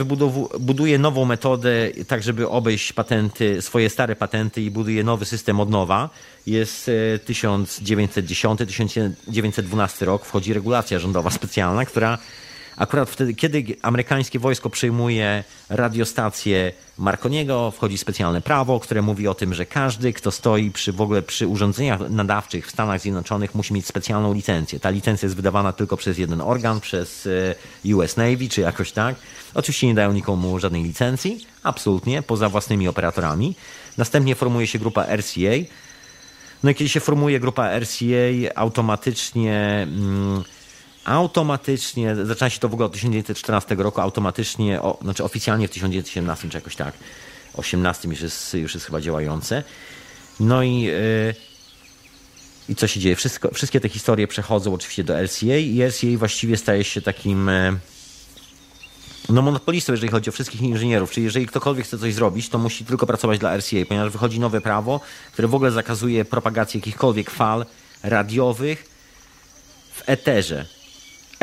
buduje 0.60 1.00
nową 1.00 1.26
metodę, 1.26 1.90
tak 2.08 2.24
żeby 2.24 2.50
obejść 2.50 2.94
patenty, 2.94 3.62
swoje 3.62 3.90
stare 3.90 4.16
patenty 4.16 4.62
i 4.62 4.72
buduje 4.72 5.04
nowy 5.04 5.26
system 5.26 5.60
od 5.60 5.70
nowa, 5.70 6.10
jest 6.48 6.92
1910-1912 7.28 10.02
e, 10.02 10.06
rok, 10.06 10.26
wchodzi 10.26 10.54
regulacja 10.54 11.00
rządowa 11.00 11.30
specjalna, 11.30 11.86
która 11.86 12.18
Akurat 12.78 13.10
wtedy, 13.10 13.34
kiedy 13.34 13.66
amerykańskie 13.82 14.40
wojsko 14.40 14.70
przejmuje 14.70 15.44
radiostację 15.70 16.72
Marconiego, 16.98 17.72
wchodzi 17.72 17.98
specjalne 17.98 18.42
prawo, 18.42 18.80
które 18.80 19.02
mówi 19.02 19.28
o 19.28 19.34
tym, 19.34 19.54
że 19.54 19.66
każdy, 19.66 20.14
kto 20.14 20.32
stoi 20.32 20.72
przy 20.72 20.92
w 20.92 21.02
ogóle 21.02 21.22
przy 21.22 21.48
urządzeniach 21.48 22.00
nadawczych 22.10 22.68
w 22.68 22.72
Stanach 22.72 23.02
Zjednoczonych, 23.02 23.56
musi 23.56 23.74
mieć 23.74 23.86
specjalną 23.86 24.34
licencję. 24.34 24.80
Ta 24.80 24.90
licencja 24.90 25.26
jest 25.26 25.36
wydawana 25.36 25.74
tylko 25.74 25.98
przez 25.98 26.18
jeden 26.18 26.42
organ, 26.42 26.80
przez 26.80 27.28
e, 27.86 27.96
US 27.96 28.18
Navy 28.18 28.50
czy 28.50 28.62
jakoś 28.62 28.92
tak. 28.92 29.16
Oczywiście 29.54 29.88
nie 29.88 29.96
dają 29.96 30.14
nikomu 30.14 30.60
żadnej 30.60 30.84
licencji, 30.84 31.48
absolutnie, 31.64 32.22
poza 32.22 32.50
własnymi 32.50 32.88
operatorami. 32.88 33.56
Następnie 33.98 34.36
formuje 34.36 34.68
się 34.68 34.80
grupa 34.80 35.06
RCA. 35.16 35.56
No 36.64 36.70
i 36.70 36.76
kiedy 36.76 36.90
się 36.90 37.00
formuje 37.00 37.40
grupa 37.40 37.80
RCA, 37.80 38.54
automatycznie. 38.56 39.88
Mm, 39.90 40.44
automatycznie, 41.06 42.16
zaczyna 42.16 42.50
się 42.50 42.60
to 42.60 42.70
w 42.70 42.74
ogóle 42.74 42.86
od 42.86 42.92
1914 42.92 43.76
roku, 43.76 44.02
automatycznie, 44.02 44.82
o, 44.82 44.98
znaczy 45.02 45.24
oficjalnie 45.24 45.68
w 45.68 45.72
1917 45.72 46.50
czy 46.50 46.58
jakoś 46.58 46.76
tak, 46.76 46.94
18 47.54 48.10
już 48.10 48.22
jest, 48.22 48.54
już 48.54 48.74
jest 48.74 48.86
chyba 48.86 49.02
działające. 49.02 49.64
No 50.40 50.64
i, 50.64 50.82
yy, 50.82 51.36
i 52.70 52.76
co 52.76 52.88
się 52.88 53.00
dzieje? 53.00 53.16
Wszystko, 53.16 53.52
wszystkie 53.54 53.80
te 53.80 53.90
historie 53.90 54.28
przechodzą 54.28 54.74
oczywiście 54.74 55.04
do 55.04 55.22
LCA 55.22 55.58
i 55.58 55.82
LCA 55.82 56.18
właściwie 56.18 56.58
staje 56.58 56.84
się 56.84 57.02
takim 57.02 57.48
yy, 57.48 57.78
no 59.30 59.42
monopolistą, 59.42 59.94
jeżeli 59.94 60.12
chodzi 60.12 60.30
o 60.30 60.34
wszystkich 60.34 60.62
inżynierów. 60.62 61.12
Czyli 61.12 61.24
jeżeli 61.24 61.48
ktokolwiek 61.48 61.86
chce 61.86 61.98
coś 61.98 62.14
zrobić, 62.14 62.50
to 62.50 62.58
musi 62.58 62.86
tylko 62.86 63.08
pracować 63.08 63.40
dla 63.40 63.58
RCA, 63.58 63.78
ponieważ 63.88 64.12
wychodzi 64.12 64.40
nowe 64.40 64.62
prawo, 64.62 65.00
które 65.34 65.48
w 65.48 65.56
ogóle 65.56 65.72
zakazuje 65.72 66.26
propagacji 66.26 66.78
jakichkolwiek 66.78 67.32
fal 67.32 67.66
radiowych 68.04 68.86
w 69.94 70.04
eterze. 70.06 70.66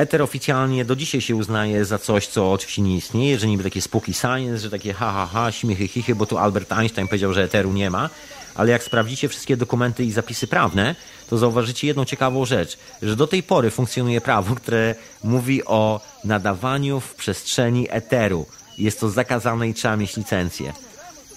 Ether 0.02 0.22
oficjalnie 0.22 0.84
do 0.84 0.96
dzisiaj 0.96 1.20
się 1.20 1.36
uznaje 1.36 1.84
za 1.84 1.98
coś, 1.98 2.26
co 2.26 2.52
oczywiście 2.52 2.82
nie 2.82 2.96
istnieje, 2.96 3.38
że 3.38 3.46
niby 3.46 3.62
takie 3.64 3.80
spooky 3.80 4.14
science, 4.14 4.58
że 4.58 4.70
takie 4.70 4.92
ha, 4.92 5.12
ha, 5.12 5.28
ha, 5.32 5.52
śmiechy, 5.52 5.88
chichy, 5.88 6.14
bo 6.14 6.26
tu 6.26 6.38
Albert 6.38 6.72
Einstein 6.72 7.08
powiedział, 7.08 7.32
że 7.32 7.42
Etheru 7.42 7.72
nie 7.72 7.90
ma, 7.90 8.10
ale 8.54 8.70
jak 8.70 8.82
sprawdzicie 8.82 9.28
wszystkie 9.28 9.56
dokumenty 9.56 10.04
i 10.04 10.12
zapisy 10.12 10.46
prawne, 10.46 10.94
to 11.28 11.38
zauważycie 11.38 11.86
jedną 11.86 12.04
ciekawą 12.04 12.44
rzecz, 12.44 12.78
że 13.02 13.16
do 13.16 13.26
tej 13.26 13.42
pory 13.42 13.70
funkcjonuje 13.70 14.20
prawo, 14.20 14.54
które 14.54 14.94
mówi 15.24 15.64
o 15.64 16.00
nadawaniu 16.24 17.00
w 17.00 17.14
przestrzeni 17.14 17.86
Etheru. 17.90 18.46
Jest 18.78 19.00
to 19.00 19.10
zakazane 19.10 19.68
i 19.68 19.74
trzeba 19.74 19.96
mieć 19.96 20.16
licencję. 20.16 20.72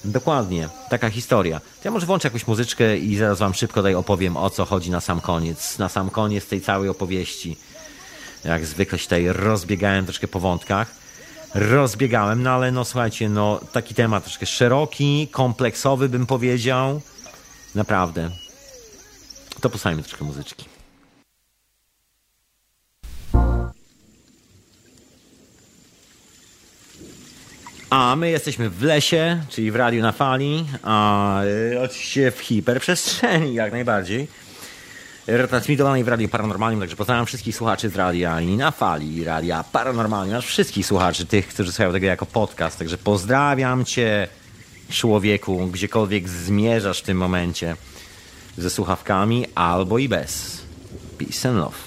Dokładnie, 0.05 0.69
taka 0.89 1.09
historia. 1.09 1.59
To 1.59 1.65
ja 1.85 1.91
może 1.91 2.05
włączę 2.05 2.27
jakąś 2.27 2.47
muzyczkę 2.47 2.97
i 2.97 3.17
zaraz 3.17 3.39
wam 3.39 3.53
szybko 3.53 3.79
tutaj 3.79 3.95
opowiem 3.95 4.37
o 4.37 4.49
co 4.49 4.65
chodzi 4.65 4.91
na 4.91 5.01
sam 5.01 5.21
koniec, 5.21 5.77
na 5.77 5.89
sam 5.89 6.09
koniec 6.09 6.45
tej 6.45 6.61
całej 6.61 6.89
opowieści. 6.89 7.57
Jak 8.45 8.65
zwykle 8.65 8.97
się 8.97 9.03
tutaj 9.03 9.27
rozbiegałem 9.27 10.05
troszkę 10.05 10.27
po 10.27 10.39
wątkach. 10.39 10.91
Rozbiegałem, 11.53 12.43
no 12.43 12.51
ale 12.51 12.71
no 12.71 12.85
słuchajcie, 12.85 13.29
no 13.29 13.59
taki 13.71 13.95
temat 13.95 14.23
troszkę 14.23 14.45
szeroki, 14.45 15.27
kompleksowy 15.31 16.09
bym 16.09 16.25
powiedział. 16.25 17.01
Naprawdę. 17.75 18.31
To 19.61 19.69
posłuchajmy 19.69 20.03
troszkę 20.03 20.25
muzyczki. 20.25 20.65
A 27.89 28.15
my 28.15 28.29
jesteśmy 28.29 28.69
w 28.69 28.83
lesie, 28.83 29.41
czyli 29.49 29.71
w 29.71 29.75
radiu 29.75 30.01
na 30.01 30.11
fali, 30.11 30.65
a 30.83 31.41
y, 31.43 31.79
oczywiście 31.81 32.31
w 32.31 32.39
hiperprzestrzeni 32.39 33.53
jak 33.53 33.71
najbardziej. 33.71 34.27
Retransmitowanej 35.27 36.03
w 36.03 36.07
Radiu 36.07 36.29
Paranormalnym, 36.29 36.79
także 36.79 36.95
pozdrawiam 36.95 37.25
wszystkich 37.25 37.55
słuchaczy 37.55 37.89
z 37.89 37.95
radia 37.95 38.41
i 38.41 38.57
na 38.57 38.71
fali 38.71 39.23
Radia 39.23 39.63
Paranormalnym, 39.71 40.37
aż 40.37 40.45
wszystkich 40.45 40.85
słuchaczy, 40.85 41.25
tych, 41.25 41.47
którzy 41.47 41.71
słuchają 41.71 41.91
tego 41.91 42.05
jako 42.05 42.25
podcast. 42.25 42.79
Także 42.79 42.97
pozdrawiam 42.97 43.85
Cię, 43.85 44.27
człowieku, 44.89 45.67
gdziekolwiek 45.67 46.29
zmierzasz 46.29 46.99
w 46.99 47.03
tym 47.03 47.17
momencie 47.17 47.75
ze 48.57 48.69
słuchawkami 48.69 49.45
albo 49.55 49.97
i 49.97 50.09
bez. 50.09 50.61
Peace 51.17 51.49
and 51.49 51.57
love. 51.57 51.77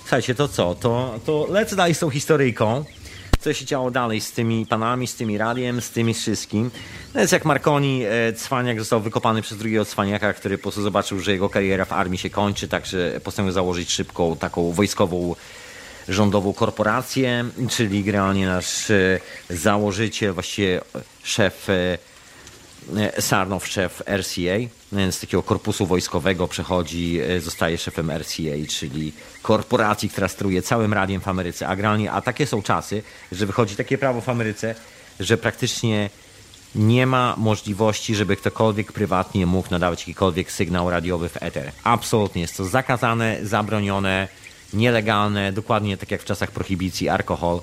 Słuchajcie, 0.00 0.34
to 0.34 0.48
co? 0.48 0.74
To, 0.74 1.20
to 1.26 1.46
lecę 1.50 1.76
dalej 1.76 1.94
z 1.94 1.98
tą 1.98 2.10
historyjką 2.10 2.84
co 3.40 3.52
się 3.52 3.64
działo 3.64 3.90
dalej 3.90 4.20
z 4.20 4.32
tymi 4.32 4.66
panami, 4.66 5.06
z 5.06 5.14
tymi 5.14 5.38
radiem, 5.38 5.80
z 5.80 5.90
tymi 5.90 6.14
wszystkim. 6.14 6.70
No 7.14 7.20
jest 7.20 7.32
jak 7.32 7.44
Marconi, 7.44 8.04
e, 8.04 8.32
cwaniak 8.32 8.78
został 8.78 9.00
wykopany 9.00 9.42
przez 9.42 9.58
drugiego 9.58 9.84
cwaniaka, 9.84 10.32
który 10.32 10.58
po 10.58 10.62
prostu 10.62 10.82
zobaczył, 10.82 11.20
że 11.20 11.32
jego 11.32 11.48
kariera 11.48 11.84
w 11.84 11.92
armii 11.92 12.18
się 12.18 12.30
kończy, 12.30 12.68
także 12.68 13.20
postanowił 13.24 13.52
założyć 13.52 13.90
szybką 13.90 14.36
taką 14.36 14.72
wojskową 14.72 15.34
rządową 16.08 16.52
korporację, 16.52 17.44
czyli 17.70 18.04
generalnie 18.04 18.46
nasz 18.46 18.90
e, 18.90 19.20
założyciel, 19.50 20.32
właściwie 20.32 20.80
szef 21.22 21.70
e, 21.70 21.98
Sarnow, 23.18 23.66
szef 23.66 24.02
RCA, 24.06 24.58
z 25.10 25.20
takiego 25.20 25.42
korpusu 25.42 25.86
wojskowego 25.86 26.48
przechodzi, 26.48 27.20
e, 27.20 27.40
zostaje 27.40 27.78
szefem 27.78 28.10
RCA, 28.10 28.66
czyli 28.68 29.12
korporacji, 29.42 30.08
która 30.08 30.28
steruje 30.28 30.62
całym 30.62 30.92
radiem 30.92 31.20
w 31.20 31.28
Ameryce. 31.28 31.68
A 31.68 31.76
a 32.12 32.20
takie 32.20 32.46
są 32.46 32.62
czasy, 32.62 33.02
że 33.32 33.46
wychodzi 33.46 33.76
takie 33.76 33.98
prawo 33.98 34.20
w 34.20 34.28
Ameryce, 34.28 34.74
że 35.20 35.36
praktycznie 35.36 36.10
nie 36.74 37.06
ma 37.06 37.34
możliwości, 37.36 38.14
żeby 38.14 38.36
ktokolwiek 38.36 38.92
prywatnie 38.92 39.46
mógł 39.46 39.70
nadawać 39.70 40.00
jakikolwiek 40.00 40.52
sygnał 40.52 40.90
radiowy 40.90 41.28
w 41.28 41.42
eter. 41.42 41.72
Absolutnie 41.84 42.42
jest 42.42 42.56
to 42.56 42.64
zakazane, 42.64 43.38
zabronione, 43.42 44.28
nielegalne, 44.72 45.52
dokładnie 45.52 45.96
tak 45.96 46.10
jak 46.10 46.22
w 46.22 46.24
czasach 46.24 46.50
prohibicji, 46.50 47.08
alkohol. 47.08 47.60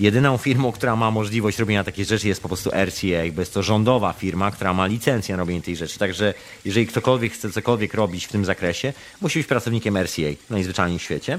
Jedyną 0.00 0.36
firmą, 0.36 0.72
która 0.72 0.96
ma 0.96 1.10
możliwość 1.10 1.58
robienia 1.58 1.84
takich 1.84 2.06
rzeczy 2.06 2.28
jest 2.28 2.42
po 2.42 2.48
prostu 2.48 2.70
RCA, 2.70 3.32
bo 3.34 3.42
jest 3.42 3.54
to 3.54 3.62
rządowa 3.62 4.12
firma, 4.12 4.50
która 4.50 4.74
ma 4.74 4.86
licencję 4.86 5.36
na 5.36 5.42
robienie 5.42 5.62
tej 5.62 5.76
rzeczy. 5.76 5.98
Także 5.98 6.34
jeżeli 6.64 6.86
ktokolwiek 6.86 7.32
chce 7.32 7.50
cokolwiek 7.50 7.94
robić 7.94 8.26
w 8.26 8.32
tym 8.32 8.44
zakresie, 8.44 8.92
musi 9.20 9.38
być 9.38 9.48
pracownikiem 9.48 9.96
RCA 9.96 10.22
najzwyczajniej 10.50 10.98
w 10.98 11.02
świecie. 11.02 11.38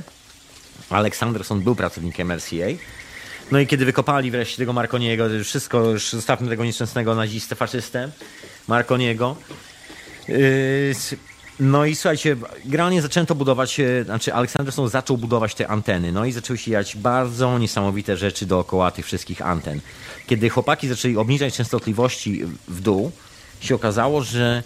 Aleksanderson 0.89 1.61
był 1.61 1.75
pracownikiem 1.75 2.31
RCA. 2.31 2.67
No 3.51 3.59
i 3.59 3.67
kiedy 3.67 3.85
wykopali 3.85 4.31
wreszcie 4.31 4.57
tego 4.57 4.73
Marconiego, 4.73 5.25
wszystko, 5.43 5.89
już 5.89 6.09
zostawmy 6.09 6.49
tego 6.49 6.65
nieszczęsnego 6.65 7.15
nazistę, 7.15 7.55
faszystę, 7.55 8.11
Marconiego, 8.67 9.35
yy, 10.27 10.95
no 11.59 11.85
i 11.85 11.95
słuchajcie, 11.95 12.35
generalnie 12.65 13.01
zaczęto 13.01 13.35
budować, 13.35 13.79
e, 13.79 14.03
znaczy 14.03 14.33
Aleksanderson 14.33 14.89
zaczął 14.89 15.17
budować 15.17 15.55
te 15.55 15.67
anteny, 15.67 16.11
no 16.11 16.25
i 16.25 16.31
zaczęły 16.31 16.57
się 16.57 16.71
dziać 16.71 16.95
bardzo 16.95 17.59
niesamowite 17.59 18.17
rzeczy 18.17 18.45
dookoła 18.45 18.91
tych 18.91 19.05
wszystkich 19.05 19.41
anten. 19.41 19.79
Kiedy 20.27 20.49
chłopaki 20.49 20.87
zaczęli 20.87 21.17
obniżać 21.17 21.55
częstotliwości 21.55 22.45
w 22.67 22.81
dół, 22.81 23.11
się 23.59 23.75
okazało, 23.75 24.23
że 24.23 24.63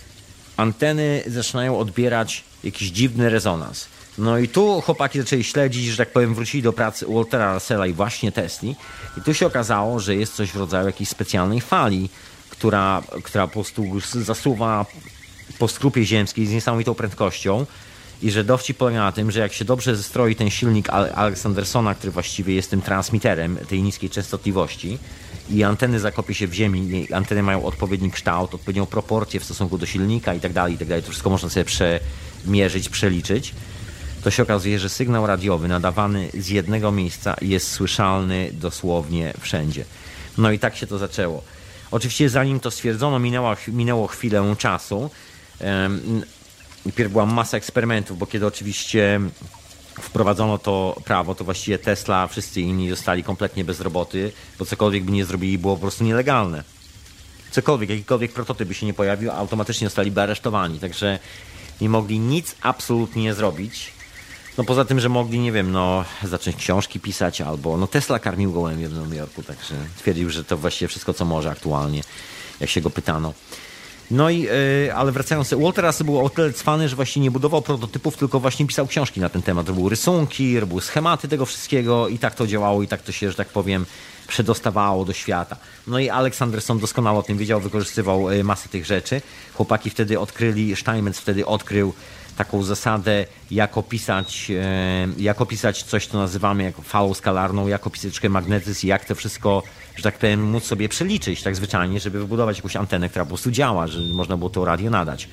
anteny 0.57 1.23
zaczynają 1.27 1.79
odbierać 1.79 2.43
jakiś 2.63 2.89
dziwny 2.89 3.29
rezonans. 3.29 3.87
No 4.17 4.37
i 4.37 4.47
tu 4.47 4.81
chłopaki 4.81 5.19
zaczęli 5.19 5.43
śledzić, 5.43 5.85
że 5.85 5.97
tak 5.97 6.09
powiem, 6.09 6.35
wrócili 6.35 6.63
do 6.63 6.73
pracy 6.73 7.05
Waltera 7.09 7.53
Russella 7.53 7.87
i 7.87 7.93
właśnie 7.93 8.31
Tesli. 8.31 8.75
I 9.17 9.21
tu 9.21 9.33
się 9.33 9.47
okazało, 9.47 9.99
że 9.99 10.15
jest 10.15 10.33
coś 10.33 10.51
w 10.51 10.55
rodzaju 10.55 10.85
jakiejś 10.85 11.09
specjalnej 11.09 11.61
fali, 11.61 12.09
która, 12.49 13.03
która 13.23 13.47
po 13.47 13.53
prostu 13.53 13.99
zasuwa 14.15 14.85
po 15.59 15.67
skrupie 15.67 16.05
ziemskiej 16.05 16.47
z 16.47 16.51
niesamowitą 16.51 16.95
prędkością 16.95 17.65
i 18.21 18.31
że 18.31 18.43
dowcip 18.43 18.77
polega 18.77 18.99
na 18.99 19.11
tym, 19.11 19.31
że 19.31 19.39
jak 19.39 19.53
się 19.53 19.65
dobrze 19.65 19.95
zestroi 19.95 20.35
ten 20.35 20.49
silnik 20.49 20.89
Aleksandersona, 20.89 21.95
który 21.95 22.11
właściwie 22.11 22.55
jest 22.55 22.69
tym 22.69 22.81
transmiterem 22.81 23.57
tej 23.69 23.81
niskiej 23.83 24.09
częstotliwości 24.09 24.97
i 25.49 25.63
anteny 25.63 25.99
zakopie 25.99 26.33
się 26.33 26.47
w 26.47 26.53
ziemi, 26.53 27.07
anteny 27.13 27.43
mają 27.43 27.65
odpowiedni 27.65 28.11
kształt, 28.11 28.55
odpowiednią 28.55 28.85
proporcję 28.85 29.39
w 29.39 29.43
stosunku 29.43 29.77
do 29.77 29.85
silnika 29.85 30.33
i 30.33 30.39
tak 30.39 30.53
dalej, 30.53 30.73
i 30.73 30.77
tak. 30.77 30.87
To 30.87 31.09
wszystko 31.09 31.29
można 31.29 31.49
sobie 31.49 31.65
przemierzyć, 31.65 32.89
przeliczyć. 32.89 33.53
To 34.23 34.31
się 34.31 34.43
okazuje, 34.43 34.79
że 34.79 34.89
sygnał 34.89 35.27
radiowy 35.27 35.67
nadawany 35.67 36.29
z 36.33 36.49
jednego 36.49 36.91
miejsca 36.91 37.35
jest 37.41 37.71
słyszalny 37.71 38.49
dosłownie 38.53 39.33
wszędzie. 39.39 39.85
No 40.37 40.51
i 40.51 40.59
tak 40.59 40.75
się 40.75 40.87
to 40.87 40.97
zaczęło. 40.97 41.43
Oczywiście 41.91 42.29
zanim 42.29 42.59
to 42.59 42.71
stwierdzono, 42.71 43.19
minęło, 43.19 43.55
minęło 43.67 44.07
chwilę 44.07 44.55
czasu, 44.57 45.09
Najpierw 46.85 47.11
była 47.11 47.25
masa 47.25 47.57
eksperymentów, 47.57 48.17
bo 48.17 48.25
kiedy 48.25 48.45
oczywiście 48.45 49.19
wprowadzono 50.01 50.57
to 50.57 51.01
prawo, 51.05 51.35
to 51.35 51.43
właściwie 51.43 51.79
Tesla, 51.79 52.27
wszyscy 52.27 52.61
inni 52.61 52.89
zostali 52.89 53.23
kompletnie 53.23 53.63
bez 53.63 53.81
roboty, 53.81 54.31
bo 54.59 54.65
cokolwiek 54.65 55.03
by 55.03 55.11
nie 55.11 55.25
zrobili 55.25 55.57
było 55.57 55.75
po 55.75 55.81
prostu 55.81 56.03
nielegalne. 56.03 56.63
Cokolwiek, 57.51 57.89
jakikolwiek 57.89 58.31
prototyp 58.31 58.67
by 58.67 58.73
się 58.73 58.85
nie 58.85 58.93
pojawił, 58.93 59.31
automatycznie 59.31 59.87
zostaliby 59.87 60.21
aresztowani, 60.21 60.79
także 60.79 61.19
nie 61.81 61.89
mogli 61.89 62.19
nic 62.19 62.55
absolutnie 62.61 63.23
nie 63.23 63.33
zrobić. 63.33 63.91
No 64.57 64.63
poza 64.63 64.85
tym, 64.85 64.99
że 64.99 65.09
mogli, 65.09 65.39
nie 65.39 65.51
wiem, 65.51 65.71
no 65.71 66.05
zacząć 66.23 66.55
książki 66.55 66.99
pisać 66.99 67.41
albo, 67.41 67.77
no 67.77 67.87
Tesla 67.87 68.19
karmił 68.19 68.51
gołębie 68.51 68.89
w 68.89 68.93
Nowym 68.93 69.13
Jorku, 69.13 69.43
także 69.43 69.75
twierdził, 69.97 70.29
że 70.29 70.43
to 70.43 70.57
właściwie 70.57 70.89
wszystko, 70.89 71.13
co 71.13 71.25
może 71.25 71.51
aktualnie, 71.51 72.01
jak 72.59 72.69
się 72.69 72.81
go 72.81 72.89
pytano. 72.89 73.33
No 74.11 74.29
i, 74.29 74.41
yy, 74.41 74.93
ale 74.95 75.11
wracając, 75.11 75.53
Walter 75.53 75.85
Russell 75.85 76.05
był 76.05 76.25
o 76.25 76.29
tyle 76.29 76.53
cwany, 76.53 76.89
że 76.89 76.95
właśnie 76.95 77.21
nie 77.21 77.31
budował 77.31 77.61
prototypów, 77.61 78.17
tylko 78.17 78.39
właśnie 78.39 78.67
pisał 78.67 78.87
książki 78.87 79.19
na 79.19 79.29
ten 79.29 79.41
temat. 79.41 79.67
Robił 79.67 79.89
rysunki, 79.89 80.59
robił 80.59 80.81
schematy 80.81 81.27
tego 81.27 81.45
wszystkiego 81.45 82.07
i 82.07 82.19
tak 82.19 82.35
to 82.35 82.47
działało 82.47 82.83
i 82.83 82.87
tak 82.87 83.01
to 83.01 83.11
się, 83.11 83.29
że 83.29 83.35
tak 83.35 83.47
powiem, 83.47 83.85
przedostawało 84.27 85.05
do 85.05 85.13
świata. 85.13 85.57
No 85.87 85.99
i 85.99 86.09
Aleksanderson 86.09 86.79
doskonale 86.79 87.19
o 87.19 87.23
tym 87.23 87.37
wiedział, 87.37 87.59
wykorzystywał 87.59 88.31
y, 88.31 88.43
masę 88.43 88.69
tych 88.69 88.85
rzeczy. 88.85 89.21
Chłopaki 89.53 89.89
wtedy 89.89 90.19
odkryli, 90.19 90.75
Steinmetz 90.75 91.19
wtedy 91.19 91.45
odkrył 91.45 91.93
taką 92.37 92.63
zasadę, 92.63 93.25
jak 93.51 93.77
opisać, 93.77 94.51
e, 94.51 95.07
jak 95.17 95.41
opisać 95.41 95.83
coś, 95.83 96.07
co 96.07 96.17
nazywamy 96.17 96.63
jak 96.63 96.75
falą 96.75 97.13
skalarną, 97.13 97.67
jak 97.67 97.87
opisać 97.87 98.23
magnetyzm 98.23 98.87
i 98.87 98.89
jak 98.89 99.05
to 99.05 99.15
wszystko, 99.15 99.63
że 100.01 100.11
tak 100.11 100.17
powiem, 100.17 100.43
móc 100.43 100.63
sobie 100.63 100.89
przeliczyć 100.89 101.43
tak 101.43 101.55
zwyczajnie, 101.55 101.99
żeby 101.99 102.19
wybudować 102.19 102.57
jakąś 102.57 102.75
antenę, 102.75 103.09
która 103.09 103.25
po 103.25 103.29
prostu 103.29 103.51
działa, 103.51 103.87
że 103.87 104.01
można 104.01 104.37
było 104.37 104.49
to 104.49 104.65
radio 104.65 104.89
nadać. 104.89 105.29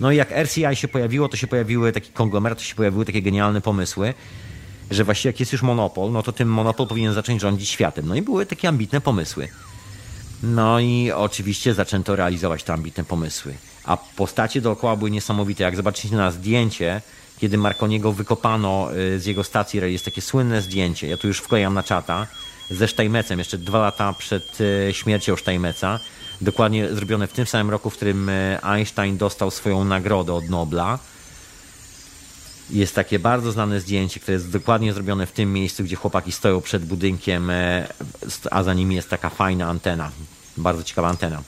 No 0.00 0.12
i 0.12 0.16
jak 0.16 0.30
RCI 0.30 0.66
się 0.76 0.88
pojawiło, 0.88 1.28
to 1.28 1.36
się 1.36 1.46
pojawiły 1.46 1.92
taki 1.92 2.12
konglomerat, 2.12 2.58
to 2.58 2.64
się 2.64 2.74
pojawiły 2.74 3.04
takie 3.04 3.22
genialne 3.22 3.60
pomysły, 3.60 4.14
że 4.90 5.04
właściwie 5.04 5.28
jak 5.28 5.40
jest 5.40 5.52
już 5.52 5.62
monopol, 5.62 6.12
no 6.12 6.22
to 6.22 6.32
tym 6.32 6.48
monopol 6.48 6.86
powinien 6.86 7.14
zacząć 7.14 7.40
rządzić 7.40 7.68
światem. 7.68 8.06
No 8.08 8.14
i 8.14 8.22
były 8.22 8.46
takie 8.46 8.68
ambitne 8.68 9.00
pomysły. 9.00 9.48
No 10.42 10.80
i 10.80 11.12
oczywiście 11.14 11.74
zaczęto 11.74 12.16
realizować 12.16 12.64
te 12.64 12.72
ambitne 12.72 13.04
pomysły 13.04 13.54
a 13.86 13.96
postacie 13.96 14.60
dookoła 14.60 14.96
były 14.96 15.10
niesamowite. 15.10 15.64
Jak 15.64 15.76
zobaczycie 15.76 16.16
na 16.16 16.30
zdjęcie, 16.30 17.00
kiedy 17.38 17.58
Marconiego 17.58 18.12
wykopano 18.12 18.88
y, 18.94 19.20
z 19.20 19.26
jego 19.26 19.44
stacji, 19.44 19.80
jest 19.92 20.04
takie 20.04 20.20
słynne 20.20 20.62
zdjęcie, 20.62 21.08
ja 21.08 21.16
tu 21.16 21.26
już 21.28 21.38
wklejam 21.38 21.74
na 21.74 21.82
czata, 21.82 22.26
ze 22.70 22.88
Steinmetzem, 22.88 23.38
jeszcze 23.38 23.58
dwa 23.58 23.78
lata 23.78 24.12
przed 24.12 24.60
y, 24.60 24.88
śmiercią 24.92 25.36
Steinmetza, 25.36 26.00
dokładnie 26.40 26.94
zrobione 26.94 27.26
w 27.26 27.32
tym 27.32 27.46
samym 27.46 27.70
roku, 27.70 27.90
w 27.90 27.96
którym 27.96 28.28
y, 28.28 28.58
Einstein 28.62 29.16
dostał 29.16 29.50
swoją 29.50 29.84
nagrodę 29.84 30.34
od 30.34 30.48
Nobla. 30.48 30.98
Jest 32.70 32.94
takie 32.94 33.18
bardzo 33.18 33.52
znane 33.52 33.80
zdjęcie, 33.80 34.20
które 34.20 34.32
jest 34.34 34.50
dokładnie 34.50 34.92
zrobione 34.92 35.26
w 35.26 35.32
tym 35.32 35.52
miejscu, 35.52 35.84
gdzie 35.84 35.96
chłopaki 35.96 36.32
stoją 36.32 36.60
przed 36.60 36.84
budynkiem, 36.84 37.50
a 38.50 38.62
za 38.62 38.74
nimi 38.74 38.94
jest 38.94 39.10
taka 39.10 39.30
fajna 39.30 39.68
antena. 39.68 40.10
Bardzo 40.56 40.82
ciekawa 40.82 41.08
antena. 41.08 41.42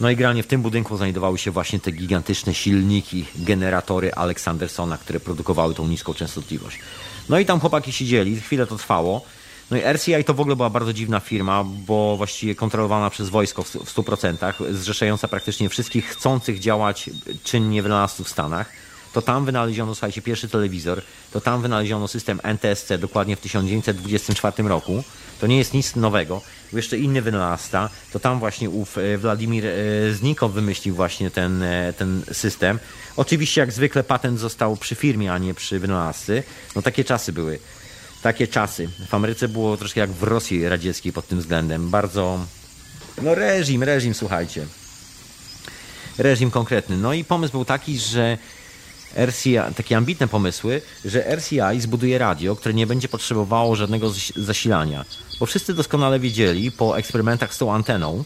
No 0.00 0.10
i 0.10 0.16
generalnie 0.16 0.42
w 0.42 0.46
tym 0.46 0.62
budynku 0.62 0.96
znajdowały 0.96 1.38
się 1.38 1.50
właśnie 1.50 1.80
te 1.80 1.90
gigantyczne 1.92 2.54
silniki, 2.54 3.24
generatory 3.36 4.14
Aleksandersona, 4.14 4.98
które 4.98 5.20
produkowały 5.20 5.74
tą 5.74 5.88
niską 5.88 6.14
częstotliwość. 6.14 6.78
No 7.28 7.38
i 7.38 7.46
tam 7.46 7.60
chłopaki 7.60 7.92
siedzieli, 7.92 8.40
chwilę 8.40 8.66
to 8.66 8.76
trwało. 8.76 9.24
No 9.72 9.78
i 9.78 9.82
RCI 9.92 10.24
to 10.24 10.34
w 10.34 10.40
ogóle 10.40 10.56
była 10.56 10.70
bardzo 10.70 10.92
dziwna 10.92 11.20
firma, 11.20 11.64
bo 11.64 12.16
właściwie 12.16 12.54
kontrolowana 12.54 13.10
przez 13.10 13.28
wojsko 13.28 13.62
w 13.62 13.94
100%, 13.94 14.52
zrzeszająca 14.70 15.28
praktycznie 15.28 15.68
wszystkich 15.68 16.06
chcących 16.06 16.58
działać 16.58 17.10
czynnie 17.44 17.82
wynalazców 17.82 18.26
w 18.26 18.30
Stanach. 18.30 18.72
To 19.12 19.22
tam 19.22 19.44
wynaleziono, 19.44 19.94
słuchajcie, 19.94 20.22
pierwszy 20.22 20.48
telewizor, 20.48 21.02
to 21.32 21.40
tam 21.40 21.62
wynaleziono 21.62 22.08
system 22.08 22.40
NTSC 22.42 22.98
dokładnie 22.98 23.36
w 23.36 23.40
1924 23.40 24.68
roku. 24.68 25.04
To 25.40 25.46
nie 25.46 25.58
jest 25.58 25.74
nic 25.74 25.96
nowego 25.96 26.42
jeszcze 26.72 26.98
inny 26.98 27.22
wynalazca, 27.22 27.90
to 28.12 28.20
tam 28.20 28.38
właśnie 28.38 28.70
ów 28.70 28.98
e, 28.98 29.18
Władimir 29.18 29.66
e, 29.66 29.72
Znikow 30.12 30.52
wymyślił 30.52 30.94
właśnie 30.94 31.30
ten, 31.30 31.62
e, 31.62 31.92
ten 31.92 32.22
system. 32.32 32.78
Oczywiście 33.16 33.60
jak 33.60 33.72
zwykle 33.72 34.04
patent 34.04 34.38
został 34.38 34.76
przy 34.76 34.94
firmie, 34.94 35.32
a 35.32 35.38
nie 35.38 35.54
przy 35.54 35.78
wynalazcy. 35.78 36.42
No 36.76 36.82
takie 36.82 37.04
czasy 37.04 37.32
były. 37.32 37.58
Takie 38.22 38.48
czasy. 38.48 38.88
W 39.08 39.14
Ameryce 39.14 39.48
było 39.48 39.76
troszkę 39.76 40.00
jak 40.00 40.10
w 40.10 40.22
Rosji 40.22 40.68
radzieckiej 40.68 41.12
pod 41.12 41.26
tym 41.26 41.38
względem. 41.38 41.90
Bardzo, 41.90 42.46
no 43.22 43.34
reżim, 43.34 43.82
reżim, 43.82 44.14
słuchajcie. 44.14 44.66
Reżim 46.18 46.50
konkretny. 46.50 46.96
No 46.96 47.12
i 47.12 47.24
pomysł 47.24 47.52
był 47.52 47.64
taki, 47.64 47.98
że 47.98 48.38
RCI, 49.26 49.56
takie 49.76 49.96
ambitne 49.96 50.28
pomysły, 50.28 50.82
że 51.04 51.36
RCI 51.36 51.80
zbuduje 51.80 52.18
radio, 52.18 52.56
które 52.56 52.74
nie 52.74 52.86
będzie 52.86 53.08
potrzebowało 53.08 53.76
żadnego 53.76 54.12
zasilania. 54.36 55.04
Bo 55.40 55.46
wszyscy 55.46 55.74
doskonale 55.74 56.20
wiedzieli 56.20 56.72
po 56.72 56.98
eksperymentach 56.98 57.54
z 57.54 57.58
tą 57.58 57.74
anteną, 57.74 58.24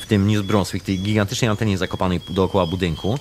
w 0.00 0.06
tym 0.06 0.32
New 0.32 0.46
Brunswick, 0.46 0.86
tej 0.86 0.98
gigantycznej 0.98 1.50
antenie 1.50 1.78
zakopanej 1.78 2.20
dookoła 2.30 2.66
budynku, 2.66 3.18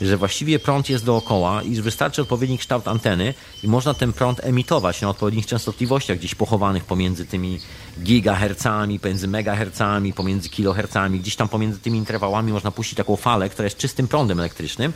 że 0.00 0.16
właściwie 0.16 0.58
prąd 0.58 0.90
jest 0.90 1.04
dookoła 1.04 1.62
i 1.62 1.74
wystarczy 1.74 2.22
odpowiedni 2.22 2.58
kształt 2.58 2.88
anteny 2.88 3.34
i 3.62 3.68
można 3.68 3.94
ten 3.94 4.12
prąd 4.12 4.44
emitować 4.44 5.00
na 5.00 5.08
odpowiednich 5.08 5.46
częstotliwościach 5.46 6.18
gdzieś 6.18 6.34
pochowanych 6.34 6.84
pomiędzy 6.84 7.26
tymi 7.26 7.60
gigahercami, 8.02 9.00
pomiędzy 9.00 9.28
megahercami, 9.28 10.12
pomiędzy 10.12 10.48
kilohercami, 10.48 11.20
gdzieś 11.20 11.36
tam 11.36 11.48
pomiędzy 11.48 11.78
tymi 11.78 11.98
interwałami 11.98 12.52
można 12.52 12.70
puścić 12.70 12.96
taką 12.96 13.16
falę, 13.16 13.48
która 13.48 13.64
jest 13.64 13.76
czystym 13.76 14.08
prądem 14.08 14.38
elektrycznym 14.38 14.92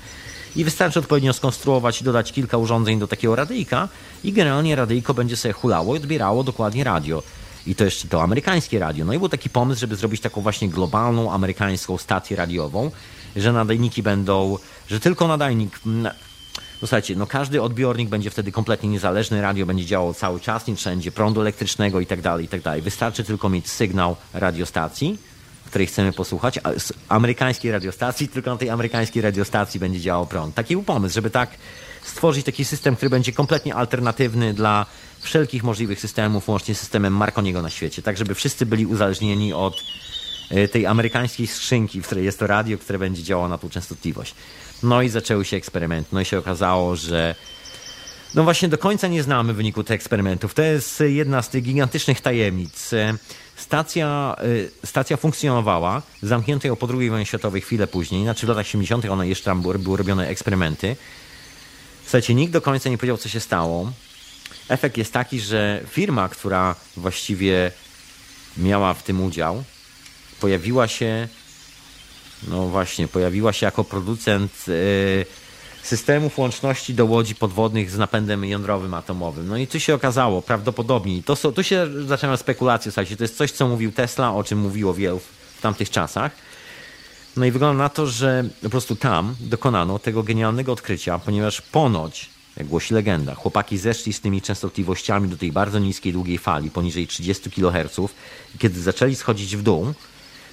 i 0.57 0.65
wystarczy 0.65 0.99
odpowiednio 0.99 1.33
skonstruować 1.33 2.01
i 2.01 2.05
dodać 2.05 2.33
kilka 2.33 2.57
urządzeń 2.57 2.99
do 2.99 3.09
takiego 3.09 3.37
radyjka 3.37 3.89
i 4.25 4.33
generalnie 4.33 4.77
radyjko 4.77 5.15
będzie 5.15 5.37
sobie 5.37 5.53
hulało 5.53 5.95
i 5.95 5.99
odbierało 5.99 6.45
dokładnie 6.45 6.85
radio. 6.85 7.23
I 7.67 7.75
to 7.75 7.85
jeszcze 7.85 8.09
to 8.09 8.23
amerykańskie 8.23 8.79
radio. 8.79 9.05
No 9.05 9.13
i 9.13 9.19
był 9.19 9.29
taki 9.29 9.51
pomysł, 9.51 9.81
żeby 9.81 9.97
zrobić 9.97 10.21
taką 10.21 10.41
właśnie 10.41 10.69
globalną 10.69 11.33
amerykańską 11.33 11.99
stację 11.99 12.37
radiową, 12.37 12.91
że 13.37 13.53
nadajniki 13.53 14.03
będą, 14.03 14.59
że 14.89 15.01
tylko 15.01 15.29
nadajnik. 15.29 15.81
No 15.85 16.11
słuchajcie, 16.79 17.17
no 17.17 17.27
każdy 17.27 17.63
odbiornik 17.63 18.09
będzie 18.09 18.31
wtedy 18.31 18.53
kompletnie 18.53 18.89
niezależny, 18.89 19.43
radio 19.43 19.67
będzie 19.67 19.87
działało 19.87 20.15
cały 20.15 20.41
czas, 20.41 20.67
nie 20.67 20.77
wszędzie 20.77 21.13
prądu 21.13 21.41
elektrycznego 21.41 22.01
i 22.01 22.07
tak 22.07 22.21
dalej, 22.21 22.45
i 22.45 22.49
tak 22.49 22.63
dalej. 22.63 22.83
Wystarczy 22.83 23.25
tylko 23.25 23.49
mieć 23.49 23.71
sygnał 23.71 24.17
radiostacji, 24.33 25.19
której 25.67 25.87
chcemy 25.87 26.13
posłuchać, 26.13 26.61
amerykańskiej 27.09 27.73
radiostacji, 27.73 28.29
tylko 28.29 28.51
na 28.51 28.57
tej 28.57 28.71
amerykańskiej 28.71 29.23
radiostacji 29.23 29.81
będzie 29.81 30.01
działał 30.01 30.27
prąd. 30.27 30.55
Taki 30.55 30.75
był 30.75 30.83
pomysł, 30.83 31.15
żeby 31.15 31.31
tak 31.31 31.51
stworzyć 32.05 32.47
taki 32.47 32.65
system, 32.65 32.97
który 32.97 33.11
będzie 33.11 33.33
kompletnie 33.33 33.75
alternatywny 33.75 34.55
dla 34.55 34.87
wszelkich 35.21 35.65
możliwych 35.65 36.01
systemów, 36.01 36.49
łącznie 36.49 36.75
z 36.75 36.81
systemem 36.81 37.17
Marconiego 37.17 37.63
na 37.63 37.71
świecie, 37.71 38.03
tak 38.03 38.17
żeby 38.17 38.35
wszyscy 38.35 38.67
byli 38.67 38.87
uzależnieni 38.87 39.53
od 39.53 39.83
e, 40.51 40.69
tej 40.69 40.87
amerykańskiej 40.87 41.47
skrzynki, 41.47 42.01
w 42.01 42.07
której 42.07 42.25
jest 42.25 42.39
to 42.39 42.47
radio, 42.47 42.79
które 42.79 42.99
będzie 42.99 43.23
działało 43.23 43.49
na 43.49 43.59
tą 43.59 43.71
częstotliwość. 43.71 44.35
No 44.83 45.03
i 45.03 45.09
zaczęły 45.09 45.45
się 45.45 45.57
eksperymenty. 45.57 46.09
No 46.13 46.21
i 46.21 46.25
się 46.25 46.39
okazało, 46.39 46.97
że 46.97 47.35
no 48.35 48.45
właśnie 48.45 48.69
do 48.69 48.79
końca 48.79 49.09
nie 49.09 49.23
znamy 49.23 49.55
wyniku 49.55 49.85
tych 49.85 49.95
eksperymentów. 49.95 50.55
To 50.55 50.63
jest 50.63 51.03
jedna 51.07 51.43
z 51.43 51.49
tych 51.49 51.63
gigantycznych 51.63 52.21
tajemnic. 52.21 52.91
Stacja, 53.57 54.37
y, 54.45 54.71
stacja 54.85 55.17
funkcjonowała, 55.17 56.03
zamknięto 56.23 56.69
ją 56.69 56.77
po 56.77 56.89
II 56.99 57.11
wojnie 57.11 57.27
światowej 57.27 57.61
chwilę 57.61 57.87
później, 57.87 58.23
znaczy 58.23 58.47
w 58.47 58.49
latach 58.49 58.67
70. 58.67 59.05
one 59.11 59.29
jeszcze 59.29 59.45
tam 59.45 59.63
były, 59.63 59.79
były 59.79 59.97
robione 59.97 60.29
eksperymenty. 60.29 60.97
Słuchajcie, 62.15 62.35
nikt 62.35 62.53
do 62.53 62.61
końca 62.61 62.91
nie 62.91 62.99
powiedział, 62.99 63.17
co 63.17 63.29
się 63.29 63.41
stało. 63.41 63.93
Efekt 64.69 64.97
jest 64.97 65.13
taki, 65.13 65.41
że 65.41 65.81
firma, 65.89 66.29
która 66.29 66.75
właściwie 66.97 67.73
miała 68.57 68.95
w 68.95 69.03
tym 69.03 69.23
udział, 69.23 69.65
pojawiła 70.41 70.89
się, 70.89 71.29
no 72.49 72.67
właśnie, 72.67 73.09
pojawiła 73.09 73.53
się 73.53 73.67
jako 73.67 73.85
producent 73.85 74.69
yy, 74.69 75.27
systemów 75.83 76.39
łączności 76.39 76.95
do 76.95 77.05
łodzi 77.05 77.35
podwodnych 77.35 77.91
z 77.91 77.99
napędem 77.99 78.45
jądrowym 78.45 78.95
atomowym. 78.95 79.49
No 79.49 79.57
i 79.57 79.67
tu 79.67 79.81
się 79.81 79.95
okazało, 79.95 80.43
prawdopodobnie, 80.43 81.23
to 81.23 81.37
są, 81.37 81.53
tu 81.53 81.63
się 81.63 81.87
zaczynają 82.07 82.37
spekulacje, 82.37 82.93
słuchajcie, 82.93 83.17
to 83.17 83.25
jest 83.25 83.37
coś, 83.37 83.51
co 83.51 83.69
mówił 83.69 83.93
Tesla, 83.93 84.35
o 84.35 84.45
czym 84.45 84.59
mówiło 84.59 84.95
wielu 84.95 85.19
w 85.59 85.61
tamtych 85.61 85.91
czasach. 85.91 86.33
No 87.37 87.45
i 87.45 87.51
wygląda 87.51 87.83
na 87.83 87.89
to, 87.89 88.07
że 88.07 88.45
po 88.63 88.71
prostu 88.71 88.97
tam 88.97 89.35
dokonano 89.41 89.99
tego 89.99 90.23
genialnego 90.23 90.73
odkrycia, 90.73 91.19
ponieważ 91.19 91.61
ponoć, 91.61 92.31
jak 92.57 92.67
głosi 92.67 92.95
legenda, 92.95 93.35
chłopaki 93.35 93.79
zeszli 93.79 94.13
z 94.13 94.21
tymi 94.21 94.43
częstotliwościami 94.43 95.29
do 95.29 95.37
tej 95.37 95.53
bardzo 95.53 95.79
niskiej, 95.79 96.13
długiej 96.13 96.39
fali, 96.39 96.71
poniżej 96.71 97.07
30 97.07 97.51
kHz 97.51 98.01
kiedy 98.59 98.81
zaczęli 98.81 99.15
schodzić 99.15 99.57
w 99.57 99.63
dół, 99.63 99.95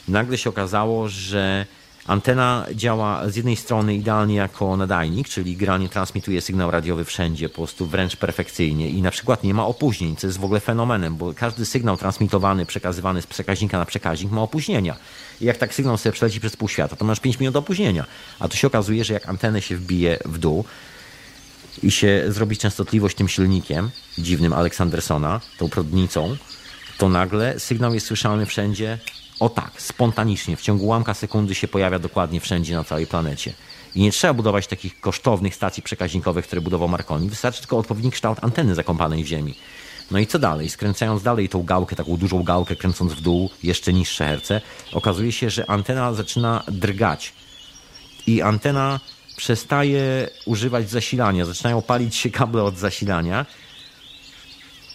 nagle 0.07 0.37
się 0.37 0.49
okazało, 0.49 1.09
że 1.09 1.65
Antena 2.07 2.65
działa 2.75 3.29
z 3.29 3.35
jednej 3.35 3.55
strony 3.55 3.95
idealnie 3.95 4.35
jako 4.35 4.77
nadajnik, 4.77 5.29
czyli 5.29 5.55
granie 5.55 5.89
transmituje 5.89 6.41
sygnał 6.41 6.71
radiowy 6.71 7.05
wszędzie, 7.05 7.49
po 7.49 7.55
prostu 7.55 7.85
wręcz 7.85 8.15
perfekcyjnie 8.15 8.89
i 8.89 9.01
na 9.01 9.11
przykład 9.11 9.43
nie 9.43 9.53
ma 9.53 9.65
opóźnień, 9.65 10.15
co 10.15 10.27
jest 10.27 10.39
w 10.39 10.43
ogóle 10.43 10.59
fenomenem, 10.59 11.15
bo 11.15 11.33
każdy 11.33 11.65
sygnał 11.65 11.97
transmitowany, 11.97 12.65
przekazywany 12.65 13.21
z 13.21 13.27
przekaźnika 13.27 13.77
na 13.77 13.85
przekaźnik 13.85 14.31
ma 14.31 14.41
opóźnienia. 14.41 14.95
I 15.41 15.45
jak 15.45 15.57
tak 15.57 15.73
sygnał 15.73 15.97
sobie 15.97 16.13
przeleci 16.13 16.39
przez 16.39 16.55
pół 16.55 16.69
świata, 16.69 16.95
to 16.95 17.05
masz 17.05 17.19
5 17.19 17.39
minut 17.39 17.55
opóźnienia. 17.55 18.05
A 18.39 18.47
tu 18.47 18.57
się 18.57 18.67
okazuje, 18.67 19.03
że 19.03 19.13
jak 19.13 19.29
antenę 19.29 19.61
się 19.61 19.77
wbije 19.77 20.19
w 20.25 20.37
dół 20.37 20.65
i 21.83 21.91
się 21.91 22.23
zrobi 22.27 22.57
częstotliwość 22.57 23.17
tym 23.17 23.27
silnikiem 23.27 23.89
dziwnym 24.17 24.53
Aleksandersona, 24.53 25.41
tą 25.57 25.69
prądnicą, 25.69 26.37
to 26.97 27.09
nagle 27.09 27.59
sygnał 27.59 27.93
jest 27.93 28.07
słyszalny 28.07 28.45
wszędzie 28.45 28.99
o 29.41 29.49
tak, 29.49 29.81
spontanicznie, 29.81 30.55
w 30.55 30.61
ciągu 30.61 30.85
ułamka 30.85 31.13
sekundy 31.13 31.55
się 31.55 31.67
pojawia 31.67 31.99
dokładnie 31.99 32.39
wszędzie 32.39 32.75
na 32.75 32.83
całej 32.83 33.07
planecie. 33.07 33.53
I 33.95 34.01
nie 34.01 34.11
trzeba 34.11 34.33
budować 34.33 34.67
takich 34.67 34.99
kosztownych 34.99 35.55
stacji 35.55 35.83
przekaźnikowych, 35.83 36.45
które 36.45 36.61
budował 36.61 36.87
Marconi. 36.87 37.29
Wystarczy 37.29 37.59
tylko 37.59 37.77
odpowiedni 37.77 38.11
kształt 38.11 38.37
anteny 38.41 38.75
zakąpanej 38.75 39.23
w 39.23 39.27
ziemi. 39.27 39.55
No 40.11 40.19
i 40.19 40.27
co 40.27 40.39
dalej? 40.39 40.69
Skręcając 40.69 41.23
dalej 41.23 41.49
tą 41.49 41.63
gałkę, 41.63 41.95
taką 41.95 42.17
dużą 42.17 42.43
gałkę, 42.43 42.75
kręcąc 42.75 43.13
w 43.13 43.21
dół 43.21 43.49
jeszcze 43.63 43.93
niższe 43.93 44.25
herce, 44.25 44.61
okazuje 44.93 45.31
się, 45.31 45.49
że 45.49 45.69
antena 45.69 46.13
zaczyna 46.13 46.63
drgać. 46.67 47.33
I 48.27 48.41
antena 48.41 48.99
przestaje 49.37 50.29
używać 50.45 50.89
zasilania. 50.89 51.45
Zaczynają 51.45 51.81
palić 51.81 52.15
się 52.15 52.29
kable 52.29 52.63
od 52.63 52.77
zasilania. 52.77 53.45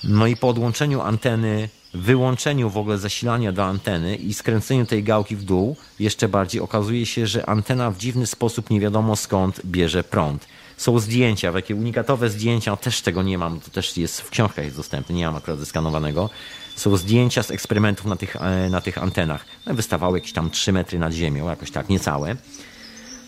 No 0.05 0.27
i 0.27 0.37
po 0.37 0.49
odłączeniu 0.49 1.01
anteny 1.01 1.69
wyłączeniu 2.03 2.71
w 2.71 2.77
ogóle 2.77 2.99
zasilania 2.99 3.53
do 3.53 3.65
anteny 3.65 4.17
i 4.17 4.35
skręceniu 4.35 4.87
tej 4.87 5.03
gałki 5.03 5.37
w 5.37 5.45
dół, 5.45 5.77
jeszcze 5.99 6.29
bardziej 6.29 6.61
okazuje 6.61 7.07
się, 7.07 7.27
że 7.27 7.49
antena 7.49 7.91
w 7.91 7.99
dziwny 7.99 8.27
sposób 8.27 8.71
nie 8.71 8.81
wiadomo 8.81 9.17
skąd 9.17 9.61
bierze 9.65 10.05
prąd. 10.05 10.47
Są 10.77 10.99
zdjęcia, 10.99 11.53
takie 11.53 11.77
unikatowe 11.77 12.31
zdjęcia, 12.31 12.77
też 12.77 13.01
tego 13.01 13.23
nie 13.23 13.39
mam, 13.39 13.61
to 13.61 13.71
też 13.71 13.97
jest 13.97 14.21
w 14.21 14.31
książkach 14.31 14.65
jest 14.65 14.77
dostępne, 14.77 15.15
nie 15.15 15.27
mam 15.27 15.37
akurat 15.37 15.59
zeskanowanego. 15.59 16.31
Są 16.77 16.97
zdjęcia 16.97 17.43
z 17.43 17.51
eksperymentów 17.51 18.07
na 18.07 18.17
tych, 18.17 18.37
e, 18.37 18.71
na 18.71 18.81
tych 18.81 18.99
antenach. 18.99 19.45
No, 19.67 19.75
wystawały 19.75 20.19
jakieś 20.19 20.33
tam 20.33 20.51
3 20.51 20.73
metry 20.73 20.99
nad 20.99 21.13
ziemią, 21.13 21.49
jakoś 21.49 21.71
tak, 21.71 21.89
niecałe. 21.89 22.37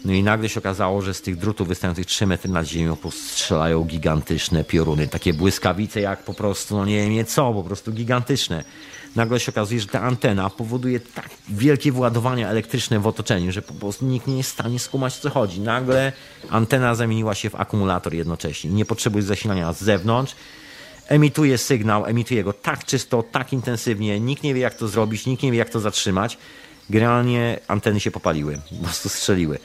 No 0.04 0.12
i 0.12 0.22
nagle 0.22 0.48
się 0.48 0.60
okazało, 0.60 1.02
że 1.02 1.14
z 1.14 1.22
tych 1.22 1.36
drutów 1.36 1.68
wystających 1.68 2.06
3 2.06 2.26
metry 2.26 2.50
nad 2.50 2.66
ziemią 2.66 2.96
postrzelają 2.96 3.84
gigantyczne 3.84 4.64
pioruny, 4.64 5.08
takie 5.08 5.34
błyskawice 5.34 6.00
jak 6.00 6.22
po 6.22 6.34
prostu, 6.34 6.76
no 6.76 6.84
nie 6.84 7.10
wiem 7.10 7.26
co, 7.26 7.52
po 7.52 7.62
prostu 7.62 7.92
gigantyczne. 7.92 8.64
Nagle 9.16 9.40
się 9.40 9.52
okazuje, 9.52 9.80
że 9.80 9.86
ta 9.86 10.00
antena 10.00 10.50
powoduje 10.50 11.00
tak 11.00 11.28
wielkie 11.48 11.92
wyładowania 11.92 12.48
elektryczne 12.48 13.00
w 13.00 13.06
otoczeniu, 13.06 13.52
że 13.52 13.62
po 13.62 13.74
prostu 13.74 14.06
nikt 14.06 14.26
nie 14.26 14.36
jest 14.36 14.50
w 14.50 14.52
stanie 14.52 14.78
skumać 14.78 15.16
co 15.16 15.30
chodzi. 15.30 15.60
Nagle 15.60 16.12
antena 16.50 16.94
zamieniła 16.94 17.34
się 17.34 17.50
w 17.50 17.54
akumulator 17.54 18.14
jednocześnie. 18.14 18.70
Nie 18.70 18.84
potrzebuje 18.84 19.22
zasilania 19.22 19.72
z 19.72 19.80
zewnątrz, 19.80 20.34
emituje 21.08 21.58
sygnał, 21.58 22.06
emituje 22.06 22.44
go 22.44 22.52
tak 22.52 22.84
czysto, 22.84 23.22
tak 23.22 23.52
intensywnie, 23.52 24.20
nikt 24.20 24.42
nie 24.42 24.54
wie 24.54 24.60
jak 24.60 24.74
to 24.74 24.88
zrobić, 24.88 25.26
nikt 25.26 25.42
nie 25.42 25.52
wie 25.52 25.58
jak 25.58 25.70
to 25.70 25.80
zatrzymać. 25.80 26.38
Generalnie 26.90 27.60
anteny 27.68 28.00
się 28.00 28.10
popaliły, 28.10 28.58
po 28.78 28.84
prostu 28.84 29.08
strzeliły. 29.08 29.58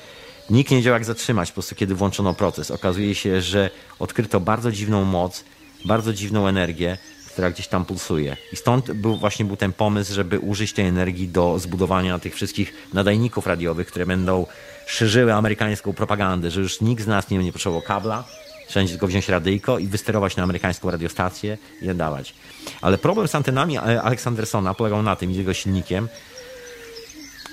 Nikt 0.49 0.71
nie 0.71 0.77
wiedział, 0.77 0.93
jak 0.93 1.05
zatrzymać 1.05 1.51
po 1.51 1.53
prostu, 1.53 1.75
kiedy 1.75 1.95
włączono 1.95 2.33
proces. 2.33 2.71
Okazuje 2.71 3.15
się, 3.15 3.41
że 3.41 3.69
odkryto 3.99 4.39
bardzo 4.39 4.71
dziwną 4.71 5.05
moc, 5.05 5.43
bardzo 5.85 6.13
dziwną 6.13 6.47
energię, 6.47 6.97
która 7.27 7.51
gdzieś 7.51 7.67
tam 7.67 7.85
pulsuje. 7.85 8.37
I 8.53 8.55
stąd 8.55 8.91
był, 8.91 9.17
właśnie 9.17 9.45
był 9.45 9.55
ten 9.55 9.73
pomysł, 9.73 10.13
żeby 10.13 10.39
użyć 10.39 10.73
tej 10.73 10.85
energii 10.85 11.27
do 11.27 11.59
zbudowania 11.59 12.19
tych 12.19 12.35
wszystkich 12.35 12.73
nadajników 12.93 13.47
radiowych, 13.47 13.87
które 13.87 14.05
będą 14.05 14.45
szerzyły 14.87 15.33
amerykańską 15.33 15.93
propagandę, 15.93 16.51
że 16.51 16.61
już 16.61 16.81
nikt 16.81 17.03
z 17.03 17.07
nas 17.07 17.29
nie 17.29 17.37
będzie 17.37 17.53
potrzebował 17.53 17.81
kabla, 17.81 18.23
trzeba 18.67 18.87
tylko 18.87 19.07
wziąć 19.07 19.29
radyjko 19.29 19.79
i 19.79 19.87
wysterować 19.87 20.35
na 20.35 20.43
amerykańską 20.43 20.91
radiostację 20.91 21.57
i 21.81 21.87
nadawać. 21.87 22.33
Ale 22.81 22.97
problem 22.97 23.27
z 23.27 23.35
antenami 23.35 23.77
Aleksandersona 23.77 24.73
polegał 24.73 25.03
na 25.03 25.15
tym, 25.15 25.31
i 25.31 25.35
jego 25.35 25.53
silnikiem, 25.53 26.07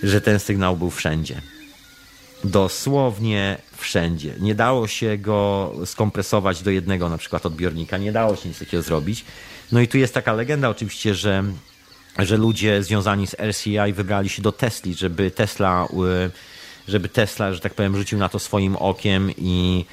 że 0.03 0.21
ten 0.21 0.39
sygnał 0.39 0.77
był 0.77 0.91
wszędzie 0.91 1.43
dosłownie 2.45 3.59
wszędzie. 3.77 4.35
Nie 4.41 4.55
dało 4.55 4.87
się 4.89 5.19
go 5.19 5.73
skompresować 5.85 6.63
do 6.63 6.71
jednego 6.71 7.09
na 7.09 7.19
przykład 7.19 7.47
odbiornika, 7.47 7.99
nie 7.99 8.13
dało 8.13 8.37
się 8.37 8.49
nic 8.49 8.59
takiego 8.59 8.83
zrobić. 8.83 9.25
No 9.73 9.81
i 9.81 9.89
tu 9.89 9.99
jest 9.99 10.15
taka 10.15 10.33
legenda 10.33 10.69
oczywiście, 10.69 11.15
że, 11.15 11.45
że 12.19 12.37
ludzie 12.37 12.83
związani 12.83 13.27
z 13.27 13.35
RCI 13.35 13.93
wybrali 13.93 14.29
się 14.29 14.43
do 14.43 14.53
Tesli, 14.53 14.95
żeby 14.95 15.31
Tesla, 15.31 15.89
żeby 16.89 17.09
Tesla, 17.09 17.53
że 17.53 17.61
tak 17.61 17.75
powiem, 17.75 17.97
rzucił 17.97 18.19
na 18.19 18.29
to 18.29 18.39
swoim 18.39 18.77
okiem 18.77 19.31
i 19.39 19.85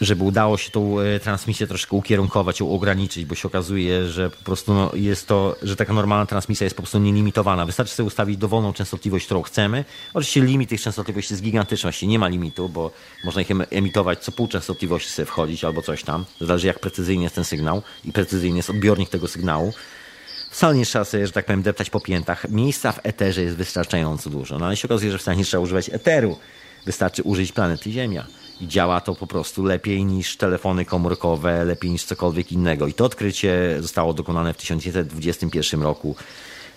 żeby 0.00 0.24
udało 0.24 0.56
się 0.56 0.70
tą 0.70 1.00
e, 1.00 1.20
transmisję 1.20 1.66
troszkę 1.66 1.96
ukierunkować, 1.96 2.60
ją 2.60 2.72
ograniczyć, 2.72 3.24
bo 3.24 3.34
się 3.34 3.48
okazuje, 3.48 4.08
że 4.08 4.30
po 4.30 4.44
prostu 4.44 4.74
no, 4.74 4.90
jest 4.94 5.28
to, 5.28 5.56
że 5.62 5.76
taka 5.76 5.92
normalna 5.92 6.26
transmisja 6.26 6.64
jest 6.64 6.76
po 6.76 6.82
prostu 6.82 6.98
nielimitowana. 6.98 7.66
Wystarczy 7.66 7.94
sobie 7.94 8.06
ustawić 8.06 8.36
dowolną 8.36 8.72
częstotliwość, 8.72 9.24
którą 9.24 9.42
chcemy. 9.42 9.84
Oczywiście 10.14 10.40
limit 10.40 10.68
tych 10.68 10.80
częstotliwości 10.80 11.32
jest 11.32 11.42
gigantyczny, 11.42 11.86
właściwie 11.86 12.12
nie 12.12 12.18
ma 12.18 12.28
limitu, 12.28 12.68
bo 12.68 12.90
można 13.24 13.42
ich 13.42 13.48
emitować 13.70 14.18
co 14.18 14.32
pół 14.32 14.48
częstotliwości 14.48 15.10
sobie 15.10 15.26
wchodzić 15.26 15.64
albo 15.64 15.82
coś 15.82 16.04
tam. 16.04 16.24
Zależy 16.40 16.66
jak 16.66 16.78
precyzyjnie 16.78 17.22
jest 17.22 17.34
ten 17.34 17.44
sygnał 17.44 17.82
i 18.04 18.12
precyzyjnie 18.12 18.56
jest 18.56 18.70
odbiornik 18.70 19.08
tego 19.08 19.28
sygnału. 19.28 19.72
Wcale 20.50 20.74
nie 20.74 20.86
trzeba 20.86 21.04
sobie, 21.04 21.26
że 21.26 21.32
tak 21.32 21.46
powiem, 21.46 21.62
deptać 21.62 21.90
po 21.90 22.00
piętach. 22.00 22.48
Miejsca 22.48 22.92
w 22.92 23.00
eterze 23.02 23.42
jest 23.42 23.56
wystarczająco 23.56 24.30
dużo. 24.30 24.58
No 24.58 24.66
ale 24.66 24.76
się 24.76 24.88
okazuje, 24.88 25.12
że 25.12 25.18
wcale 25.18 25.36
nie 25.36 25.44
trzeba 25.44 25.62
używać 25.62 25.88
eteru. 25.88 26.36
Wystarczy 26.86 27.22
użyć 27.22 27.52
planety 27.52 27.90
Ziemia. 27.90 28.26
I 28.60 28.68
działa 28.68 29.00
to 29.00 29.14
po 29.14 29.26
prostu 29.26 29.64
lepiej 29.64 30.04
niż 30.04 30.36
telefony 30.36 30.84
komórkowe, 30.84 31.64
lepiej 31.64 31.90
niż 31.90 32.04
cokolwiek 32.04 32.52
innego. 32.52 32.86
I 32.86 32.92
to 32.92 33.04
odkrycie 33.04 33.76
zostało 33.80 34.14
dokonane 34.14 34.54
w 34.54 34.56
1921 34.56 35.82
roku 35.82 36.16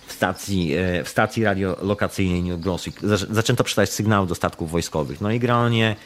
w 0.06 0.12
stacji, 0.12 0.74
e, 0.74 1.04
w 1.04 1.08
stacji 1.08 1.44
radiolokacyjnej 1.44 2.42
New 2.42 2.60
Brunswick. 2.60 3.00
Zaczęto 3.30 3.64
przeczytać 3.64 3.90
sygnały 3.90 4.26
do 4.26 4.34
statków 4.34 4.70
wojskowych. 4.70 5.20
No 5.20 5.30
i 5.30 5.38
generalnie 5.38 5.96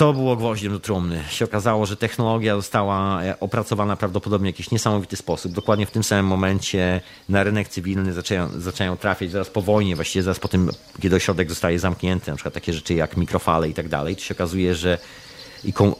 to 0.00 0.12
było 0.12 0.36
gwoździem 0.36 0.72
do 0.72 0.80
trumny. 0.80 1.24
Się 1.30 1.44
okazało, 1.44 1.86
że 1.86 1.96
technologia 1.96 2.56
została 2.56 3.22
e, 3.24 3.40
opracowana 3.40 3.96
prawdopodobnie 3.96 4.52
w 4.52 4.54
jakiś 4.54 4.70
niesamowity 4.70 5.16
sposób. 5.16 5.52
Dokładnie 5.52 5.86
w 5.86 5.90
tym 5.90 6.04
samym 6.04 6.26
momencie 6.26 7.00
na 7.28 7.44
rynek 7.44 7.68
cywilny 7.68 8.12
zaczęją, 8.12 8.48
zaczęją 8.60 8.96
trafiać 8.96 9.30
zaraz 9.30 9.50
po 9.50 9.62
wojnie, 9.62 9.96
właściwie 9.96 10.22
zaraz 10.22 10.38
po 10.38 10.48
tym, 10.48 10.70
kiedy 11.00 11.16
ośrodek 11.16 11.48
zostaje 11.48 11.78
zamknięty, 11.78 12.30
na 12.30 12.36
przykład 12.36 12.54
takie 12.54 12.72
rzeczy 12.72 12.94
jak 12.94 13.16
mikrofale 13.16 13.68
i 13.68 13.74
tak 13.74 13.88
dalej. 13.88 14.16
To 14.16 14.22
się 14.22 14.34
okazuje, 14.34 14.74
że 14.74 14.98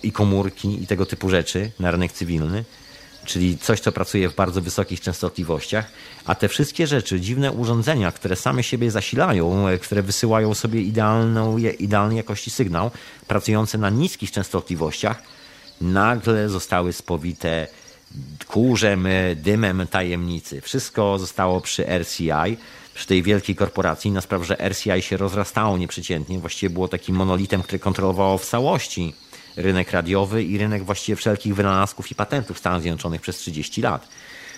i 0.03 0.13
komórki 0.13 0.83
i 0.83 0.87
tego 0.87 1.07
typu 1.07 1.29
rzeczy 1.29 1.71
na 1.81 1.91
rynek 1.91 2.13
cywilny 2.13 2.65
czyli 3.31 3.59
coś, 3.59 3.81
co 3.81 3.93
pracuje 3.93 4.29
w 4.29 4.35
bardzo 4.35 4.63
wysokich 4.63 5.01
częstotliwościach, 5.01 5.87
a 6.25 6.35
te 6.35 6.49
wszystkie 6.49 6.87
rzeczy, 6.87 7.21
dziwne 7.21 7.53
urządzenia, 7.53 8.13
które 8.13 8.37
same 8.37 8.63
siebie 8.63 8.91
zasilają, 8.91 9.69
e, 9.69 9.79
które 9.79 10.03
wysyłają 10.03 10.55
sobie 10.55 10.83
idealną, 10.83 11.59
idealnej 11.59 12.17
jakości 12.17 12.51
sygnał, 12.51 12.91
pracujące 13.27 13.79
na 13.79 13.91
niskich 13.91 14.31
częstotliwościach, 14.31 15.23
nagle 15.81 16.49
zostały 16.49 16.93
spowite 16.93 17.67
kurzem, 18.47 19.07
e, 19.07 19.37
dymem 19.37 19.87
tajemnicy. 19.87 20.61
Wszystko 20.61 21.19
zostało 21.19 21.61
przy 21.61 21.87
RCI, 21.89 22.57
przy 22.95 23.07
tej 23.07 23.23
wielkiej 23.23 23.57
korporacji, 23.57 24.11
na 24.11 24.21
sprawę, 24.21 24.45
że 24.45 24.57
RCI 24.69 25.03
się 25.03 25.17
rozrastało 25.17 25.79
nieprzeciętnie, 25.79 26.39
właściwie 26.39 26.71
było 26.71 26.89
takim 26.89 27.17
monolitem, 27.17 27.63
który 27.63 27.79
kontrolowało 27.79 28.39
w 28.39 28.47
całości 28.47 29.15
rynek 29.61 29.93
radiowy 29.93 30.45
i 30.45 30.59
rynek 30.59 30.85
właściwie 30.85 31.17
wszelkich 31.17 31.55
wynalazków 31.55 32.11
i 32.11 32.15
patentów 32.15 32.57
w 32.57 32.61
Stanach 32.61 32.83
Zjednoczonych 32.83 33.21
przez 33.21 33.37
30 33.37 33.83
lat. 33.83 34.09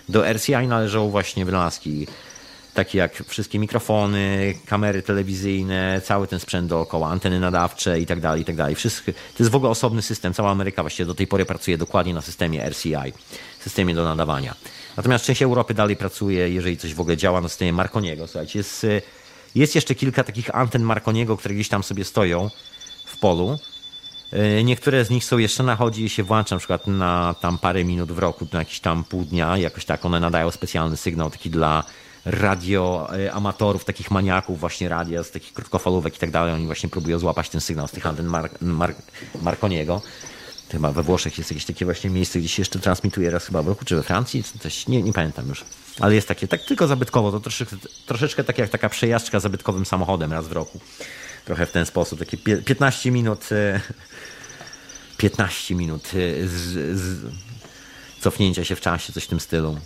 Do 0.09 0.33
RCI 0.33 0.67
należało 0.67 1.09
właśnie 1.09 1.45
wynalazki 1.45 2.07
takie 2.75 2.99
jak 2.99 3.25
wszystkie 3.27 3.59
mikrofony, 3.59 4.55
kamery 4.67 5.03
telewizyjne, 5.03 6.01
cały 6.05 6.27
ten 6.27 6.41
sprzęt 6.41 6.69
dookoła, 6.69 7.09
anteny 7.09 7.41
nadawcze 7.41 8.01
i 8.01 8.07
tak 8.07 8.21
dalej, 8.21 8.43
i 8.43 8.45
tak 8.45 8.57
dalej. 8.57 8.77
To 8.77 9.39
jest 9.39 9.51
w 9.51 9.55
ogóle 9.55 9.71
osobny 9.71 10.03
system. 10.03 10.35
Cała 10.35 10.51
Ameryka 10.51 10.83
właściwie 10.83 11.07
do 11.07 11.15
tej 11.15 11.27
pory 11.27 11.45
pracuje 11.45 11.79
dokładnie 11.79 12.15
na 12.15 12.21
systemie 12.21 12.71
RCI, 12.71 13.13
systemie 13.61 13.95
do 13.95 14.05
nadawania. 14.05 14.55
Natomiast 14.97 15.25
część 15.25 15.43
Europy 15.43 15.75
dalej 15.75 15.97
pracuje, 15.97 16.51
jeżeli 16.51 16.77
coś 16.77 16.95
w 16.95 17.01
ogóle 17.01 17.17
działa 17.17 17.41
na 17.41 17.49
systemie 17.49 17.73
Marconiego. 17.73 18.27
Słuchajcie, 18.27 18.59
jest, 18.59 18.87
jest 19.55 19.75
jeszcze 19.75 19.95
kilka 19.95 20.25
takich 20.25 20.55
anten 20.55 20.83
Marconiego, 20.83 21.37
które 21.37 21.55
gdzieś 21.55 21.69
tam 21.69 21.83
sobie 21.83 22.05
stoją 22.05 22.51
w 23.07 23.19
polu 23.19 23.59
niektóre 24.65 25.05
z 25.05 25.11
nich 25.11 25.25
są 25.25 25.39
jeszcze 25.39 25.63
na 25.63 25.77
chodzie 25.77 26.05
i 26.05 26.09
się 26.09 26.23
włącza 26.23 26.55
na 26.55 26.59
przykład 26.59 26.87
na 26.87 27.35
tam 27.41 27.59
parę 27.59 27.85
minut 27.85 28.13
w 28.13 28.19
roku, 28.19 28.47
na 28.53 28.59
jakiś 28.59 28.81
tam 28.81 29.05
pół 29.05 29.25
dnia, 29.25 29.59
jakoś 29.59 29.85
tak 29.85 30.05
one 30.05 30.21
nadają 30.21 30.51
specjalny 30.51 30.97
sygnał 30.97 31.31
taki 31.31 31.51
dla 31.51 31.85
radio 32.25 33.09
e, 33.13 33.85
takich 33.85 34.11
maniaków 34.11 34.61
właśnie 34.61 34.89
radia, 34.89 35.23
z 35.23 35.31
takich 35.31 35.53
krótkofalówek 35.53 36.17
i 36.17 36.19
tak 36.19 36.31
dalej. 36.31 36.55
Oni 36.55 36.67
właśnie 36.67 36.89
próbują 36.89 37.19
złapać 37.19 37.49
ten 37.49 37.61
sygnał 37.61 37.89
z 37.89 37.91
tych 37.91 38.07
anten 38.07 38.27
Mar 38.27 38.51
Mar 38.61 38.95
Marconiego. 39.43 40.03
Chyba 40.73 40.93
we 40.93 41.03
Włoszech 41.03 41.39
jest 41.39 41.51
jakieś 41.51 41.65
takie 41.65 41.85
właśnie 41.85 42.11
miejsce, 42.11 42.39
gdzie 42.39 42.49
się 42.49 42.61
jeszcze 42.61 42.79
transmituje 42.79 43.31
raz 43.31 43.47
chyba 43.47 43.63
w 43.63 43.69
roku, 43.69 43.85
czy 43.85 43.97
we 43.97 44.03
Francji, 44.03 44.45
coś, 44.61 44.89
nie, 44.89 45.03
nie 45.03 45.13
pamiętam 45.13 45.49
już. 45.49 45.65
Ale 46.01 46.15
jest 46.15 46.29
takie, 46.29 46.49
tak 46.49 46.65
tylko 46.65 46.87
zabytkowo, 46.87 47.33
to 47.33 47.41
troszeczkę, 47.41 47.77
troszeczkę 48.07 48.45
tak 48.45 48.59
jak 48.59 48.71
taka 48.71 48.89
przejażdżka 48.89 49.41
zabytkowym 49.41 49.87
samochodem 49.87 50.33
raz 50.33 50.49
w 50.49 50.53
roku. 50.53 50.81
Trochę 51.45 51.67
w 51.67 51.73
ten 51.73 51.87
sposób, 51.87 52.19
takie 52.19 52.37
15 52.65 53.11
minut 53.11 53.53
e, 53.53 53.81
15 55.17 55.75
minut 55.75 56.15
y, 56.15 56.49
z, 56.49 56.99
z 57.01 57.33
cofnięcia 58.21 58.65
się 58.65 58.77
w 58.77 58.81
czasie, 58.81 59.13
coś 59.13 59.25
w 59.25 59.29
tym 59.29 59.41
stylu. 59.41 59.79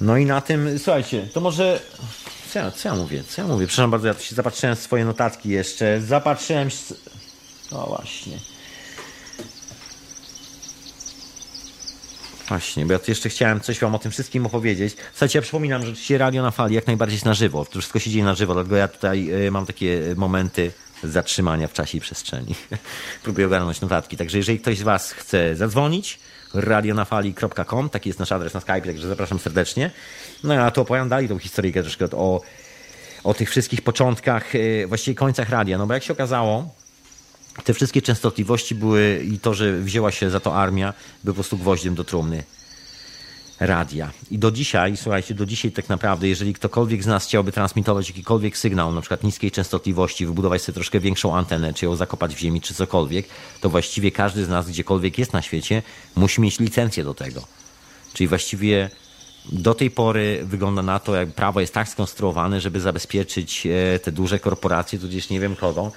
No 0.00 0.16
i 0.16 0.26
na 0.26 0.40
tym, 0.40 0.78
słuchajcie, 0.78 1.28
to 1.32 1.40
może. 1.40 1.80
Co 2.52 2.58
ja, 2.58 2.70
co 2.70 2.88
ja 2.88 2.94
mówię? 2.94 3.24
Co 3.28 3.42
ja 3.42 3.48
mówię? 3.48 3.66
Przepraszam 3.66 3.90
bardzo, 3.90 4.08
ja 4.08 4.14
się 4.14 4.34
zapatrzyłem 4.34 4.76
w 4.76 4.78
swoje 4.78 5.04
notatki 5.04 5.48
jeszcze. 5.48 6.00
Zapatrzyłem. 6.00 6.68
No 7.72 7.86
właśnie. 7.86 8.38
Właśnie, 12.48 12.86
bo 12.86 12.92
ja 12.92 12.98
jeszcze 13.08 13.28
chciałem 13.28 13.60
coś 13.60 13.78
wam 13.78 13.94
o 13.94 13.98
tym 13.98 14.10
wszystkim 14.10 14.46
opowiedzieć. 14.46 14.96
Słuchajcie, 15.10 15.38
ja 15.38 15.42
przypominam, 15.42 15.82
że 15.82 15.88
oczywiście 15.88 16.18
radio 16.18 16.42
na 16.42 16.50
fali 16.50 16.74
jak 16.74 16.86
najbardziej 16.86 17.20
na 17.24 17.34
żywo. 17.34 17.64
To 17.64 17.70
wszystko 17.70 17.98
się 17.98 18.10
dzieje 18.10 18.24
na 18.24 18.34
żywo, 18.34 18.54
dlatego 18.54 18.76
ja 18.76 18.88
tutaj 18.88 19.46
y, 19.46 19.50
mam 19.50 19.66
takie 19.66 20.14
momenty 20.16 20.72
zatrzymania 21.04 21.68
w 21.68 21.72
czasie 21.72 21.98
i 21.98 22.00
przestrzeni. 22.00 22.54
Próbuję 23.22 23.46
ogarnąć 23.46 23.80
notatki. 23.80 24.16
Także 24.16 24.38
jeżeli 24.38 24.60
ktoś 24.60 24.78
z 24.78 24.82
Was 24.82 25.12
chce 25.12 25.56
zadzwonić, 25.56 26.18
radionafali.com, 26.54 27.90
taki 27.90 28.08
jest 28.08 28.18
nasz 28.18 28.32
adres 28.32 28.54
na 28.54 28.60
Skype, 28.60 28.80
także 28.80 29.08
zapraszam 29.08 29.38
serdecznie. 29.38 29.90
No 30.44 30.54
a 30.54 30.70
tu 30.70 30.80
opowiadam 30.80 31.08
dalej 31.08 31.28
tą 31.28 31.38
historyjkę 31.38 31.82
troszkę 31.82 32.04
o, 32.04 32.40
o 33.24 33.34
tych 33.34 33.50
wszystkich 33.50 33.82
początkach, 33.82 34.54
y, 34.54 34.84
właściwie 34.88 35.14
końcach 35.14 35.50
radia. 35.50 35.78
No 35.78 35.86
bo 35.86 35.94
jak 35.94 36.02
się 36.02 36.12
okazało, 36.12 36.74
te 37.64 37.74
wszystkie 37.74 38.02
częstotliwości 38.02 38.74
były 38.74 39.24
i 39.32 39.38
to, 39.38 39.54
że 39.54 39.78
wzięła 39.78 40.12
się 40.12 40.30
za 40.30 40.40
to 40.40 40.56
armia, 40.56 40.94
były 41.24 41.34
po 41.34 41.36
prostu 41.36 41.58
gwoździem 41.58 41.94
do 41.94 42.04
trumny 42.04 42.42
radia. 43.60 44.10
I 44.30 44.38
do 44.38 44.50
dzisiaj, 44.50 44.96
słuchajcie, 44.96 45.34
do 45.34 45.46
dzisiaj 45.46 45.72
tak 45.72 45.88
naprawdę, 45.88 46.28
jeżeli 46.28 46.54
ktokolwiek 46.54 47.02
z 47.02 47.06
nas 47.06 47.24
chciałby 47.24 47.52
transmitować 47.52 48.08
jakikolwiek 48.08 48.58
sygnał, 48.58 48.92
na 48.92 49.00
przykład 49.00 49.24
niskiej 49.24 49.50
częstotliwości, 49.50 50.26
wybudować 50.26 50.62
sobie 50.62 50.74
troszkę 50.74 51.00
większą 51.00 51.36
antenę, 51.36 51.74
czy 51.74 51.84
ją 51.84 51.96
zakopać 51.96 52.34
w 52.34 52.38
ziemi, 52.38 52.60
czy 52.60 52.74
cokolwiek, 52.74 53.26
to 53.60 53.70
właściwie 53.70 54.10
każdy 54.10 54.44
z 54.44 54.48
nas, 54.48 54.68
gdziekolwiek 54.68 55.18
jest 55.18 55.32
na 55.32 55.42
świecie, 55.42 55.82
musi 56.16 56.40
mieć 56.40 56.58
licencję 56.58 57.04
do 57.04 57.14
tego. 57.14 57.42
Czyli 58.12 58.28
właściwie 58.28 58.90
do 59.52 59.74
tej 59.74 59.90
pory 59.90 60.40
wygląda 60.44 60.82
na 60.82 60.98
to, 60.98 61.14
jak 61.14 61.32
prawo 61.32 61.60
jest 61.60 61.74
tak 61.74 61.88
skonstruowane, 61.88 62.60
żeby 62.60 62.80
zabezpieczyć 62.80 63.66
e, 63.66 63.98
te 63.98 64.12
duże 64.12 64.38
korporacje, 64.38 64.98
tudzież 64.98 65.30
nie 65.30 65.40
wiem 65.40 65.56
kogo, 65.56 65.92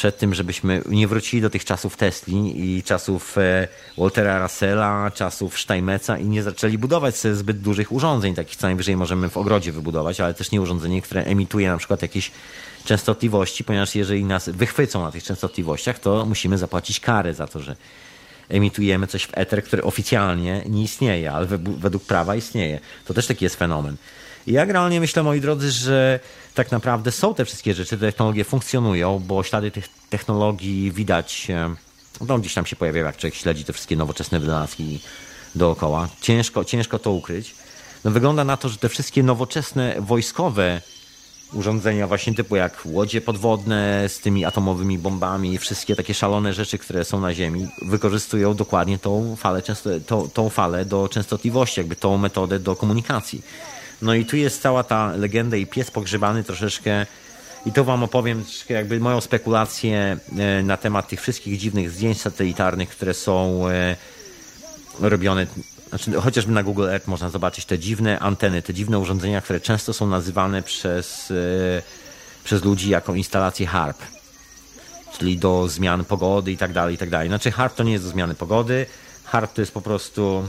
przed 0.00 0.18
tym, 0.18 0.34
żebyśmy 0.34 0.82
nie 0.88 1.08
wrócili 1.08 1.42
do 1.42 1.50
tych 1.50 1.64
czasów 1.64 1.96
Tesli 1.96 2.52
i 2.56 2.82
czasów 2.82 3.38
e, 3.38 3.68
Waltera 3.98 4.42
Russella, 4.42 5.10
czasów 5.14 5.60
Steinmetza 5.60 6.18
i 6.18 6.24
nie 6.24 6.42
zaczęli 6.42 6.78
budować 6.78 7.16
sobie 7.16 7.34
zbyt 7.34 7.60
dużych 7.60 7.92
urządzeń, 7.92 8.34
takich 8.34 8.56
co 8.56 8.66
najwyżej 8.66 8.96
możemy 8.96 9.30
w 9.30 9.36
ogrodzie 9.36 9.72
wybudować, 9.72 10.20
ale 10.20 10.34
też 10.34 10.50
nie 10.50 10.60
urządzenie, 10.60 11.02
które 11.02 11.24
emituje 11.24 11.68
na 11.68 11.76
przykład 11.76 12.02
jakieś 12.02 12.30
częstotliwości, 12.84 13.64
ponieważ 13.64 13.94
jeżeli 13.94 14.24
nas 14.24 14.48
wychwycą 14.48 15.02
na 15.02 15.12
tych 15.12 15.22
częstotliwościach, 15.22 15.98
to 15.98 16.26
musimy 16.26 16.58
zapłacić 16.58 17.00
karę 17.00 17.34
za 17.34 17.46
to, 17.46 17.60
że 17.60 17.76
emitujemy 18.48 19.06
coś 19.06 19.24
w 19.24 19.30
eter, 19.32 19.64
który 19.64 19.82
oficjalnie 19.82 20.62
nie 20.68 20.82
istnieje, 20.82 21.32
ale 21.32 21.46
według 21.58 22.04
prawa 22.04 22.36
istnieje. 22.36 22.80
To 23.04 23.14
też 23.14 23.26
taki 23.26 23.44
jest 23.44 23.56
fenomen. 23.56 23.96
I 24.46 24.52
ja 24.52 24.66
generalnie 24.66 25.00
myślę, 25.00 25.22
moi 25.22 25.40
drodzy, 25.40 25.70
że 25.70 26.20
tak 26.54 26.70
naprawdę 26.72 27.12
są 27.12 27.34
te 27.34 27.44
wszystkie 27.44 27.74
rzeczy, 27.74 27.98
te 27.98 28.06
technologie 28.06 28.44
funkcjonują, 28.44 29.18
bo 29.18 29.42
ślady 29.42 29.70
tych 29.70 29.88
technologii 30.10 30.92
widać, 30.92 31.48
no 32.20 32.38
gdzieś 32.38 32.54
tam 32.54 32.66
się 32.66 32.76
pojawiają, 32.76 33.06
jak 33.06 33.16
człowiek 33.16 33.34
śledzi 33.34 33.64
te 33.64 33.72
wszystkie 33.72 33.96
nowoczesne 33.96 34.40
wynalazki 34.40 35.00
dookoła. 35.54 36.08
Ciężko, 36.20 36.64
ciężko 36.64 36.98
to 36.98 37.12
ukryć. 37.12 37.54
No 38.04 38.10
wygląda 38.10 38.44
na 38.44 38.56
to, 38.56 38.68
że 38.68 38.78
te 38.78 38.88
wszystkie 38.88 39.22
nowoczesne 39.22 39.96
wojskowe 39.98 40.80
urządzenia 41.52 42.06
właśnie 42.06 42.34
typu 42.34 42.56
jak 42.56 42.80
łodzie 42.84 43.20
podwodne 43.20 44.08
z 44.08 44.18
tymi 44.18 44.44
atomowymi 44.44 44.98
bombami, 44.98 45.58
wszystkie 45.58 45.96
takie 45.96 46.14
szalone 46.14 46.54
rzeczy, 46.54 46.78
które 46.78 47.04
są 47.04 47.20
na 47.20 47.34
Ziemi, 47.34 47.68
wykorzystują 47.82 48.54
dokładnie 48.54 48.98
tą 48.98 49.36
falę, 49.36 49.62
tą, 50.06 50.28
tą 50.28 50.48
falę 50.48 50.84
do 50.84 51.08
częstotliwości, 51.08 51.80
jakby 51.80 51.96
tą 51.96 52.18
metodę 52.18 52.58
do 52.58 52.76
komunikacji. 52.76 53.42
No 54.02 54.14
i 54.14 54.24
tu 54.24 54.36
jest 54.36 54.62
cała 54.62 54.82
ta 54.82 55.12
legenda 55.16 55.56
i 55.56 55.66
pies 55.66 55.90
pogrzebany 55.90 56.44
troszeczkę 56.44 57.06
i 57.66 57.72
to 57.72 57.84
wam 57.84 58.02
opowiem 58.02 58.44
jakby 58.68 59.00
moją 59.00 59.20
spekulację 59.20 60.16
e, 60.38 60.62
na 60.62 60.76
temat 60.76 61.08
tych 61.08 61.20
wszystkich 61.20 61.58
dziwnych 61.58 61.90
zdjęć 61.90 62.20
satelitarnych, 62.20 62.88
które 62.88 63.14
są 63.14 63.68
e, 63.68 63.96
robione 65.00 65.46
znaczy, 65.88 66.12
chociażby 66.12 66.52
na 66.52 66.62
Google 66.62 66.88
Earth 66.88 67.08
można 67.08 67.30
zobaczyć 67.30 67.64
te 67.64 67.78
dziwne 67.78 68.18
anteny, 68.18 68.62
te 68.62 68.74
dziwne 68.74 68.98
urządzenia, 68.98 69.40
które 69.40 69.60
często 69.60 69.92
są 69.92 70.06
nazywane 70.06 70.62
przez, 70.62 71.30
e, 71.30 71.82
przez 72.44 72.64
ludzi 72.64 72.90
jako 72.90 73.14
instalacje 73.14 73.66
HARP. 73.66 73.98
czyli 75.18 75.38
do 75.38 75.68
zmian 75.68 76.04
pogody 76.04 76.52
i 76.52 76.56
tak 76.56 76.72
dalej, 76.72 76.94
i 76.94 76.98
tak 76.98 77.10
dalej. 77.10 77.28
Znaczy 77.28 77.50
harp 77.50 77.74
to 77.74 77.82
nie 77.82 77.92
jest 77.92 78.04
do 78.04 78.10
zmiany 78.10 78.34
pogody, 78.34 78.86
harp 79.24 79.52
to 79.52 79.62
jest 79.62 79.72
po 79.72 79.80
prostu, 79.80 80.48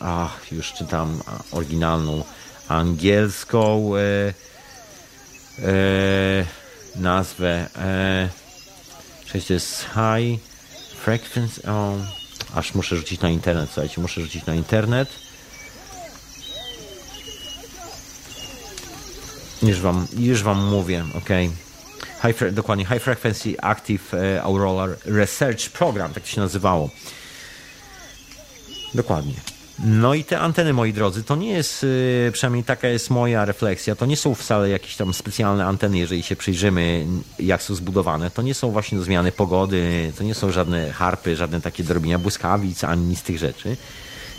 ach, 0.00 0.52
już 0.52 0.72
czytam 0.72 1.22
oryginalną 1.52 2.24
angielską 2.68 3.92
e, 3.96 4.00
e, 5.58 6.46
nazwę, 6.96 7.68
e, 7.76 8.28
czyli 9.26 9.44
to 9.44 9.52
jest 9.52 9.80
high 9.80 10.40
frequency, 11.04 11.62
o, 11.68 11.94
aż 12.54 12.74
muszę 12.74 12.96
rzucić 12.96 13.20
na 13.20 13.30
internet, 13.30 13.70
słuchajcie, 13.72 14.00
muszę 14.00 14.20
rzucić 14.20 14.46
na 14.46 14.54
internet. 14.54 15.08
Już 19.62 19.80
wam, 19.80 20.06
już 20.18 20.42
wam 20.42 20.64
mówię, 20.64 21.04
ok. 21.14 21.28
High, 22.22 22.52
dokładnie, 22.52 22.86
High 22.86 23.02
Frequency 23.02 23.60
Active 23.60 24.14
e, 24.14 24.42
Auroral 24.42 24.96
Research 25.04 25.68
Program, 25.68 26.14
tak 26.14 26.26
się 26.26 26.40
nazywało. 26.40 26.90
Dokładnie. 28.94 29.57
No 29.84 30.14
i 30.14 30.24
te 30.24 30.40
anteny, 30.40 30.72
moi 30.72 30.92
drodzy, 30.92 31.24
to 31.24 31.36
nie 31.36 31.50
jest, 31.50 31.86
e, 32.28 32.32
przynajmniej 32.32 32.64
taka 32.64 32.88
jest 32.88 33.10
moja 33.10 33.44
refleksja, 33.44 33.96
to 33.96 34.06
nie 34.06 34.16
są 34.16 34.34
wcale 34.34 34.68
jakieś 34.68 34.96
tam 34.96 35.14
specjalne 35.14 35.66
anteny, 35.66 35.98
jeżeli 35.98 36.22
się 36.22 36.36
przyjrzymy, 36.36 37.06
jak 37.38 37.62
są 37.62 37.74
zbudowane. 37.74 38.30
To 38.30 38.42
nie 38.42 38.54
są 38.54 38.70
właśnie 38.70 39.00
zmiany 39.00 39.32
pogody, 39.32 40.12
to 40.18 40.24
nie 40.24 40.34
są 40.34 40.52
żadne 40.52 40.92
harpy, 40.92 41.36
żadne 41.36 41.60
takie 41.60 41.84
drobienia 41.84 42.18
błyskawic, 42.18 42.84
ani 42.84 43.04
nic 43.04 43.18
z 43.18 43.22
tych 43.22 43.38
rzeczy. 43.38 43.76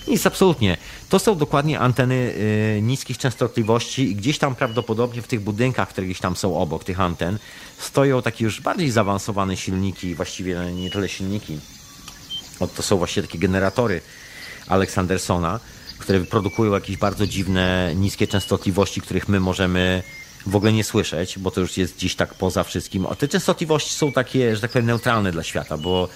Nic, 0.08 0.26
absolutnie. 0.26 0.78
To 1.10 1.20
są 1.20 1.38
dokładnie 1.38 1.80
anteny 1.80 2.16
y, 2.16 2.80
niskich 2.82 3.18
częstotliwości 3.18 4.12
i 4.12 4.16
gdzieś 4.16 4.38
tam 4.38 4.56
prawdopodobnie 4.56 5.22
w 5.22 5.28
tych 5.28 5.42
budynkach, 5.42 5.90
które 5.90 6.08
gdzieś 6.08 6.20
tam 6.20 6.36
są 6.36 6.58
obok 6.58 6.84
tych 6.84 7.00
anten, 7.00 7.38
stoją 7.78 8.22
takie 8.22 8.44
już 8.44 8.62
bardziej 8.62 8.92
zaawansowane 8.92 9.58
silniki, 9.58 10.16
właściwie 10.16 10.60
nie 10.76 10.92
tyle 10.92 11.10
silniki, 11.10 11.60
to 12.76 12.84
są 12.84 12.98
właśnie 12.98 13.22
takie 13.22 13.38
generatory 13.38 14.02
Aleksandersona, 14.70 15.60
które 16.00 16.20
produkują 16.22 16.74
jakieś 16.74 16.98
bardzo 16.98 17.28
dziwne, 17.28 17.94
niskie 17.96 18.28
częstotliwości, 18.28 19.02
których 19.02 19.30
my 19.30 19.40
możemy 19.40 20.04
w 20.46 20.56
ogóle 20.56 20.74
nie 20.74 20.84
słyszeć, 20.84 21.40
bo 21.40 21.52
to 21.52 21.62
już 21.62 21.78
jest 21.78 21.96
gdzieś 21.96 22.16
tak 22.16 22.34
poza 22.34 22.64
wszystkim. 22.64 23.06
A 23.06 23.16
te 23.16 23.28
częstotliwości 23.28 23.94
są 23.94 24.12
takie, 24.12 24.56
że 24.56 24.62
tak 24.62 24.72
powiem, 24.72 24.86
neutralne 24.86 25.32
dla 25.32 25.44
świata, 25.44 25.78
bo 25.78 26.10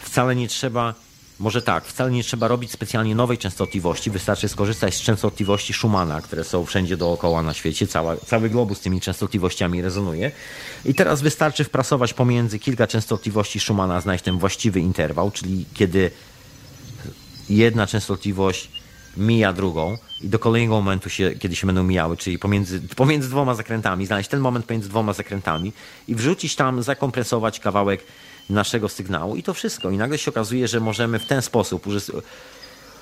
wcale 0.00 0.36
nie 0.36 0.48
trzeba 0.48 0.94
może 1.38 1.62
tak, 1.62 1.84
wcale 1.84 2.10
nie 2.10 2.24
trzeba 2.24 2.48
robić 2.48 2.70
specjalnie 2.70 3.14
nowej 3.14 3.38
częstotliwości, 3.38 4.10
wystarczy 4.10 4.48
skorzystać 4.48 4.94
z 4.94 5.00
częstotliwości 5.00 5.72
Schumana, 5.72 6.20
które 6.20 6.44
są 6.44 6.66
wszędzie 6.66 6.96
dookoła 6.96 7.42
na 7.42 7.54
świecie, 7.54 7.86
Cała, 7.86 8.16
cały 8.16 8.50
globus 8.50 8.80
tymi 8.80 9.00
częstotliwościami 9.00 9.82
rezonuje. 9.82 10.30
I 10.84 10.94
teraz 10.94 11.22
wystarczy 11.22 11.64
wprasować 11.64 12.14
pomiędzy 12.14 12.58
kilka 12.58 12.86
częstotliwości 12.86 13.60
Schumana, 13.60 14.00
znaleźć 14.00 14.24
ten 14.24 14.38
właściwy 14.38 14.80
interwał, 14.80 15.30
czyli 15.30 15.64
kiedy 15.74 16.10
jedna 17.48 17.86
częstotliwość 17.86 18.68
mija 19.16 19.52
drugą 19.52 19.98
i 20.20 20.28
do 20.28 20.38
kolejnego 20.38 20.74
momentu, 20.74 21.10
się, 21.10 21.30
kiedy 21.30 21.56
się 21.56 21.66
będą 21.66 21.82
mijały, 21.82 22.16
czyli 22.16 22.38
pomiędzy, 22.38 22.80
pomiędzy 22.80 23.28
dwoma 23.28 23.54
zakrętami, 23.54 24.06
znaleźć 24.06 24.30
ten 24.30 24.40
moment 24.40 24.66
pomiędzy 24.66 24.88
dwoma 24.88 25.12
zakrętami 25.12 25.72
i 26.08 26.14
wrzucić 26.14 26.56
tam, 26.56 26.82
zakompresować 26.82 27.60
kawałek 27.60 28.04
naszego 28.50 28.88
sygnału 28.88 29.36
i 29.36 29.42
to 29.42 29.54
wszystko. 29.54 29.90
I 29.90 29.96
nagle 29.96 30.18
się 30.18 30.30
okazuje, 30.30 30.68
że 30.68 30.80
możemy 30.80 31.18
w 31.18 31.26
ten 31.26 31.42
sposób, 31.42 31.86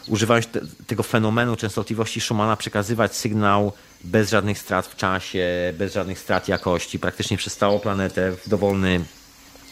używając 0.09 0.47
te, 0.47 0.61
tego 0.87 1.03
fenomenu 1.03 1.57
częstotliwości 1.57 2.21
Schumana, 2.21 2.57
przekazywać 2.57 3.17
sygnał 3.17 3.73
bez 4.05 4.31
żadnych 4.31 4.59
strat 4.59 4.87
w 4.87 4.97
czasie, 4.97 5.75
bez 5.79 5.95
żadnych 5.95 6.19
strat 6.19 6.49
jakości, 6.49 6.99
praktycznie 6.99 7.37
przez 7.37 7.57
całą 7.57 7.79
planetę 7.79 8.33
w, 8.33 8.49
dowolny, 8.49 9.05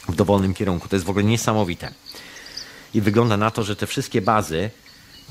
w 0.09 0.15
dowolnym 0.15 0.55
kierunku. 0.55 0.89
To 0.89 0.97
jest 0.97 1.07
w 1.07 1.11
ogóle 1.11 1.25
niesamowite. 1.25 1.93
I 2.95 3.01
wygląda 3.01 3.37
na 3.37 3.51
to, 3.51 3.63
że 3.65 3.77
te 3.77 3.87
wszystkie 3.87 4.21
bazy, 4.21 4.71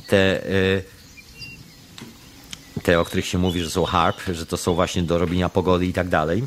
te, 0.07 0.49
y, 0.49 0.83
te 2.83 2.99
o 2.99 3.05
których 3.05 3.25
się 3.25 3.37
mówi, 3.37 3.61
że 3.61 3.69
są 3.69 3.85
HARP, 3.85 4.21
że 4.33 4.45
to 4.45 4.57
są 4.57 4.73
właśnie 4.73 5.03
do 5.03 5.17
robienia 5.17 5.49
pogody 5.49 5.85
i 5.85 5.93
tak 5.93 6.09
dalej, 6.09 6.43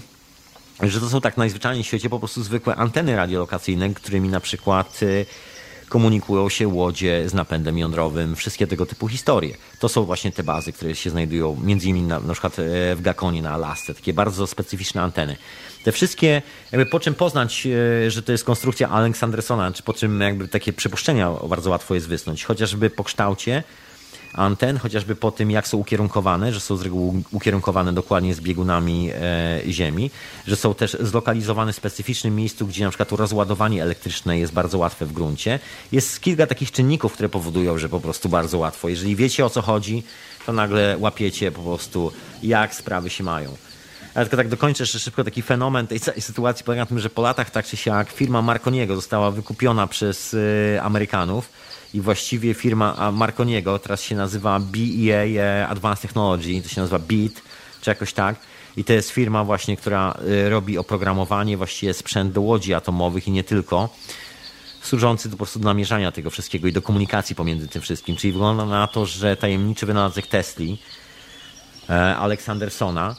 że 0.83 1.01
to 1.01 1.09
są 1.09 1.21
tak 1.21 1.37
najzwyczajniej 1.37 1.85
w 1.85 1.87
świecie 1.87 2.11
po 2.11 2.19
prostu 2.19 2.43
zwykłe 2.43 2.77
anteny 2.77 3.17
radiolokacyjne, 3.17 3.95
którymi 3.95 4.29
na 4.29 4.41
przykład 4.41 5.03
y, 5.03 5.27
komunikują 5.91 6.49
się 6.49 6.69
łodzie 6.69 7.29
z 7.29 7.35
napędem 7.35 7.79
jądrowym, 7.79 8.37
wszystkie 8.37 8.67
tego 8.67 8.87
typu 8.87 9.09
historie. 9.09 9.57
To 9.79 9.89
są 9.89 10.05
właśnie 10.05 10.33
te 10.33 10.43
bazy, 10.43 10.73
które 10.73 10.97
się 10.97 11.11
znajdują 11.11 11.61
między 11.63 11.89
innymi 11.89 12.07
na, 12.09 12.21
na 12.21 12.33
przykład 12.33 12.59
e, 12.59 12.97
w 12.97 13.01
Gakonie, 13.01 13.43
na 13.43 13.51
Alasce, 13.51 13.95
takie 13.95 14.13
bardzo 14.13 14.47
specyficzne 14.47 15.03
anteny. 15.03 15.37
Te 15.85 15.93
wszystkie, 15.93 16.43
jakby 16.73 16.87
po 16.87 17.01
czym 17.01 17.15
poznać, 17.15 17.67
e, 18.07 18.11
że 18.11 18.23
to 18.23 18.33
jest 18.33 18.45
konstrukcja 18.45 18.89
Aleksandersona, 18.89 19.73
czy 19.73 19.83
po 19.83 19.93
czym 19.93 20.21
jakby 20.21 20.49
takie 20.49 20.73
przypuszczenia 20.73 21.31
bardzo 21.49 21.71
łatwo 21.71 21.95
jest 21.95 22.09
wysnuć, 22.09 22.45
chociażby 22.45 22.91
po 22.91 23.05
kształcie, 23.05 23.63
anten, 24.35 24.79
chociażby 24.79 25.17
po 25.17 25.31
tym, 25.31 25.51
jak 25.51 25.69
są 25.69 25.79
ukierunkowane, 25.79 26.53
że 26.53 26.61
są 26.61 26.77
z 26.77 26.83
reguły 26.83 27.23
ukierunkowane 27.33 27.93
dokładnie 27.93 28.35
z 28.35 28.41
biegunami 28.41 29.11
e, 29.11 29.61
Ziemi, 29.69 30.11
że 30.47 30.57
są 30.57 30.75
też 30.75 30.97
zlokalizowane 31.01 31.73
w 31.73 31.77
specyficznym 31.77 32.37
miejscu, 32.37 32.67
gdzie 32.67 32.85
na 32.85 32.91
przykład 32.91 33.13
rozładowanie 33.13 33.83
elektryczne 33.83 34.39
jest 34.39 34.53
bardzo 34.53 34.79
łatwe 34.79 35.07
w 35.07 35.13
gruncie. 35.13 35.59
Jest 35.93 36.21
kilka 36.21 36.47
takich 36.47 36.73
czynników, 36.73 37.13
które 37.13 37.29
powodują, 37.29 37.79
że 37.79 37.89
po 37.89 38.01
prostu 38.01 38.29
bardzo 38.29 38.59
łatwo. 38.59 38.89
Jeżeli 38.89 39.17
wiecie 39.17 39.45
o 39.45 39.51
co 39.51 39.63
chodzi, 39.63 40.03
to 40.47 40.53
nagle 40.53 40.97
łapiecie 40.99 41.53
po 41.53 41.63
prostu, 41.63 42.13
jak 42.43 42.75
sprawy 42.75 43.11
się 43.11 43.25
mają. 43.25 43.57
Ale 44.15 44.27
tylko 44.27 44.37
tak 44.37 44.49
dokończę 44.49 44.83
jeszcze 44.83 44.99
szybko 44.99 45.25
taki 45.25 45.43
fenomen 45.43 45.87
tej 45.87 46.01
całej 46.01 46.21
sytuacji 46.21 46.65
polega 46.65 46.83
na 46.83 46.87
tym, 46.87 46.99
że 46.99 47.11
po 47.11 47.23
latach 47.23 47.51
tak 47.51 47.67
czy 47.67 47.77
siak 47.77 48.11
firma 48.11 48.43
Marconiego 48.43 48.97
została 48.97 49.31
wykupiona 49.31 49.87
przez 49.87 50.35
y, 50.35 50.79
Amerykanów 50.83 51.49
i 51.95 52.01
właściwie 52.01 52.55
firma 52.55 53.13
Marconiego 53.13 53.79
teraz 53.79 54.03
się 54.03 54.17
nazywa 54.17 54.61
BEA 54.61 55.39
e, 55.39 55.69
Advanced 55.69 56.03
Technology, 56.03 56.63
to 56.63 56.69
się 56.69 56.81
nazywa 56.81 56.99
BEAT, 56.99 57.43
czy 57.81 57.91
jakoś 57.91 58.13
tak. 58.13 58.37
I 58.77 58.85
to 58.85 58.93
jest 58.93 59.11
firma 59.11 59.45
właśnie, 59.45 59.77
która 59.77 60.15
y, 60.29 60.51
robi 60.51 60.79
oprogramowanie, 60.79 61.57
właściwie 61.57 61.95
sprzęt 61.95 62.33
do 62.33 62.41
łodzi 62.41 62.75
atomowych 62.75 63.29
i 63.29 63.31
nie 63.31 63.45
tylko, 63.45 63.89
służący 64.83 65.31
po 65.31 65.37
prostu 65.37 65.59
do 65.59 65.69
namierzania 65.69 66.13
tego 66.13 66.31
wszystkiego 66.31 66.69
i 66.69 66.73
do 66.73 66.83
komunikacji 66.83 67.37
pomiędzy 67.37 67.69
tym 67.69 67.83
wszystkim. 67.83 68.17
Czyli 68.17 68.33
wygląda 68.33 68.65
na 68.67 68.87
to, 68.87 69.07
że 69.07 69.37
tajemniczy 69.37 69.87
wynalazek 69.87 70.27
Tesli, 70.27 70.79
e, 71.91 72.17
Aleksandersona, 72.17 73.17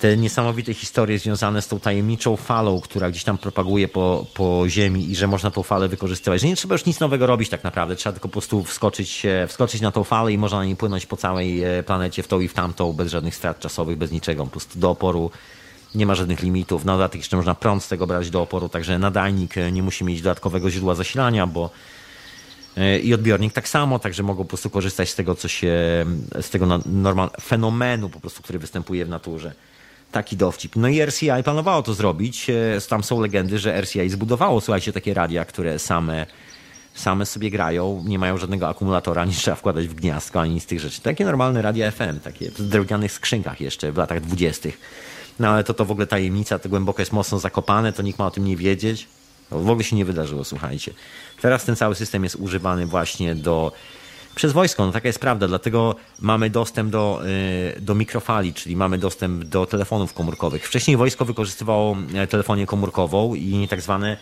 te 0.00 0.16
niesamowite 0.16 0.74
historie 0.74 1.18
związane 1.18 1.62
z 1.62 1.68
tą 1.68 1.80
tajemniczą 1.80 2.36
falą, 2.36 2.80
która 2.80 3.10
gdzieś 3.10 3.24
tam 3.24 3.38
propaguje 3.38 3.88
po, 3.88 4.26
po 4.34 4.64
Ziemi 4.68 5.10
i 5.10 5.16
że 5.16 5.26
można 5.26 5.50
tą 5.50 5.62
falę 5.62 5.88
wykorzystywać. 5.88 6.40
Że 6.40 6.46
nie 6.46 6.56
trzeba 6.56 6.74
już 6.74 6.86
nic 6.86 7.00
nowego 7.00 7.26
robić 7.26 7.48
tak 7.48 7.64
naprawdę, 7.64 7.96
trzeba 7.96 8.12
tylko 8.12 8.28
po 8.28 8.32
prostu 8.32 8.64
wskoczyć, 8.64 9.26
wskoczyć 9.48 9.80
na 9.80 9.92
tą 9.92 10.04
falę 10.04 10.32
i 10.32 10.38
można 10.38 10.58
na 10.58 10.64
niej 10.64 10.76
płynąć 10.76 11.06
po 11.06 11.16
całej 11.16 11.64
e, 11.64 11.82
planecie 11.82 12.22
w 12.22 12.28
tą 12.28 12.40
i 12.40 12.48
w 12.48 12.54
tamtą, 12.54 12.92
bez 12.92 13.10
żadnych 13.10 13.34
strat 13.34 13.60
czasowych, 13.60 13.98
bez 13.98 14.10
niczego, 14.10 14.44
po 14.44 14.50
prostu 14.50 14.78
do 14.78 14.90
oporu 14.90 15.30
nie 15.94 16.06
ma 16.06 16.14
żadnych 16.14 16.42
limitów. 16.42 16.84
Na 16.84 16.92
dodatek 16.92 17.20
jeszcze 17.20 17.36
można 17.36 17.54
prąd 17.54 17.84
z 17.84 17.88
tego 17.88 18.06
brać 18.06 18.30
do 18.30 18.42
oporu, 18.42 18.68
także 18.68 18.98
nadajnik 18.98 19.58
e, 19.58 19.72
nie 19.72 19.82
musi 19.82 20.04
mieć 20.04 20.22
dodatkowego 20.22 20.70
źródła 20.70 20.94
zasilania, 20.94 21.46
bo 21.46 21.70
e, 22.76 22.98
i 22.98 23.14
odbiornik 23.14 23.52
tak 23.52 23.68
samo, 23.68 23.98
także 23.98 24.22
mogą 24.22 24.44
po 24.44 24.48
prostu 24.48 24.70
korzystać 24.70 25.10
z 25.10 25.14
tego, 25.14 25.34
co 25.34 25.48
się, 25.48 25.74
z 26.40 26.50
tego 26.50 26.80
normal, 26.86 27.30
fenomenu 27.40 28.08
po 28.08 28.20
prostu, 28.20 28.42
który 28.42 28.58
występuje 28.58 29.04
w 29.04 29.08
naturze 29.08 29.54
taki 30.12 30.36
dowcip. 30.36 30.76
No 30.76 30.88
i 30.88 31.06
RCI 31.06 31.42
planowało 31.44 31.82
to 31.82 31.94
zrobić. 31.94 32.50
E, 32.50 32.80
tam 32.88 33.04
są 33.04 33.20
legendy, 33.20 33.58
że 33.58 33.82
RCI 33.82 34.10
zbudowało, 34.10 34.60
słuchajcie, 34.60 34.92
takie 34.92 35.14
radia, 35.14 35.44
które 35.44 35.78
same, 35.78 36.26
same 36.94 37.26
sobie 37.26 37.50
grają, 37.50 38.02
nie 38.06 38.18
mają 38.18 38.38
żadnego 38.38 38.68
akumulatora, 38.68 39.24
nie 39.26 39.32
trzeba 39.32 39.54
wkładać 39.54 39.88
w 39.88 39.94
gniazdko 39.94 40.40
ani 40.40 40.54
nic 40.54 40.62
z 40.62 40.66
tych 40.66 40.80
rzeczy. 40.80 41.00
Takie 41.00 41.24
normalne 41.24 41.62
radia 41.62 41.90
FM, 41.90 42.20
takie 42.24 42.50
w 42.50 42.62
drewnianych 42.62 43.12
skrzynkach 43.12 43.60
jeszcze 43.60 43.92
w 43.92 43.96
latach 43.96 44.20
dwudziestych. 44.20 44.80
No 45.38 45.48
ale 45.48 45.64
to 45.64 45.74
to 45.74 45.84
w 45.84 45.90
ogóle 45.90 46.06
tajemnica, 46.06 46.58
to 46.58 46.68
głęboko 46.68 47.02
jest 47.02 47.12
mocno 47.12 47.38
zakopane, 47.38 47.92
to 47.92 48.02
nikt 48.02 48.18
ma 48.18 48.26
o 48.26 48.30
tym 48.30 48.44
nie 48.44 48.56
wiedzieć. 48.56 49.08
W 49.50 49.70
ogóle 49.70 49.84
się 49.84 49.96
nie 49.96 50.04
wydarzyło, 50.04 50.44
słuchajcie. 50.44 50.92
Teraz 51.40 51.64
ten 51.64 51.76
cały 51.76 51.94
system 51.94 52.24
jest 52.24 52.36
używany 52.36 52.86
właśnie 52.86 53.34
do 53.34 53.72
przez 54.40 54.52
wojsko, 54.52 54.86
no 54.86 54.92
taka 54.92 55.08
jest 55.08 55.18
prawda, 55.18 55.48
dlatego 55.48 55.94
mamy 56.20 56.50
dostęp 56.50 56.90
do, 56.90 57.22
y, 57.76 57.80
do 57.80 57.94
mikrofali, 57.94 58.54
czyli 58.54 58.76
mamy 58.76 58.98
dostęp 58.98 59.44
do 59.44 59.66
telefonów 59.66 60.14
komórkowych. 60.14 60.66
Wcześniej 60.66 60.96
wojsko 60.96 61.24
wykorzystywało 61.24 61.96
e, 62.14 62.26
telefonię 62.26 62.66
komórkową 62.66 63.34
i 63.34 63.68
tak 63.70 63.80
zwane 63.80 64.16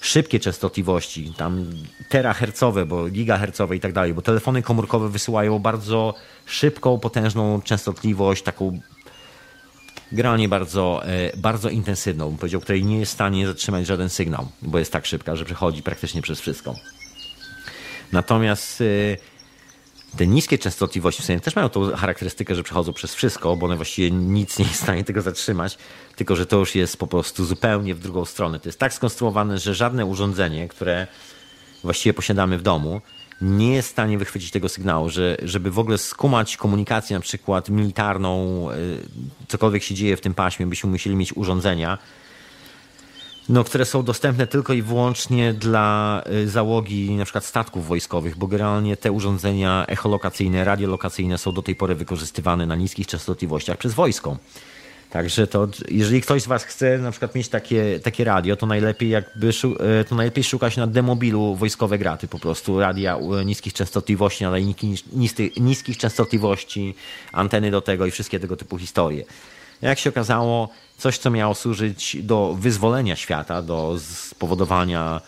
szybkie 0.00 0.40
częstotliwości, 0.40 1.32
tam 1.36 1.66
terahercowe, 2.08 2.86
bo 2.86 3.08
gigahercowe 3.08 3.76
i 3.76 3.80
tak 3.80 3.92
dalej, 3.92 4.14
bo 4.14 4.22
telefony 4.22 4.62
komórkowe 4.62 5.08
wysyłają 5.08 5.58
bardzo 5.58 6.14
szybką, 6.46 6.98
potężną 6.98 7.62
częstotliwość, 7.62 8.42
taką 8.42 8.80
granie 10.12 10.48
bardzo, 10.48 11.02
e, 11.06 11.36
bardzo 11.36 11.70
intensywną, 11.70 12.28
bym 12.28 12.38
powiedział, 12.38 12.60
której 12.60 12.84
nie 12.84 12.98
jest 12.98 13.12
w 13.12 13.14
stanie 13.14 13.46
zatrzymać 13.46 13.86
żaden 13.86 14.08
sygnał, 14.08 14.48
bo 14.62 14.78
jest 14.78 14.92
tak 14.92 15.06
szybka, 15.06 15.36
że 15.36 15.44
przechodzi 15.44 15.82
praktycznie 15.82 16.22
przez 16.22 16.40
wszystko. 16.40 16.74
Natomiast 18.12 18.80
y, 18.80 19.18
te 20.16 20.26
niskie 20.26 20.58
częstotliwości 20.58 21.22
w 21.22 21.24
sensie 21.24 21.40
też 21.40 21.56
mają 21.56 21.68
tą 21.68 21.90
charakterystykę, 21.90 22.54
że 22.54 22.62
przechodzą 22.62 22.92
przez 22.92 23.14
wszystko, 23.14 23.56
bo 23.56 23.66
one 23.66 23.76
właściwie 23.76 24.10
nic 24.10 24.58
nie 24.58 24.64
jest 24.64 24.80
w 24.80 24.82
stanie 24.82 25.04
tego 25.04 25.22
zatrzymać, 25.22 25.78
tylko 26.16 26.36
że 26.36 26.46
to 26.46 26.56
już 26.56 26.74
jest 26.74 26.96
po 26.96 27.06
prostu 27.06 27.44
zupełnie 27.44 27.94
w 27.94 27.98
drugą 27.98 28.24
stronę. 28.24 28.60
To 28.60 28.68
jest 28.68 28.78
tak 28.78 28.94
skonstruowane, 28.94 29.58
że 29.58 29.74
żadne 29.74 30.06
urządzenie, 30.06 30.68
które 30.68 31.06
właściwie 31.82 32.14
posiadamy 32.14 32.58
w 32.58 32.62
domu, 32.62 33.00
nie 33.40 33.74
jest 33.74 33.88
w 33.88 33.92
stanie 33.92 34.18
wychwycić 34.18 34.50
tego 34.50 34.68
sygnału, 34.68 35.10
że, 35.10 35.36
żeby 35.42 35.70
w 35.70 35.78
ogóle 35.78 35.98
skumać 35.98 36.56
komunikację 36.56 37.16
na 37.16 37.20
przykład 37.20 37.68
militarną, 37.68 38.68
y, 38.70 38.76
cokolwiek 39.48 39.82
się 39.82 39.94
dzieje 39.94 40.16
w 40.16 40.20
tym 40.20 40.34
paśmie, 40.34 40.66
byśmy 40.66 40.90
musieli 40.90 41.16
mieć 41.16 41.36
urządzenia, 41.36 41.98
no, 43.48 43.64
które 43.64 43.84
są 43.84 44.02
dostępne 44.02 44.46
tylko 44.46 44.72
i 44.72 44.82
wyłącznie 44.82 45.52
dla 45.52 46.22
y, 46.32 46.48
załogi 46.48 47.10
na 47.10 47.24
przykład 47.24 47.44
statków 47.44 47.86
wojskowych, 47.86 48.36
bo 48.36 48.46
generalnie 48.46 48.96
te 48.96 49.12
urządzenia 49.12 49.84
echolokacyjne, 49.88 50.64
radiolokacyjne 50.64 51.38
są 51.38 51.52
do 51.52 51.62
tej 51.62 51.76
pory 51.76 51.94
wykorzystywane 51.94 52.66
na 52.66 52.76
niskich 52.76 53.06
częstotliwościach 53.06 53.78
przez 53.78 53.94
wojsko. 53.94 54.36
Także 55.10 55.46
to, 55.46 55.68
jeżeli 55.88 56.20
ktoś 56.20 56.42
z 56.42 56.46
Was 56.46 56.64
chce 56.64 56.98
na 56.98 57.10
przykład 57.10 57.34
mieć 57.34 57.48
takie, 57.48 58.00
takie 58.00 58.24
radio, 58.24 58.56
to 58.56 58.66
najlepiej 58.66 59.10
jakby 59.10 59.50
e, 60.00 60.04
to 60.04 60.14
najlepiej 60.14 60.44
szukać 60.44 60.76
na 60.76 60.86
demobilu 60.86 61.54
wojskowe 61.54 61.98
graty, 61.98 62.28
po 62.28 62.38
prostu 62.38 62.80
radia 62.80 63.18
niskich 63.44 63.72
częstotliwości, 63.72 64.44
nadajniki 64.44 64.94
niskich 65.60 65.96
częstotliwości, 65.96 66.94
anteny 67.32 67.70
do 67.70 67.80
tego 67.80 68.06
i 68.06 68.10
wszystkie 68.10 68.40
tego 68.40 68.56
typu 68.56 68.78
historie. 68.78 69.24
Jak 69.84 69.98
się 69.98 70.10
okazało, 70.10 70.68
coś, 70.98 71.18
co 71.18 71.30
miało 71.30 71.54
służyć 71.54 72.16
do 72.22 72.56
wyzwolenia 72.58 73.16
świata, 73.16 73.62
do 73.62 73.96
spowodowania 73.98 75.20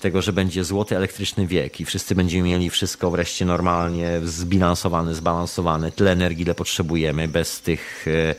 tego, 0.00 0.22
że 0.22 0.32
będzie 0.32 0.64
złoty 0.64 0.96
elektryczny 0.96 1.46
wiek 1.46 1.80
i 1.80 1.84
wszyscy 1.84 2.14
będziemy 2.14 2.48
mieli 2.48 2.70
wszystko 2.70 3.10
wreszcie 3.10 3.44
normalnie 3.44 4.20
zbilansowane, 4.24 5.14
zbalansowane, 5.14 5.92
tyle 5.92 6.12
energii, 6.12 6.42
ile 6.42 6.54
potrzebujemy, 6.54 7.28
bez 7.28 7.60
tych 7.60 8.06
e, 8.08 8.34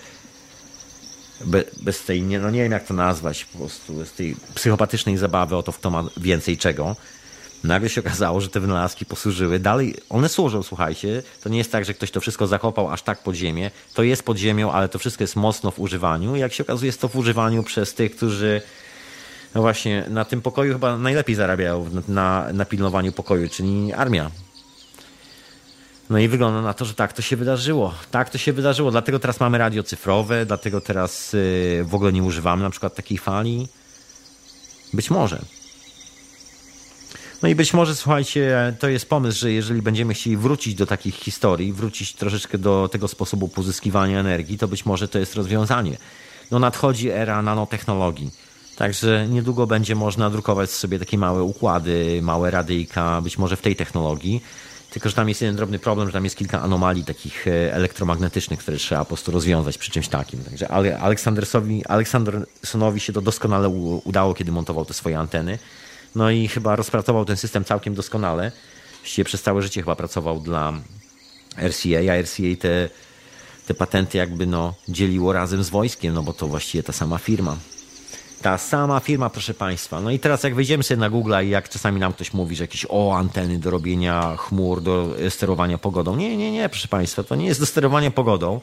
bez 1.81 2.03
tej, 2.03 2.21
no 2.21 2.51
nie 2.51 2.63
wiem 2.63 2.71
jak 2.71 2.87
to 2.87 2.93
nazwać, 2.93 3.45
po 3.45 3.57
prostu 3.57 3.93
bez 3.93 4.13
tej 4.13 4.35
psychopatycznej 4.55 5.17
zabawy 5.17 5.55
o 5.55 5.63
to, 5.63 5.73
kto 5.73 5.89
ma 5.89 6.03
więcej 6.17 6.57
czego. 6.57 6.95
Nagle 7.63 7.89
się 7.89 8.01
okazało, 8.01 8.41
że 8.41 8.49
te 8.49 8.59
wynalazki 8.59 9.05
posłużyły. 9.05 9.59
Dalej, 9.59 9.95
one 10.09 10.29
służą, 10.29 10.63
słuchajcie. 10.63 11.23
To 11.41 11.49
nie 11.49 11.57
jest 11.57 11.71
tak, 11.71 11.85
że 11.85 11.93
ktoś 11.93 12.11
to 12.11 12.21
wszystko 12.21 12.47
zakopał 12.47 12.89
aż 12.89 13.01
tak 13.01 13.23
pod 13.23 13.35
ziemię. 13.35 13.71
To 13.93 14.03
jest 14.03 14.23
pod 14.23 14.37
ziemią, 14.37 14.71
ale 14.71 14.89
to 14.89 14.99
wszystko 14.99 15.23
jest 15.23 15.35
mocno 15.35 15.71
w 15.71 15.79
używaniu. 15.79 16.35
Jak 16.35 16.53
się 16.53 16.63
okazuje, 16.63 16.87
jest 16.87 17.01
to 17.01 17.07
w 17.07 17.15
używaniu 17.15 17.63
przez 17.63 17.93
tych, 17.93 18.15
którzy 18.15 18.61
no 19.55 19.61
właśnie 19.61 20.05
na 20.09 20.25
tym 20.25 20.41
pokoju 20.41 20.73
chyba 20.73 20.97
najlepiej 20.97 21.35
zarabiają 21.35 21.89
na, 22.07 22.53
na 22.53 22.65
pilnowaniu 22.65 23.11
pokoju, 23.11 23.49
czyli 23.49 23.93
armia. 23.93 24.31
No 26.09 26.19
i 26.19 26.27
wygląda 26.27 26.61
na 26.61 26.73
to, 26.73 26.85
że 26.85 26.93
tak 26.93 27.13
to 27.13 27.21
się 27.21 27.35
wydarzyło. 27.35 27.93
Tak 28.11 28.29
to 28.29 28.37
się 28.37 28.53
wydarzyło. 28.53 28.91
Dlatego 28.91 29.19
teraz 29.19 29.39
mamy 29.39 29.57
radio 29.57 29.83
cyfrowe, 29.83 30.45
dlatego 30.45 30.81
teraz 30.81 31.33
y, 31.33 31.85
w 31.87 31.95
ogóle 31.95 32.13
nie 32.13 32.23
używamy 32.23 32.63
na 32.63 32.69
przykład 32.69 32.95
takiej 32.95 33.17
fali. 33.17 33.67
Być 34.93 35.09
może. 35.09 35.41
No 37.41 37.49
i 37.49 37.55
być 37.55 37.73
może, 37.73 37.95
słuchajcie, 37.95 38.73
to 38.79 38.89
jest 38.89 39.09
pomysł, 39.09 39.39
że 39.39 39.51
jeżeli 39.51 39.81
będziemy 39.81 40.13
chcieli 40.13 40.37
wrócić 40.37 40.75
do 40.75 40.85
takich 40.85 41.15
historii, 41.15 41.73
wrócić 41.73 42.13
troszeczkę 42.13 42.57
do 42.57 42.89
tego 42.91 43.07
sposobu 43.07 43.47
pozyskiwania 43.47 44.19
energii, 44.19 44.57
to 44.57 44.67
być 44.67 44.85
może 44.85 45.07
to 45.07 45.19
jest 45.19 45.35
rozwiązanie. 45.35 45.97
No 46.51 46.59
nadchodzi 46.59 47.09
era 47.09 47.41
nanotechnologii. 47.41 48.31
Także 48.75 49.27
niedługo 49.29 49.67
będzie 49.67 49.95
można 49.95 50.29
drukować 50.29 50.71
sobie 50.71 50.99
takie 50.99 51.17
małe 51.17 51.43
układy, 51.43 52.19
małe 52.23 52.51
radyjka, 52.51 53.21
być 53.21 53.37
może 53.37 53.55
w 53.55 53.61
tej 53.61 53.75
technologii. 53.75 54.43
Tylko, 54.89 55.09
że 55.09 55.15
tam 55.15 55.29
jest 55.29 55.41
jeden 55.41 55.55
drobny 55.55 55.79
problem, 55.79 56.07
że 56.07 56.13
tam 56.13 56.23
jest 56.23 56.37
kilka 56.37 56.61
anomalii 56.61 57.05
takich 57.05 57.47
e, 57.47 57.73
elektromagnetycznych, 57.73 58.59
które 58.59 58.77
trzeba 58.77 59.01
po 59.01 59.07
prostu 59.07 59.31
rozwiązać 59.31 59.77
przy 59.77 59.91
czymś 59.91 60.07
takim. 60.07 60.43
Także 60.43 60.67
Aleksandersowi, 61.01 61.85
Aleksandersonowi 61.85 62.99
się 62.99 63.13
to 63.13 63.21
doskonale 63.21 63.69
udało, 64.03 64.33
kiedy 64.33 64.51
montował 64.51 64.85
te 64.85 64.93
swoje 64.93 65.19
anteny. 65.19 65.59
No 66.15 66.31
i 66.31 66.47
chyba 66.47 66.75
rozpracował 66.75 67.25
ten 67.25 67.37
system 67.37 67.65
całkiem 67.65 67.95
doskonale. 67.95 68.51
Właściwie 68.99 69.25
przez 69.25 69.41
całe 69.41 69.61
życie 69.61 69.81
chyba 69.81 69.95
pracował 69.95 70.39
dla 70.39 70.73
RCA, 71.57 72.13
a 72.13 72.21
RCA 72.21 72.55
te, 72.59 72.89
te 73.67 73.73
patenty 73.73 74.17
jakby 74.17 74.45
no, 74.45 74.73
dzieliło 74.89 75.33
razem 75.33 75.63
z 75.63 75.69
wojskiem, 75.69 76.13
no 76.13 76.23
bo 76.23 76.33
to 76.33 76.47
właściwie 76.47 76.83
ta 76.83 76.93
sama 76.93 77.17
firma. 77.17 77.57
Ta 78.41 78.57
sama 78.57 78.99
firma, 78.99 79.29
proszę 79.29 79.53
Państwa. 79.53 80.01
No 80.01 80.11
i 80.11 80.19
teraz 80.19 80.43
jak 80.43 80.55
wejdziemy 80.55 80.83
sobie 80.83 80.99
na 80.99 81.09
Google 81.09 81.33
i 81.43 81.49
jak 81.49 81.69
czasami 81.69 81.99
nam 81.99 82.13
ktoś 82.13 82.33
mówi, 82.33 82.55
że 82.55 82.63
jakieś 82.63 82.85
o 82.89 83.15
anteny 83.17 83.59
do 83.59 83.69
robienia 83.69 84.35
chmur, 84.37 84.81
do 84.81 85.15
sterowania 85.29 85.77
pogodą. 85.77 86.15
Nie, 86.15 86.37
nie, 86.37 86.51
nie, 86.51 86.69
proszę 86.69 86.87
Państwa, 86.87 87.23
to 87.23 87.35
nie 87.35 87.45
jest 87.45 87.59
do 87.59 87.65
sterowania 87.65 88.11
pogodą. 88.11 88.61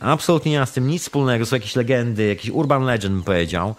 Absolutnie 0.00 0.52
nie 0.52 0.60
ma 0.60 0.66
z 0.66 0.72
tym 0.72 0.86
nic 0.86 1.02
wspólnego. 1.02 1.46
Są 1.46 1.56
jakieś 1.56 1.76
legendy, 1.76 2.26
jakiś 2.26 2.50
urban 2.50 2.84
legend 2.84 3.14
bym 3.14 3.24
powiedział. 3.24 3.74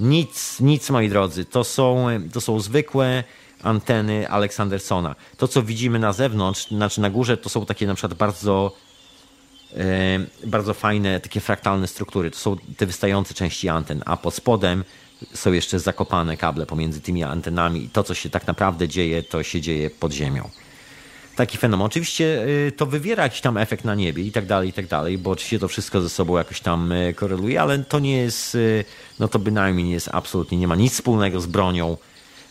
Nic, 0.00 0.60
nic 0.60 0.90
moi 0.90 1.08
drodzy. 1.08 1.44
To 1.44 1.64
są, 1.64 2.06
to 2.32 2.40
są 2.40 2.60
zwykłe 2.60 3.24
anteny 3.62 4.28
Aleksandersona. 4.28 5.14
To, 5.36 5.48
co 5.48 5.62
widzimy 5.62 5.98
na 5.98 6.12
zewnątrz, 6.12 6.68
znaczy 6.68 7.00
na 7.00 7.10
górze, 7.10 7.36
to 7.36 7.48
są 7.48 7.66
takie 7.66 7.86
na 7.86 7.94
przykład 7.94 8.14
bardzo 8.14 8.72
E, 9.76 10.46
bardzo 10.46 10.74
fajne, 10.74 11.20
takie 11.20 11.40
fraktalne 11.40 11.86
struktury. 11.86 12.30
To 12.30 12.38
są 12.38 12.56
te 12.76 12.86
wystające 12.86 13.34
części 13.34 13.68
anten, 13.68 14.02
a 14.06 14.16
pod 14.16 14.34
spodem 14.34 14.84
są 15.34 15.52
jeszcze 15.52 15.78
zakopane 15.78 16.36
kable 16.36 16.66
pomiędzy 16.66 17.00
tymi 17.00 17.24
antenami 17.24 17.84
i 17.84 17.88
to, 17.88 18.02
co 18.02 18.14
się 18.14 18.30
tak 18.30 18.46
naprawdę 18.46 18.88
dzieje, 18.88 19.22
to 19.22 19.42
się 19.42 19.60
dzieje 19.60 19.90
pod 19.90 20.12
ziemią. 20.12 20.50
Taki 21.36 21.58
fenomen. 21.58 21.86
Oczywiście 21.86 22.46
e, 22.66 22.72
to 22.72 22.86
wywiera 22.86 23.22
jakiś 23.22 23.40
tam 23.40 23.56
efekt 23.56 23.84
na 23.84 23.94
niebie 23.94 24.22
i 24.22 24.32
tak 24.32 24.46
dalej, 24.46 24.68
i 24.68 24.72
tak 24.72 24.86
dalej, 24.86 25.18
bo 25.18 25.30
oczywiście 25.30 25.58
to 25.58 25.68
wszystko 25.68 26.00
ze 26.00 26.08
sobą 26.08 26.36
jakoś 26.36 26.60
tam 26.60 26.92
e, 26.92 27.14
koreluje, 27.14 27.60
ale 27.60 27.78
to 27.78 27.98
nie 27.98 28.16
jest, 28.16 28.56
no 29.18 29.28
to 29.28 29.38
bynajmniej 29.38 29.84
nie 29.84 29.92
jest 29.92 30.08
absolutnie, 30.12 30.58
nie 30.58 30.68
ma 30.68 30.76
nic 30.76 30.92
wspólnego 30.92 31.40
z 31.40 31.46
bronią 31.46 31.96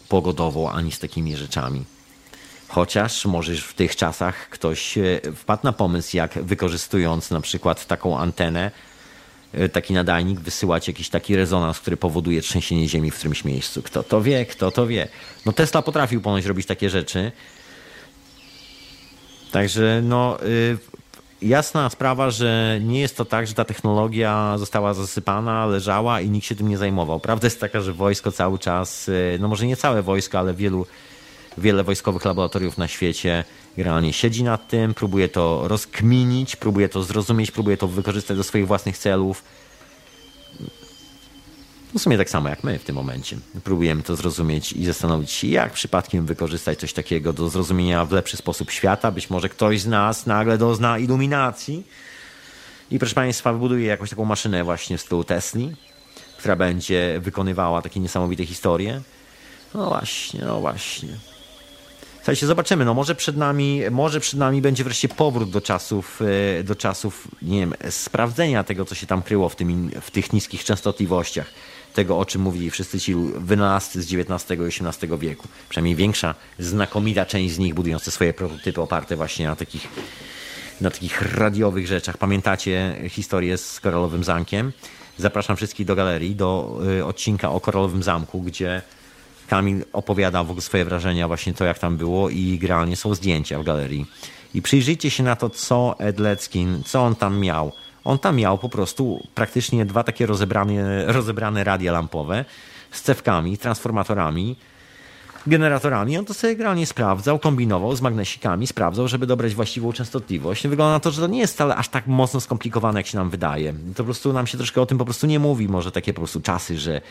pogodową 0.09 0.71
ani 0.71 0.91
z 0.91 0.99
takimi 0.99 1.37
rzeczami. 1.37 1.83
Chociaż 2.67 3.25
może 3.25 3.55
w 3.55 3.73
tych 3.73 3.95
czasach 3.95 4.49
ktoś 4.49 4.97
wpadł 5.35 5.61
na 5.63 5.73
pomysł, 5.73 6.17
jak 6.17 6.33
wykorzystując 6.33 7.31
na 7.31 7.41
przykład 7.41 7.87
taką 7.87 8.17
antenę, 8.17 8.71
taki 9.73 9.93
nadajnik, 9.93 10.39
wysyłać 10.39 10.87
jakiś 10.87 11.09
taki 11.09 11.35
rezonans, 11.35 11.79
który 11.79 11.97
powoduje 11.97 12.41
trzęsienie 12.41 12.87
ziemi 12.87 13.11
w 13.11 13.15
którymś 13.15 13.43
miejscu. 13.45 13.81
Kto 13.81 14.03
to 14.03 14.21
wie, 14.21 14.45
kto 14.45 14.71
to 14.71 14.87
wie. 14.87 15.07
No 15.45 15.51
Tesla 15.51 15.81
potrafił 15.81 16.21
ponoć 16.21 16.45
robić 16.45 16.65
takie 16.65 16.89
rzeczy. 16.89 17.31
Także 19.51 20.01
no, 20.03 20.43
y, 20.43 20.77
jasna 21.41 21.89
sprawa, 21.89 22.31
że 22.31 22.79
nie 22.81 22.99
jest 22.99 23.17
to 23.17 23.25
tak, 23.25 23.47
że 23.47 23.53
ta 23.53 23.65
technologia 23.65 24.57
została 24.57 24.93
zasypana, 24.93 25.65
leżała 25.65 26.21
i 26.21 26.29
nikt 26.29 26.47
się 26.47 26.55
tym 26.55 26.69
nie 26.69 26.77
zajmował. 26.77 27.19
Prawda 27.19 27.47
jest 27.47 27.59
taka, 27.59 27.81
że 27.81 27.93
wojsko 27.93 28.31
cały 28.31 28.59
czas, 28.59 29.09
y, 29.09 29.37
no 29.39 29.47
może 29.47 29.65
nie 29.65 29.75
całe 29.75 30.01
wojsko, 30.01 30.39
ale 30.39 30.53
wielu 30.53 30.85
wiele 31.57 31.83
wojskowych 31.83 32.25
laboratoriów 32.25 32.77
na 32.77 32.87
świecie 32.87 33.43
generalnie 33.77 34.13
siedzi 34.13 34.43
nad 34.43 34.67
tym, 34.67 34.93
próbuje 34.93 35.29
to 35.29 35.67
rozkminić, 35.67 36.55
próbuje 36.55 36.89
to 36.89 37.03
zrozumieć, 37.03 37.51
próbuje 37.51 37.77
to 37.77 37.87
wykorzystać 37.87 38.37
do 38.37 38.43
swoich 38.43 38.67
własnych 38.67 38.97
celów. 38.97 39.43
W 41.95 41.99
sumie 41.99 42.17
tak 42.17 42.29
samo 42.29 42.49
jak 42.49 42.63
my 42.63 42.79
w 42.79 42.83
tym 42.83 42.95
momencie. 42.95 43.37
Próbujemy 43.63 44.03
to 44.03 44.15
zrozumieć 44.15 44.73
i 44.73 44.85
zastanowić 44.85 45.31
się, 45.31 45.47
jak 45.47 45.73
przypadkiem 45.73 46.25
wykorzystać 46.25 46.79
coś 46.79 46.93
takiego 46.93 47.33
do 47.33 47.49
zrozumienia 47.49 48.05
w 48.05 48.11
lepszy 48.11 48.37
sposób 48.37 48.71
świata. 48.71 49.11
Być 49.11 49.29
może 49.29 49.49
ktoś 49.49 49.81
z 49.81 49.87
nas 49.87 50.25
nagle 50.25 50.57
dozna 50.57 50.99
iluminacji 50.99 51.83
i 52.91 52.99
proszę 52.99 53.15
Państwa, 53.15 53.53
wybuduje 53.53 53.87
jakąś 53.87 54.09
taką 54.09 54.25
maszynę 54.25 54.63
właśnie 54.63 54.97
z 54.97 55.01
stylu 55.01 55.23
Tesli, 55.23 55.75
która 56.37 56.55
będzie 56.55 57.19
wykonywała 57.21 57.81
takie 57.81 57.99
niesamowite 57.99 58.45
historie. 58.45 59.01
No 59.73 59.89
właśnie, 59.89 60.45
no 60.45 60.59
właśnie. 60.59 61.09
Słuchajcie, 62.15 62.47
zobaczymy. 62.47 62.85
No 62.85 62.93
może 62.93 63.15
przed 63.15 63.37
nami, 63.37 63.81
może 63.91 64.19
przed 64.19 64.39
nami 64.39 64.61
będzie 64.61 64.83
wreszcie 64.83 65.09
powrót 65.09 65.49
do 65.49 65.61
czasów, 65.61 66.21
e, 66.59 66.63
do 66.63 66.75
czasów, 66.75 67.27
nie 67.41 67.59
wiem, 67.59 67.73
sprawdzenia 67.89 68.63
tego, 68.63 68.85
co 68.85 68.95
się 68.95 69.07
tam 69.07 69.21
kryło 69.21 69.49
w, 69.49 69.55
tym, 69.55 69.91
w 70.01 70.11
tych 70.11 70.33
niskich 70.33 70.63
częstotliwościach. 70.63 71.51
Tego, 71.99 72.19
o 72.19 72.25
czym 72.25 72.41
mówili 72.41 72.71
wszyscy 72.71 72.99
ci 72.99 73.15
wynalazcy 73.37 74.01
z 74.01 74.13
XIX 74.13 74.59
i 74.59 74.63
XVIII 74.87 75.17
wieku. 75.17 75.47
Przynajmniej 75.69 75.95
większa, 75.95 76.35
znakomita 76.59 77.25
część 77.25 77.53
z 77.53 77.59
nich 77.59 77.73
budujące 77.73 78.11
swoje 78.11 78.33
prototypy 78.33 78.81
oparte 78.81 79.15
właśnie 79.15 79.47
na 79.47 79.55
takich, 79.55 79.87
na 80.81 80.91
takich 80.91 81.21
radiowych 81.35 81.87
rzeczach. 81.87 82.17
Pamiętacie 82.17 82.95
historię 83.09 83.57
z 83.57 83.79
Koralowym 83.79 84.23
Zamkiem? 84.23 84.71
Zapraszam 85.17 85.55
wszystkich 85.55 85.85
do 85.85 85.95
galerii, 85.95 86.35
do 86.35 86.79
y, 86.99 87.05
odcinka 87.05 87.51
o 87.51 87.59
Koralowym 87.59 88.03
Zamku, 88.03 88.41
gdzie 88.41 88.81
Kamil 89.47 89.85
opowiada 89.93 90.43
w 90.43 90.49
ogóle 90.49 90.61
swoje 90.61 90.85
wrażenia, 90.85 91.27
właśnie 91.27 91.53
to, 91.53 91.65
jak 91.65 91.79
tam 91.79 91.97
było 91.97 92.29
i 92.29 92.59
generalnie 92.59 92.95
są 92.95 93.15
zdjęcia 93.15 93.59
w 93.59 93.63
galerii. 93.63 94.05
I 94.53 94.61
przyjrzyjcie 94.61 95.09
się 95.09 95.23
na 95.23 95.35
to, 95.35 95.49
co 95.49 95.95
Ed 95.99 96.19
Leckin, 96.19 96.83
co 96.85 97.01
on 97.01 97.15
tam 97.15 97.39
miał. 97.39 97.71
On 98.09 98.19
tam 98.19 98.35
miał 98.35 98.57
po 98.57 98.69
prostu 98.69 99.27
praktycznie 99.35 99.85
dwa 99.85 100.03
takie 100.03 100.25
rozebrane, 100.25 101.05
rozebrane 101.05 101.63
radia 101.63 101.91
lampowe 101.91 102.45
z 102.91 103.01
cewkami, 103.01 103.57
transformatorami. 103.57 104.55
generatorami, 105.47 106.17
on 106.17 106.25
to 106.25 106.33
sobie 106.33 106.55
generalnie 106.55 106.85
sprawdzał, 106.85 107.39
kombinował 107.39 107.95
z 107.95 108.01
magnesikami, 108.01 108.67
sprawdzał, 108.67 109.07
żeby 109.07 109.27
dobrać 109.27 109.55
właściwą 109.55 109.93
częstotliwość. 109.93 110.67
Wygląda 110.67 110.93
na 110.93 110.99
to, 110.99 111.11
że 111.11 111.21
to 111.21 111.27
nie 111.27 111.39
jest 111.39 111.53
wcale 111.53 111.75
aż 111.75 111.89
tak 111.89 112.07
mocno 112.07 112.41
skomplikowane, 112.41 112.99
jak 112.99 113.07
się 113.07 113.17
nam 113.17 113.29
wydaje. 113.29 113.73
To 113.73 113.97
po 113.97 114.03
prostu 114.03 114.33
nam 114.33 114.47
się 114.47 114.57
troszkę 114.57 114.81
o 114.81 114.85
tym 114.85 114.97
po 114.97 115.05
prostu 115.05 115.27
nie 115.27 115.39
mówi. 115.39 115.67
Może 115.67 115.91
takie 115.91 116.13
po 116.13 116.21
prostu 116.21 116.41
czasy, 116.41 116.77
że 116.77 117.01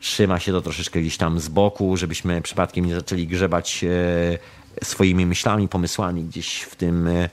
trzyma 0.00 0.40
się 0.40 0.52
to 0.52 0.60
troszeczkę 0.60 1.00
gdzieś 1.00 1.16
tam 1.16 1.40
z 1.40 1.48
boku, 1.48 1.96
żebyśmy 1.96 2.42
przypadkiem 2.42 2.84
nie 2.84 2.94
zaczęli 2.94 3.26
grzebać 3.26 3.84
e, 3.84 4.84
swoimi 4.84 5.26
myślami, 5.26 5.68
pomysłami 5.68 6.24
gdzieś 6.24 6.60
w 6.60 6.76
tym, 6.76 7.08
e, 7.08 7.28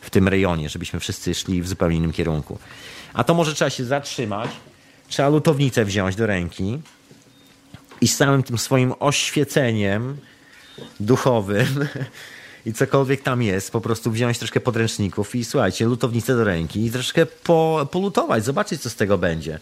w 0.00 0.10
tym 0.10 0.28
rejonie, 0.28 0.68
żebyśmy 0.68 1.00
wszyscy 1.00 1.34
szli 1.34 1.62
w 1.62 1.68
zupełnie 1.68 1.96
innym 1.96 2.12
kierunku. 2.12 2.58
A 3.12 3.24
to 3.24 3.34
może 3.34 3.54
trzeba 3.54 3.70
się 3.70 3.84
zatrzymać, 3.84 4.50
trzeba 5.08 5.28
lutownicę 5.28 5.84
wziąć 5.84 6.16
do 6.16 6.26
ręki 6.26 6.78
i 8.00 8.08
z 8.08 8.16
całym 8.16 8.42
tym 8.42 8.58
swoim 8.58 8.94
oświeceniem 9.00 10.16
duchowym 11.00 11.88
i 12.66 12.72
cokolwiek 12.72 13.22
tam 13.22 13.42
jest, 13.42 13.72
po 13.72 13.80
prostu 13.80 14.10
wziąć 14.10 14.38
troszkę 14.38 14.60
podręczników 14.60 15.34
i 15.34 15.44
słuchajcie, 15.44 15.84
lutownicę 15.84 16.36
do 16.36 16.44
ręki 16.44 16.86
i 16.86 16.90
troszkę 16.90 17.26
po, 17.26 17.88
polutować, 17.90 18.44
zobaczyć, 18.44 18.82
co 18.82 18.90
z 18.90 18.96
tego 18.96 19.18
będzie. 19.18 19.60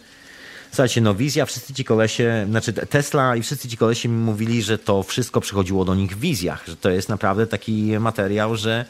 Słuchajcie, 0.69 1.01
no 1.01 1.15
wizja, 1.15 1.45
wszyscy 1.45 1.73
ci 1.73 1.83
kolesie, 1.83 2.45
znaczy 2.49 2.73
Tesla 2.73 3.35
i 3.35 3.41
wszyscy 3.41 3.67
ci 3.67 3.77
kolesie 3.77 4.09
mi 4.09 4.15
mówili, 4.15 4.63
że 4.63 4.77
to 4.77 5.03
wszystko 5.03 5.41
przychodziło 5.41 5.85
do 5.85 5.95
nich 5.95 6.17
w 6.17 6.19
wizjach, 6.19 6.63
że 6.67 6.75
to 6.75 6.89
jest 6.89 7.09
naprawdę 7.09 7.47
taki 7.47 7.99
materiał, 7.99 8.55
że 8.55 8.85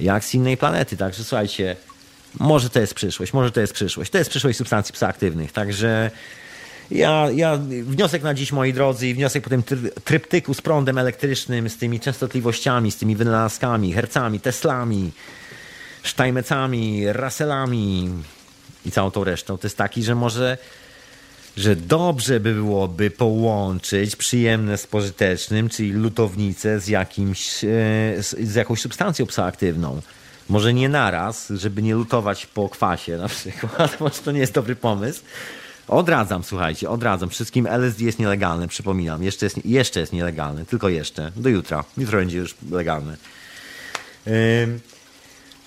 jak 0.00 0.24
z 0.24 0.34
innej 0.34 0.56
planety, 0.56 0.96
także 0.96 1.24
słuchajcie, 1.24 1.76
może 2.38 2.70
to 2.70 2.80
jest 2.80 2.94
przyszłość, 2.94 3.32
może 3.32 3.50
to 3.50 3.60
jest 3.60 3.72
przyszłość. 3.72 4.10
To 4.10 4.18
jest 4.18 4.30
przyszłość 4.30 4.58
substancji 4.58 4.92
psychoaktywnych, 4.92 5.52
także 5.52 6.10
ja, 6.90 7.28
ja 7.34 7.58
wniosek 7.82 8.22
na 8.22 8.34
dziś, 8.34 8.52
moi 8.52 8.72
drodzy, 8.72 9.08
i 9.08 9.14
wniosek 9.14 9.44
po 9.44 9.50
tym 9.50 9.62
tryptyku 10.04 10.54
z 10.54 10.60
prądem 10.60 10.98
elektrycznym, 10.98 11.68
z 11.68 11.76
tymi 11.76 12.00
częstotliwościami, 12.00 12.90
z 12.90 12.96
tymi 12.96 13.16
wynalazkami, 13.16 13.92
hercami, 13.92 14.40
teslami, 14.40 15.12
Steinmetzami, 16.04 17.12
Russellami 17.12 18.10
i 18.86 18.90
całą 18.90 19.10
tą 19.10 19.24
resztą, 19.24 19.58
to 19.58 19.66
jest 19.66 19.76
taki, 19.76 20.02
że 20.02 20.14
może 20.14 20.58
że 21.58 21.76
dobrze 21.76 22.40
by 22.40 22.54
byłoby 22.54 23.10
połączyć 23.10 24.16
przyjemne 24.16 24.78
z 24.78 24.86
pożytecznym, 24.86 25.68
czyli 25.68 25.92
lutownicę 25.92 26.80
z, 26.80 26.88
jakimś, 26.88 27.64
e, 27.64 27.68
z, 28.22 28.54
jakąś 28.54 28.80
substancją 28.80 29.26
psychoaktywną. 29.26 30.02
Może 30.48 30.74
nie 30.74 30.88
naraz, 30.88 31.48
żeby 31.48 31.82
nie 31.82 31.94
lutować 31.94 32.46
po 32.46 32.68
kwasie 32.68 33.16
na 33.16 33.28
przykład, 33.28 33.96
może 34.00 34.14
to 34.14 34.32
nie 34.32 34.40
jest 34.40 34.52
dobry 34.52 34.76
pomysł. 34.76 35.22
Odradzam, 35.88 36.44
słuchajcie, 36.44 36.90
odradzam. 36.90 37.30
Wszystkim 37.30 37.66
LSD 37.66 38.04
jest 38.04 38.18
nielegalne, 38.18 38.68
przypominam. 38.68 39.22
Jeszcze 39.22 39.46
jest, 39.46 39.66
jeszcze 39.66 40.00
jest 40.00 40.12
nielegalne, 40.12 40.66
tylko 40.66 40.88
jeszcze. 40.88 41.32
Do 41.36 41.48
jutra. 41.48 41.84
Jutro 41.96 42.18
będzie 42.18 42.38
już 42.38 42.54
legalne. 42.70 43.16
Yy, 44.26 44.32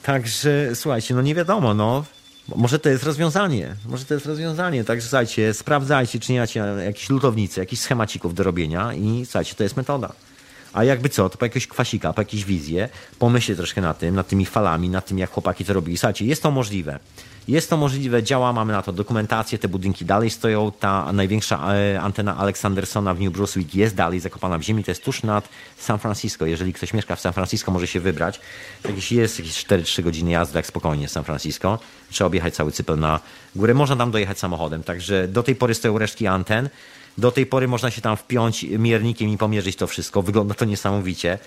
także, 0.04 0.70
słuchajcie, 0.74 1.16
no 1.16 1.22
nie 1.22 1.36
wiadomo, 1.36 1.74
no. 1.74 2.06
Może 2.56 2.80
to 2.80 2.90
jest 2.90 3.04
rozwiązanie. 3.04 3.76
Może 3.86 4.06
to 4.06 4.14
jest 4.14 4.26
rozwiązanie. 4.26 4.84
Także 4.84 5.08
słuchajcie, 5.08 5.54
sprawdzajcie, 5.54 6.20
czy 6.20 6.34
nie 6.34 6.40
macie 6.40 6.60
jakichś 6.60 7.10
lutownicy, 7.10 7.60
jakichś 7.60 7.82
schemacików 7.82 8.36
do 8.36 8.44
robienia 8.44 8.94
i 8.94 9.26
słuchajcie, 9.26 9.56
to 9.56 9.64
jest 9.64 9.78
metoda. 9.78 10.14
A 10.74 10.84
jakby 10.84 11.10
co, 11.10 11.30
to 11.30 11.38
po 11.38 11.46
jakiegoś 11.46 11.68
kwasika, 11.68 12.14
po 12.14 12.22
jakieś 12.22 12.46
wizje, 12.46 12.90
pomyślcie 13.20 13.56
troszkę 13.56 13.82
na 13.82 13.94
tym, 13.94 14.16
nad 14.16 14.28
tymi 14.28 14.46
falami, 14.46 14.90
nad 14.90 15.06
tym, 15.06 15.20
jak 15.20 15.32
chłopaki 15.32 15.66
to 15.66 15.74
robili. 15.74 15.98
Słuchajcie, 15.98 16.26
jest 16.26 16.44
to 16.44 16.52
możliwe. 16.52 17.00
Jest 17.48 17.70
to 17.70 17.78
możliwe, 17.78 18.24
działa, 18.24 18.54
mamy 18.54 18.74
na 18.74 18.82
to 18.82 18.94
dokumentację, 18.94 19.58
te 19.58 19.68
budynki 19.68 20.06
dalej 20.06 20.30
stoją. 20.30 20.72
Ta 20.80 21.14
największa 21.14 21.74
e, 21.74 22.02
antena 22.02 22.38
Aleksandersona 22.38 23.14
w 23.14 23.20
New 23.20 23.34
Brunswick 23.34 23.76
jest 23.76 23.96
dalej 23.96 24.20
zakopana 24.20 24.58
w 24.58 24.62
ziemi, 24.62 24.84
to 24.84 24.92
jest 24.92 25.04
tuż 25.04 25.24
nad 25.24 25.50
San 25.78 26.00
Francisco. 26.00 26.46
Jeżeli 26.46 26.74
ktoś 26.74 26.94
mieszka 26.94 27.16
w 27.16 27.22
San 27.22 27.34
Francisco, 27.34 27.72
może 27.72 27.88
się 27.88 28.00
wybrać. 28.00 28.40
Jakieś 28.86 29.12
jest 29.12 29.40
jakieś 29.40 29.66
4-3 29.66 30.04
godziny 30.04 30.32
jazdy, 30.32 30.58
jak 30.58 30.66
spokojnie 30.66 31.08
San 31.08 31.24
Francisco. 31.24 31.80
Trzeba 32.10 32.28
objechać 32.28 32.56
cały 32.56 32.72
cypel 32.72 33.00
na 33.00 33.20
górę. 33.56 33.74
Można 33.74 33.96
tam 33.96 34.12
dojechać 34.12 34.40
samochodem, 34.40 34.84
także 34.84 35.28
do 35.28 35.44
tej 35.44 35.56
pory 35.56 35.76
stoją 35.76 35.98
resztki 35.98 36.28
anten. 36.28 36.70
Do 37.18 37.32
tej 37.32 37.46
pory 37.46 37.68
można 37.68 37.92
się 37.92 38.02
tam 38.02 38.18
wpiąć 38.18 38.64
miernikiem 38.64 39.30
i 39.30 39.38
pomierzyć 39.38 39.76
to 39.76 39.88
wszystko. 39.88 40.22
Wygląda 40.22 40.54
to 40.54 40.66
niesamowicie. 40.66 41.38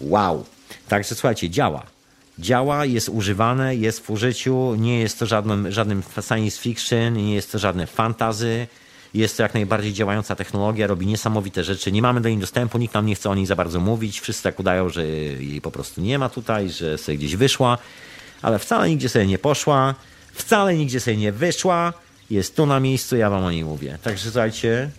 Wow. 0.00 0.44
Także 0.88 1.14
słuchajcie, 1.14 1.50
działa 1.50 1.97
działa, 2.38 2.84
jest 2.84 3.08
używane, 3.08 3.76
jest 3.76 4.00
w 4.00 4.10
użyciu, 4.10 4.74
nie 4.74 5.00
jest 5.00 5.18
to 5.18 5.26
żadnym, 5.26 5.72
żadnym 5.72 6.02
science 6.28 6.60
fiction, 6.60 7.12
nie 7.12 7.34
jest 7.34 7.52
to 7.52 7.58
żadne 7.58 7.86
fantazy, 7.86 8.66
jest 9.14 9.36
to 9.36 9.42
jak 9.42 9.54
najbardziej 9.54 9.92
działająca 9.92 10.36
technologia, 10.36 10.86
robi 10.86 11.06
niesamowite 11.06 11.64
rzeczy, 11.64 11.92
nie 11.92 12.02
mamy 12.02 12.20
do 12.20 12.28
niej 12.28 12.38
dostępu, 12.38 12.78
nikt 12.78 12.94
nam 12.94 13.06
nie 13.06 13.14
chce 13.14 13.30
o 13.30 13.34
niej 13.34 13.46
za 13.46 13.56
bardzo 13.56 13.80
mówić, 13.80 14.20
wszyscy 14.20 14.42
tak 14.42 14.60
udają, 14.60 14.88
że 14.88 15.06
jej 15.06 15.60
po 15.60 15.70
prostu 15.70 16.00
nie 16.00 16.18
ma 16.18 16.28
tutaj, 16.28 16.70
że 16.70 16.98
sobie 16.98 17.18
gdzieś 17.18 17.36
wyszła, 17.36 17.78
ale 18.42 18.58
wcale 18.58 18.88
nigdzie 18.88 19.08
sobie 19.08 19.26
nie 19.26 19.38
poszła, 19.38 19.94
wcale 20.32 20.74
nigdzie 20.74 21.00
sobie 21.00 21.16
nie 21.16 21.32
wyszła, 21.32 21.92
jest 22.30 22.56
tu 22.56 22.66
na 22.66 22.80
miejscu, 22.80 23.16
ja 23.16 23.30
wam 23.30 23.44
o 23.44 23.50
niej 23.50 23.64
mówię. 23.64 23.98
Także 24.02 24.30
słuchajcie, 24.30 24.90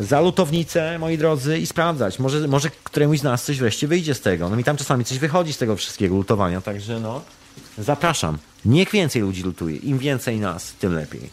za 0.00 0.20
lutownicę, 0.20 0.98
moi 0.98 1.18
drodzy, 1.18 1.58
i 1.58 1.66
sprawdzać. 1.66 2.18
Może, 2.18 2.48
może 2.48 2.70
któremuś 2.84 3.18
z 3.18 3.22
nas 3.22 3.44
coś 3.44 3.58
wreszcie 3.58 3.88
wyjdzie 3.88 4.14
z 4.14 4.20
tego. 4.20 4.50
No 4.50 4.56
mi 4.56 4.64
tam 4.64 4.76
czasami 4.76 5.04
coś 5.04 5.18
wychodzi 5.18 5.52
z 5.52 5.58
tego 5.58 5.76
wszystkiego 5.76 6.16
lutowania, 6.16 6.60
także 6.60 7.00
no, 7.00 7.22
zapraszam. 7.78 8.38
Niech 8.64 8.90
więcej 8.90 9.22
ludzi 9.22 9.42
lutuje. 9.42 9.76
Im 9.76 9.98
więcej 9.98 10.40
nas, 10.40 10.72
tym 10.72 10.94
lepiej. 10.94 11.30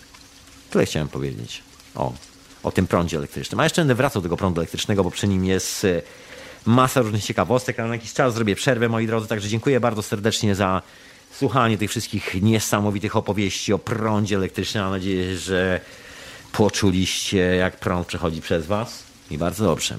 Tyle 0.69 0.85
chciałem 0.85 1.07
powiedzieć. 1.07 1.63
O, 1.95 2.13
o 2.63 2.71
tym 2.71 2.87
prądzie 2.87 3.17
elektrycznym. 3.17 3.59
A 3.59 3.63
jeszcze 3.63 3.81
będę 3.81 3.95
wracał 3.95 4.21
do 4.21 4.25
tego 4.25 4.37
prądu 4.37 4.61
elektrycznego, 4.61 5.03
bo 5.03 5.11
przy 5.11 5.27
nim 5.27 5.45
jest 5.45 5.85
e, 5.85 6.01
masa 6.65 7.01
różnych 7.01 7.23
ciekawostek, 7.23 7.79
ale 7.79 7.89
na 7.89 7.95
jakiś 7.95 8.13
czas 8.13 8.33
zrobię 8.33 8.55
przerwę, 8.55 8.89
moi 8.89 9.07
drodzy, 9.07 9.27
także 9.27 9.49
dziękuję 9.49 9.79
bardzo 9.79 10.01
serdecznie 10.01 10.55
za 10.55 10.81
słuchanie 11.31 11.77
tych 11.77 11.89
wszystkich 11.89 12.41
niesamowitych 12.41 13.15
opowieści 13.15 13.73
o 13.73 13.79
prądzie 13.79 14.35
elektrycznym. 14.35 14.83
Mam 14.83 14.93
nadzieję, 14.93 15.37
że 15.37 15.81
poczuliście, 16.57 17.37
jak 17.37 17.79
prąd 17.79 18.07
przechodzi 18.07 18.41
przez 18.41 18.65
Was 18.65 19.03
i 19.31 19.37
bardzo 19.37 19.65
dobrze. 19.65 19.97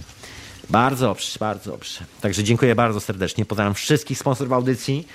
Bardzo 0.71 1.07
dobrze, 1.07 1.39
bardzo 1.41 1.71
dobrze. 1.71 2.01
Także 2.21 2.45
dziękuję 2.45 2.75
bardzo 2.75 3.01
serdecznie. 3.01 3.45
Pozdrawiam 3.45 3.75
wszystkich 3.75 4.19
sponsorów 4.19 4.53
audycji. 4.53 5.07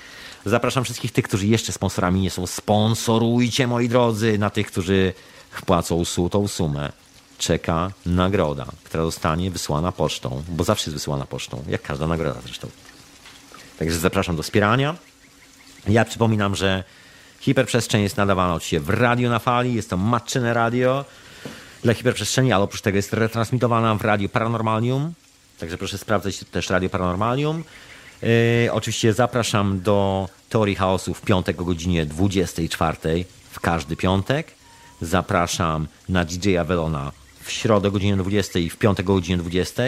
Zapraszam 0.46 0.84
wszystkich 0.84 1.12
tych, 1.12 1.24
którzy 1.24 1.46
jeszcze 1.46 1.72
sponsorami 1.72 2.20
nie 2.20 2.30
są. 2.30 2.46
Sponsorujcie, 2.46 3.66
moi 3.66 3.88
drodzy, 3.88 4.38
na 4.38 4.50
tych, 4.50 4.66
którzy 4.66 5.12
wpłacą 5.50 6.02
tą 6.30 6.48
sumę. 6.48 6.92
Czeka 7.38 7.90
nagroda, 8.06 8.66
która 8.84 9.04
zostanie 9.04 9.50
wysłana 9.50 9.92
pocztą, 9.92 10.42
bo 10.48 10.64
zawsze 10.64 10.90
jest 10.90 10.94
wysłana 10.94 11.24
pocztą, 11.24 11.64
jak 11.68 11.82
każda 11.82 12.06
nagroda 12.06 12.40
zresztą. 12.44 12.68
Także 13.78 13.98
zapraszam 13.98 14.36
do 14.36 14.42
wspierania. 14.42 14.96
Ja 15.88 16.04
przypominam, 16.04 16.54
że 16.54 16.84
hiperprzestrzeń 17.40 18.02
jest 18.02 18.16
nadawana 18.16 18.54
oczywiście 18.54 18.80
w 18.80 18.90
radio 18.90 19.30
na 19.30 19.38
fali, 19.38 19.74
jest 19.74 19.90
to 19.90 19.96
matczyne 19.96 20.54
radio 20.54 21.04
dla 21.84 21.94
hiperprzestrzeni, 21.94 22.52
ale 22.52 22.64
oprócz 22.64 22.80
tego 22.80 22.96
jest 22.96 23.12
retransmitowana 23.12 23.94
w 23.94 24.00
Radio 24.02 24.28
Paranormalium. 24.28 25.12
Także 25.58 25.78
proszę 25.78 25.98
sprawdzać 25.98 26.38
też 26.38 26.70
Radio 26.70 26.90
Paranormalium. 26.90 27.64
Yy, 28.22 28.28
oczywiście 28.72 29.12
zapraszam 29.12 29.80
do 29.80 30.28
Teorii 30.48 30.74
Chaosu 30.74 31.14
w 31.14 31.20
piątek 31.20 31.60
o 31.60 31.64
godzinie 31.64 32.06
24 32.06 33.24
w 33.50 33.60
każdy 33.60 33.96
piątek. 33.96 34.50
Zapraszam 35.00 35.86
na 36.08 36.24
DJ 36.24 36.58
Avelona 36.58 37.12
w 37.42 37.52
środę 37.52 37.88
o 37.88 37.90
godzinie 37.90 38.16
20 38.16 38.58
i 38.58 38.70
w 38.70 38.76
piątek 38.76 39.10
o 39.10 39.14
godzinie 39.14 39.38
20. 39.38 39.82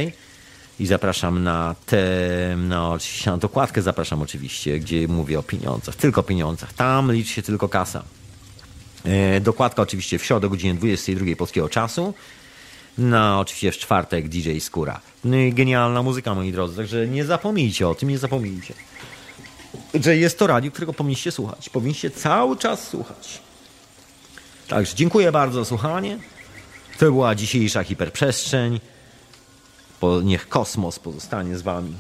I 0.81 0.87
zapraszam 0.87 1.43
na 1.43 1.75
tę, 1.87 2.07
no 2.57 2.93
oczywiście 2.93 3.31
na 3.31 3.37
dokładkę 3.37 3.83
zapraszam 3.83 4.23
oczywiście, 4.23 4.79
gdzie 4.79 5.09
mówię 5.09 5.39
o 5.39 5.43
pieniądzach, 5.43 5.97
tylko 5.97 6.21
o 6.21 6.25
pieniądzach. 6.25 6.73
Tam 6.73 7.13
liczy 7.13 7.33
się 7.33 7.43
tylko 7.43 7.69
kasa. 7.69 8.03
E, 9.07 9.41
dokładka 9.41 9.83
oczywiście 9.83 10.19
w 10.19 10.25
środę 10.25 10.47
o 10.47 10.51
godzinie 10.51 10.75
22 10.75 11.37
polskiego 11.37 11.69
czasu. 11.69 12.15
No, 12.99 13.41
oczywiście 13.41 13.73
w 13.73 13.79
czwartek 13.79 14.29
DJ 14.29 14.59
Skóra. 14.59 15.01
No 15.25 15.37
i 15.37 15.53
genialna 15.53 16.03
muzyka, 16.03 16.35
moi 16.35 16.53
drodzy, 16.53 16.77
także 16.77 17.07
nie 17.07 17.25
zapomnijcie 17.25 17.89
o 17.89 17.95
tym, 17.95 18.09
nie 18.09 18.19
zapomnijcie. 18.19 18.75
Że 19.95 20.17
jest 20.17 20.39
to 20.39 20.47
radio, 20.47 20.71
którego 20.71 20.93
powinniście 20.93 21.33
słuchać. 21.33 21.69
Powinniście 21.69 22.11
cały 22.11 22.57
czas 22.57 22.89
słuchać. 22.89 23.41
Także 24.69 24.97
dziękuję 24.97 25.33
bardzo 25.33 25.59
za 25.59 25.69
słuchanie. 25.69 26.19
To 26.99 27.05
była 27.05 27.35
dzisiejsza 27.35 27.85
hiperprzestrzeń. 27.85 28.81
Niech 30.25 30.49
kosmos 30.49 30.99
pozostanie 30.99 31.57
z 31.57 31.63
wami. 31.63 31.95